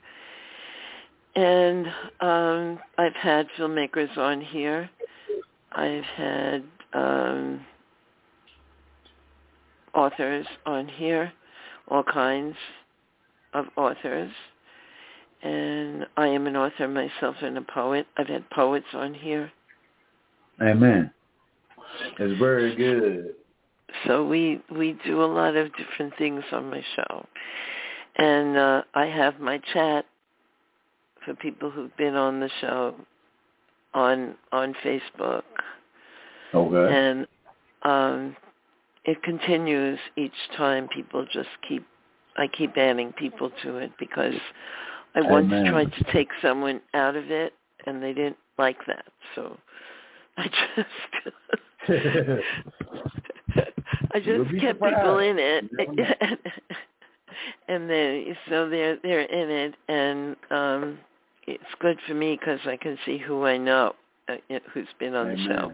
And 1.36 1.86
um, 2.20 2.78
I've 2.96 3.14
had 3.14 3.48
filmmakers 3.58 4.16
on 4.16 4.40
here. 4.40 4.88
I've 5.72 6.04
had 6.04 6.62
um, 6.92 7.60
authors 9.94 10.46
on 10.64 10.86
here, 10.86 11.32
all 11.88 12.04
kinds 12.04 12.56
of 13.52 13.66
authors. 13.76 14.30
And 15.42 16.06
I 16.16 16.28
am 16.28 16.46
an 16.46 16.56
author 16.56 16.86
myself 16.86 17.36
and 17.42 17.58
a 17.58 17.62
poet. 17.62 18.06
I've 18.16 18.28
had 18.28 18.48
poets 18.50 18.86
on 18.94 19.12
here. 19.12 19.50
Amen. 20.62 21.10
It's 22.18 22.38
very 22.38 22.76
good. 22.76 23.34
So 24.06 24.26
we 24.26 24.60
we 24.70 24.96
do 25.04 25.22
a 25.22 25.26
lot 25.26 25.56
of 25.56 25.70
different 25.76 26.16
things 26.18 26.44
on 26.52 26.70
my 26.70 26.82
show, 26.96 27.26
and 28.16 28.56
uh, 28.56 28.82
I 28.94 29.06
have 29.06 29.40
my 29.40 29.60
chat 29.72 30.04
for 31.24 31.34
people 31.34 31.70
who've 31.70 31.96
been 31.96 32.14
on 32.14 32.40
the 32.40 32.50
show 32.60 32.94
on 33.94 34.34
on 34.52 34.74
Facebook. 34.84 35.42
Okay. 36.52 36.94
And 36.94 37.26
um, 37.82 38.36
it 39.04 39.22
continues 39.22 39.98
each 40.16 40.32
time. 40.56 40.88
People 40.88 41.26
just 41.32 41.48
keep 41.68 41.84
I 42.36 42.46
keep 42.48 42.76
adding 42.76 43.12
people 43.12 43.50
to 43.62 43.76
it 43.76 43.92
because 43.98 44.34
I 45.14 45.22
once 45.22 45.52
Amen. 45.52 45.66
tried 45.66 45.92
to 45.92 46.12
take 46.12 46.28
someone 46.42 46.80
out 46.94 47.16
of 47.16 47.30
it 47.30 47.52
and 47.86 48.02
they 48.02 48.12
didn't 48.12 48.36
like 48.58 48.78
that. 48.86 49.04
So 49.34 49.56
I 50.36 50.48
just 50.76 50.88
I 54.14 54.20
just 54.20 54.50
kept 54.60 54.78
surprised. 54.78 54.96
people 54.96 55.18
in 55.18 55.38
it, 55.38 55.64
and 57.68 57.90
then 57.90 58.36
so 58.48 58.68
they're 58.68 58.96
they're 59.02 59.20
in 59.22 59.50
it, 59.50 59.74
and 59.88 60.36
um 60.50 60.98
it's 61.46 61.62
good 61.80 61.98
for 62.06 62.14
me 62.14 62.36
because 62.38 62.60
I 62.66 62.76
can 62.76 62.96
see 63.04 63.18
who 63.18 63.44
I 63.44 63.56
know 63.58 63.94
uh, 64.28 64.36
who's 64.72 64.88
been 64.98 65.14
on 65.14 65.30
Amen. 65.30 65.36
the 65.48 65.54
show. 65.54 65.72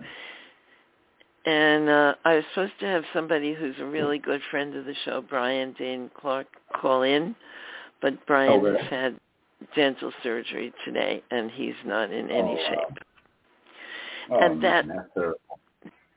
And 1.46 1.88
uh, 1.88 2.14
I 2.24 2.34
was 2.36 2.44
supposed 2.52 2.72
to 2.80 2.86
have 2.86 3.04
somebody 3.14 3.54
who's 3.54 3.76
a 3.80 3.84
really 3.86 4.18
good 4.18 4.42
friend 4.50 4.76
of 4.76 4.84
the 4.84 4.94
show, 5.04 5.22
Brian 5.26 5.74
Dane 5.78 6.10
Clark, 6.20 6.46
call 6.80 7.02
in, 7.02 7.34
but 8.02 8.14
Brian 8.26 8.60
Okay. 8.64 8.78
has 8.78 8.90
had 8.90 9.20
dental 9.74 10.12
surgery 10.22 10.72
today, 10.84 11.22
and 11.30 11.50
he's 11.50 11.74
not 11.86 12.10
in 12.12 12.30
any 12.30 12.58
Oh, 12.58 12.68
shape. 12.68 12.98
Oh, 14.32 14.40
And 14.40 14.60
man, 14.60 14.88
that- 14.88 14.96
that's 14.96 15.14
terrible. 15.14 15.40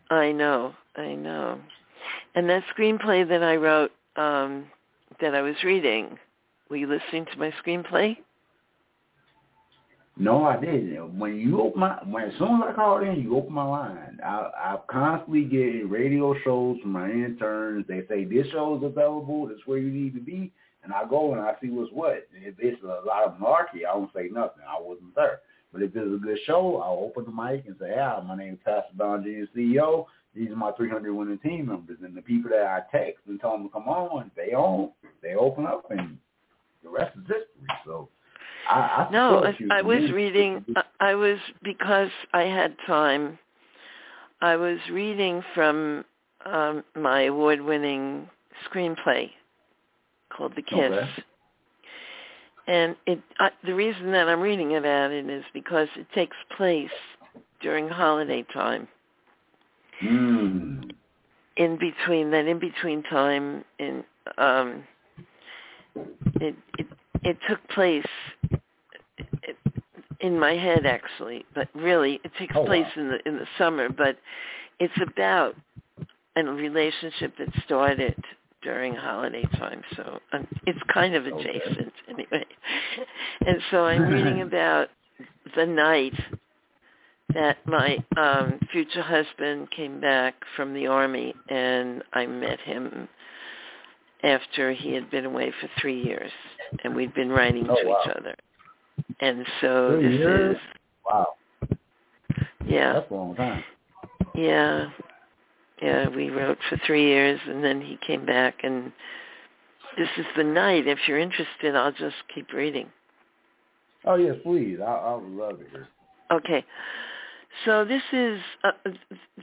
I 0.10 0.32
know, 0.34 0.76
I 0.98 1.16
know. 1.16 1.60
And 2.36 2.50
that 2.50 2.64
screenplay 2.76 3.28
that 3.28 3.44
I 3.44 3.56
wrote, 3.56 3.92
um, 4.16 4.66
that 5.22 5.36
I 5.36 5.42
was 5.42 5.56
reading, 5.64 6.18
were 6.70 6.78
you 6.78 6.88
listening 6.88 7.26
to 7.26 7.38
my 7.38 7.54
screenplay? 7.64 8.18
No, 10.16 10.46
I 10.46 10.60
didn't. 10.60 11.18
When 11.18 11.38
you 11.40 11.60
open 11.62 11.80
my, 11.80 11.98
when 12.06 12.26
as 12.26 12.34
soon 12.38 12.62
as 12.62 12.70
I 12.70 12.74
called 12.74 13.04
in, 13.04 13.22
you 13.22 13.36
open 13.36 13.54
my 13.54 13.64
line. 13.64 14.20
I, 14.24 14.50
I'm 14.64 14.78
constantly 14.88 15.44
getting 15.44 15.90
radio 15.90 16.36
shows 16.44 16.78
from 16.82 16.92
my 16.92 17.10
interns. 17.10 17.86
They 17.88 18.04
say 18.08 18.24
this 18.24 18.46
show 18.52 18.78
is 18.78 18.84
available. 18.84 19.48
That's 19.48 19.66
where 19.66 19.80
you 19.80 19.90
need 19.90 20.14
to 20.14 20.22
be. 20.22 20.52
And 20.84 20.94
I 20.94 21.06
go 21.10 21.34
and 21.34 21.42
I 21.42 21.54
see 21.62 21.70
what's 21.70 21.92
what. 21.92 22.28
If 22.34 22.56
it's 22.60 22.82
a 22.84 22.88
lot 22.88 23.24
of 23.24 23.40
malarkey, 23.40 23.86
I 23.90 23.96
won't 23.96 24.12
say 24.14 24.30
nothing. 24.32 24.64
I 24.68 24.80
wasn't 24.80 25.16
there. 25.16 25.40
But 25.72 25.82
if 25.82 25.96
it's 25.96 26.14
a 26.14 26.24
good 26.24 26.38
show, 26.46 26.78
I'll 26.78 27.04
open 27.06 27.26
the 27.26 27.32
mic 27.32 27.66
and 27.66 27.76
say, 27.80 27.96
"Hi, 27.98 28.22
my 28.22 28.38
name 28.38 28.54
is 28.54 28.60
Pastor 28.64 28.94
Don 28.96 29.24
Jr. 29.24 29.58
CEO. 29.58 30.06
These 30.36 30.50
are 30.50 30.56
my 30.56 30.72
300 30.72 31.14
winning 31.14 31.40
team 31.40 31.68
members, 31.68 31.98
and 32.04 32.16
the 32.16 32.22
people 32.22 32.50
that 32.52 32.66
I 32.66 32.82
text 32.96 33.22
and 33.28 33.40
tell 33.40 33.52
them 33.52 33.64
to 33.64 33.70
come 33.70 33.88
on, 33.88 34.32
they 34.36 34.54
on, 34.54 34.92
they 35.22 35.36
open 35.36 35.66
up, 35.66 35.90
and 35.92 36.18
the 36.84 36.90
rest 36.90 37.16
is 37.18 37.22
history. 37.22 37.78
So. 37.86 38.10
I, 38.70 38.74
I 38.76 39.10
no, 39.12 39.44
I, 39.44 39.80
I 39.80 39.82
was 39.82 40.12
reading. 40.12 40.66
I 41.00 41.16
was 41.16 41.38
because 41.64 42.10
I 42.34 42.44
had 42.44 42.76
time. 42.88 43.38
I 44.42 44.56
was 44.56 44.80
reading 44.92 45.44
from 45.54 46.06
um, 46.46 46.84
my 46.96 47.24
award-winning 47.24 48.30
screenplay 48.70 49.30
called 50.30 50.54
The 50.56 50.62
Kiss. 50.62 50.92
Okay. 50.92 51.10
And 52.68 52.96
it, 53.06 53.22
I, 53.40 53.52
the 53.66 53.76
reason 53.76 54.12
that 54.14 54.30
I'm 54.30 54.42
reading 54.42 54.76
about 54.76 55.12
it 55.12 55.30
is 55.30 55.44
because 55.54 55.88
it 55.96 56.08
takes 56.16 56.36
place 56.56 56.90
during 57.62 57.90
holiday 57.90 58.46
time. 58.54 58.88
Mm. 60.04 60.92
In 61.58 61.78
between 61.78 62.32
that, 62.32 62.46
in 62.48 62.60
between 62.60 63.04
time, 63.04 63.64
in 63.80 64.04
um, 64.38 64.84
it 66.42 66.56
it 66.78 66.88
it 67.24 67.38
took 67.48 67.66
place 67.70 68.06
in 70.20 70.40
my 70.40 70.54
head 70.54 70.86
actually, 70.86 71.46
but 71.54 71.68
really 71.76 72.20
it 72.24 72.32
takes 72.40 72.56
oh, 72.56 72.66
place 72.66 72.86
wow. 72.96 73.04
in 73.04 73.10
the 73.10 73.28
in 73.28 73.38
the 73.38 73.48
summer. 73.58 73.90
But 73.90 74.18
it's 74.80 74.94
about 75.06 75.56
a 76.36 76.44
relationship 76.44 77.38
that 77.38 77.50
started 77.66 78.16
during 78.64 78.96
holiday 78.96 79.44
time, 79.58 79.82
so 79.96 80.20
um, 80.32 80.48
it's 80.66 80.80
kind 80.92 81.16
of 81.16 81.26
adjacent 81.26 81.94
okay. 82.10 82.26
anyway. 82.32 82.46
And 83.46 83.58
so 83.72 83.86
I'm 83.86 84.04
reading 84.08 84.42
about 84.50 84.88
the 85.56 85.66
night 85.66 86.14
that 87.34 87.58
my 87.66 87.98
um 88.18 88.60
future 88.72 89.02
husband 89.02 89.70
came 89.72 90.00
back 90.00 90.36
from 90.56 90.74
the 90.74 90.88
army 90.88 91.34
and 91.50 92.04
I 92.14 92.26
met 92.26 92.60
him 92.60 93.08
after 94.24 94.72
he 94.72 94.94
had 94.94 95.10
been 95.12 95.26
away 95.26 95.52
for 95.60 95.70
three 95.80 96.02
years 96.02 96.32
and 96.84 96.96
we'd 96.96 97.14
been 97.14 97.30
writing 97.30 97.68
oh, 97.70 97.76
to 97.76 97.88
wow. 97.88 98.02
each 98.06 98.16
other. 98.16 98.36
And 99.20 99.46
so 99.62 100.00
three 100.00 100.12
this 100.12 100.20
years? 100.20 100.56
is 100.56 100.62
wow. 101.06 101.28
Yeah. 102.66 102.94
That's 102.94 103.12
a 103.12 103.14
long 103.14 103.36
time. 103.36 103.64
Yeah. 104.36 104.90
Yeah, 105.82 106.08
we 106.10 106.30
wrote 106.30 106.58
for 106.70 106.80
three 106.86 107.06
years 107.06 107.40
and 107.48 107.64
then 107.64 107.82
he 107.82 107.98
came 108.06 108.26
back 108.26 108.56
and 108.64 108.92
this 109.98 110.10
is 110.18 110.26
the 110.38 110.44
night. 110.44 110.88
If 110.88 111.00
you're 111.08 111.20
interested, 111.20 111.76
I'll 111.76 111.92
just 111.92 112.16
keep 112.34 112.52
reading. 112.54 112.88
Oh 114.06 114.16
yes, 114.16 114.36
please. 114.44 114.80
I, 114.82 114.86
I 114.86 115.16
would 115.16 115.30
love 115.30 115.60
to 115.60 115.66
hear. 115.70 115.88
Okay. 116.32 116.66
So 117.66 117.86
this 117.86 118.02
is 118.12 118.42
uh, 118.64 118.72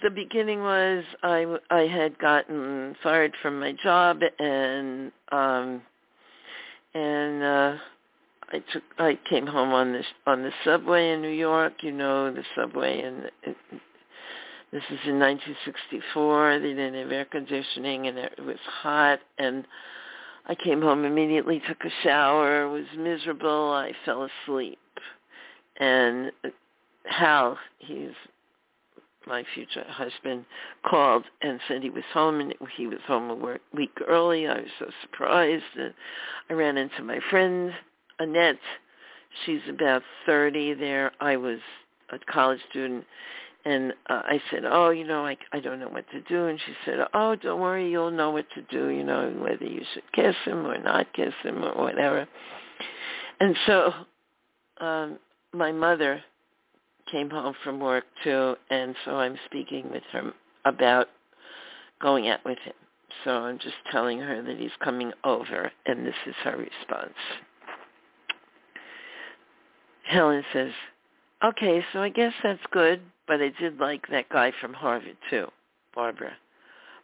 the 0.03 0.11
beginning 0.11 0.61
was 0.61 1.05
I 1.23 1.47
I 1.71 1.83
had 1.83 2.19
gotten 2.19 2.97
fired 3.03 3.35
from 3.41 3.61
my 3.61 3.73
job 3.83 4.21
and 4.39 5.13
um 5.33 5.83
and 6.93 7.43
uh 7.43 7.77
I 8.53 8.59
took 8.73 8.83
I 8.99 9.19
came 9.29 9.47
home 9.47 9.73
on 9.73 9.93
this 9.93 10.07
on 10.27 10.43
the 10.43 10.53
subway 10.65 11.13
in 11.13 11.23
New 11.23 11.29
York, 11.31 11.83
you 11.83 11.93
know, 11.93 12.33
the 12.33 12.45
subway 12.57 13.01
and 13.01 13.31
this 14.73 14.85
is 14.91 15.01
in 15.07 15.19
1964. 15.19 16.59
They 16.59 16.69
didn't 16.69 16.95
have 16.95 17.13
air 17.13 17.25
conditioning 17.25 18.09
and 18.09 18.19
it 18.19 18.39
was 18.45 18.59
hot 18.83 19.21
and 19.39 19.65
I 20.47 20.57
came 20.57 20.83
home 20.83 21.05
immediately, 21.05 21.63
took 21.67 21.85
a 21.85 21.91
shower, 22.03 22.69
was 22.69 22.87
miserable, 22.99 23.73
I 23.73 23.93
fell 24.05 24.29
asleep. 24.47 24.79
And 25.79 26.33
Hal, 27.11 27.59
he's 27.79 28.13
my 29.27 29.45
future 29.55 29.85
husband, 29.89 30.45
called 30.89 31.25
and 31.43 31.61
said 31.69 31.83
he 31.83 31.91
was 31.91 32.05
home 32.13 32.41
and 32.41 32.55
he 32.77 32.87
was 32.87 33.01
home 33.07 33.31
a 33.31 33.59
week 33.75 33.97
early. 34.09 34.47
I 34.47 34.55
was 34.55 34.71
so 34.79 34.87
surprised. 35.03 35.65
And 35.77 35.93
I 36.49 36.55
ran 36.55 36.77
into 36.77 37.03
my 37.03 37.21
friend, 37.29 37.73
Annette. 38.19 38.59
She's 39.45 39.61
about 39.69 40.03
30 40.27 40.75
there. 40.75 41.13
I 41.21 41.37
was 41.37 41.59
a 42.11 42.19
college 42.33 42.61
student. 42.71 43.05
And 43.65 43.93
uh, 44.09 44.23
I 44.25 44.41
said, 44.51 44.63
oh, 44.65 44.89
you 44.89 45.07
know, 45.07 45.27
I, 45.27 45.37
I 45.53 45.61
don't 45.61 45.81
know 45.81 45.89
what 45.89 46.11
to 46.13 46.21
do. 46.23 46.47
And 46.47 46.59
she 46.65 46.73
said, 46.85 46.99
oh, 47.13 47.37
don't 47.37 47.61
worry, 47.61 47.91
you'll 47.91 48.11
know 48.11 48.31
what 48.31 48.47
to 48.55 48.63
do, 48.63 48.89
you 48.89 49.05
know, 49.05 49.31
whether 49.39 49.67
you 49.67 49.83
should 49.93 50.11
kiss 50.13 50.35
him 50.47 50.67
or 50.67 50.79
not 50.79 51.13
kiss 51.13 51.35
him 51.43 51.63
or 51.63 51.75
whatever. 51.75 52.27
And 53.39 53.55
so 53.67 53.93
um, 54.81 55.19
my 55.53 55.73
mother 55.73 56.23
came 57.11 57.31
home 57.31 57.55
from 57.65 57.81
work 57.81 58.05
too, 58.25 58.57
and 58.71 58.95
so 59.05 59.17
I'm 59.17 59.37
speaking 59.47 59.91
with 59.91 60.03
her 60.13 60.33
about 60.65 61.09
going 62.01 62.29
out 62.29 62.45
with 62.45 62.59
him. 62.59 62.75
So 63.25 63.31
I'm 63.31 63.59
just 63.59 63.77
telling 63.91 64.21
her 64.21 64.43
that 64.43 64.57
he's 64.59 64.71
coming 64.83 65.13
over, 65.25 65.71
and 65.87 66.07
this 66.07 66.15
is 66.27 66.35
her 66.45 66.57
response. 66.57 67.15
Helen 70.05 70.45
says, 70.53 70.73
okay, 71.45 71.85
so 71.93 72.01
I 72.01 72.09
guess 72.09 72.33
that's 72.43 72.61
good, 72.71 73.01
but 73.27 73.41
I 73.41 73.53
did 73.61 73.79
like 73.79 74.09
that 74.11 74.29
guy 74.29 74.53
from 74.61 74.73
Harvard 74.75 75.17
too, 75.29 75.49
Barbara. 75.95 76.33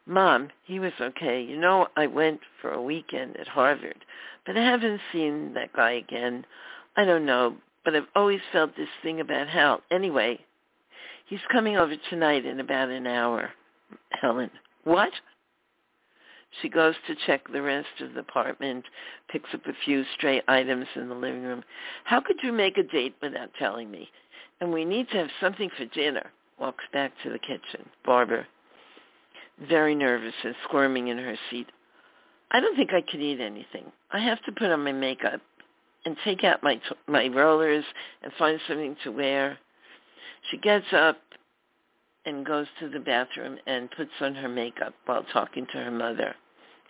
Mom, 0.07 0.49
he 0.65 0.79
was 0.79 0.93
okay. 1.01 1.43
You 1.43 1.59
know, 1.59 1.89
I 1.97 2.07
went 2.07 2.41
for 2.61 2.71
a 2.71 2.83
weekend 2.83 3.37
at 3.37 3.49
Harvard, 3.49 4.05
but 4.47 4.57
I 4.57 4.63
haven't 4.65 5.01
seen 5.13 5.55
that 5.55 5.73
guy 5.73 5.93
again. 5.93 6.47
I 6.97 7.05
don't 7.05 7.27
know, 7.27 7.57
but 7.87 7.95
I've 7.95 8.09
always 8.17 8.41
felt 8.53 8.77
this 8.77 8.89
thing 9.01 9.21
about 9.21 9.49
Hal. 9.49 9.81
Anyway, 9.93 10.41
he's 11.27 11.39
coming 11.53 11.77
over 11.77 11.95
tonight 12.11 12.45
in 12.45 12.59
about 12.59 12.89
an 12.89 13.07
hour. 13.07 13.51
Helen, 14.11 14.51
what? 14.83 15.13
She 16.61 16.69
goes 16.69 16.97
to 17.07 17.15
check 17.27 17.43
the 17.53 17.63
rest 17.63 17.87
of 18.01 18.15
the 18.15 18.21
apartment, 18.21 18.85
picks 19.31 19.55
up 19.55 19.65
a 19.67 19.85
few 19.85 20.05
stray 20.17 20.43
items 20.49 20.87
in 20.97 21.09
the 21.09 21.15
living 21.15 21.45
room. 21.45 21.63
How 22.03 22.21
could 22.21 22.39
you 22.43 22.53
make 22.53 22.77
a 22.77 22.83
date 22.83 23.15
without 23.23 23.51
telling 23.57 23.89
me? 23.89 24.09
And 24.61 24.73
we 24.73 24.85
need 24.85 25.09
to 25.11 25.19
have 25.19 25.31
something 25.41 25.71
for 25.79 25.85
dinner. 25.87 26.33
Walks 26.59 26.85
back 26.93 27.13
to 27.23 27.31
the 27.31 27.39
kitchen. 27.39 27.89
Barbara, 28.05 28.49
very 29.69 29.95
nervous 29.95 30.35
and 30.43 30.57
squirming 30.65 31.07
in 31.09 31.19
her 31.19 31.37
seat. 31.51 31.69
I 32.51 32.59
don't 32.59 32.75
think 32.75 32.91
I 32.93 33.03
can 33.09 33.21
eat 33.21 33.41
anything. 33.41 33.93
I 34.11 34.19
have 34.19 34.43
to 34.45 34.53
put 34.53 34.73
on 34.73 34.83
my 34.83 34.93
makeup 34.93 35.41
and 36.07 36.17
take 36.25 36.45
out 36.45 36.63
my 36.63 36.81
my 37.07 37.29
rollers 37.29 37.85
and 38.23 38.33
find 38.39 38.59
something 38.67 38.97
to 39.05 39.11
wear. 39.11 39.59
She 40.51 40.57
gets 40.57 40.87
up 40.93 41.19
and 42.25 42.47
goes 42.47 42.69
to 42.81 42.89
the 42.89 43.01
bathroom 43.01 43.59
and 43.67 43.91
puts 43.91 44.13
on 44.21 44.35
her 44.37 44.49
makeup 44.49 44.95
while 45.05 45.25
talking 45.33 45.67
to 45.67 45.79
her 45.79 45.91
mother. 45.91 46.35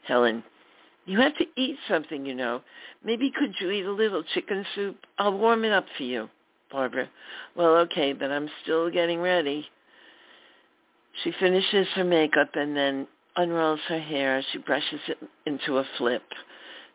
Helen, 0.07 0.45
you 1.07 1.19
have 1.19 1.37
to 1.39 1.47
eat 1.57 1.77
something, 1.89 2.25
you 2.25 2.35
know. 2.35 2.63
Maybe 3.05 3.33
could 3.37 3.55
you 3.59 3.71
eat 3.71 3.87
a 3.87 3.93
little 3.93 4.23
chicken 4.35 4.65
soup? 4.75 4.99
I'll 5.19 5.37
warm 5.37 5.65
it 5.65 5.73
up 5.73 5.87
for 5.97 6.05
you. 6.05 6.29
Barbara, 6.71 7.09
well, 7.55 7.77
okay, 7.77 8.13
but 8.13 8.31
I'm 8.31 8.51
still 8.63 8.91
getting 8.91 9.21
ready. 9.21 9.67
She 11.25 11.33
finishes 11.41 11.87
her 11.95 12.05
makeup 12.05 12.51
and 12.55 12.77
then 12.77 13.07
unrolls 13.37 13.81
her 13.89 14.01
hair. 14.01 14.43
She 14.53 14.59
brushes 14.59 15.01
it 15.09 15.19
into 15.47 15.79
a 15.79 15.85
flip 15.97 16.25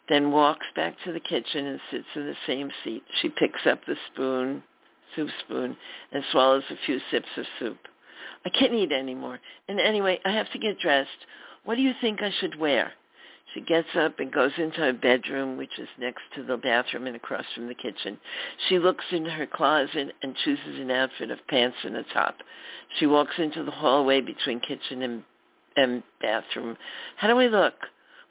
then 0.10 0.32
walks 0.32 0.66
back 0.76 0.96
to 1.04 1.14
the 1.14 1.20
kitchen 1.20 1.66
and 1.66 1.80
sits 1.90 2.08
in 2.16 2.26
the 2.26 2.36
same 2.48 2.70
seat. 2.84 3.04
She 3.22 3.30
picks 3.30 3.66
up 3.66 3.80
the 3.86 3.96
spoon, 4.12 4.64
soup 5.16 5.30
spoon, 5.46 5.78
and 6.12 6.24
swallows 6.32 6.64
a 6.70 6.86
few 6.86 7.00
sips 7.12 7.30
of 7.38 7.46
soup. 7.60 7.78
I 8.46 8.50
can't 8.50 8.74
eat 8.74 8.92
anymore. 8.92 9.40
And 9.68 9.80
anyway, 9.80 10.20
I 10.26 10.32
have 10.32 10.52
to 10.52 10.60
get 10.60 10.80
dressed. 10.80 11.10
What 11.64 11.76
do 11.76 11.82
you 11.82 11.94
think 12.02 12.22
I 12.22 12.32
should 12.40 12.60
wear? 12.60 12.94
She 13.54 13.62
gets 13.62 13.90
up 13.96 14.20
and 14.20 14.32
goes 14.32 14.54
into 14.58 14.80
her 14.80 14.94
bedroom, 14.94 15.58
which 15.58 15.78
is 15.78 15.90
next 16.00 16.22
to 16.36 16.44
the 16.44 16.58
bathroom 16.58 17.06
and 17.06 17.16
across 17.16 17.46
from 17.54 17.68
the 17.68 17.76
kitchen. 17.76 18.18
She 18.70 18.80
looks 18.80 19.04
in 19.12 19.26
her 19.26 19.46
closet 19.46 20.14
and 20.24 20.36
chooses 20.38 20.80
an 20.80 20.90
outfit 20.90 21.32
of 21.32 21.46
pants 21.48 21.78
and 21.84 21.98
a 21.98 22.04
top. 22.04 22.38
She 22.98 23.06
walks 23.06 23.36
into 23.38 23.64
the 23.64 23.72
hallway 23.72 24.22
between 24.22 24.62
kitchen 24.62 25.02
and, 25.02 25.24
and 25.76 26.04
bathroom. 26.22 26.78
How 27.18 27.28
do 27.28 27.40
I 27.40 27.48
look? 27.48 27.74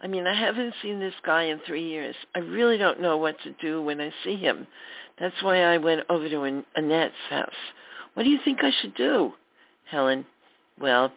I 0.02 0.06
mean, 0.06 0.26
I 0.26 0.34
haven't 0.34 0.74
seen 0.82 0.98
this 0.98 1.14
guy 1.24 1.44
in 1.44 1.60
three 1.66 1.86
years. 1.86 2.14
I 2.34 2.38
really 2.38 2.78
don't 2.78 3.00
know 3.00 3.18
what 3.18 3.36
to 3.42 3.52
do 3.60 3.82
when 3.82 4.00
I 4.00 4.12
see 4.24 4.36
him. 4.36 4.66
That's 5.18 5.42
why 5.42 5.62
I 5.62 5.76
went 5.76 6.06
over 6.08 6.28
to 6.28 6.62
Annette's 6.74 7.14
house. 7.28 7.50
What 8.14 8.22
do 8.22 8.30
you 8.30 8.38
think 8.44 8.60
I 8.62 8.72
should 8.80 8.94
do? 8.94 9.34
Helen, 9.90 10.24
well, 10.80 11.12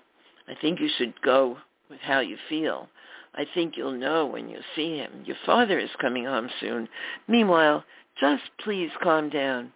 I 0.47 0.55
think 0.59 0.79
you 0.79 0.89
should 0.97 1.13
go 1.21 1.57
with 1.89 1.99
how 2.01 2.19
you 2.19 2.37
feel. 2.49 2.89
I 3.35 3.45
think 3.53 3.77
you'll 3.77 3.93
know 3.93 4.25
when 4.25 4.49
you 4.49 4.59
see 4.75 4.97
him. 4.97 5.23
Your 5.25 5.37
father 5.45 5.79
is 5.79 5.89
coming 6.01 6.25
home 6.25 6.49
soon. 6.59 6.89
Meanwhile, 7.27 7.83
just 8.19 8.43
please 8.63 8.91
calm 9.01 9.29
down. 9.29 9.71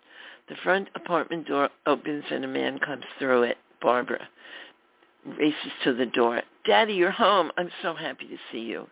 The 0.49 0.55
front 0.63 0.89
apartment 0.95 1.47
door 1.47 1.69
opens 1.85 2.25
and 2.29 2.43
a 2.43 2.47
man 2.47 2.79
comes 2.79 3.05
through 3.17 3.43
it. 3.43 3.57
Barbara 3.81 4.27
races 5.38 5.71
to 5.84 5.93
the 5.93 6.05
door. 6.05 6.41
Daddy, 6.65 6.93
you're 6.93 7.11
home. 7.11 7.51
I'm 7.57 7.69
so 7.81 7.93
happy 7.93 8.27
to 8.27 8.38
see 8.51 8.59
you. 8.61 8.88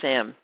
Sam 0.00 0.34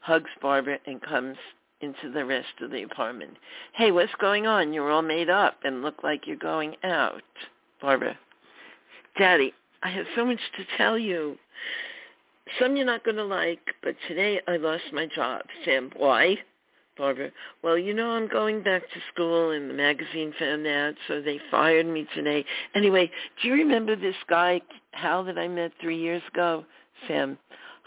hugs 0.00 0.30
Barbara 0.40 0.78
and 0.86 1.02
comes 1.02 1.36
into 1.80 2.10
the 2.12 2.24
rest 2.24 2.60
of 2.60 2.70
the 2.70 2.82
apartment. 2.82 3.36
Hey, 3.74 3.90
what's 3.92 4.14
going 4.20 4.46
on? 4.46 4.72
You're 4.72 4.90
all 4.90 5.02
made 5.02 5.30
up 5.30 5.58
and 5.64 5.82
look 5.82 6.02
like 6.02 6.26
you're 6.26 6.36
going 6.36 6.76
out. 6.82 7.22
Barbara, 7.80 8.18
Daddy, 9.18 9.52
I 9.82 9.90
have 9.90 10.06
so 10.16 10.24
much 10.24 10.40
to 10.56 10.64
tell 10.76 10.98
you. 10.98 11.36
Some 12.58 12.76
you're 12.76 12.86
not 12.86 13.04
going 13.04 13.16
to 13.16 13.24
like, 13.24 13.60
but 13.82 13.94
today 14.08 14.40
I 14.48 14.56
lost 14.56 14.84
my 14.92 15.06
job. 15.06 15.42
Sam, 15.64 15.90
why? 15.96 16.38
Barbara, 16.96 17.30
well, 17.62 17.78
you 17.78 17.94
know 17.94 18.10
I'm 18.10 18.26
going 18.26 18.62
back 18.62 18.82
to 18.82 19.00
school 19.12 19.52
and 19.52 19.70
the 19.70 19.74
magazine 19.74 20.34
found 20.36 20.66
out, 20.66 20.94
so 21.06 21.20
they 21.20 21.38
fired 21.50 21.86
me 21.86 22.08
today. 22.14 22.44
Anyway, 22.74 23.08
do 23.40 23.48
you 23.48 23.54
remember 23.54 23.94
this 23.94 24.16
guy, 24.28 24.60
Hal, 24.92 25.22
that 25.24 25.38
I 25.38 25.46
met 25.46 25.70
three 25.80 25.98
years 26.00 26.22
ago? 26.32 26.64
Sam, 27.06 27.38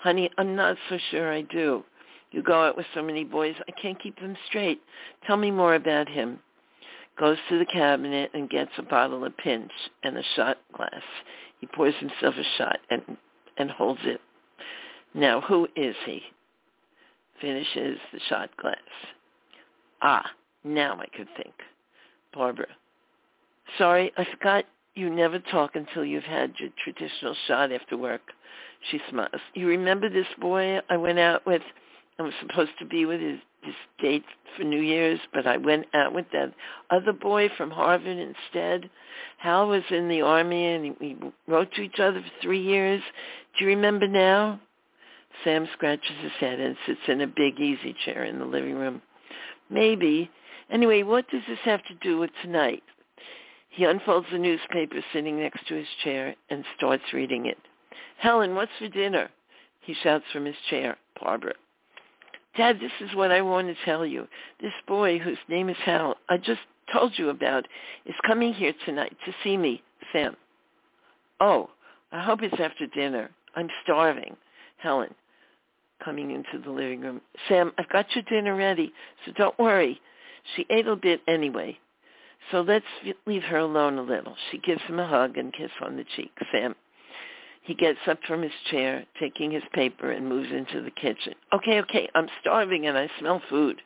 honey, 0.02 0.30
I'm 0.38 0.56
not 0.56 0.78
so 0.90 0.98
sure 1.12 1.32
I 1.32 1.42
do. 1.42 1.84
You 2.32 2.42
go 2.42 2.64
out 2.64 2.78
with 2.78 2.86
so 2.94 3.04
many 3.04 3.24
boys, 3.24 3.56
I 3.68 3.72
can't 3.82 4.02
keep 4.02 4.20
them 4.20 4.36
straight. 4.48 4.82
Tell 5.28 5.38
me 5.38 5.52
more 5.52 5.76
about 5.76 6.08
him. 6.08 6.40
Goes 7.20 7.38
to 7.50 7.60
the 7.60 7.66
cabinet 7.66 8.32
and 8.34 8.50
gets 8.50 8.72
a 8.78 8.84
bottle 8.84 9.26
of 9.26 9.36
pinch 9.38 9.72
and 10.04 10.18
a 10.18 10.24
shot 10.36 10.58
glass. 10.76 11.04
He 11.60 11.68
pours 11.68 11.94
himself 12.00 12.36
a 12.38 12.58
shot 12.58 12.80
and 12.90 13.18
and 13.58 13.70
holds 13.70 14.00
it. 14.04 14.22
Now, 15.14 15.42
who 15.42 15.68
is 15.76 15.96
he? 16.06 16.22
Finishes 17.42 18.00
the 18.14 18.20
shot 18.30 18.50
glass. 18.58 18.78
Ah, 20.02 20.26
now 20.64 20.98
I 21.00 21.06
could 21.16 21.28
think. 21.36 21.54
Barbara. 22.34 22.68
Sorry, 23.78 24.12
I 24.18 24.26
forgot 24.26 24.66
you 24.96 25.10
never 25.10 25.40
talk 25.40 25.76
until 25.76 26.06
you've 26.06 26.24
had 26.24 26.54
your 26.60 26.70
traditional 26.84 27.36
shot 27.48 27.72
after 27.72 27.98
work. 27.98 28.22
She 28.90 29.00
smiles. 29.10 29.42
You 29.54 29.68
remember 29.68 30.10
this 30.10 30.28
boy 30.40 30.80
I 30.90 30.98
went 30.98 31.20
out 31.20 31.46
with? 31.46 31.62
I 32.20 32.24
was 32.24 32.34
supposed 32.40 32.72
to 32.80 32.86
be 32.86 33.06
with 33.06 33.22
his, 33.22 33.40
his 33.62 33.76
date 34.00 34.26
for 34.56 34.64
New 34.64 34.82
Year's, 34.82 35.20
but 35.34 35.48
I 35.48 35.58
went 35.58 35.86
out 35.94 36.14
with 36.14 36.26
that 36.34 36.54
other 36.90 37.14
boy 37.14 37.50
from 37.58 37.72
Harvard 37.72 38.18
instead. 38.18 38.90
Hal 39.38 39.68
was 39.68 39.84
in 39.90 40.08
the 40.08 40.22
army, 40.22 40.66
and 40.66 40.96
we 41.00 41.18
wrote 41.48 41.72
to 41.74 41.82
each 41.82 42.00
other 42.00 42.22
for 42.22 42.42
three 42.42 42.62
years. 42.62 43.02
Do 43.58 43.64
you 43.64 43.70
remember 43.70 44.08
now? 44.08 44.60
Sam 45.44 45.68
scratches 45.74 46.18
his 46.22 46.34
head 46.40 46.60
and 46.60 46.76
sits 46.86 47.02
in 47.08 47.22
a 47.22 47.28
big 47.28 47.60
easy 47.60 47.96
chair 48.06 48.24
in 48.24 48.40
the 48.40 48.46
living 48.46 48.76
room. 48.76 49.02
Maybe. 49.70 50.30
Anyway, 50.70 51.04
what 51.04 51.30
does 51.30 51.42
this 51.48 51.60
have 51.64 51.84
to 51.86 51.94
do 51.96 52.18
with 52.20 52.32
tonight? 52.42 52.84
He 53.70 53.86
unfolds 53.86 54.28
the 54.32 54.38
newspaper 54.38 55.02
sitting 55.14 55.40
next 55.40 55.66
to 55.68 55.76
his 55.76 55.88
chair 56.04 56.36
and 56.50 56.66
starts 56.78 57.14
reading 57.14 57.46
it. 57.46 57.58
Helen, 58.18 58.56
what's 58.56 58.72
for 58.80 58.88
dinner? 58.88 59.30
He 59.82 59.96
shouts 60.04 60.26
from 60.32 60.46
his 60.46 60.56
chair. 60.70 60.98
Barbara. 61.22 61.54
Dad, 62.58 62.80
this 62.80 62.92
is 63.00 63.16
what 63.16 63.32
I 63.32 63.42
want 63.42 63.68
to 63.68 63.86
tell 63.86 64.06
you. 64.06 64.28
This 64.60 64.74
boy, 64.88 65.20
whose 65.20 65.38
name 65.48 65.70
is 65.70 65.78
Hal, 65.86 66.16
I 66.30 66.38
just 66.38 66.60
told 66.92 67.14
you 67.18 67.30
about, 67.30 67.68
is 68.06 68.16
coming 68.26 68.54
here 68.54 68.74
tonight 68.86 69.16
to 69.26 69.34
see 69.44 69.56
me, 69.56 69.82
Sam. 70.12 70.36
Oh, 71.40 71.70
I 72.12 72.22
hope 72.22 72.42
it's 72.44 72.60
after 72.60 72.88
dinner. 72.88 73.30
I'm 73.56 73.70
starving. 73.84 74.36
Helen, 74.78 75.14
coming 76.04 76.32
into 76.32 76.64
the 76.64 76.72
living 76.72 77.02
room. 77.02 77.22
Sam, 77.48 77.72
I've 77.78 77.90
got 77.90 78.14
your 78.16 78.24
dinner 78.24 78.56
ready, 78.56 78.94
so 79.26 79.32
don't 79.34 79.58
worry. 79.58 80.02
She 80.56 80.66
ate 80.70 80.88
a 80.88 80.96
bit 80.96 81.22
anyway. 81.28 81.78
So 82.52 82.62
let's 82.62 82.86
leave 83.26 83.44
her 83.44 83.60
alone 83.60 83.98
a 83.98 84.02
little. 84.02 84.36
She 84.52 84.58
gives 84.58 84.82
him 84.82 85.00
a 85.00 85.08
hug 85.08 85.38
and 85.38 85.54
kiss 85.54 85.72
on 85.82 85.96
the 85.96 86.06
cheek. 86.16 86.32
Sam, 86.52 86.76
he 87.62 87.76
gets 87.76 88.00
up 88.08 88.20
from 88.28 88.42
his 88.42 88.52
chair, 88.70 89.06
taking 89.20 89.52
his 89.52 89.64
paper, 89.74 90.12
and 90.12 90.28
moves 90.28 90.52
into 90.52 90.82
the 90.82 90.92
kitchen. 90.92 91.34
Okay, 91.54 91.80
okay, 91.82 92.10
I'm 92.16 92.28
starving 92.42 92.88
and 92.88 92.98
I 92.98 93.10
smell 93.20 93.42
food. 93.50 93.82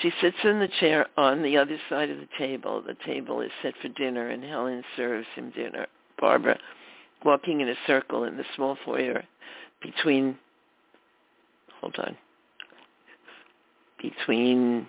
She 0.00 0.10
sits 0.20 0.36
in 0.44 0.58
the 0.58 0.70
chair 0.80 1.06
on 1.16 1.42
the 1.42 1.56
other 1.58 1.78
side 1.88 2.10
of 2.10 2.18
the 2.18 2.28
table. 2.38 2.80
The 2.80 2.96
table 3.04 3.40
is 3.40 3.50
set 3.62 3.74
for 3.82 3.88
dinner, 3.88 4.28
and 4.28 4.42
Helen 4.42 4.82
serves 4.96 5.26
him 5.34 5.50
dinner. 5.50 5.86
Barbara, 6.18 6.58
walking 7.24 7.60
in 7.60 7.68
a 7.68 7.74
circle 7.86 8.24
in 8.24 8.36
the 8.36 8.44
small 8.54 8.78
foyer 8.84 9.24
between, 9.82 10.38
hold 11.80 11.96
on, 11.98 12.16
between 14.00 14.88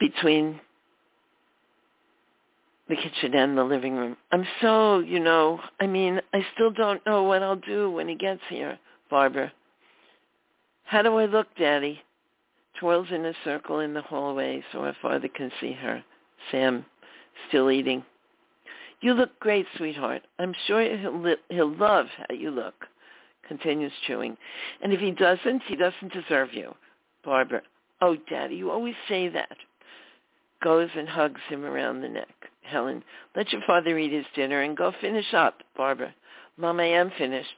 between 0.00 0.58
the 2.88 2.96
kitchen 2.96 3.34
and 3.34 3.56
the 3.56 3.62
living 3.62 3.94
room. 3.94 4.16
I'm 4.32 4.44
so, 4.60 4.98
you 4.98 5.20
know, 5.20 5.60
I 5.78 5.86
mean, 5.86 6.20
I 6.34 6.44
still 6.54 6.72
don't 6.72 7.04
know 7.06 7.22
what 7.22 7.42
I'll 7.42 7.54
do 7.54 7.90
when 7.92 8.08
he 8.08 8.16
gets 8.16 8.40
here, 8.48 8.78
Barbara. 9.08 9.52
How 10.84 11.02
do 11.02 11.16
I 11.16 11.26
look, 11.26 11.46
Daddy? 11.56 12.00
Twirls 12.80 13.08
in 13.12 13.24
a 13.26 13.34
circle 13.44 13.80
in 13.80 13.94
the 13.94 14.02
hallway 14.02 14.64
so 14.72 14.82
her 14.82 14.96
father 15.00 15.28
can 15.28 15.52
see 15.60 15.72
her. 15.72 16.02
Sam, 16.50 16.84
still 17.48 17.70
eating. 17.70 18.04
You 19.00 19.14
look 19.14 19.38
great, 19.38 19.66
sweetheart. 19.76 20.22
I'm 20.38 20.54
sure 20.66 20.82
he'll, 20.96 21.20
li- 21.20 21.36
he'll 21.48 21.74
love 21.74 22.06
how 22.16 22.34
you 22.34 22.50
look. 22.50 22.86
Continues 23.46 23.92
chewing. 24.06 24.36
And 24.82 24.92
if 24.92 25.00
he 25.00 25.10
doesn't, 25.10 25.62
he 25.66 25.76
doesn't 25.76 26.12
deserve 26.12 26.52
you. 26.52 26.74
Barbara, 27.24 27.62
oh, 28.00 28.16
Daddy, 28.28 28.56
you 28.56 28.70
always 28.70 28.94
say 29.08 29.28
that 29.28 29.56
goes 30.62 30.90
and 30.96 31.08
hugs 31.08 31.40
him 31.48 31.64
around 31.64 32.00
the 32.00 32.08
neck. 32.08 32.28
Helen, 32.62 33.02
let 33.34 33.52
your 33.52 33.62
father 33.66 33.98
eat 33.98 34.12
his 34.12 34.26
dinner 34.34 34.62
and 34.62 34.76
go 34.76 34.92
finish 35.00 35.34
up. 35.34 35.62
Barbara, 35.76 36.14
Mom, 36.56 36.80
I 36.80 36.86
am 36.86 37.10
finished. 37.16 37.48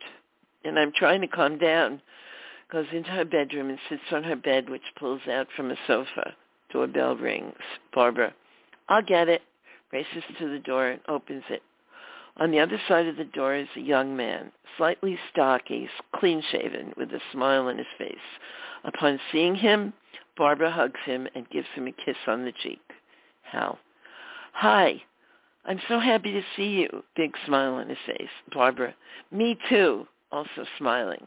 And 0.64 0.78
I'm 0.78 0.92
trying 0.92 1.20
to 1.22 1.26
calm 1.26 1.58
down. 1.58 2.00
Goes 2.70 2.86
into 2.92 3.10
her 3.10 3.24
bedroom 3.24 3.68
and 3.68 3.78
sits 3.88 4.02
on 4.12 4.22
her 4.22 4.36
bed, 4.36 4.70
which 4.70 4.82
pulls 4.98 5.20
out 5.28 5.48
from 5.56 5.70
a 5.70 5.76
sofa. 5.86 6.34
Doorbell 6.72 7.16
rings. 7.16 7.54
Barbara, 7.92 8.32
I'll 8.88 9.02
get 9.02 9.28
it. 9.28 9.42
Races 9.92 10.22
to 10.38 10.48
the 10.48 10.58
door 10.58 10.88
and 10.88 11.00
opens 11.08 11.44
it. 11.50 11.62
On 12.38 12.50
the 12.50 12.60
other 12.60 12.80
side 12.88 13.06
of 13.06 13.16
the 13.16 13.24
door 13.24 13.54
is 13.54 13.68
a 13.76 13.80
young 13.80 14.16
man, 14.16 14.52
slightly 14.78 15.18
stocky, 15.30 15.88
clean-shaven, 16.14 16.94
with 16.96 17.10
a 17.10 17.20
smile 17.30 17.66
on 17.66 17.76
his 17.76 17.86
face. 17.98 18.16
Upon 18.84 19.20
seeing 19.30 19.54
him, 19.54 19.92
Barbara 20.38 20.70
hugs 20.70 21.00
him 21.04 21.28
and 21.34 21.50
gives 21.50 21.68
him 21.74 21.86
a 21.86 21.92
kiss 21.92 22.16
on 22.26 22.46
the 22.46 22.52
cheek. 22.52 22.80
Hal. 23.52 23.78
Hi. 24.54 25.02
I'm 25.66 25.80
so 25.86 26.00
happy 26.00 26.32
to 26.32 26.42
see 26.56 26.68
you. 26.68 27.04
Big 27.14 27.32
smile 27.44 27.74
on 27.74 27.90
his 27.90 27.98
face. 28.06 28.30
Barbara. 28.52 28.94
Me 29.30 29.58
too. 29.68 30.06
Also 30.32 30.64
smiling. 30.78 31.26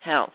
Hal. 0.00 0.32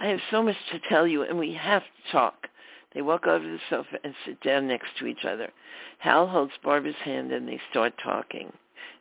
I 0.00 0.08
have 0.08 0.18
so 0.32 0.42
much 0.42 0.56
to 0.72 0.80
tell 0.88 1.06
you 1.06 1.22
and 1.22 1.38
we 1.38 1.54
have 1.54 1.82
to 1.82 2.12
talk. 2.12 2.48
They 2.92 3.02
walk 3.02 3.28
over 3.28 3.44
to 3.44 3.52
the 3.52 3.58
sofa 3.70 3.98
and 4.02 4.14
sit 4.26 4.40
down 4.40 4.66
next 4.66 4.88
to 4.98 5.06
each 5.06 5.24
other. 5.24 5.50
Hal 5.98 6.26
holds 6.26 6.52
Barbara's 6.62 6.96
hand 7.04 7.30
and 7.30 7.46
they 7.46 7.60
start 7.70 7.94
talking. 8.02 8.52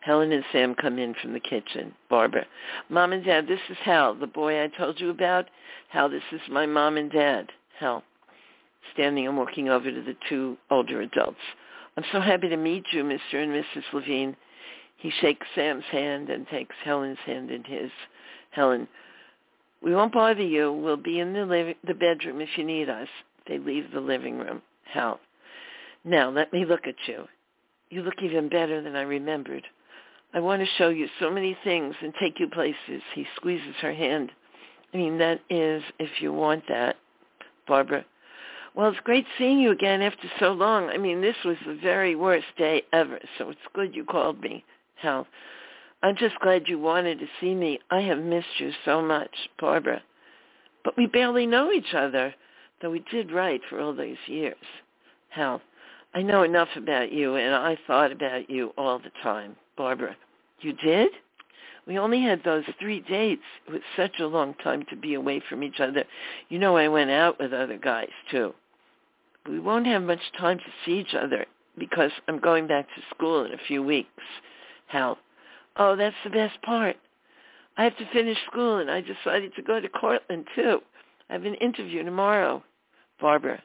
Helen 0.01 0.31
and 0.31 0.45
Sam 0.51 0.75
come 0.75 0.99
in 0.99 1.15
from 1.15 1.33
the 1.33 1.39
kitchen. 1.39 1.95
Barbara. 2.07 2.45
Mom 2.89 3.13
and 3.13 3.25
Dad, 3.25 3.47
this 3.47 3.59
is 3.69 3.77
Hal, 3.83 4.13
the 4.13 4.27
boy 4.27 4.63
I 4.63 4.67
told 4.67 4.99
you 4.99 5.09
about. 5.09 5.49
Hal, 5.89 6.09
this 6.09 6.23
is 6.31 6.41
my 6.49 6.67
mom 6.67 6.97
and 6.97 7.11
dad. 7.11 7.51
Hal 7.79 8.03
standing 8.91 9.27
and 9.27 9.37
walking 9.37 9.69
over 9.69 9.91
to 9.91 10.01
the 10.01 10.15
two 10.27 10.57
older 10.69 11.01
adults. 11.01 11.39
I'm 11.95 12.03
so 12.11 12.21
happy 12.21 12.49
to 12.49 12.57
meet 12.57 12.85
you, 12.91 13.03
Mr. 13.03 13.35
and 13.35 13.51
Mrs. 13.51 13.83
Levine. 13.93 14.35
He 14.97 15.11
shakes 15.21 15.45
Sam's 15.53 15.83
hand 15.91 16.29
and 16.29 16.47
takes 16.47 16.75
Helen's 16.83 17.19
hand 17.25 17.51
in 17.51 17.63
his. 17.63 17.91
Helen, 18.51 18.87
we 19.81 19.93
won't 19.93 20.13
bother 20.13 20.41
you. 20.43 20.71
We'll 20.71 20.97
be 20.97 21.19
in 21.19 21.33
the, 21.33 21.45
living, 21.45 21.75
the 21.85 21.93
bedroom 21.93 22.41
if 22.41 22.49
you 22.57 22.63
need 22.63 22.89
us. 22.89 23.09
They 23.47 23.57
leave 23.57 23.91
the 23.91 23.99
living 23.99 24.37
room. 24.37 24.61
Hal, 24.85 25.19
now 26.03 26.29
let 26.29 26.53
me 26.53 26.65
look 26.65 26.87
at 26.87 26.95
you. 27.05 27.25
You 27.89 28.01
look 28.01 28.21
even 28.23 28.49
better 28.49 28.81
than 28.81 28.95
I 28.95 29.01
remembered. 29.01 29.63
I 30.33 30.39
want 30.39 30.61
to 30.61 30.77
show 30.77 30.89
you 30.89 31.07
so 31.19 31.29
many 31.29 31.55
things 31.63 31.95
and 32.01 32.13
take 32.19 32.39
you 32.39 32.47
places. 32.47 33.03
He 33.13 33.25
squeezes 33.35 33.75
her 33.81 33.93
hand. 33.93 34.31
I 34.93 34.97
mean, 34.97 35.17
that 35.19 35.41
is 35.49 35.83
if 35.99 36.21
you 36.21 36.33
want 36.33 36.63
that. 36.69 36.95
Barbara, 37.67 38.05
well, 38.75 38.89
it's 38.89 38.99
great 39.01 39.25
seeing 39.37 39.59
you 39.59 39.71
again 39.71 40.01
after 40.01 40.27
so 40.39 40.51
long. 40.51 40.89
I 40.89 40.97
mean, 40.97 41.21
this 41.21 41.35
was 41.45 41.57
the 41.65 41.75
very 41.75 42.15
worst 42.15 42.47
day 42.57 42.81
ever, 42.91 43.19
so 43.37 43.49
it's 43.49 43.59
good 43.73 43.95
you 43.95 44.03
called 44.03 44.41
me, 44.41 44.65
Hal. 44.95 45.27
I'm 46.01 46.15
just 46.17 46.39
glad 46.39 46.67
you 46.67 46.79
wanted 46.79 47.19
to 47.19 47.27
see 47.39 47.53
me. 47.53 47.79
I 47.91 48.01
have 48.01 48.17
missed 48.17 48.59
you 48.59 48.71
so 48.83 49.01
much, 49.01 49.29
Barbara. 49.59 50.01
But 50.83 50.97
we 50.97 51.05
barely 51.05 51.45
know 51.45 51.71
each 51.71 51.93
other, 51.93 52.33
though 52.81 52.89
we 52.89 53.05
did 53.11 53.31
write 53.31 53.61
for 53.69 53.79
all 53.79 53.93
those 53.93 54.17
years. 54.25 54.55
Hal, 55.29 55.61
I 56.15 56.23
know 56.23 56.41
enough 56.41 56.69
about 56.75 57.11
you, 57.11 57.35
and 57.35 57.53
I 57.53 57.77
thought 57.85 58.11
about 58.11 58.49
you 58.49 58.73
all 58.75 58.97
the 58.97 59.11
time. 59.21 59.55
Barbara, 59.77 60.15
you 60.61 60.73
did? 60.73 61.11
We 61.85 61.99
only 61.99 62.21
had 62.23 62.43
those 62.43 62.65
three 62.79 63.01
dates. 63.01 63.43
It 63.67 63.71
was 63.71 63.81
such 63.95 64.19
a 64.19 64.27
long 64.27 64.55
time 64.55 64.83
to 64.89 64.95
be 64.95 65.13
away 65.13 65.43
from 65.47 65.61
each 65.61 65.79
other. 65.79 66.05
You 66.49 66.57
know 66.57 66.75
I 66.75 66.87
went 66.87 67.11
out 67.11 67.39
with 67.39 67.53
other 67.53 67.77
guys, 67.77 68.09
too 68.31 68.53
we 69.47 69.59
won't 69.59 69.87
have 69.87 70.03
much 70.03 70.21
time 70.37 70.57
to 70.57 70.63
see 70.85 70.99
each 70.99 71.13
other 71.13 71.45
because 71.77 72.11
I'm 72.27 72.39
going 72.39 72.67
back 72.67 72.87
to 72.87 73.15
school 73.15 73.45
in 73.45 73.53
a 73.53 73.57
few 73.67 73.83
weeks. 73.83 74.09
Hal, 74.87 75.17
oh, 75.77 75.95
that's 75.95 76.15
the 76.23 76.29
best 76.29 76.61
part. 76.61 76.95
I 77.77 77.83
have 77.83 77.97
to 77.97 78.09
finish 78.13 78.37
school 78.49 78.77
and 78.77 78.89
I 78.91 79.01
decided 79.01 79.55
to 79.55 79.61
go 79.61 79.79
to 79.79 79.89
Cortland 79.89 80.47
too. 80.55 80.81
I 81.29 81.33
have 81.33 81.45
an 81.45 81.55
interview 81.55 82.03
tomorrow. 82.03 82.63
Barbara, 83.19 83.61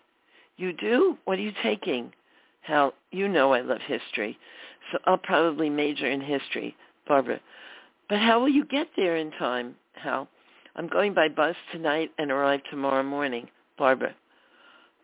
You 0.56 0.72
do? 0.72 1.18
What 1.24 1.38
are 1.38 1.42
you 1.42 1.52
taking? 1.62 2.12
Hal, 2.62 2.94
you 3.10 3.28
know 3.28 3.52
I 3.52 3.60
love 3.60 3.80
history, 3.86 4.38
so 4.90 4.98
I'll 5.04 5.18
probably 5.18 5.70
major 5.70 6.06
in 6.06 6.20
history. 6.20 6.76
Barbara, 7.06 7.40
but 8.08 8.18
how 8.18 8.40
will 8.40 8.48
you 8.48 8.64
get 8.64 8.88
there 8.96 9.16
in 9.16 9.30
time, 9.32 9.74
Hal? 9.94 10.28
I'm 10.76 10.88
going 10.88 11.14
by 11.14 11.28
bus 11.28 11.56
tonight 11.72 12.10
and 12.18 12.30
arrive 12.30 12.60
tomorrow 12.70 13.02
morning. 13.02 13.48
Barbara, 13.78 14.14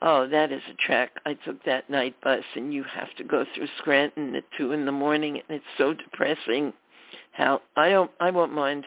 oh, 0.05 0.29
that 0.29 0.53
is 0.53 0.63
a 0.71 0.75
trek. 0.75 1.11
I 1.27 1.35
took 1.35 1.65
that 1.65 1.89
night 1.91 2.15
bus 2.23 2.45
and 2.55 2.73
you 2.73 2.85
have 2.85 3.13
to 3.17 3.25
go 3.25 3.45
through 3.55 3.69
Scranton 3.79 4.37
at 4.37 4.45
2 4.59 4.73
in 4.73 4.85
the 4.85 4.93
morning 4.93 5.37
and 5.37 5.57
it's 5.57 5.65
so 5.79 5.95
depressing. 5.95 6.73
How 7.33 7.63
I 7.75 7.91
don't, 7.91 8.11
I 8.21 8.31
won't 8.31 8.53
mind. 8.53 8.85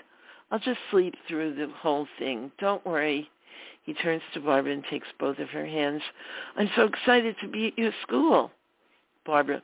I'll 0.51 0.59
just 0.59 0.79
sleep 0.91 1.15
through 1.27 1.55
the 1.55 1.67
whole 1.75 2.07
thing. 2.19 2.51
Don't 2.59 2.85
worry. 2.85 3.29
He 3.83 3.93
turns 3.93 4.21
to 4.33 4.39
Barbara 4.39 4.73
and 4.73 4.83
takes 4.89 5.07
both 5.19 5.39
of 5.39 5.49
her 5.49 5.65
hands. 5.65 6.01
I'm 6.55 6.69
so 6.75 6.83
excited 6.83 7.35
to 7.41 7.47
be 7.47 7.67
at 7.67 7.77
your 7.77 7.91
school. 8.03 8.51
Barbara, 9.25 9.61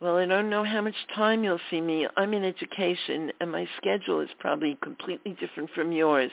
well, 0.00 0.16
I 0.16 0.26
don't 0.26 0.50
know 0.50 0.64
how 0.64 0.80
much 0.80 0.94
time 1.14 1.44
you'll 1.44 1.60
see 1.70 1.80
me. 1.80 2.06
I'm 2.16 2.34
in 2.34 2.44
education, 2.44 3.32
and 3.40 3.50
my 3.50 3.66
schedule 3.76 4.20
is 4.20 4.28
probably 4.38 4.76
completely 4.82 5.36
different 5.40 5.70
from 5.74 5.92
yours. 5.92 6.32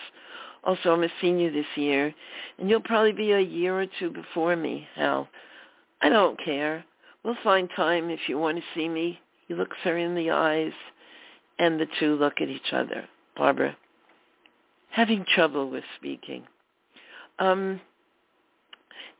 Also, 0.64 0.94
I'm 0.94 1.04
a 1.04 1.10
senior 1.22 1.52
this 1.52 1.66
year, 1.76 2.14
and 2.60 2.70
you'll 2.70 2.82
probably 2.82 3.14
be 3.14 3.32
a 3.32 3.40
year 3.40 3.80
or 3.80 3.88
two 4.00 4.12
before 4.12 4.56
me, 4.56 4.88
Hal. 4.96 5.28
I 6.02 6.10
don't 6.10 6.40
care. 6.44 6.86
We'll 7.24 7.38
find 7.44 7.70
time 7.76 8.10
if 8.10 8.20
you 8.28 8.38
want 8.38 8.58
to 8.58 8.64
see 8.76 8.88
me. 8.88 9.20
He 9.48 9.56
looks 9.56 9.78
her 9.84 9.98
in 9.98 10.16
the 10.16 10.32
eyes, 10.32 10.74
and 11.60 11.80
the 11.80 11.88
two 12.00 12.16
look 12.16 12.42
at 12.42 12.50
each 12.50 12.74
other. 12.74 13.06
Barbara, 13.36 13.76
having 14.92 15.26
trouble 15.34 15.70
with 15.70 15.84
speaking. 15.98 16.44
Um, 17.40 17.82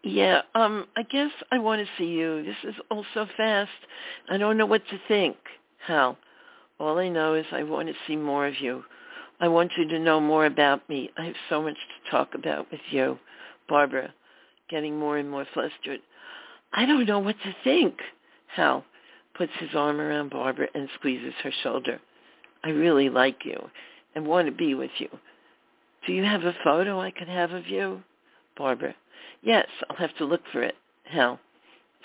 yeah, 0.04 0.42
um, 0.56 0.86
I 0.96 1.04
guess 1.04 1.32
I 1.52 1.60
want 1.60 1.82
to 1.82 1.92
see 1.98 2.10
you. 2.10 2.44
This 2.44 2.56
is 2.64 2.76
all 2.90 3.06
so 3.14 3.28
fast. 3.38 3.70
I 4.30 4.38
don't 4.38 4.58
know 4.58 4.66
what 4.66 4.82
to 4.90 5.00
think. 5.08 5.38
Hal, 5.86 6.18
all 6.80 6.98
I 6.98 7.10
know 7.10 7.36
is 7.36 7.46
I 7.52 7.64
want 7.64 7.88
to 7.88 7.94
see 8.08 8.16
more 8.16 8.48
of 8.48 8.60
you. 8.60 8.84
I 9.42 9.48
want 9.48 9.72
you 9.76 9.88
to 9.88 10.00
know 10.00 10.22
more 10.22 10.46
about 10.46 10.88
me. 10.88 11.10
I 11.18 11.26
have 11.26 11.36
so 11.50 11.62
much 11.62 11.76
to 11.76 12.12
talk 12.12 12.36
about 12.36 12.72
with 12.72 12.80
you. 12.92 13.18
Barbara, 13.68 14.14
getting 14.70 14.98
more 14.98 15.18
and 15.18 15.30
more 15.30 15.46
flustered. 15.54 16.00
I 16.72 16.86
don't 16.86 17.06
know 17.08 17.20
what 17.20 17.36
to 17.44 17.56
think. 17.64 17.96
Hal 18.56 18.86
puts 19.36 19.52
his 19.60 19.72
arm 19.76 20.00
around 20.00 20.30
Barbara 20.30 20.68
and 20.74 20.88
squeezes 20.96 21.34
her 21.44 21.52
shoulder. 21.64 22.00
I 22.64 22.70
really 22.70 23.10
like 23.10 23.44
you 23.44 23.70
and 24.16 24.28
want 24.28 24.46
to 24.46 24.52
be 24.54 24.76
with 24.76 24.92
you. 25.00 25.10
Do 26.06 26.14
you 26.14 26.24
have 26.24 26.44
a 26.44 26.56
photo 26.64 27.02
I 27.02 27.12
could 27.12 27.28
have 27.28 27.52
of 27.52 27.68
you? 27.68 28.04
Barbara, 28.58 28.94
Yes, 29.42 29.68
I'll 29.90 29.96
have 29.96 30.16
to 30.18 30.26
look 30.26 30.42
for 30.52 30.62
it. 30.62 30.76
Hal 31.06 31.40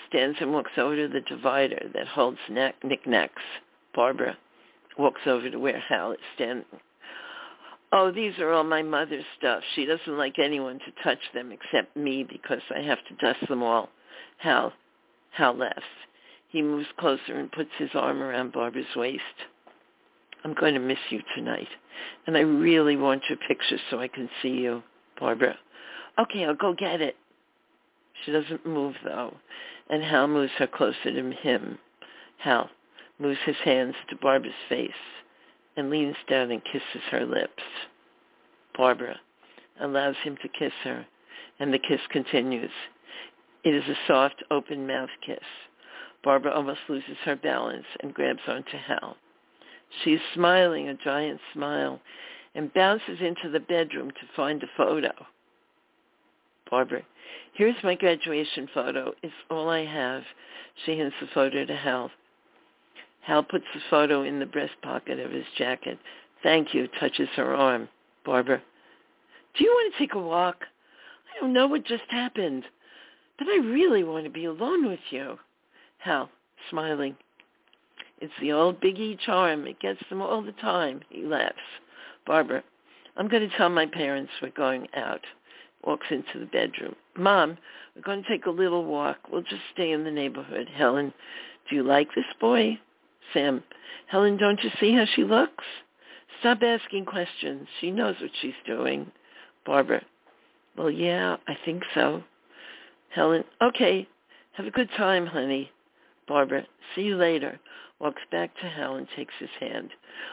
stands 0.09 0.37
and 0.41 0.51
walks 0.51 0.71
over 0.77 0.95
to 0.95 1.07
the 1.07 1.21
divider 1.21 1.89
that 1.93 2.07
holds 2.07 2.39
knick- 2.49 2.83
knickknacks. 2.83 3.43
Barbara 3.93 4.37
walks 4.97 5.21
over 5.27 5.49
to 5.49 5.59
where 5.59 5.79
Hal 5.79 6.13
is 6.13 6.19
standing. 6.33 6.65
Oh, 7.91 8.11
these 8.11 8.37
are 8.39 8.51
all 8.51 8.65
my 8.65 8.83
mother's 8.83 9.23
stuff. 9.37 9.63
She 9.75 9.85
doesn't 9.85 10.17
like 10.17 10.39
anyone 10.39 10.79
to 10.79 11.03
touch 11.03 11.19
them 11.33 11.51
except 11.51 11.95
me 11.95 12.23
because 12.23 12.61
I 12.75 12.81
have 12.81 12.99
to 13.07 13.25
dust 13.25 13.47
them 13.47 13.63
all. 13.63 13.89
Hal, 14.39 14.73
Hal 15.31 15.55
laughs. 15.55 15.81
He 16.49 16.61
moves 16.61 16.87
closer 16.99 17.35
and 17.35 17.51
puts 17.51 17.69
his 17.77 17.89
arm 17.93 18.21
around 18.21 18.51
Barbara's 18.51 18.85
waist. 18.95 19.21
I'm 20.43 20.53
going 20.53 20.73
to 20.73 20.79
miss 20.79 20.99
you 21.09 21.21
tonight, 21.35 21.67
and 22.25 22.37
I 22.37 22.41
really 22.41 22.95
want 22.95 23.23
your 23.29 23.37
picture 23.47 23.77
so 23.89 23.99
I 23.99 24.07
can 24.07 24.29
see 24.41 24.49
you, 24.49 24.83
Barbara. 25.19 25.57
Okay, 26.19 26.45
I'll 26.45 26.55
go 26.55 26.73
get 26.73 27.01
it. 27.01 27.15
She 28.25 28.31
doesn't 28.31 28.65
move 28.65 28.95
though, 29.03 29.35
and 29.89 30.03
Hal 30.03 30.27
moves 30.27 30.51
her 30.57 30.67
closer 30.67 30.95
to 31.05 31.31
him. 31.31 31.77
Hal 32.37 32.69
moves 33.19 33.39
his 33.45 33.55
hands 33.63 33.95
to 34.09 34.15
Barbara's 34.15 34.53
face 34.69 34.91
and 35.77 35.89
leans 35.89 36.15
down 36.29 36.51
and 36.51 36.63
kisses 36.65 37.07
her 37.11 37.25
lips. 37.25 37.63
Barbara 38.75 39.17
allows 39.79 40.15
him 40.23 40.37
to 40.41 40.49
kiss 40.49 40.73
her, 40.83 41.05
and 41.59 41.73
the 41.73 41.79
kiss 41.79 42.01
continues. 42.09 42.71
It 43.63 43.73
is 43.73 43.83
a 43.87 43.97
soft, 44.07 44.43
open 44.51 44.85
mouth 44.85 45.09
kiss. 45.25 45.39
Barbara 46.23 46.51
almost 46.51 46.79
loses 46.89 47.17
her 47.23 47.35
balance 47.35 47.85
and 48.01 48.13
grabs 48.13 48.41
onto 48.47 48.77
Hal. 48.77 49.15
She 50.03 50.13
is 50.13 50.21
smiling 50.33 50.89
a 50.89 50.95
giant 50.95 51.39
smile 51.53 52.01
and 52.55 52.73
bounces 52.73 53.19
into 53.21 53.49
the 53.49 53.59
bedroom 53.59 54.11
to 54.11 54.35
find 54.35 54.61
a 54.63 54.67
photo. 54.75 55.13
Barbara 56.69 57.03
Here's 57.57 57.75
my 57.83 57.95
graduation 57.95 58.69
photo. 58.71 59.13
It's 59.23 59.33
all 59.49 59.69
I 59.69 59.83
have. 59.83 60.23
She 60.85 60.97
hands 60.97 61.13
the 61.19 61.27
photo 61.33 61.65
to 61.65 61.75
Hal. 61.75 62.11
Hal 63.27 63.43
puts 63.43 63.65
the 63.73 63.81
photo 63.89 64.23
in 64.23 64.39
the 64.39 64.45
breast 64.45 64.75
pocket 64.81 65.19
of 65.19 65.31
his 65.31 65.43
jacket. 65.57 65.99
Thank 66.43 66.73
you, 66.73 66.87
touches 66.97 67.27
her 67.35 67.53
arm. 67.53 67.89
Barbara, 68.25 68.61
do 69.57 69.65
you 69.65 69.69
want 69.69 69.93
to 69.93 69.99
take 69.99 70.13
a 70.13 70.19
walk? 70.19 70.63
I 70.63 71.41
don't 71.41 71.51
know 71.51 71.67
what 71.67 71.83
just 71.83 72.09
happened, 72.09 72.63
but 73.37 73.47
I 73.49 73.57
really 73.57 74.05
want 74.05 74.23
to 74.23 74.31
be 74.31 74.45
alone 74.45 74.87
with 74.87 75.01
you. 75.09 75.37
Hal, 75.97 76.29
smiling. 76.69 77.17
It's 78.21 78.31
the 78.39 78.53
old 78.53 78.79
Big 78.79 78.97
E 78.97 79.17
charm. 79.25 79.67
It 79.67 79.81
gets 79.81 79.99
them 80.07 80.21
all 80.21 80.41
the 80.41 80.53
time. 80.53 81.01
He 81.09 81.23
laughs. 81.23 81.55
Barbara, 82.25 82.63
I'm 83.17 83.27
going 83.27 83.47
to 83.47 83.57
tell 83.57 83.69
my 83.69 83.87
parents 83.87 84.31
we're 84.41 84.51
going 84.51 84.87
out 84.95 85.21
walks 85.83 86.07
into 86.11 86.39
the 86.39 86.45
bedroom. 86.45 86.95
Mom, 87.17 87.57
we're 87.93 88.01
going 88.03 88.23
to 88.23 88.29
take 88.29 88.45
a 88.45 88.51
little 88.51 88.85
walk. 88.85 89.17
We'll 89.29 89.41
just 89.41 89.63
stay 89.73 89.91
in 89.91 90.05
the 90.05 90.11
neighborhood. 90.11 90.69
Helen, 90.73 91.13
do 91.69 91.75
you 91.75 91.83
like 91.83 92.07
this 92.15 92.25
boy? 92.39 92.79
Sam, 93.33 93.63
Helen, 94.07 94.37
don't 94.37 94.63
you 94.63 94.69
see 94.79 94.93
how 94.93 95.05
she 95.15 95.23
looks? 95.23 95.63
Stop 96.39 96.61
asking 96.61 97.05
questions. 97.05 97.67
She 97.81 97.91
knows 97.91 98.15
what 98.21 98.31
she's 98.41 98.53
doing. 98.65 99.11
Barbara, 99.65 100.03
well, 100.77 100.91
yeah, 100.91 101.37
I 101.47 101.57
think 101.65 101.83
so. 101.93 102.23
Helen, 103.09 103.43
okay. 103.61 104.07
Have 104.53 104.67
a 104.67 104.71
good 104.71 104.89
time, 104.95 105.25
honey. 105.25 105.71
Barbara, 106.27 106.65
see 106.95 107.01
you 107.01 107.15
later. 107.15 107.59
Walks 107.99 108.21
back 108.31 108.55
to 108.57 108.69
Hal 108.69 108.95
and 108.95 109.07
takes 109.15 109.33
his 109.39 109.49
hand. 109.59 109.89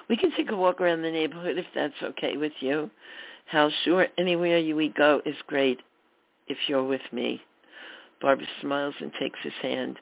We 0.08 0.16
can 0.16 0.32
take 0.36 0.50
a 0.50 0.56
walk 0.56 0.80
around 0.80 1.02
the 1.02 1.10
neighborhood 1.10 1.56
if 1.56 1.66
that's 1.74 1.94
okay 2.02 2.36
with 2.36 2.52
you. 2.60 2.90
Hal 3.46 3.70
sure 3.84 4.06
anywhere 4.18 4.58
you 4.58 4.76
we 4.76 4.90
go 4.90 5.22
is 5.24 5.36
great 5.46 5.80
if 6.46 6.58
you're 6.68 6.84
with 6.84 7.02
me. 7.12 7.40
Barbara 8.20 8.46
smiles 8.60 8.94
and 9.00 9.12
takes 9.18 9.38
his 9.42 9.52
hand. 9.62 9.98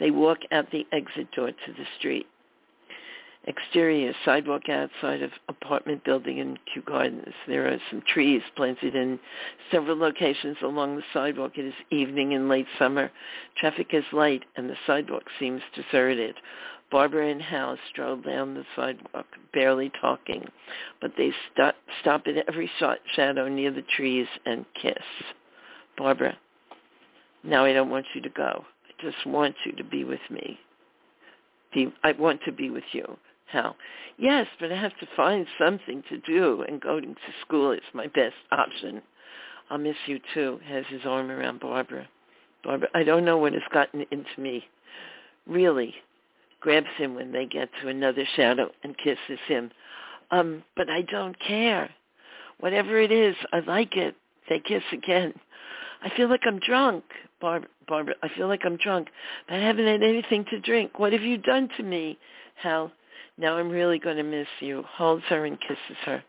They 0.00 0.10
walk 0.10 0.38
out 0.50 0.70
the 0.72 0.86
exit 0.92 1.30
door 1.32 1.50
to 1.50 1.72
the 1.72 1.84
street. 1.98 2.26
Exterior, 3.44 4.12
sidewalk 4.24 4.68
outside 4.68 5.22
of 5.22 5.30
apartment 5.48 6.04
building 6.04 6.38
in 6.38 6.58
Kew 6.72 6.82
Gardens. 6.82 7.34
There 7.46 7.66
are 7.68 7.78
some 7.90 8.02
trees 8.06 8.42
planted 8.54 8.94
in 8.94 9.18
several 9.70 9.96
locations 9.96 10.58
along 10.62 10.96
the 10.96 11.02
sidewalk. 11.14 11.52
It 11.56 11.64
is 11.64 11.74
evening 11.90 12.32
in 12.32 12.50
late 12.50 12.66
summer. 12.78 13.10
Traffic 13.56 13.88
is 13.92 14.04
light 14.12 14.42
and 14.56 14.68
the 14.68 14.76
sidewalk 14.86 15.24
seems 15.38 15.62
deserted. 15.74 16.34
Barbara 16.90 17.28
and 17.30 17.40
Hal 17.40 17.78
stroll 17.90 18.16
down 18.16 18.54
the 18.54 18.64
sidewalk, 18.76 19.26
barely 19.54 19.92
talking, 20.00 20.44
but 21.00 21.12
they 21.16 21.30
stop, 21.52 21.76
stop 22.00 22.26
at 22.26 22.48
every 22.48 22.70
shadow 23.14 23.48
near 23.48 23.70
the 23.70 23.84
trees 23.96 24.26
and 24.44 24.66
kiss. 24.80 24.94
Barbara, 25.96 26.36
now 27.44 27.64
I 27.64 27.72
don't 27.72 27.90
want 27.90 28.06
you 28.14 28.20
to 28.22 28.28
go. 28.28 28.64
Just 29.00 29.26
want 29.26 29.54
you 29.64 29.72
to 29.72 29.84
be 29.84 30.04
with 30.04 30.20
me. 30.30 30.58
Be, 31.72 31.92
I 32.02 32.12
want 32.12 32.40
to 32.44 32.52
be 32.52 32.70
with 32.70 32.84
you. 32.92 33.16
Hal, 33.46 33.76
yes, 34.16 34.46
but 34.60 34.70
I 34.70 34.76
have 34.76 34.96
to 34.98 35.08
find 35.16 35.46
something 35.58 36.04
to 36.08 36.18
do, 36.18 36.64
and 36.68 36.80
going 36.80 37.14
to 37.14 37.32
school 37.44 37.72
is 37.72 37.80
my 37.92 38.06
best 38.06 38.34
option. 38.52 39.02
I'll 39.70 39.78
miss 39.78 39.96
you 40.06 40.20
too, 40.34 40.60
has 40.66 40.84
his 40.88 41.02
arm 41.04 41.30
around 41.30 41.60
Barbara. 41.60 42.08
Barbara, 42.62 42.88
I 42.94 43.02
don't 43.02 43.24
know 43.24 43.38
what 43.38 43.54
has 43.54 43.62
gotten 43.72 44.04
into 44.10 44.40
me. 44.40 44.64
Really, 45.46 45.94
grabs 46.60 46.86
him 46.96 47.14
when 47.14 47.32
they 47.32 47.46
get 47.46 47.70
to 47.80 47.88
another 47.88 48.24
shadow 48.36 48.70
and 48.84 48.96
kisses 48.98 49.40
him. 49.48 49.70
Um, 50.30 50.62
but 50.76 50.88
I 50.88 51.02
don't 51.02 51.38
care. 51.40 51.90
Whatever 52.60 53.00
it 53.00 53.10
is, 53.10 53.34
I 53.52 53.60
like 53.60 53.96
it. 53.96 54.14
They 54.48 54.60
kiss 54.60 54.82
again. 54.92 55.34
I 56.02 56.10
feel 56.16 56.28
like 56.28 56.42
I'm 56.46 56.58
drunk, 56.58 57.04
Barb- 57.40 57.68
Barbara. 57.88 58.14
I 58.22 58.28
feel 58.36 58.48
like 58.48 58.62
I'm 58.64 58.76
drunk, 58.76 59.08
but 59.48 59.56
I 59.56 59.60
haven't 59.60 59.86
had 59.86 60.02
anything 60.02 60.44
to 60.50 60.60
drink. 60.60 60.98
What 60.98 61.12
have 61.12 61.22
you 61.22 61.38
done 61.38 61.68
to 61.76 61.82
me, 61.82 62.18
Hal? 62.56 62.92
Now 63.38 63.56
I'm 63.56 63.70
really 63.70 63.98
going 63.98 64.16
to 64.16 64.22
miss 64.22 64.48
you. 64.60 64.84
Holds 64.86 65.24
her 65.28 65.44
and 65.46 65.58
kisses 65.60 65.96
her. 66.04 66.22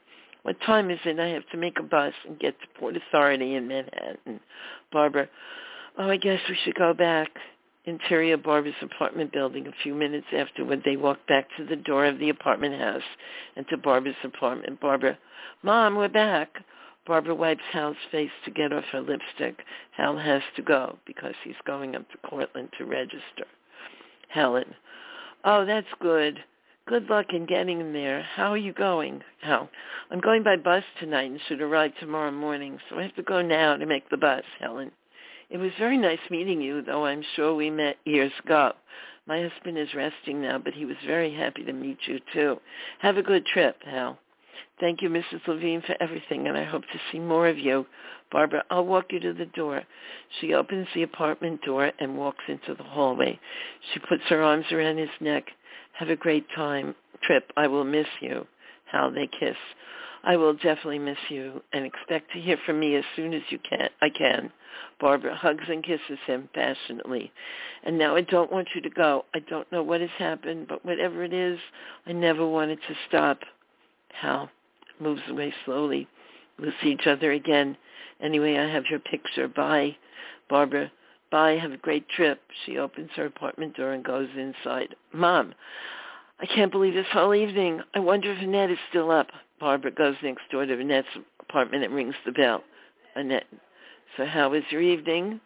What 0.44 0.56
time 0.66 0.90
is 0.90 1.00
it? 1.06 1.20
I 1.20 1.28
have 1.28 1.48
to 1.52 1.58
make 1.58 1.78
a 1.80 1.84
bus 1.84 2.14
and 2.28 2.40
get 2.40 2.60
to 2.62 2.80
Port 2.80 2.96
Authority 2.96 3.56
in 3.56 3.68
Manhattan. 3.68 4.40
Barbara, 4.92 5.28
oh, 5.98 6.10
I 6.10 6.18
guess 6.18 6.40
we 6.50 6.58
should 6.64 6.76
go 6.76 6.94
back 6.94 7.30
interior 7.86 8.38
Barbara's 8.38 8.76
apartment 8.82 9.32
building 9.32 9.68
a 9.68 9.84
few 9.84 9.96
minutes 9.96 10.28
afterward. 10.36 10.82
They 10.86 10.98
walked 10.98 11.28
back 11.28 11.48
to 11.58 11.66
the 11.66 11.76
door 11.76 12.06
of 12.06 12.20
the 12.20 12.30
apartment 12.30 12.80
house 12.80 13.02
and 13.56 13.68
to 13.70 13.78
Barbara's 13.78 14.16
apartment. 14.24 14.80
Barbara, 14.80 15.18
Mom, 15.64 15.96
we're 15.96 16.10
back. 16.10 16.50
Barbara 17.08 17.36
wipes 17.36 17.64
Hal's 17.72 17.98
face 18.12 18.32
to 18.46 18.52
get 18.52 18.72
off 18.72 18.84
her 18.92 19.02
lipstick. 19.02 19.64
Hal 19.92 20.18
has 20.18 20.44
to 20.56 20.62
go 20.62 20.98
because 21.06 21.34
he's 21.44 21.56
going 21.66 21.96
up 21.96 22.10
to 22.12 22.18
Cortland 22.20 22.70
to 22.78 22.86
register. 22.86 23.46
Helen. 24.30 24.76
Oh, 25.44 25.66
that's 25.66 25.88
good. 26.00 26.44
Good 26.86 27.10
luck 27.10 27.28
in 27.34 27.46
getting 27.46 27.80
him 27.80 27.94
there. 27.94 28.22
How 28.22 28.52
are 28.52 28.58
you 28.58 28.74
going, 28.74 29.24
Hal? 29.42 29.70
I'm 30.10 30.20
going 30.20 30.44
by 30.44 30.58
bus 30.58 30.84
tonight 31.00 31.32
and 31.32 31.40
should 31.48 31.62
arrive 31.62 31.92
tomorrow 32.00 32.32
morning, 32.32 32.80
so 32.90 32.98
I 32.98 33.04
have 33.04 33.16
to 33.16 33.24
go 33.24 33.42
now 33.42 33.78
to 33.78 33.86
make 33.86 34.10
the 34.10 34.18
bus, 34.18 34.44
Helen. 34.60 34.92
It 35.50 35.58
was 35.58 35.72
very 35.78 35.98
nice 35.98 36.20
meeting 36.30 36.62
you, 36.62 36.82
though 36.82 37.06
I'm 37.06 37.24
sure 37.36 37.56
we 37.56 37.70
met 37.70 37.98
years 38.06 38.32
ago. 38.44 38.74
My 39.28 39.48
husband 39.48 39.78
is 39.78 39.94
resting 39.94 40.42
now, 40.42 40.58
but 40.58 40.74
he 40.74 40.86
was 40.86 40.98
very 41.06 41.34
happy 41.34 41.64
to 41.64 41.74
meet 41.74 42.00
you, 42.08 42.20
too. 42.34 42.60
Have 43.00 43.18
a 43.18 43.24
good 43.24 43.46
trip, 43.46 43.82
Hal. 43.84 44.18
Thank 44.80 45.02
you, 45.02 45.10
Mrs. 45.10 45.48
Levine, 45.48 45.82
for 45.82 45.96
everything, 46.00 46.48
and 46.48 46.58
I 46.58 46.64
hope 46.64 46.84
to 46.84 47.00
see 47.12 47.20
more 47.20 47.48
of 47.48 47.58
you. 47.58 47.86
Barbara, 48.32 48.64
I'll 48.70 48.86
walk 48.86 49.12
you 49.12 49.20
to 49.20 49.34
the 49.34 49.46
door. 49.46 49.84
She 50.40 50.54
opens 50.54 50.88
the 50.94 51.04
apartment 51.04 51.62
door 51.62 51.92
and 52.00 52.18
walks 52.18 52.44
into 52.48 52.74
the 52.74 52.84
hallway. 52.84 53.40
She 53.94 54.00
puts 54.00 54.24
her 54.30 54.42
arms 54.42 54.66
around 54.72 54.98
his 54.98 55.10
neck. 55.20 55.46
Have 55.94 56.10
a 56.10 56.16
great 56.16 56.48
time. 56.56 56.96
Trip, 57.22 57.52
I 57.56 57.68
will 57.68 57.84
miss 57.84 58.08
you. 58.22 58.48
How 58.86 59.10
they 59.10 59.28
kiss. 59.28 59.58
I 60.24 60.38
will 60.38 60.54
definitely 60.54 61.00
miss 61.00 61.18
you 61.30 61.62
and 61.74 61.86
expect 61.86 62.32
to 62.32 62.40
hear 62.40 62.58
from 62.66 62.80
me 62.80 62.96
as 62.96 63.04
soon 63.16 63.34
as 63.34 63.42
you 63.50 63.60
can. 63.60 63.90
I 64.02 64.10
can. 64.10 64.52
Barbara 65.00 65.36
hugs 65.36 65.64
and 65.68 65.84
kisses 65.84 66.20
him 66.28 66.48
passionately. 66.54 67.32
And 67.84 67.98
now 67.98 68.16
I 68.16 68.22
don't 68.22 68.52
want 68.52 68.70
you 68.76 68.82
to 68.82 68.90
go. 68.90 69.26
I 69.34 69.40
don't 69.40 69.72
know 69.72 69.84
what 69.84 70.02
has 70.02 70.12
happened, 70.18 70.68
but 70.68 70.86
whatever 70.86 71.24
it 71.24 71.34
is, 71.34 71.60
I 72.06 72.12
never 72.12 72.48
wanted 72.48 72.80
to 72.88 72.96
stop. 73.08 73.40
Hal 74.14 74.50
moves 75.00 75.22
away 75.30 75.54
slowly. 75.66 76.08
We'll 76.60 76.74
see 76.82 76.90
each 76.90 77.08
other 77.08 77.32
again. 77.32 77.78
Anyway, 78.22 78.58
I 78.58 78.70
have 78.70 78.86
your 78.90 79.00
picture. 79.00 79.48
Bye. 79.48 79.98
Barbara, 80.50 80.92
bye. 81.32 81.54
Have 81.54 81.72
a 81.72 81.78
great 81.78 82.08
trip. 82.10 82.42
She 82.66 82.78
opens 82.78 83.10
her 83.16 83.26
apartment 83.26 83.76
door 83.76 83.94
and 83.94 84.04
goes 84.04 84.30
inside. 84.38 84.96
Mom, 85.14 85.54
I 86.40 86.46
can't 86.46 86.72
believe 86.72 86.94
this 86.94 87.08
whole 87.12 87.34
evening. 87.34 87.82
I 87.96 88.00
wonder 88.00 88.32
if 88.32 88.42
Annette 88.42 88.72
is 88.72 88.78
still 88.90 89.12
up. 89.12 89.28
Barbara 89.60 89.92
goes 89.92 90.16
next 90.24 90.50
door 90.52 90.66
to 90.66 90.80
Annette's 90.80 91.08
apartment 91.40 91.84
and 91.84 91.94
rings 91.94 92.16
the 92.26 92.32
bell. 92.32 92.64
Annette, 93.16 93.48
so 94.18 94.26
how 94.26 94.50
was 94.50 94.64
your 94.70 94.82
evening? 94.82 95.40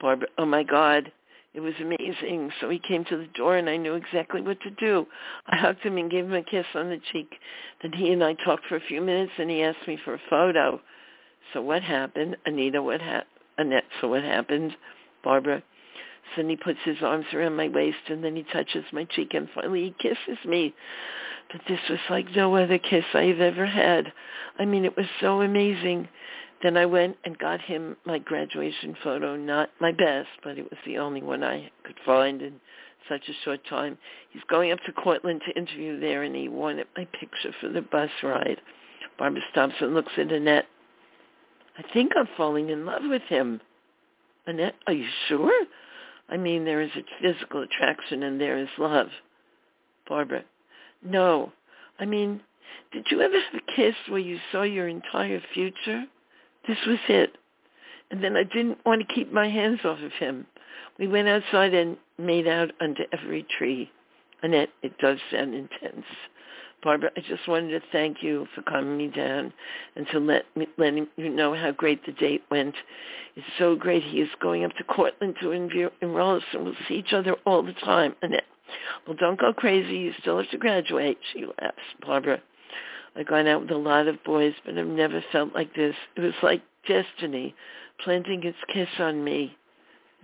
Barbara, 0.00 0.28
oh 0.38 0.46
my 0.46 0.64
God, 0.64 1.12
it 1.54 1.60
was 1.60 1.74
amazing. 1.80 2.50
So 2.60 2.70
he 2.70 2.78
came 2.78 3.04
to 3.06 3.16
the 3.16 3.28
door 3.34 3.56
and 3.56 3.68
I 3.68 3.76
knew 3.76 3.94
exactly 3.94 4.40
what 4.40 4.60
to 4.62 4.70
do. 4.70 5.06
I 5.46 5.56
hugged 5.56 5.80
him 5.80 5.98
and 5.98 6.10
gave 6.10 6.24
him 6.24 6.34
a 6.34 6.42
kiss 6.42 6.66
on 6.74 6.88
the 6.88 7.00
cheek. 7.12 7.30
Then 7.82 7.92
he 7.92 8.12
and 8.12 8.24
I 8.24 8.34
talked 8.34 8.66
for 8.66 8.76
a 8.76 8.80
few 8.88 9.00
minutes 9.00 9.32
and 9.38 9.50
he 9.50 9.62
asked 9.62 9.86
me 9.86 9.98
for 10.04 10.14
a 10.14 10.20
photo. 10.30 10.80
So 11.52 11.60
what 11.60 11.82
happened? 11.82 12.36
Anita, 12.46 12.82
what 12.82 13.00
happened? 13.00 13.28
Annette, 13.58 13.84
so 14.00 14.08
what 14.08 14.22
happened? 14.22 14.74
Barbara, 15.22 15.62
so 16.34 16.42
then 16.42 16.50
he 16.50 16.56
puts 16.56 16.78
his 16.84 16.96
arms 17.02 17.26
around 17.34 17.56
my 17.56 17.68
waist 17.68 18.08
and 18.08 18.24
then 18.24 18.36
he 18.36 18.44
touches 18.44 18.84
my 18.92 19.04
cheek 19.04 19.34
and 19.34 19.48
finally 19.54 19.84
he 19.84 20.08
kisses 20.08 20.42
me. 20.46 20.74
But 21.50 21.60
this 21.68 21.80
was 21.90 21.98
like 22.08 22.34
no 22.34 22.56
other 22.56 22.78
kiss 22.78 23.04
I've 23.12 23.40
ever 23.40 23.66
had. 23.66 24.12
I 24.58 24.64
mean, 24.64 24.84
it 24.84 24.96
was 24.96 25.06
so 25.20 25.42
amazing. 25.42 26.08
Then 26.62 26.76
I 26.76 26.86
went 26.86 27.16
and 27.24 27.36
got 27.38 27.60
him 27.60 27.96
my 28.04 28.18
graduation 28.18 28.96
photo, 29.02 29.36
not 29.36 29.70
my 29.80 29.90
best, 29.90 30.28
but 30.44 30.58
it 30.58 30.70
was 30.70 30.78
the 30.86 30.98
only 30.98 31.22
one 31.22 31.42
I 31.42 31.70
could 31.84 31.96
find 32.06 32.40
in 32.40 32.60
such 33.08 33.28
a 33.28 33.44
short 33.44 33.60
time. 33.68 33.98
He's 34.30 34.42
going 34.48 34.70
up 34.70 34.78
to 34.86 34.92
Cortland 34.92 35.42
to 35.46 35.56
interview 35.56 35.98
there, 35.98 36.22
and 36.22 36.36
he 36.36 36.48
wanted 36.48 36.86
my 36.96 37.06
picture 37.18 37.52
for 37.60 37.68
the 37.68 37.82
bus 37.82 38.10
ride. 38.22 38.60
Barbara 39.18 39.42
stops 39.50 39.74
and 39.80 39.92
looks 39.92 40.12
at 40.16 40.30
Annette. 40.30 40.66
I 41.78 41.82
think 41.92 42.12
I'm 42.16 42.28
falling 42.36 42.68
in 42.68 42.86
love 42.86 43.02
with 43.04 43.22
him. 43.22 43.60
Annette, 44.46 44.74
are 44.86 44.92
you 44.92 45.06
sure? 45.28 45.66
I 46.28 46.36
mean, 46.36 46.64
there 46.64 46.80
is 46.80 46.90
a 46.96 47.02
physical 47.20 47.62
attraction 47.62 48.22
and 48.22 48.40
there 48.40 48.58
is 48.58 48.68
love. 48.78 49.08
Barbara, 50.08 50.44
no. 51.04 51.52
I 51.98 52.04
mean, 52.04 52.40
did 52.92 53.06
you 53.10 53.20
ever 53.20 53.34
have 53.34 53.60
a 53.60 53.76
kiss 53.76 53.94
where 54.08 54.20
you 54.20 54.38
saw 54.50 54.62
your 54.62 54.88
entire 54.88 55.40
future? 55.52 56.04
This 56.66 56.78
was 56.86 56.98
it. 57.08 57.36
And 58.10 58.22
then 58.22 58.36
I 58.36 58.44
didn't 58.44 58.78
want 58.84 59.06
to 59.06 59.14
keep 59.14 59.32
my 59.32 59.48
hands 59.48 59.80
off 59.84 60.00
of 60.00 60.12
him. 60.12 60.46
We 60.98 61.08
went 61.08 61.28
outside 61.28 61.74
and 61.74 61.96
made 62.18 62.46
out 62.46 62.70
under 62.80 63.04
every 63.12 63.46
tree. 63.58 63.90
Annette, 64.42 64.70
it 64.82 64.98
does 64.98 65.18
sound 65.30 65.54
intense. 65.54 66.04
Barbara, 66.82 67.10
I 67.16 67.20
just 67.20 67.46
wanted 67.46 67.70
to 67.70 67.86
thank 67.92 68.22
you 68.22 68.46
for 68.54 68.62
calming 68.62 68.96
me 68.96 69.06
down 69.08 69.52
and 69.94 70.06
to 70.08 70.18
let 70.18 70.44
me 70.56 70.66
letting 70.78 71.06
you 71.16 71.30
know 71.30 71.54
how 71.54 71.70
great 71.70 72.04
the 72.04 72.12
date 72.12 72.42
went. 72.50 72.74
It's 73.36 73.46
so 73.58 73.76
great 73.76 74.02
he 74.02 74.20
is 74.20 74.28
going 74.40 74.64
up 74.64 74.72
to 74.76 74.84
Cortland 74.84 75.36
to 75.40 75.52
enroll 75.52 76.36
us 76.36 76.42
and 76.52 76.64
we'll 76.64 76.74
see 76.88 76.94
each 76.94 77.12
other 77.12 77.36
all 77.46 77.62
the 77.62 77.72
time. 77.72 78.14
Annette, 78.20 78.44
well, 79.06 79.16
don't 79.18 79.38
go 79.38 79.52
crazy. 79.52 79.96
You 79.96 80.12
still 80.20 80.38
have 80.38 80.50
to 80.50 80.58
graduate. 80.58 81.18
She 81.32 81.46
laughs. 81.46 81.78
Barbara, 82.04 82.42
I've 83.16 83.26
gone 83.26 83.46
out 83.46 83.62
with 83.62 83.70
a 83.70 83.76
lot 83.76 84.08
of 84.08 84.22
boys, 84.24 84.54
but 84.64 84.78
I've 84.78 84.86
never 84.86 85.22
felt 85.32 85.54
like 85.54 85.74
this. 85.74 85.94
It 86.16 86.20
was 86.20 86.34
like 86.42 86.62
destiny 86.86 87.54
planting 88.00 88.42
its 88.44 88.58
kiss 88.72 88.88
on 88.98 89.22
me. 89.22 89.56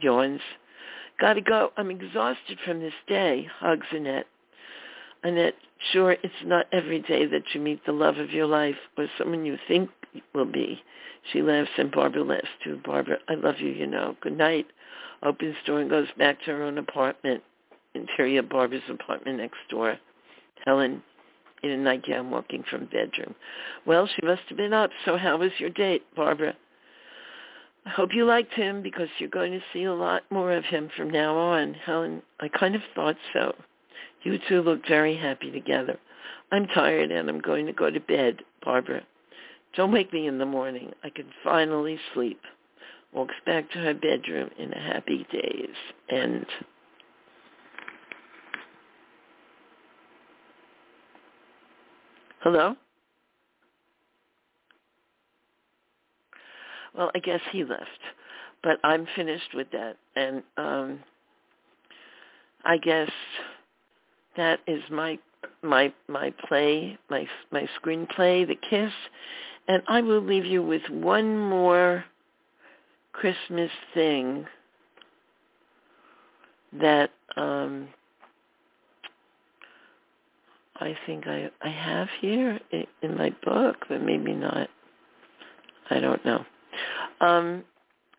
Yawns. 0.01 0.41
Gotta 1.21 1.41
go. 1.41 1.73
I'm 1.77 1.91
exhausted 1.91 2.59
from 2.65 2.81
this 2.81 2.95
day. 3.07 3.47
Hugs 3.59 3.87
Annette. 3.91 4.27
Annette, 5.25 5.55
sure, 5.93 6.13
it's 6.13 6.35
not 6.45 6.67
every 6.73 7.01
day 7.01 7.27
that 7.27 7.43
you 7.53 7.61
meet 7.61 7.85
the 7.85 7.93
love 7.93 8.19
of 8.19 8.31
your 8.31 8.47
life 8.47 8.77
or 8.97 9.07
someone 9.19 9.45
you 9.45 9.59
think 9.67 9.91
will 10.33 10.45
be. 10.45 10.81
She 11.33 11.43
laughs 11.43 11.71
and 11.77 11.91
Barbara 11.91 12.23
laughs 12.23 12.47
too. 12.63 12.81
Barbara, 12.85 13.19
I 13.29 13.35
love 13.35 13.57
you, 13.59 13.71
you 13.71 13.87
know. 13.87 14.17
Good 14.21 14.39
night. 14.39 14.67
Opens 15.23 15.57
door 15.67 15.81
and 15.81 15.91
goes 15.91 16.07
back 16.17 16.39
to 16.41 16.53
her 16.53 16.63
own 16.63 16.79
apartment. 16.79 17.43
Interior 17.95 18.43
Barbara's 18.43 18.83
apartment 18.89 19.39
next 19.39 19.59
door. 19.69 19.99
Helen, 20.65 21.03
in 21.63 21.71
a 21.71 21.77
nightgown 21.77 22.31
walking 22.31 22.65
from 22.69 22.87
bedroom. 22.87 23.35
Well, 23.87 24.07
she 24.07 24.25
must 24.25 24.43
have 24.49 24.57
been 24.59 24.73
up. 24.73 24.91
So 25.05 25.17
how 25.17 25.37
was 25.39 25.51
your 25.59 25.71
date, 25.71 26.05
Barbara? 26.15 26.55
I 27.87 27.91
hope 27.91 28.15
you 28.15 28.25
liked 28.25 28.53
him 28.53 28.83
because 28.83 29.09
you're 29.19 29.31
going 29.31 29.53
to 29.53 29.63
see 29.73 29.85
a 29.85 29.95
lot 29.95 30.23
more 30.31 30.53
of 30.53 30.65
him 30.65 30.91
from 30.97 31.11
now 31.11 31.37
on. 31.37 31.75
Helen, 31.75 32.23
I 32.41 32.49
kind 32.49 32.75
of 32.75 32.83
thought 32.95 33.17
so. 33.33 33.55
You 34.23 34.39
two 34.49 34.63
look 34.63 34.87
very 34.87 35.17
happy 35.17 35.51
together. 35.51 35.99
I'm 36.53 36.67
tired 36.67 37.11
and 37.11 37.29
I'm 37.29 37.41
going 37.41 37.67
to 37.67 37.73
go 37.73 37.91
to 37.91 38.01
bed, 38.01 38.43
Barbara. 38.65 39.03
Don't 39.75 39.93
wake 39.93 40.13
me 40.13 40.27
in 40.27 40.39
the 40.39 40.47
morning. 40.47 40.93
I 41.05 41.11
can 41.11 41.27
finally 41.45 41.99
sleep. 42.15 42.41
Walks 43.13 43.35
back 43.47 43.71
to 43.71 43.79
her 43.79 43.95
bedroom 43.95 44.51
in 44.59 44.73
a 44.73 44.81
happy 44.81 45.27
daze. 45.31 45.69
And 46.09 46.47
Hello? 52.51 52.75
Well, 56.97 57.11
I 57.15 57.19
guess 57.19 57.43
he 57.53 57.63
left, 57.63 58.01
but 58.63 58.79
I'm 58.83 59.07
finished 59.15 59.53
with 59.53 59.71
that, 59.73 59.99
and 60.17 60.43
um, 60.57 61.01
I 62.65 62.79
guess 62.79 63.11
that 64.39 64.61
is 64.67 64.81
my 64.91 65.19
my 65.61 65.93
my 66.09 66.33
play, 66.49 66.97
my 67.11 67.29
my 67.51 67.69
screenplay, 67.79 68.49
The 68.49 68.57
Kiss, 68.71 68.93
and 69.69 69.83
I 69.87 70.01
will 70.01 70.23
leave 70.23 70.47
you 70.47 70.63
with 70.63 70.89
one 70.89 71.39
more 71.39 72.03
Christmas 73.13 73.71
thing 73.93 74.47
that 76.73 77.11
um, 77.37 77.89
I 80.81 80.97
think 81.07 81.27
I 81.27 81.51
I 81.61 81.69
have 81.69 82.09
here 82.21 82.61
in 83.03 83.17
my 83.17 83.35
book, 83.45 83.77
but 83.89 84.03
maybe 84.03 84.33
not. 84.33 84.69
I 85.91 86.01
don't 86.01 86.25
know. 86.25 86.45
Um, 87.21 87.65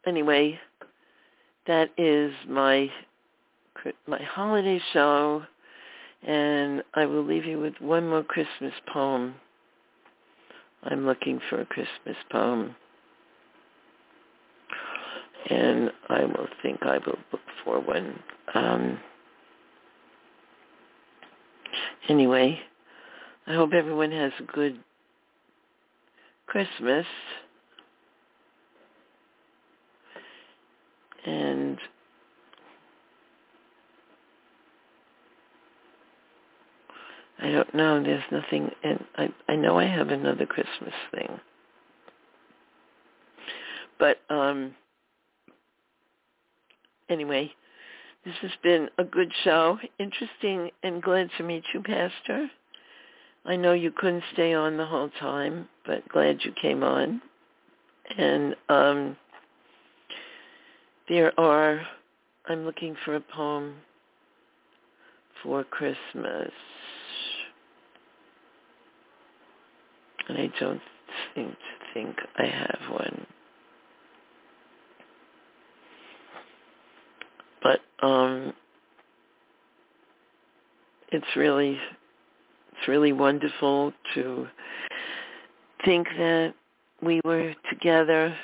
anyway, 0.05 0.59
that 1.67 1.91
is 1.97 2.33
my 2.47 2.89
my 4.07 4.21
holiday 4.23 4.81
show, 4.91 5.43
and 6.23 6.83
I 6.95 7.05
will 7.05 7.23
leave 7.23 7.45
you 7.45 7.59
with 7.59 7.75
one 7.79 8.09
more 8.09 8.23
Christmas 8.23 8.73
poem. 8.91 9.35
I'm 10.83 11.05
looking 11.05 11.39
for 11.49 11.61
a 11.61 11.65
Christmas 11.65 12.17
poem, 12.31 12.75
and 15.49 15.91
I 16.09 16.25
will 16.25 16.47
think 16.61 16.79
I 16.83 16.97
will 16.97 17.19
look 17.31 17.41
for 17.63 17.79
one. 17.79 18.19
Um, 18.53 18.99
anyway, 22.09 22.59
I 23.47 23.53
hope 23.53 23.73
everyone 23.73 24.11
has 24.11 24.31
a 24.39 24.43
good 24.43 24.79
Christmas. 26.47 27.05
And 31.25 31.77
I 37.41 37.51
don't 37.51 37.73
know. 37.73 38.03
There's 38.03 38.23
nothing, 38.31 38.71
and 38.83 39.03
I 39.15 39.29
I 39.47 39.55
know 39.55 39.77
I 39.77 39.85
have 39.85 40.09
another 40.09 40.45
Christmas 40.45 40.93
thing. 41.11 41.39
But 43.97 44.17
um 44.29 44.75
anyway, 47.09 47.53
this 48.29 48.51
has 48.51 48.59
been 48.61 48.89
a 48.99 49.03
good 49.03 49.31
show. 49.43 49.79
Interesting 49.97 50.69
and 50.83 51.01
glad 51.01 51.31
to 51.37 51.43
meet 51.43 51.63
you, 51.73 51.81
Pastor. 51.81 52.47
I 53.43 53.55
know 53.55 53.73
you 53.73 53.91
couldn't 53.91 54.23
stay 54.33 54.53
on 54.53 54.77
the 54.77 54.85
whole 54.85 55.09
time, 55.19 55.67
but 55.83 56.07
glad 56.09 56.37
you 56.43 56.53
came 56.61 56.83
on. 56.83 57.23
And 58.17 58.55
um 58.69 59.17
there 61.07 61.37
are 61.39 61.81
I'm 62.47 62.65
looking 62.65 62.95
for 63.03 63.15
a 63.15 63.19
poem 63.19 63.77
for 65.41 65.63
Christmas. 65.63 66.51
And 70.27 70.37
I 70.37 70.51
don't 70.59 70.81
seem 71.33 71.49
to 71.49 71.93
think 71.95 72.15
I 72.37 72.45
have 72.45 72.91
one. 72.91 73.25
But 77.63 77.79
um 78.01 78.53
it's 81.11 81.35
really 81.35 81.77
it's 82.71 82.87
really 82.87 83.13
wonderful 83.13 83.93
to 84.13 84.47
think 85.85 86.07
that 86.17 86.53
we 87.01 87.21
were 87.23 87.53
together 87.69 88.35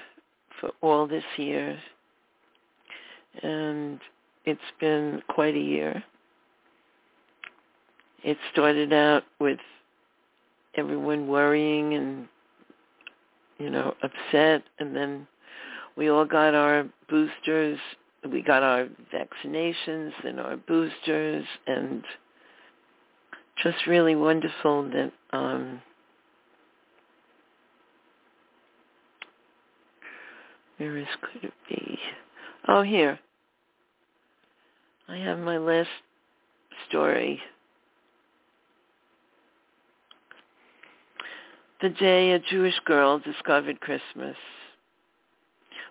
for 0.60 0.72
all 0.82 1.07
this 1.07 1.23
year 1.38 1.77
and 3.44 3.99
it's 4.45 4.61
been 4.80 5.22
quite 5.27 5.56
a 5.56 5.60
year. 5.60 6.03
It 8.23 8.38
started 8.52 8.94
out 8.94 9.23
with 9.40 9.60
everyone 10.76 11.27
worrying 11.27 11.94
and 11.94 12.27
you 13.57 13.69
know 13.69 13.94
upset 14.03 14.64
and 14.80 14.94
then 14.95 15.26
we 15.95 16.10
all 16.10 16.26
got 16.26 16.53
our 16.53 16.86
boosters 17.10 17.80
we 18.31 18.41
got 18.41 18.64
our 18.64 18.88
vaccinations 19.14 20.11
and 20.23 20.39
our 20.39 20.57
boosters 20.57 21.45
and 21.68 22.03
just 23.64 23.88
really 23.88 24.15
wonderful 24.15 24.84
that 24.89 25.11
um 25.31 25.81
where 30.77 30.97
is 30.97 31.07
could 31.22 31.43
it 31.43 31.53
be 31.69 31.97
oh 32.68 32.81
here 32.81 33.19
I 35.07 35.18
have 35.18 35.39
my 35.39 35.57
last 35.57 35.89
story. 36.89 37.39
The 41.81 41.89
day 41.89 42.31
a 42.31 42.39
Jewish 42.39 42.80
girl 42.85 43.19
discovered 43.19 43.80
Christmas. 43.81 44.35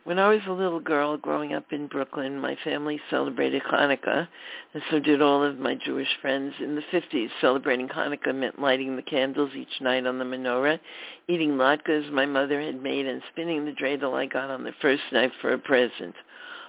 When 0.04 0.18
I 0.18 0.28
was 0.28 0.42
a 0.46 0.52
little 0.52 0.80
girl 0.80 1.16
growing 1.16 1.54
up 1.54 1.72
in 1.72 1.86
Brooklyn, 1.86 2.38
my 2.38 2.58
family 2.62 3.00
celebrated 3.08 3.62
Hanukkah, 3.62 4.28
and 4.74 4.82
so 4.90 4.98
did 4.98 5.22
all 5.22 5.42
of 5.42 5.58
my 5.58 5.76
Jewish 5.76 6.14
friends. 6.20 6.52
In 6.60 6.74
the 6.74 6.82
50s, 6.92 7.30
celebrating 7.40 7.88
Hanukkah 7.88 8.34
meant 8.34 8.60
lighting 8.60 8.96
the 8.96 9.02
candles 9.02 9.52
each 9.54 9.80
night 9.80 10.06
on 10.06 10.18
the 10.18 10.26
menorah, 10.26 10.78
eating 11.26 11.52
latkes 11.52 12.12
my 12.12 12.26
mother 12.26 12.60
had 12.60 12.82
made, 12.82 13.06
and 13.06 13.22
spinning 13.32 13.64
the 13.64 13.72
dreidel 13.72 14.12
I 14.12 14.26
got 14.26 14.50
on 14.50 14.62
the 14.62 14.74
first 14.82 15.04
night 15.10 15.32
for 15.40 15.54
a 15.54 15.58
present. 15.58 16.14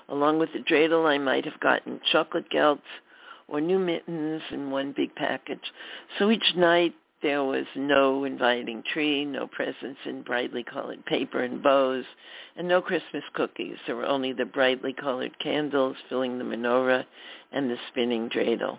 Along 0.07 0.39
with 0.39 0.53
the 0.53 0.59
dreidel, 0.59 1.05
I 1.05 1.17
might 1.17 1.43
have 1.43 1.59
gotten 1.59 1.99
chocolate 2.13 2.49
gelts 2.49 2.87
or 3.49 3.59
new 3.59 3.79
mittens 3.79 4.43
in 4.49 4.71
one 4.71 4.93
big 4.93 5.13
package. 5.13 5.73
So 6.17 6.31
each 6.31 6.55
night 6.55 6.95
there 7.25 7.43
was 7.43 7.65
no 7.75 8.23
inviting 8.23 8.83
tree, 8.93 9.25
no 9.25 9.47
presents 9.47 9.99
in 10.05 10.21
brightly 10.21 10.63
colored 10.63 11.03
paper 11.07 11.41
and 11.41 11.63
bows, 11.63 12.05
and 12.55 12.67
no 12.67 12.83
Christmas 12.83 13.23
cookies. 13.33 13.77
There 13.87 13.95
were 13.95 14.05
only 14.05 14.31
the 14.31 14.45
brightly 14.45 14.93
colored 14.93 15.35
candles 15.39 15.97
filling 16.07 16.37
the 16.37 16.43
menorah 16.43 17.03
and 17.51 17.67
the 17.67 17.77
spinning 17.87 18.29
dreidel. 18.29 18.77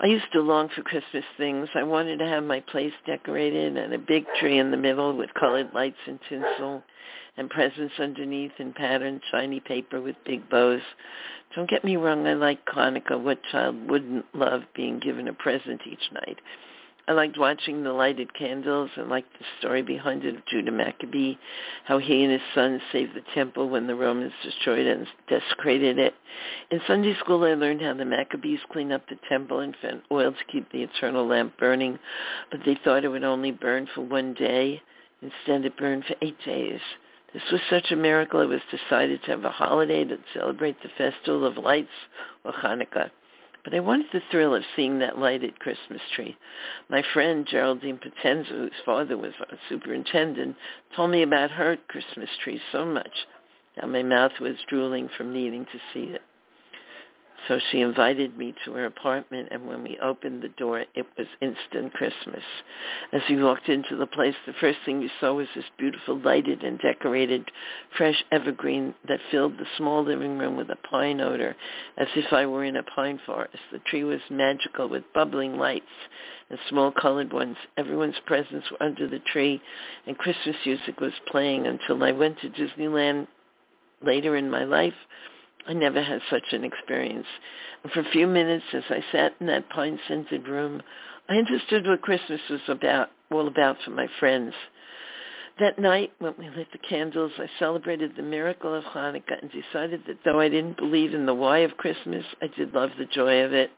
I 0.00 0.06
used 0.06 0.32
to 0.32 0.40
long 0.40 0.70
for 0.74 0.80
Christmas 0.80 1.24
things. 1.36 1.68
I 1.74 1.82
wanted 1.82 2.18
to 2.20 2.26
have 2.26 2.44
my 2.44 2.60
place 2.60 2.94
decorated 3.04 3.76
and 3.76 3.92
a 3.92 3.98
big 3.98 4.24
tree 4.40 4.58
in 4.58 4.70
the 4.70 4.78
middle 4.78 5.14
with 5.14 5.28
colored 5.38 5.68
lights 5.74 5.98
and 6.06 6.18
tinsel 6.26 6.82
and 7.36 7.50
presents 7.50 7.92
underneath 7.98 8.52
in 8.58 8.72
patterned 8.72 9.20
shiny 9.30 9.60
paper 9.60 10.00
with 10.00 10.16
big 10.24 10.48
bows. 10.48 10.80
Don't 11.54 11.68
get 11.68 11.84
me 11.84 11.98
wrong, 11.98 12.26
I 12.26 12.32
like 12.32 12.64
Hanukkah. 12.64 13.22
What 13.22 13.42
child 13.52 13.90
wouldn't 13.90 14.24
love 14.34 14.62
being 14.74 14.98
given 14.98 15.28
a 15.28 15.34
present 15.34 15.82
each 15.86 16.10
night? 16.10 16.38
I 17.06 17.12
liked 17.12 17.36
watching 17.36 17.82
the 17.82 17.92
lighted 17.92 18.32
candles 18.32 18.90
and 18.96 19.10
liked 19.10 19.38
the 19.38 19.44
story 19.58 19.82
behind 19.82 20.24
it 20.24 20.36
of 20.36 20.46
Judah 20.46 20.72
Maccabee, 20.72 21.36
how 21.84 21.98
he 21.98 22.22
and 22.22 22.32
his 22.32 22.40
sons 22.54 22.80
saved 22.92 23.14
the 23.14 23.20
temple 23.34 23.68
when 23.68 23.86
the 23.86 23.94
Romans 23.94 24.32
destroyed 24.42 24.86
it 24.86 24.96
and 24.96 25.06
desecrated 25.28 25.98
it. 25.98 26.14
In 26.70 26.80
Sunday 26.86 27.14
school, 27.16 27.44
I 27.44 27.52
learned 27.54 27.82
how 27.82 27.92
the 27.92 28.06
Maccabees 28.06 28.60
cleaned 28.72 28.92
up 28.92 29.06
the 29.06 29.18
temple 29.28 29.60
and 29.60 29.76
found 29.82 30.00
oil 30.10 30.32
to 30.32 30.44
keep 30.50 30.72
the 30.72 30.82
eternal 30.82 31.26
lamp 31.26 31.58
burning, 31.58 31.98
but 32.50 32.60
they 32.64 32.78
thought 32.82 33.04
it 33.04 33.08
would 33.08 33.22
only 33.22 33.52
burn 33.52 33.86
for 33.94 34.00
one 34.00 34.32
day. 34.32 34.80
Instead, 35.20 35.66
it 35.66 35.76
burned 35.76 36.06
for 36.06 36.16
eight 36.22 36.38
days. 36.46 36.80
This 37.34 37.42
was 37.52 37.60
such 37.68 37.90
a 37.90 37.96
miracle, 37.96 38.40
it 38.40 38.46
was 38.46 38.62
decided 38.70 39.22
to 39.24 39.32
have 39.32 39.44
a 39.44 39.50
holiday 39.50 40.04
to 40.04 40.18
celebrate 40.32 40.80
the 40.82 40.88
festival 40.96 41.44
of 41.44 41.58
lights, 41.58 41.88
or 42.44 42.52
Hanukkah. 42.52 43.10
But 43.64 43.74
I 43.74 43.80
wanted 43.80 44.06
the 44.12 44.20
thrill 44.30 44.54
of 44.54 44.62
seeing 44.76 44.98
that 44.98 45.18
lighted 45.18 45.58
Christmas 45.58 46.02
tree. 46.14 46.36
My 46.90 47.02
friend 47.14 47.46
Geraldine 47.46 47.98
Potenza, 47.98 48.50
whose 48.50 48.72
father 48.84 49.16
was 49.16 49.32
a 49.40 49.56
superintendent, 49.70 50.56
told 50.94 51.10
me 51.10 51.22
about 51.22 51.50
her 51.52 51.78
Christmas 51.88 52.28
tree 52.42 52.60
so 52.70 52.84
much 52.84 53.26
that 53.76 53.88
my 53.88 54.02
mouth 54.02 54.38
was 54.38 54.56
drooling 54.68 55.08
from 55.08 55.32
needing 55.32 55.64
to 55.64 55.80
see 55.92 56.12
it. 56.12 56.22
So 57.48 57.58
she 57.70 57.82
invited 57.82 58.38
me 58.38 58.54
to 58.64 58.72
her 58.72 58.86
apartment, 58.86 59.48
and 59.50 59.66
when 59.66 59.82
we 59.82 59.98
opened 59.98 60.42
the 60.42 60.48
door, 60.48 60.84
it 60.94 61.06
was 61.18 61.26
instant 61.42 61.92
Christmas. 61.92 62.42
As 63.12 63.20
we 63.28 63.42
walked 63.42 63.68
into 63.68 63.96
the 63.96 64.06
place, 64.06 64.34
the 64.46 64.54
first 64.54 64.78
thing 64.84 64.98
we 64.98 65.10
saw 65.20 65.34
was 65.34 65.48
this 65.54 65.64
beautiful 65.76 66.18
lighted 66.18 66.62
and 66.62 66.78
decorated 66.78 67.50
fresh 67.96 68.24
evergreen 68.32 68.94
that 69.08 69.20
filled 69.30 69.58
the 69.58 69.66
small 69.76 70.02
living 70.02 70.38
room 70.38 70.56
with 70.56 70.70
a 70.70 70.76
pine 70.88 71.20
odor, 71.20 71.54
as 71.98 72.08
if 72.16 72.32
I 72.32 72.46
were 72.46 72.64
in 72.64 72.76
a 72.76 72.82
pine 72.82 73.20
forest. 73.26 73.58
The 73.70 73.78
tree 73.80 74.04
was 74.04 74.20
magical 74.30 74.88
with 74.88 75.12
bubbling 75.12 75.58
lights 75.58 75.84
and 76.48 76.58
small 76.70 76.92
colored 76.92 77.32
ones. 77.32 77.56
Everyone's 77.76 78.20
presents 78.24 78.70
were 78.70 78.82
under 78.82 79.06
the 79.06 79.18
tree, 79.18 79.60
and 80.06 80.16
Christmas 80.16 80.56
music 80.64 80.98
was 81.00 81.12
playing 81.26 81.66
until 81.66 82.02
I 82.02 82.12
went 82.12 82.38
to 82.40 82.48
Disneyland 82.48 83.26
later 84.02 84.36
in 84.36 84.50
my 84.50 84.64
life 84.64 84.94
I 85.66 85.72
never 85.72 86.02
had 86.02 86.20
such 86.30 86.52
an 86.52 86.64
experience. 86.64 87.26
And 87.82 87.92
for 87.92 88.00
a 88.00 88.10
few 88.10 88.26
minutes 88.26 88.64
as 88.72 88.84
I 88.90 89.04
sat 89.12 89.34
in 89.40 89.46
that 89.46 89.68
pine-scented 89.70 90.46
room, 90.48 90.82
I 91.28 91.36
understood 91.36 91.86
what 91.86 92.02
Christmas 92.02 92.40
was 92.50 92.60
about, 92.68 93.10
all 93.30 93.48
about 93.48 93.76
for 93.84 93.90
my 93.90 94.06
friends. 94.20 94.54
That 95.60 95.78
night, 95.78 96.12
when 96.18 96.34
we 96.38 96.50
lit 96.50 96.66
the 96.72 96.78
candles, 96.78 97.32
I 97.38 97.48
celebrated 97.58 98.12
the 98.16 98.22
miracle 98.22 98.74
of 98.74 98.84
Hanukkah 98.84 99.40
and 99.40 99.50
decided 99.50 100.02
that 100.06 100.18
though 100.24 100.40
I 100.40 100.48
didn't 100.48 100.76
believe 100.76 101.14
in 101.14 101.26
the 101.26 101.34
why 101.34 101.58
of 101.58 101.76
Christmas, 101.76 102.24
I 102.42 102.48
did 102.48 102.74
love 102.74 102.90
the 102.98 103.06
joy 103.06 103.42
of 103.44 103.52
it. 103.52 103.70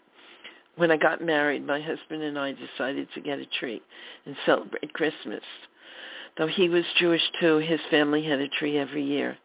When 0.77 0.91
I 0.91 0.97
got 0.97 1.23
married, 1.23 1.67
my 1.67 1.81
husband 1.81 2.23
and 2.23 2.39
I 2.39 2.53
decided 2.53 3.09
to 3.15 3.21
get 3.21 3.39
a 3.39 3.47
tree 3.61 3.83
and 4.25 4.37
celebrate 4.45 4.93
Christmas. 4.95 5.43
Though 6.39 6.47
he 6.47 6.69
was 6.69 6.85
Jewish 6.99 7.23
too, 7.41 7.59
his 7.59 7.81
family 7.91 8.25
had 8.25 8.41
a 8.41 8.49
tree 8.49 8.79
every 8.79 9.05
year. 9.05 9.39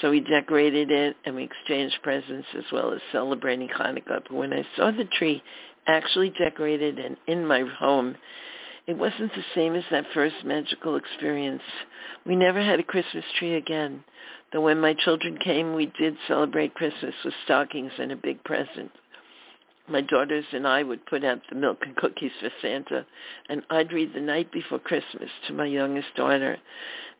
So 0.00 0.10
we 0.10 0.20
decorated 0.20 0.90
it 0.90 1.16
and 1.24 1.34
we 1.36 1.44
exchanged 1.44 1.98
presents 2.02 2.46
as 2.56 2.64
well 2.72 2.92
as 2.92 3.00
celebrating 3.12 3.68
Hanukkah. 3.68 4.22
But 4.24 4.32
when 4.32 4.52
I 4.52 4.66
saw 4.76 4.90
the 4.90 5.04
tree 5.04 5.42
actually 5.86 6.30
decorated 6.30 6.98
and 6.98 7.16
in 7.26 7.46
my 7.46 7.62
home, 7.62 8.16
it 8.86 8.96
wasn't 8.96 9.32
the 9.34 9.44
same 9.54 9.74
as 9.74 9.84
that 9.90 10.04
first 10.14 10.36
magical 10.44 10.96
experience. 10.96 11.62
We 12.24 12.36
never 12.36 12.62
had 12.62 12.78
a 12.78 12.84
Christmas 12.84 13.24
tree 13.38 13.54
again. 13.54 14.04
Though 14.52 14.60
when 14.60 14.80
my 14.80 14.94
children 14.94 15.38
came, 15.38 15.74
we 15.74 15.86
did 15.98 16.16
celebrate 16.28 16.74
Christmas 16.74 17.14
with 17.24 17.34
stockings 17.44 17.92
and 17.98 18.12
a 18.12 18.16
big 18.16 18.42
present 18.44 18.92
my 19.88 20.00
daughters 20.00 20.44
and 20.52 20.66
I 20.66 20.82
would 20.82 21.06
put 21.06 21.24
out 21.24 21.40
the 21.48 21.56
milk 21.56 21.78
and 21.82 21.96
cookies 21.96 22.32
for 22.40 22.50
Santa, 22.60 23.06
and 23.48 23.62
I'd 23.70 23.92
read 23.92 24.12
the 24.14 24.20
night 24.20 24.50
before 24.52 24.78
Christmas 24.78 25.30
to 25.46 25.52
my 25.52 25.66
youngest 25.66 26.08
daughter. 26.16 26.58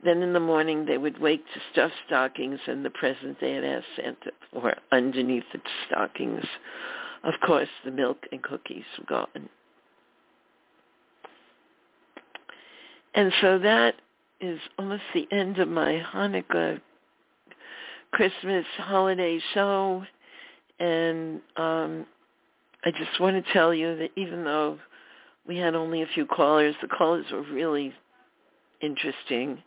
Then 0.04 0.22
in 0.22 0.32
the 0.32 0.40
morning 0.40 0.84
they 0.84 0.98
would 0.98 1.20
wake 1.20 1.44
to 1.54 1.60
stuffed 1.72 1.94
stockings 2.06 2.60
and 2.66 2.84
the 2.84 2.90
present 2.90 3.38
they 3.40 3.52
had 3.52 3.64
asked 3.64 3.86
Santa 3.96 4.32
for 4.52 4.74
underneath 4.92 5.44
the 5.52 5.60
stockings. 5.86 6.44
Of 7.24 7.34
course, 7.44 7.68
the 7.84 7.90
milk 7.90 8.18
and 8.30 8.42
cookies 8.42 8.84
were 8.98 9.06
gone. 9.06 9.48
And 13.14 13.32
so 13.40 13.58
that 13.58 13.94
is 14.40 14.60
almost 14.78 15.02
the 15.14 15.26
end 15.32 15.58
of 15.58 15.68
my 15.68 16.02
Hanukkah 16.12 16.80
Christmas 18.12 18.66
holiday 18.76 19.40
show. 19.54 20.04
And 20.78 21.40
um, 21.56 22.06
I 22.86 22.92
just 22.92 23.20
want 23.20 23.44
to 23.44 23.52
tell 23.52 23.74
you 23.74 23.96
that 23.98 24.10
even 24.16 24.44
though 24.44 24.78
we 25.46 25.58
had 25.58 25.74
only 25.74 26.02
a 26.02 26.06
few 26.14 26.24
callers, 26.24 26.74
the 26.80 26.88
callers 26.88 27.26
were 27.32 27.42
really 27.42 27.92
interesting. 28.80 29.62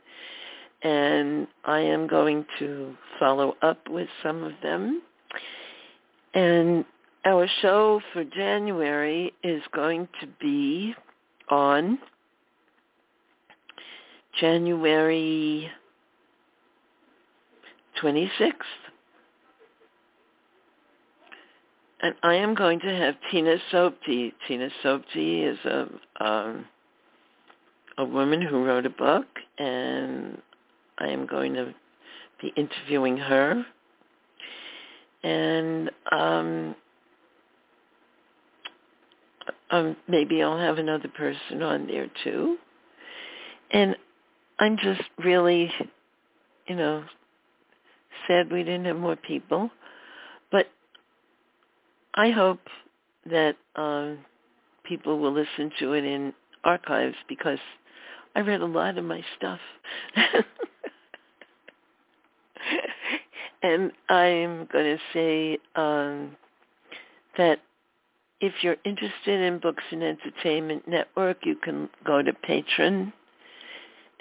and 0.82 1.48
I 1.66 1.80
am 1.82 2.08
going 2.08 2.46
to 2.60 2.96
follow 3.20 3.56
up 3.62 3.90
with 3.90 4.08
some 4.24 4.44
of 4.44 4.54
them. 4.64 5.02
And 6.34 6.86
our 7.26 7.48
show 7.62 8.02
for 8.14 8.24
January 8.24 9.34
is 9.44 9.62
going 9.74 10.08
to 10.22 10.28
be 10.40 10.96
on 11.50 12.00
January 14.40 15.70
26th. 18.02 18.54
And 22.02 22.16
I 22.24 22.36
am 22.36 22.56
going 22.56 22.80
to 22.80 22.96
have 22.96 23.16
Tina 23.30 23.58
Sobti. 23.72 24.32
Tina 24.48 24.70
Sobti 24.84 25.52
is 25.52 25.58
a 25.66 25.88
um, 26.24 26.66
a 27.98 28.06
woman 28.06 28.42
who 28.42 28.64
wrote 28.64 28.86
a 28.86 28.90
book, 28.90 29.26
and 29.58 30.42
I 30.98 31.08
am 31.08 31.26
going 31.26 31.54
to 31.56 31.74
be 32.42 32.54
interviewing 32.56 33.18
her. 33.18 33.66
And 35.24 35.92
um, 36.10 36.76
um, 39.70 39.98
maybe 40.08 40.42
I'll 40.42 40.58
have 40.58 40.78
another 40.78 41.10
person 41.10 41.62
on 41.62 41.88
there 41.88 42.08
too. 42.24 42.58
And 43.72 43.98
I'm 44.60 44.78
just 44.78 45.02
really, 45.24 45.72
you 46.68 46.76
know, 46.76 47.04
sad 48.28 48.50
we 48.52 48.64
didn't 48.64 48.86
have 48.86 48.96
more 48.96 49.18
people. 49.18 49.70
I 52.16 52.32
hope 52.32 52.60
that 53.26 53.56
um, 53.76 54.20
people 54.84 55.20
will 55.20 55.34
listen 55.34 55.72
to 55.80 55.94
it 55.94 56.04
in 56.04 56.34
archives 56.64 57.16
because 57.28 57.60
I 58.36 58.42
read 58.42 58.62
a 58.62 58.66
lot 58.66 58.98
of 58.98 59.06
my 59.06 59.24
stuff. 59.38 59.60
and 63.64 63.92
I'm 64.10 64.68
going 64.72 64.98
to 64.98 65.00
say 65.14 65.58
um, 65.76 66.36
that 67.38 67.60
if 68.42 68.54
you're 68.62 68.78
interested 68.86 69.42
in 69.42 69.60
Books 69.60 69.84
and 69.92 70.04
Entertainment 70.04 70.88
Network, 70.88 71.46
you 71.46 71.56
can 71.56 71.90
go 72.06 72.22
to 72.22 72.32
Patreon 72.32 73.12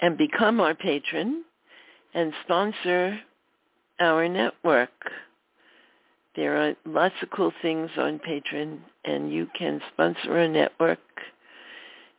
and 0.01 0.17
become 0.17 0.59
our 0.59 0.75
patron 0.75 1.43
and 2.13 2.33
sponsor 2.43 3.19
our 3.99 4.27
network. 4.27 4.89
There 6.39 6.55
are 6.55 6.73
lots 6.85 7.15
of 7.21 7.29
cool 7.31 7.51
things 7.61 7.89
on 7.97 8.17
Patreon, 8.19 8.79
and 9.03 9.29
you 9.29 9.45
can 9.57 9.81
sponsor 9.91 10.37
a 10.37 10.47
network 10.47 10.99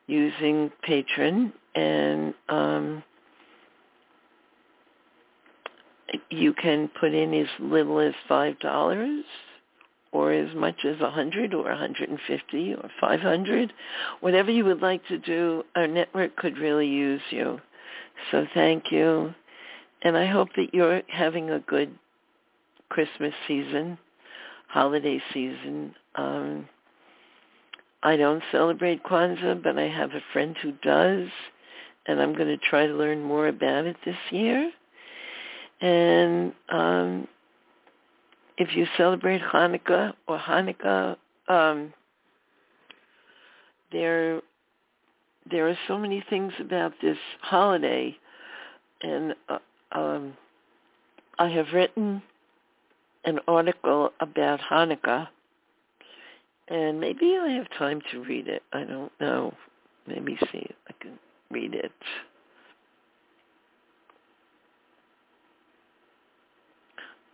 using 0.09 0.71
Patreon, 0.87 1.51
and 1.75 2.35
um, 2.51 3.03
you 6.29 6.53
can 6.53 6.91
put 7.01 7.15
in 7.15 7.33
as 7.33 7.47
little 7.61 7.99
as 7.99 8.13
five 8.29 8.59
dollars 8.59 9.25
or 10.13 10.33
as 10.33 10.55
much 10.55 10.85
as 10.85 11.01
a 11.01 11.11
hundred 11.11 11.55
or 11.55 11.71
a 11.71 11.79
hundred 11.79 12.11
and 12.11 12.21
fifty 12.27 12.75
or 12.75 12.91
five 13.01 13.21
hundred. 13.21 13.73
Whatever 14.21 14.51
you 14.51 14.67
would 14.67 14.83
like 14.83 15.01
to 15.07 15.17
do 15.17 15.65
our 15.75 15.87
network 15.87 16.37
could 16.37 16.59
really 16.59 16.89
use 16.89 17.23
you. 17.31 17.59
So 18.31 18.47
thank 18.53 18.93
you. 18.93 19.33
And 20.03 20.15
i 20.15 20.27
hope 20.27 20.51
that 20.57 20.75
you're 20.75 21.01
having 21.09 21.49
a 21.49 21.61
good 21.61 21.99
christmas 22.91 23.33
season 23.49 23.97
holiday 24.71 25.21
season. 25.33 25.95
Um 26.15 26.69
i 28.03 28.17
don't 28.17 28.43
celebrate 28.51 29.03
kwanzaa 29.03 29.63
but 29.63 29.79
i 29.79 29.87
have 29.87 30.13
a 30.13 30.23
friend 30.33 30.57
who 30.63 30.73
does 30.83 31.29
and 32.07 32.21
i'm 32.21 32.35
going 32.35 32.49
to 32.49 32.57
try 32.57 32.87
to 32.87 32.95
learn 32.95 33.23
more 33.23 33.47
about 33.49 33.85
it 33.85 33.97
this 34.05 34.17
year. 34.31 34.71
And 35.81 36.53
um, 36.69 37.27
if 38.59 38.77
you 38.77 38.87
celebrate 38.97 39.41
Hanukkah 39.41 40.13
or 40.29 40.39
Hanukkah, 40.39 41.17
um, 41.49 41.93
there 43.91 44.43
there 45.51 45.69
are 45.69 45.79
so 45.89 45.99
many 45.99 46.23
things 46.29 46.53
about 46.61 46.93
this 47.01 47.17
holiday, 47.41 48.17
and 49.03 49.35
uh, 49.49 49.59
um, 49.93 50.35
I 51.39 51.49
have 51.49 51.67
written 51.73 52.23
an 53.25 53.39
article 53.47 54.13
about 54.21 54.61
Hanukkah, 54.61 55.29
and 56.69 57.01
maybe 57.01 57.37
I 57.41 57.51
have 57.51 57.67
time 57.79 58.01
to 58.13 58.23
read 58.23 58.49
it. 58.49 58.63
I 58.73 58.85
don't 58.85 59.13
know. 59.21 59.55
Maybe 60.07 60.37
see 60.53 60.59
if 60.59 60.77
I 60.89 60.93
can 61.01 61.19
read 61.51 61.75
it. 61.75 61.93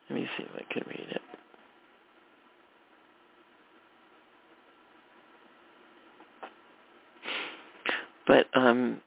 Let 0.08 0.20
me 0.20 0.28
see 0.36 0.44
if 0.44 0.50
I 0.54 0.72
can 0.72 0.84
read 0.88 1.06
it. 1.10 1.22
But 8.26 8.46
um, 8.54 9.00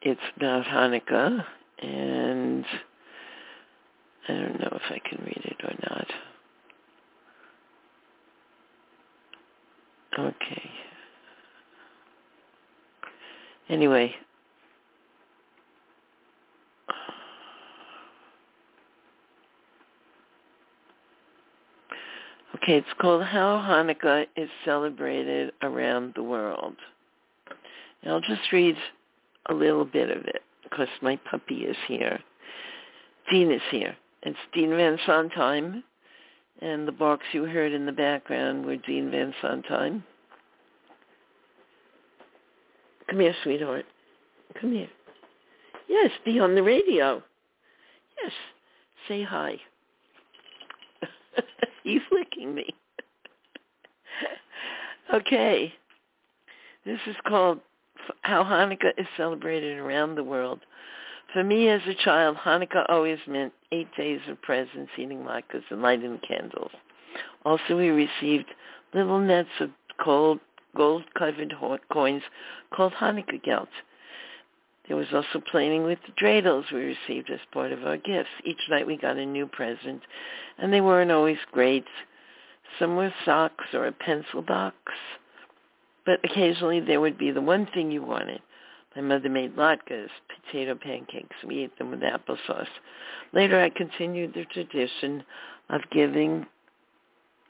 it's 0.00 0.20
about 0.36 0.64
Hanukkah, 0.64 1.44
and 1.82 2.64
I 4.28 4.32
don't 4.32 4.60
know 4.60 4.72
if 4.72 4.82
I 4.90 4.98
can 5.08 5.24
read 5.24 5.42
it 5.44 5.56
or 5.62 5.74
not. 5.90 6.06
Okay. 10.18 10.70
Anyway, 13.68 14.14
Okay, 22.66 22.78
it's 22.78 22.88
called 23.00 23.22
How 23.22 23.58
Hanukkah 23.58 24.26
is 24.34 24.48
Celebrated 24.64 25.52
Around 25.62 26.14
the 26.16 26.22
World. 26.24 26.74
And 28.02 28.12
I'll 28.12 28.20
just 28.20 28.50
read 28.50 28.76
a 29.48 29.54
little 29.54 29.84
bit 29.84 30.10
of 30.10 30.24
it 30.24 30.42
because 30.64 30.88
my 31.00 31.14
puppy 31.30 31.60
is 31.60 31.76
here. 31.86 32.18
Dean 33.30 33.52
is 33.52 33.60
here. 33.70 33.94
It's 34.26 34.36
Dean 34.52 34.70
Van 34.70 34.98
Sondheim, 35.06 35.84
and 36.60 36.88
the 36.88 36.90
barks 36.90 37.26
you 37.30 37.44
heard 37.44 37.72
in 37.72 37.86
the 37.86 37.92
background 37.92 38.66
were 38.66 38.74
Dean 38.74 39.08
Van 39.08 39.32
Sondheim. 39.40 40.02
Come 43.08 43.20
here, 43.20 43.36
sweetheart. 43.44 43.86
Come 44.60 44.72
here. 44.72 44.88
Yes, 45.88 46.10
be 46.24 46.40
on 46.40 46.56
the 46.56 46.62
radio. 46.64 47.22
Yes, 48.20 48.32
say 49.06 49.22
hi. 49.22 49.60
He's 51.84 52.00
licking 52.10 52.52
me. 52.52 52.74
okay. 55.14 55.72
This 56.84 56.98
is 57.06 57.14
called 57.28 57.60
How 58.22 58.42
Hanukkah 58.42 58.90
is 58.98 59.06
Celebrated 59.16 59.78
Around 59.78 60.16
the 60.16 60.24
World. 60.24 60.62
For 61.36 61.44
me 61.44 61.68
as 61.68 61.82
a 61.86 61.92
child, 61.92 62.38
Hanukkah 62.38 62.86
always 62.88 63.18
meant 63.26 63.52
eight 63.70 63.94
days 63.94 64.20
of 64.26 64.40
presents, 64.40 64.90
eating 64.96 65.18
latkes, 65.18 65.64
and 65.68 65.82
lighting 65.82 66.18
candles. 66.26 66.70
Also, 67.44 67.76
we 67.76 67.90
received 67.90 68.46
little 68.94 69.20
nets 69.20 69.50
of 69.60 69.68
cold, 70.02 70.40
gold-covered 70.74 71.54
coins 71.92 72.22
called 72.74 72.94
Hanukkah 72.94 73.42
gelt. 73.44 73.68
There 74.88 74.96
was 74.96 75.08
also 75.12 75.42
playing 75.50 75.84
with 75.84 75.98
the 76.06 76.12
dreidels 76.12 76.72
we 76.72 76.96
received 76.96 77.28
as 77.28 77.40
part 77.52 77.70
of 77.70 77.84
our 77.84 77.98
gifts. 77.98 78.30
Each 78.46 78.62
night 78.70 78.86
we 78.86 78.96
got 78.96 79.18
a 79.18 79.26
new 79.26 79.46
present, 79.46 80.00
and 80.56 80.72
they 80.72 80.80
weren't 80.80 81.12
always 81.12 81.36
great. 81.52 81.84
Some 82.78 82.96
were 82.96 83.12
socks 83.26 83.66
or 83.74 83.86
a 83.86 83.92
pencil 83.92 84.40
box, 84.40 84.74
but 86.06 86.18
occasionally 86.24 86.80
there 86.80 87.02
would 87.02 87.18
be 87.18 87.30
the 87.30 87.42
one 87.42 87.66
thing 87.74 87.90
you 87.90 88.02
wanted. 88.02 88.40
My 88.96 89.02
mother 89.02 89.28
made 89.28 89.56
latkes, 89.56 90.08
potato 90.28 90.74
pancakes. 90.74 91.36
We 91.46 91.64
ate 91.64 91.78
them 91.78 91.90
with 91.90 92.00
applesauce. 92.00 92.66
Later 93.32 93.60
I 93.60 93.70
continued 93.70 94.34
the 94.34 94.46
tradition 94.46 95.22
of 95.68 95.82
giving 95.92 96.46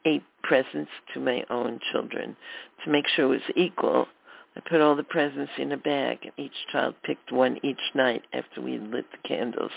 eight 0.04 0.24
presents 0.42 0.90
to 1.14 1.20
my 1.20 1.44
own 1.48 1.80
children 1.92 2.36
to 2.84 2.90
make 2.90 3.06
sure 3.08 3.26
it 3.26 3.28
was 3.28 3.56
equal 3.56 4.08
I 4.56 4.60
put 4.60 4.80
all 4.80 4.96
the 4.96 5.04
presents 5.04 5.52
in 5.58 5.72
a 5.72 5.76
bag, 5.76 6.20
and 6.22 6.32
each 6.38 6.66
child 6.72 6.94
picked 7.02 7.30
one 7.30 7.58
each 7.62 7.80
night 7.94 8.24
after 8.32 8.62
we 8.62 8.72
had 8.72 8.90
lit 8.90 9.04
the 9.12 9.28
candles. 9.28 9.72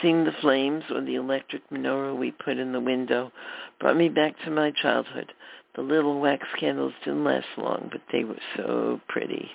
Seeing 0.00 0.24
the 0.24 0.32
flames 0.32 0.82
or 0.90 1.00
the 1.00 1.14
electric 1.14 1.70
menorah 1.70 2.16
we 2.16 2.32
put 2.32 2.58
in 2.58 2.72
the 2.72 2.80
window 2.80 3.30
brought 3.78 3.96
me 3.96 4.08
back 4.08 4.34
to 4.40 4.50
my 4.50 4.72
childhood. 4.72 5.32
The 5.76 5.82
little 5.82 6.18
wax 6.18 6.44
candles 6.58 6.94
didn't 7.04 7.22
last 7.22 7.46
long, 7.56 7.88
but 7.92 8.00
they 8.10 8.24
were 8.24 8.40
so 8.56 9.00
pretty. 9.08 9.48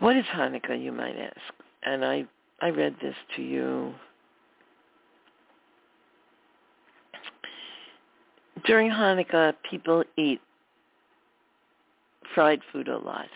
What 0.00 0.16
is 0.16 0.24
Hanukkah, 0.34 0.82
you 0.82 0.92
might 0.92 1.16
ask? 1.16 1.54
And 1.82 2.04
I, 2.04 2.24
I 2.60 2.70
read 2.70 2.96
this 3.00 3.14
to 3.36 3.42
you. 3.42 3.94
During 8.64 8.90
Hanukkah, 8.90 9.54
people 9.68 10.04
eat 10.16 10.40
fried 12.34 12.60
food 12.72 12.88
a 12.88 12.98
lot. 12.98 13.28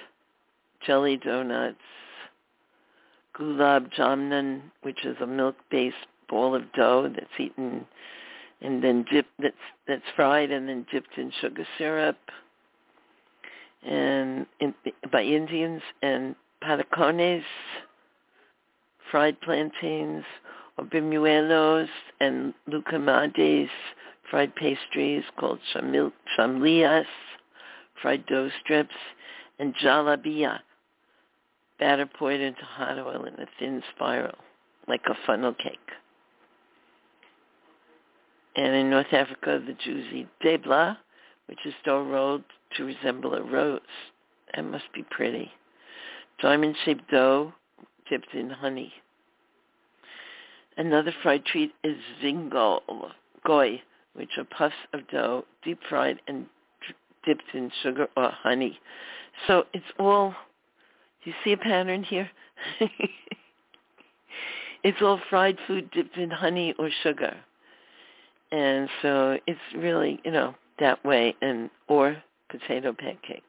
jelly 0.84 1.16
donuts, 1.16 1.76
gulab 3.38 3.92
jamun, 3.92 4.62
which 4.82 5.04
is 5.04 5.16
a 5.20 5.26
milk-based 5.26 5.96
ball 6.28 6.54
of 6.54 6.72
dough 6.72 7.10
that's 7.14 7.26
eaten 7.38 7.86
and 8.60 8.82
then 8.82 9.04
dipped 9.10 9.30
that's 9.38 9.54
that's 9.86 10.02
fried 10.16 10.50
and 10.50 10.68
then 10.68 10.84
dipped 10.92 11.16
in 11.16 11.32
sugar 11.40 11.66
syrup 11.78 12.18
and 13.86 14.46
in, 14.60 14.74
by 15.12 15.22
Indians 15.22 15.80
and 16.02 16.34
patacones, 16.62 17.42
fried 19.10 19.40
plantains, 19.40 20.24
or 20.76 20.84
bimuelos 20.84 21.88
and 22.20 22.54
loukoumades, 22.68 23.68
fried 24.30 24.54
pastries 24.54 25.24
called 25.38 25.58
chamil, 25.74 26.12
chamlias, 26.36 27.06
fried 28.00 28.24
dough 28.26 28.50
strips, 28.62 28.94
and 29.58 29.74
jalabia, 29.74 30.60
batter 31.78 32.06
poured 32.06 32.40
into 32.40 32.62
hot 32.62 32.98
oil 32.98 33.24
in 33.24 33.34
a 33.34 33.46
thin 33.58 33.82
spiral, 33.94 34.38
like 34.86 35.02
a 35.06 35.14
funnel 35.26 35.54
cake. 35.54 35.78
And 38.56 38.74
in 38.74 38.90
North 38.90 39.12
Africa, 39.12 39.60
the 39.64 39.74
Jews 39.74 40.06
eat 40.12 40.28
debla, 40.42 40.98
which 41.46 41.64
is 41.64 41.74
dough 41.84 42.02
rolled 42.02 42.44
to 42.76 42.84
resemble 42.84 43.34
a 43.34 43.42
rose. 43.42 43.80
That 44.54 44.64
must 44.64 44.92
be 44.94 45.04
pretty. 45.10 45.50
Diamond-shaped 46.40 47.10
dough 47.10 47.52
dipped 48.08 48.34
in 48.34 48.50
honey. 48.50 48.92
Another 50.76 51.12
fried 51.22 51.44
treat 51.44 51.72
is 51.82 51.96
zingol, 52.22 52.80
goy, 53.44 53.82
which 54.14 54.38
are 54.38 54.44
puffs 54.44 54.74
of 54.92 55.08
dough 55.08 55.44
deep 55.64 55.80
fried 55.88 56.20
and 56.28 56.46
dipped 57.24 57.54
in 57.54 57.70
sugar 57.82 58.08
or 58.16 58.30
honey. 58.30 58.78
So 59.46 59.64
it's 59.72 59.84
all, 59.98 60.34
do 61.24 61.30
you 61.30 61.36
see 61.44 61.52
a 61.52 61.56
pattern 61.56 62.04
here? 62.04 62.30
it's 64.82 65.02
all 65.02 65.20
fried 65.28 65.58
food 65.66 65.90
dipped 65.90 66.16
in 66.16 66.30
honey 66.30 66.74
or 66.78 66.90
sugar. 67.02 67.36
And 68.50 68.88
so 69.02 69.38
it's 69.46 69.60
really, 69.76 70.20
you 70.24 70.30
know, 70.30 70.54
that 70.78 71.04
way 71.04 71.34
and 71.42 71.70
or 71.88 72.22
potato 72.48 72.92
pancakes. 72.92 73.42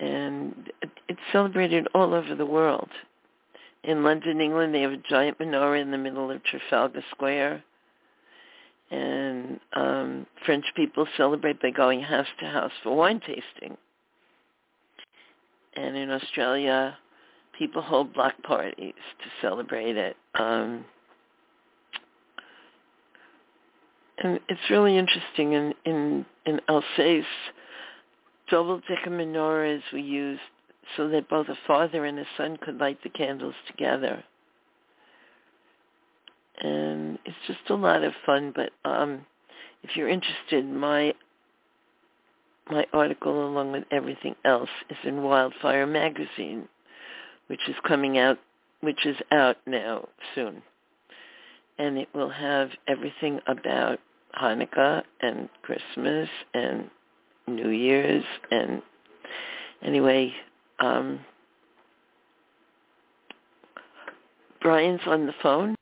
And 0.00 0.72
it's 1.08 1.20
celebrated 1.30 1.86
all 1.94 2.14
over 2.14 2.34
the 2.34 2.46
world. 2.46 2.88
In 3.84 4.02
London, 4.02 4.40
England, 4.40 4.74
they 4.74 4.82
have 4.82 4.92
a 4.92 4.96
giant 4.96 5.38
menorah 5.38 5.80
in 5.80 5.90
the 5.90 5.98
middle 5.98 6.30
of 6.30 6.42
Trafalgar 6.42 7.04
Square. 7.10 7.62
And 8.90 9.60
um, 9.74 10.26
French 10.44 10.64
people 10.74 11.06
celebrate 11.16 11.60
by 11.60 11.70
going 11.70 12.00
house 12.00 12.26
to 12.40 12.46
house 12.46 12.72
for 12.82 12.96
wine 12.96 13.20
tasting. 13.20 13.76
And 15.76 15.96
in 15.96 16.10
Australia, 16.10 16.96
people 17.58 17.82
hold 17.82 18.12
block 18.12 18.34
parties 18.42 18.94
to 19.22 19.46
celebrate 19.46 19.96
it. 19.96 20.16
Um, 20.34 20.84
and 24.22 24.40
it's 24.48 24.70
really 24.70 24.96
interesting 24.96 25.52
in 25.52 25.74
in 25.84 26.26
in 26.46 26.60
Alsace 26.68 27.24
double 28.50 28.80
decker 28.88 29.10
menorahs 29.10 29.82
were 29.92 29.98
used 29.98 30.40
so 30.96 31.08
that 31.08 31.28
both 31.28 31.48
a 31.48 31.58
father 31.66 32.04
and 32.04 32.18
a 32.18 32.24
son 32.36 32.58
could 32.60 32.78
light 32.78 32.98
the 33.02 33.08
candles 33.08 33.54
together. 33.66 34.22
And 36.60 37.18
it's 37.24 37.36
just 37.46 37.70
a 37.70 37.74
lot 37.74 38.02
of 38.02 38.12
fun 38.26 38.52
but 38.54 38.70
um 38.84 39.24
if 39.82 39.96
you're 39.96 40.08
interested 40.08 40.66
my 40.66 41.14
my 42.70 42.86
article 42.92 43.48
along 43.48 43.72
with 43.72 43.84
everything 43.90 44.34
else 44.44 44.68
is 44.90 44.96
in 45.04 45.22
wildfire 45.22 45.86
magazine 45.86 46.68
which 47.46 47.60
is 47.68 47.74
coming 47.86 48.18
out 48.18 48.38
which 48.80 49.06
is 49.06 49.16
out 49.30 49.56
now 49.66 50.08
soon. 50.34 50.62
And 51.78 51.98
it 51.98 52.08
will 52.14 52.30
have 52.30 52.70
everything 52.86 53.40
about 53.46 53.98
Hanukkah 54.40 55.02
and 55.20 55.48
Christmas 55.62 56.28
and 56.54 56.90
New 57.56 57.70
Year's 57.70 58.24
and 58.50 58.82
anyway, 59.82 60.32
um, 60.80 61.20
Brian's 64.60 65.00
on 65.06 65.26
the 65.26 65.34
phone. 65.42 65.74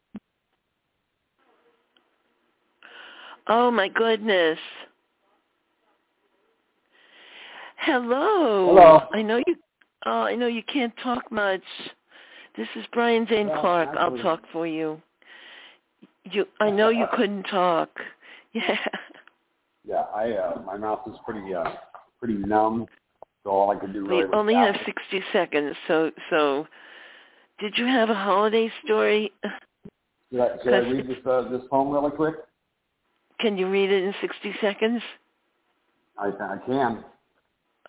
Oh 3.48 3.70
my 3.70 3.88
goodness. 3.88 4.58
Hello. 7.78 8.74
Hello. 8.74 9.00
I 9.12 9.22
know 9.22 9.38
you 9.46 9.56
oh, 10.06 10.22
I 10.22 10.34
know 10.34 10.46
you 10.46 10.62
can't 10.62 10.92
talk 11.02 11.30
much. 11.32 11.62
This 12.56 12.68
is 12.76 12.84
Brian 12.92 13.26
Zane 13.28 13.48
Well, 13.48 13.60
Clark. 13.60 13.88
I'll 13.98 14.18
talk 14.18 14.42
for 14.52 14.66
you. 14.66 15.00
You 16.24 16.44
I 16.60 16.70
know 16.70 16.90
you 16.90 17.06
couldn't 17.16 17.44
talk. 17.44 17.90
Yeah. 18.54 18.78
Yeah, 19.89 20.05
I 20.15 20.32
uh, 20.32 20.62
my 20.66 20.77
mouth 20.77 21.01
is 21.06 21.15
pretty 21.24 21.55
uh, 21.55 21.65
pretty 22.19 22.35
numb, 22.35 22.86
so 23.43 23.51
all 23.51 23.70
I 23.70 23.77
could 23.77 23.94
do 23.94 24.06
really 24.06 24.27
We 24.27 24.32
only 24.32 24.55
have. 24.55 24.77
60 24.85 25.23
seconds, 25.32 25.74
so 25.86 26.10
so 26.28 26.66
did 27.59 27.78
you 27.78 27.86
have 27.86 28.10
a 28.10 28.15
holiday 28.15 28.70
story? 28.85 29.32
Should 30.31 30.40
I, 30.40 30.48
should 30.62 30.74
I 30.74 30.78
read 30.78 31.09
this 31.09 31.27
uh, 31.27 31.48
this 31.48 31.62
poem 31.70 31.89
really 31.89 32.10
quick? 32.10 32.35
Can 33.40 33.56
you 33.56 33.70
read 33.70 33.90
it 33.90 34.05
in 34.05 34.15
60 34.20 34.55
seconds? 34.60 35.01
I 36.19 36.27
I 36.28 36.59
can. 36.66 37.02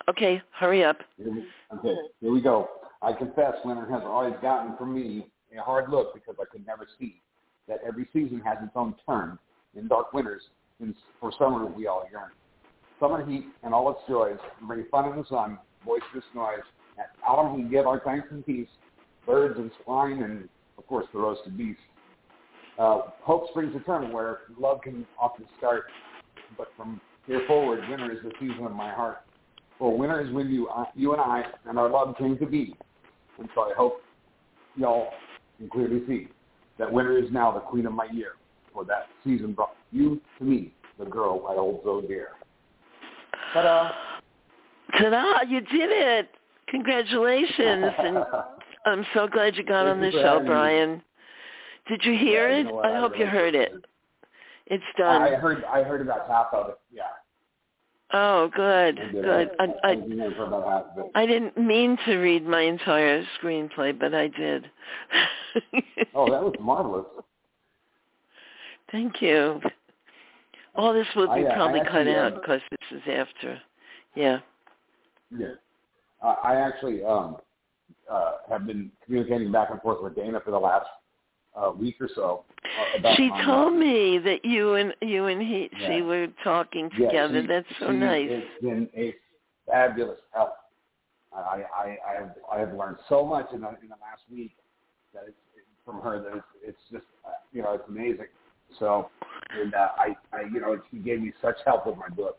Okay, 0.08 0.40
hurry 0.58 0.82
up. 0.82 1.00
Here 1.18 1.44
Okay, 1.78 1.94
here 2.22 2.32
we 2.32 2.40
go. 2.40 2.68
I 3.02 3.12
confess, 3.12 3.54
winter 3.62 3.86
has 3.90 4.02
always 4.04 4.34
gotten 4.40 4.74
for 4.78 4.86
me 4.86 5.26
a 5.56 5.62
hard 5.62 5.90
look 5.90 6.14
because 6.14 6.36
I 6.40 6.44
could 6.50 6.66
never 6.66 6.86
see 6.98 7.20
that 7.68 7.80
every 7.86 8.08
season 8.12 8.40
has 8.40 8.56
its 8.62 8.72
own 8.74 8.94
turn. 9.06 9.38
In 9.76 9.86
dark 9.86 10.12
winters, 10.12 10.42
in, 10.80 10.94
for 11.20 11.32
summer 11.38 11.66
we 11.66 11.86
all 11.86 12.06
yearn. 12.10 12.30
Summer 12.98 13.24
heat 13.28 13.46
and 13.62 13.72
all 13.72 13.90
its 13.90 14.00
joys 14.08 14.38
bring 14.66 14.84
fun 14.90 15.10
in 15.10 15.16
the 15.16 15.24
sun, 15.28 15.58
boisterous 15.84 16.24
noise. 16.34 16.60
At 16.98 17.10
autumn 17.26 17.62
we 17.62 17.68
give 17.68 17.86
our 17.86 18.00
thanks 18.04 18.28
and 18.30 18.44
peace, 18.44 18.68
birds 19.26 19.58
and 19.58 19.70
swine, 19.84 20.22
and 20.22 20.48
of 20.76 20.86
course 20.86 21.06
the 21.12 21.18
roasted 21.18 21.56
beef. 21.56 21.76
Uh, 22.78 23.02
hope 23.22 23.48
springs 23.50 23.74
eternal 23.74 24.12
where 24.12 24.40
love 24.58 24.80
can 24.82 25.06
often 25.18 25.46
start, 25.58 25.84
but 26.56 26.68
from 26.76 27.00
here 27.26 27.42
forward, 27.46 27.80
winter 27.88 28.12
is 28.12 28.18
the 28.22 28.32
season 28.40 28.64
of 28.64 28.72
my 28.72 28.92
heart. 28.92 29.18
For 29.78 29.96
winter 29.96 30.20
is 30.20 30.32
when 30.32 30.50
you, 30.50 30.68
uh, 30.68 30.84
you 30.94 31.12
and 31.12 31.20
I 31.20 31.42
and 31.66 31.78
our 31.78 31.88
love 31.88 32.16
came 32.18 32.36
to 32.38 32.46
be. 32.46 32.74
And 33.38 33.48
so 33.54 33.62
I 33.62 33.72
hope 33.76 34.02
y'all 34.76 35.08
can 35.58 35.70
clearly 35.70 36.02
see 36.06 36.28
that 36.78 36.90
winter 36.90 37.18
is 37.18 37.30
now 37.30 37.52
the 37.52 37.60
queen 37.60 37.86
of 37.86 37.92
my 37.92 38.08
year. 38.12 38.32
For 38.80 38.86
that 38.86 39.08
season 39.22 39.52
brought 39.52 39.76
you 39.92 40.18
to 40.38 40.44
me, 40.44 40.72
the 40.98 41.04
girl 41.04 41.44
I 41.50 41.54
hold 41.54 41.82
so 41.84 42.00
dear. 42.00 42.28
Ta-da! 43.52 43.90
Ta-da, 44.98 45.42
you 45.46 45.60
did 45.60 45.90
it. 45.90 46.30
Congratulations. 46.68 47.92
And 47.98 48.18
I'm 48.86 49.04
so 49.12 49.28
glad 49.28 49.56
you 49.56 49.64
got 49.64 49.84
Thank 49.84 49.96
on 49.96 50.00
the 50.00 50.12
show. 50.12 50.42
Brian. 50.46 51.02
Did 51.88 52.00
you 52.04 52.16
hear 52.16 52.48
Yeah, 52.48 52.54
you 52.56 52.60
it? 52.60 52.70
know 52.70 52.74
what, 52.76 52.86
I 52.86 52.98
hope 52.98 53.18
you 53.18 53.26
heard 53.26 53.54
it. 53.54 53.68
appreciate 53.68 53.84
It's 54.68 54.84
done. 54.96 55.20
I 55.20 55.34
heard 55.34 55.62
I 55.64 55.82
heard 55.82 56.00
about 56.00 56.26
half 56.26 56.46
of 56.54 56.70
it. 56.70 56.78
Yeah. 56.90 57.02
Oh, 58.14 58.48
good, 58.56 58.98
I 58.98 59.12
good. 59.12 59.50
I, 59.58 59.64
I, 59.64 59.90
I, 59.90 59.94
was 59.94 60.10
in 60.10 60.16
there 60.16 60.30
for 60.30 60.44
about 60.44 60.66
half 60.66 60.96
of 60.96 61.04
it. 61.04 61.10
I 61.14 61.26
didn't 61.26 61.58
mean 61.58 61.98
to 62.06 62.16
read 62.16 62.46
my 62.46 62.62
entire 62.62 63.22
screenplay, 63.42 63.98
but 63.98 64.14
I 64.14 64.28
did. 64.28 64.70
Oh, 66.14 66.30
that 66.30 66.42
was 66.42 66.54
marvelous. 66.58 67.04
Thank 68.92 69.20
you. 69.22 69.60
All 70.74 70.92
this 70.92 71.06
will 71.16 71.26
be 71.34 71.44
I, 71.46 71.48
uh, 71.48 71.52
I 71.52 71.54
probably 71.54 71.80
cut 71.80 72.08
out 72.08 72.32
um, 72.32 72.40
because 72.40 72.60
this 72.70 73.00
is 73.00 73.02
after. 73.08 73.60
Yeah. 74.14 74.38
Yeah. 75.36 75.54
Uh, 76.22 76.36
I 76.42 76.56
actually 76.56 77.04
um, 77.04 77.36
uh, 78.10 78.32
have 78.48 78.66
been 78.66 78.90
communicating 79.04 79.50
back 79.52 79.70
and 79.70 79.80
forth 79.80 80.02
with 80.02 80.14
Dana 80.14 80.40
for 80.44 80.50
the 80.50 80.58
last 80.58 80.86
uh, 81.56 81.72
week 81.76 81.96
or 82.00 82.08
so. 82.14 82.44
Uh, 83.04 83.14
She 83.16 83.30
told 83.44 83.74
me 83.74 84.18
that 84.18 84.44
you 84.44 84.74
and 84.74 84.94
you 85.02 85.26
and 85.26 85.40
he 85.40 85.70
she 85.86 86.02
were 86.02 86.28
talking 86.44 86.90
Yeah, 86.98 87.06
together. 87.08 87.40
she- 87.42 87.46
That's 87.46 87.66
so 87.78 87.90
she 87.90 87.96
nice. 87.96 88.28
It's 88.30 88.62
been 88.62 88.88
a 88.96 89.14
fabulous 89.66 90.18
help. 90.32 90.50
I, 91.32 91.62
I, 91.74 91.96
I 92.08 92.14
have 92.20 92.30
I 92.52 92.58
have 92.58 92.72
learned 92.74 92.96
so 93.08 93.24
much 93.24 93.46
in 93.52 93.60
the 93.60 93.68
in 93.68 93.88
the 93.88 93.96
last 94.00 94.22
week 94.30 94.56
that 95.14 95.24
it's 95.26 95.36
from 95.84 96.00
her 96.00 96.20
that 96.20 96.36
it's 96.36 96.46
it's 96.62 96.78
just 96.90 97.04
uh, 97.24 97.30
you 97.52 97.62
know 97.62 97.74
it's 97.74 97.84
amazing. 97.88 98.26
So 98.78 99.10
and 99.58 99.74
uh, 99.74 99.88
I 99.98 100.16
I 100.32 100.42
you 100.52 100.60
know 100.60 100.80
she 100.90 100.98
gave 100.98 101.20
me 101.20 101.32
such 101.42 101.56
help 101.66 101.86
with 101.86 101.96
my 101.96 102.08
book. 102.08 102.38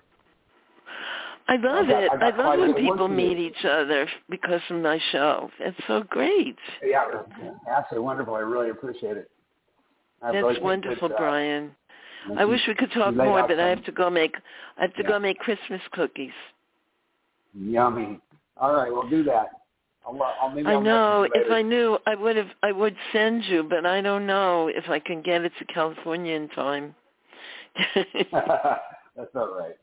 I 1.48 1.56
love 1.58 1.86
I 1.88 1.92
got- 1.92 2.04
it. 2.04 2.12
I 2.22 2.30
I, 2.30 2.36
love 2.36 2.60
when 2.60 2.74
bit 2.74 2.82
of 2.82 2.86
work 2.88 2.94
people 2.98 3.08
meet 3.08 3.38
each 3.38 3.66
other 3.66 4.08
because 4.30 4.62
of 4.70 4.82
my 4.82 5.00
show. 5.12 5.50
It's 5.60 5.78
so 5.88 6.04
great. 6.10 6.56
Yeah, 6.84 7.04
absolutely 7.70 8.06
wonderful. 8.06 8.36
I 8.36 8.40
really 8.40 8.70
appreciate 8.70 9.18
it. 9.18 9.30
I 10.22 10.32
That's 10.32 10.48
think 10.54 10.64
wonderful, 10.64 11.10
that, 11.10 11.16
uh, 11.16 11.18
Brian. 11.18 11.72
when 12.28 12.38
I 12.38 12.46
wish 12.46 12.62
we 12.68 12.76
could 12.76 12.92
talk 12.92 13.16
more, 13.16 13.46
but 13.48 13.60
I 13.60 13.68
have 13.70 13.84
to 13.86 13.92
go 13.92 14.10
make 14.10 14.36
I 14.78 14.82
have 14.84 14.94
to 14.96 15.04
Yeah. 15.04 15.10
go 15.10 15.20
make 15.20 15.40
Christmas 15.40 15.82
cookies. 15.92 16.32
Yummy. 17.54 18.20
All 18.58 18.74
right, 18.74 18.92
we'll 18.92 19.10
do 19.10 19.24
that. 19.24 19.61
I'll, 20.06 20.22
I'll 20.42 20.50
maybe 20.50 20.68
I 20.68 20.74
I'll 20.74 20.82
know. 20.82 21.28
If 21.34 21.52
I 21.52 21.62
knew, 21.62 21.98
I 22.06 22.16
would 22.16 22.36
have. 22.36 22.50
I 22.64 22.72
would 22.72 22.96
send 23.12 23.44
you, 23.46 23.64
but 23.64 23.86
I 23.86 24.02
don't 24.02 24.26
know 24.26 24.68
if 24.68 24.90
I 24.90 25.00
can 25.00 25.22
get 25.22 25.44
it 25.44 25.52
to 25.60 25.66
California 25.66 26.36
in 26.36 26.50
time. 26.50 26.96
That's 27.94 29.30
all 29.36 29.54
right. 29.58 29.76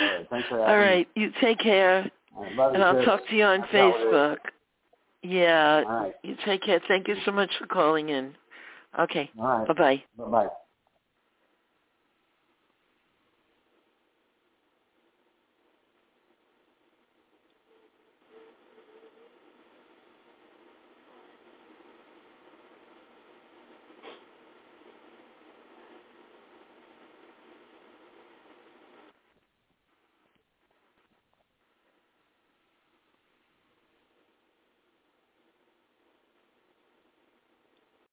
All 0.00 0.18
right. 0.18 0.26
Thanks 0.30 0.48
for 0.48 0.58
having 0.58 0.68
All 0.68 0.76
me. 0.76 1.06
You 1.14 1.32
take 1.40 1.58
care, 1.58 2.10
right, 2.36 2.74
and 2.74 2.82
I'll 2.82 2.96
sis. 2.96 3.04
talk 3.04 3.28
to 3.28 3.36
you 3.36 3.44
on 3.44 3.60
That's 3.60 3.72
how 3.72 3.78
it 3.78 4.00
is. 4.00 4.06
Facebook. 4.06 4.36
Yeah. 5.22 5.80
Right. 5.82 6.14
You 6.22 6.36
take 6.44 6.62
care. 6.62 6.80
Thank 6.88 7.08
you 7.08 7.16
so 7.24 7.32
much 7.32 7.50
for 7.58 7.66
calling 7.66 8.08
in. 8.10 8.34
Okay. 8.98 9.30
All 9.38 9.44
right. 9.60 9.68
Bye 9.68 9.74
bye. 9.74 10.04
Bye 10.18 10.30
bye. 10.46 10.48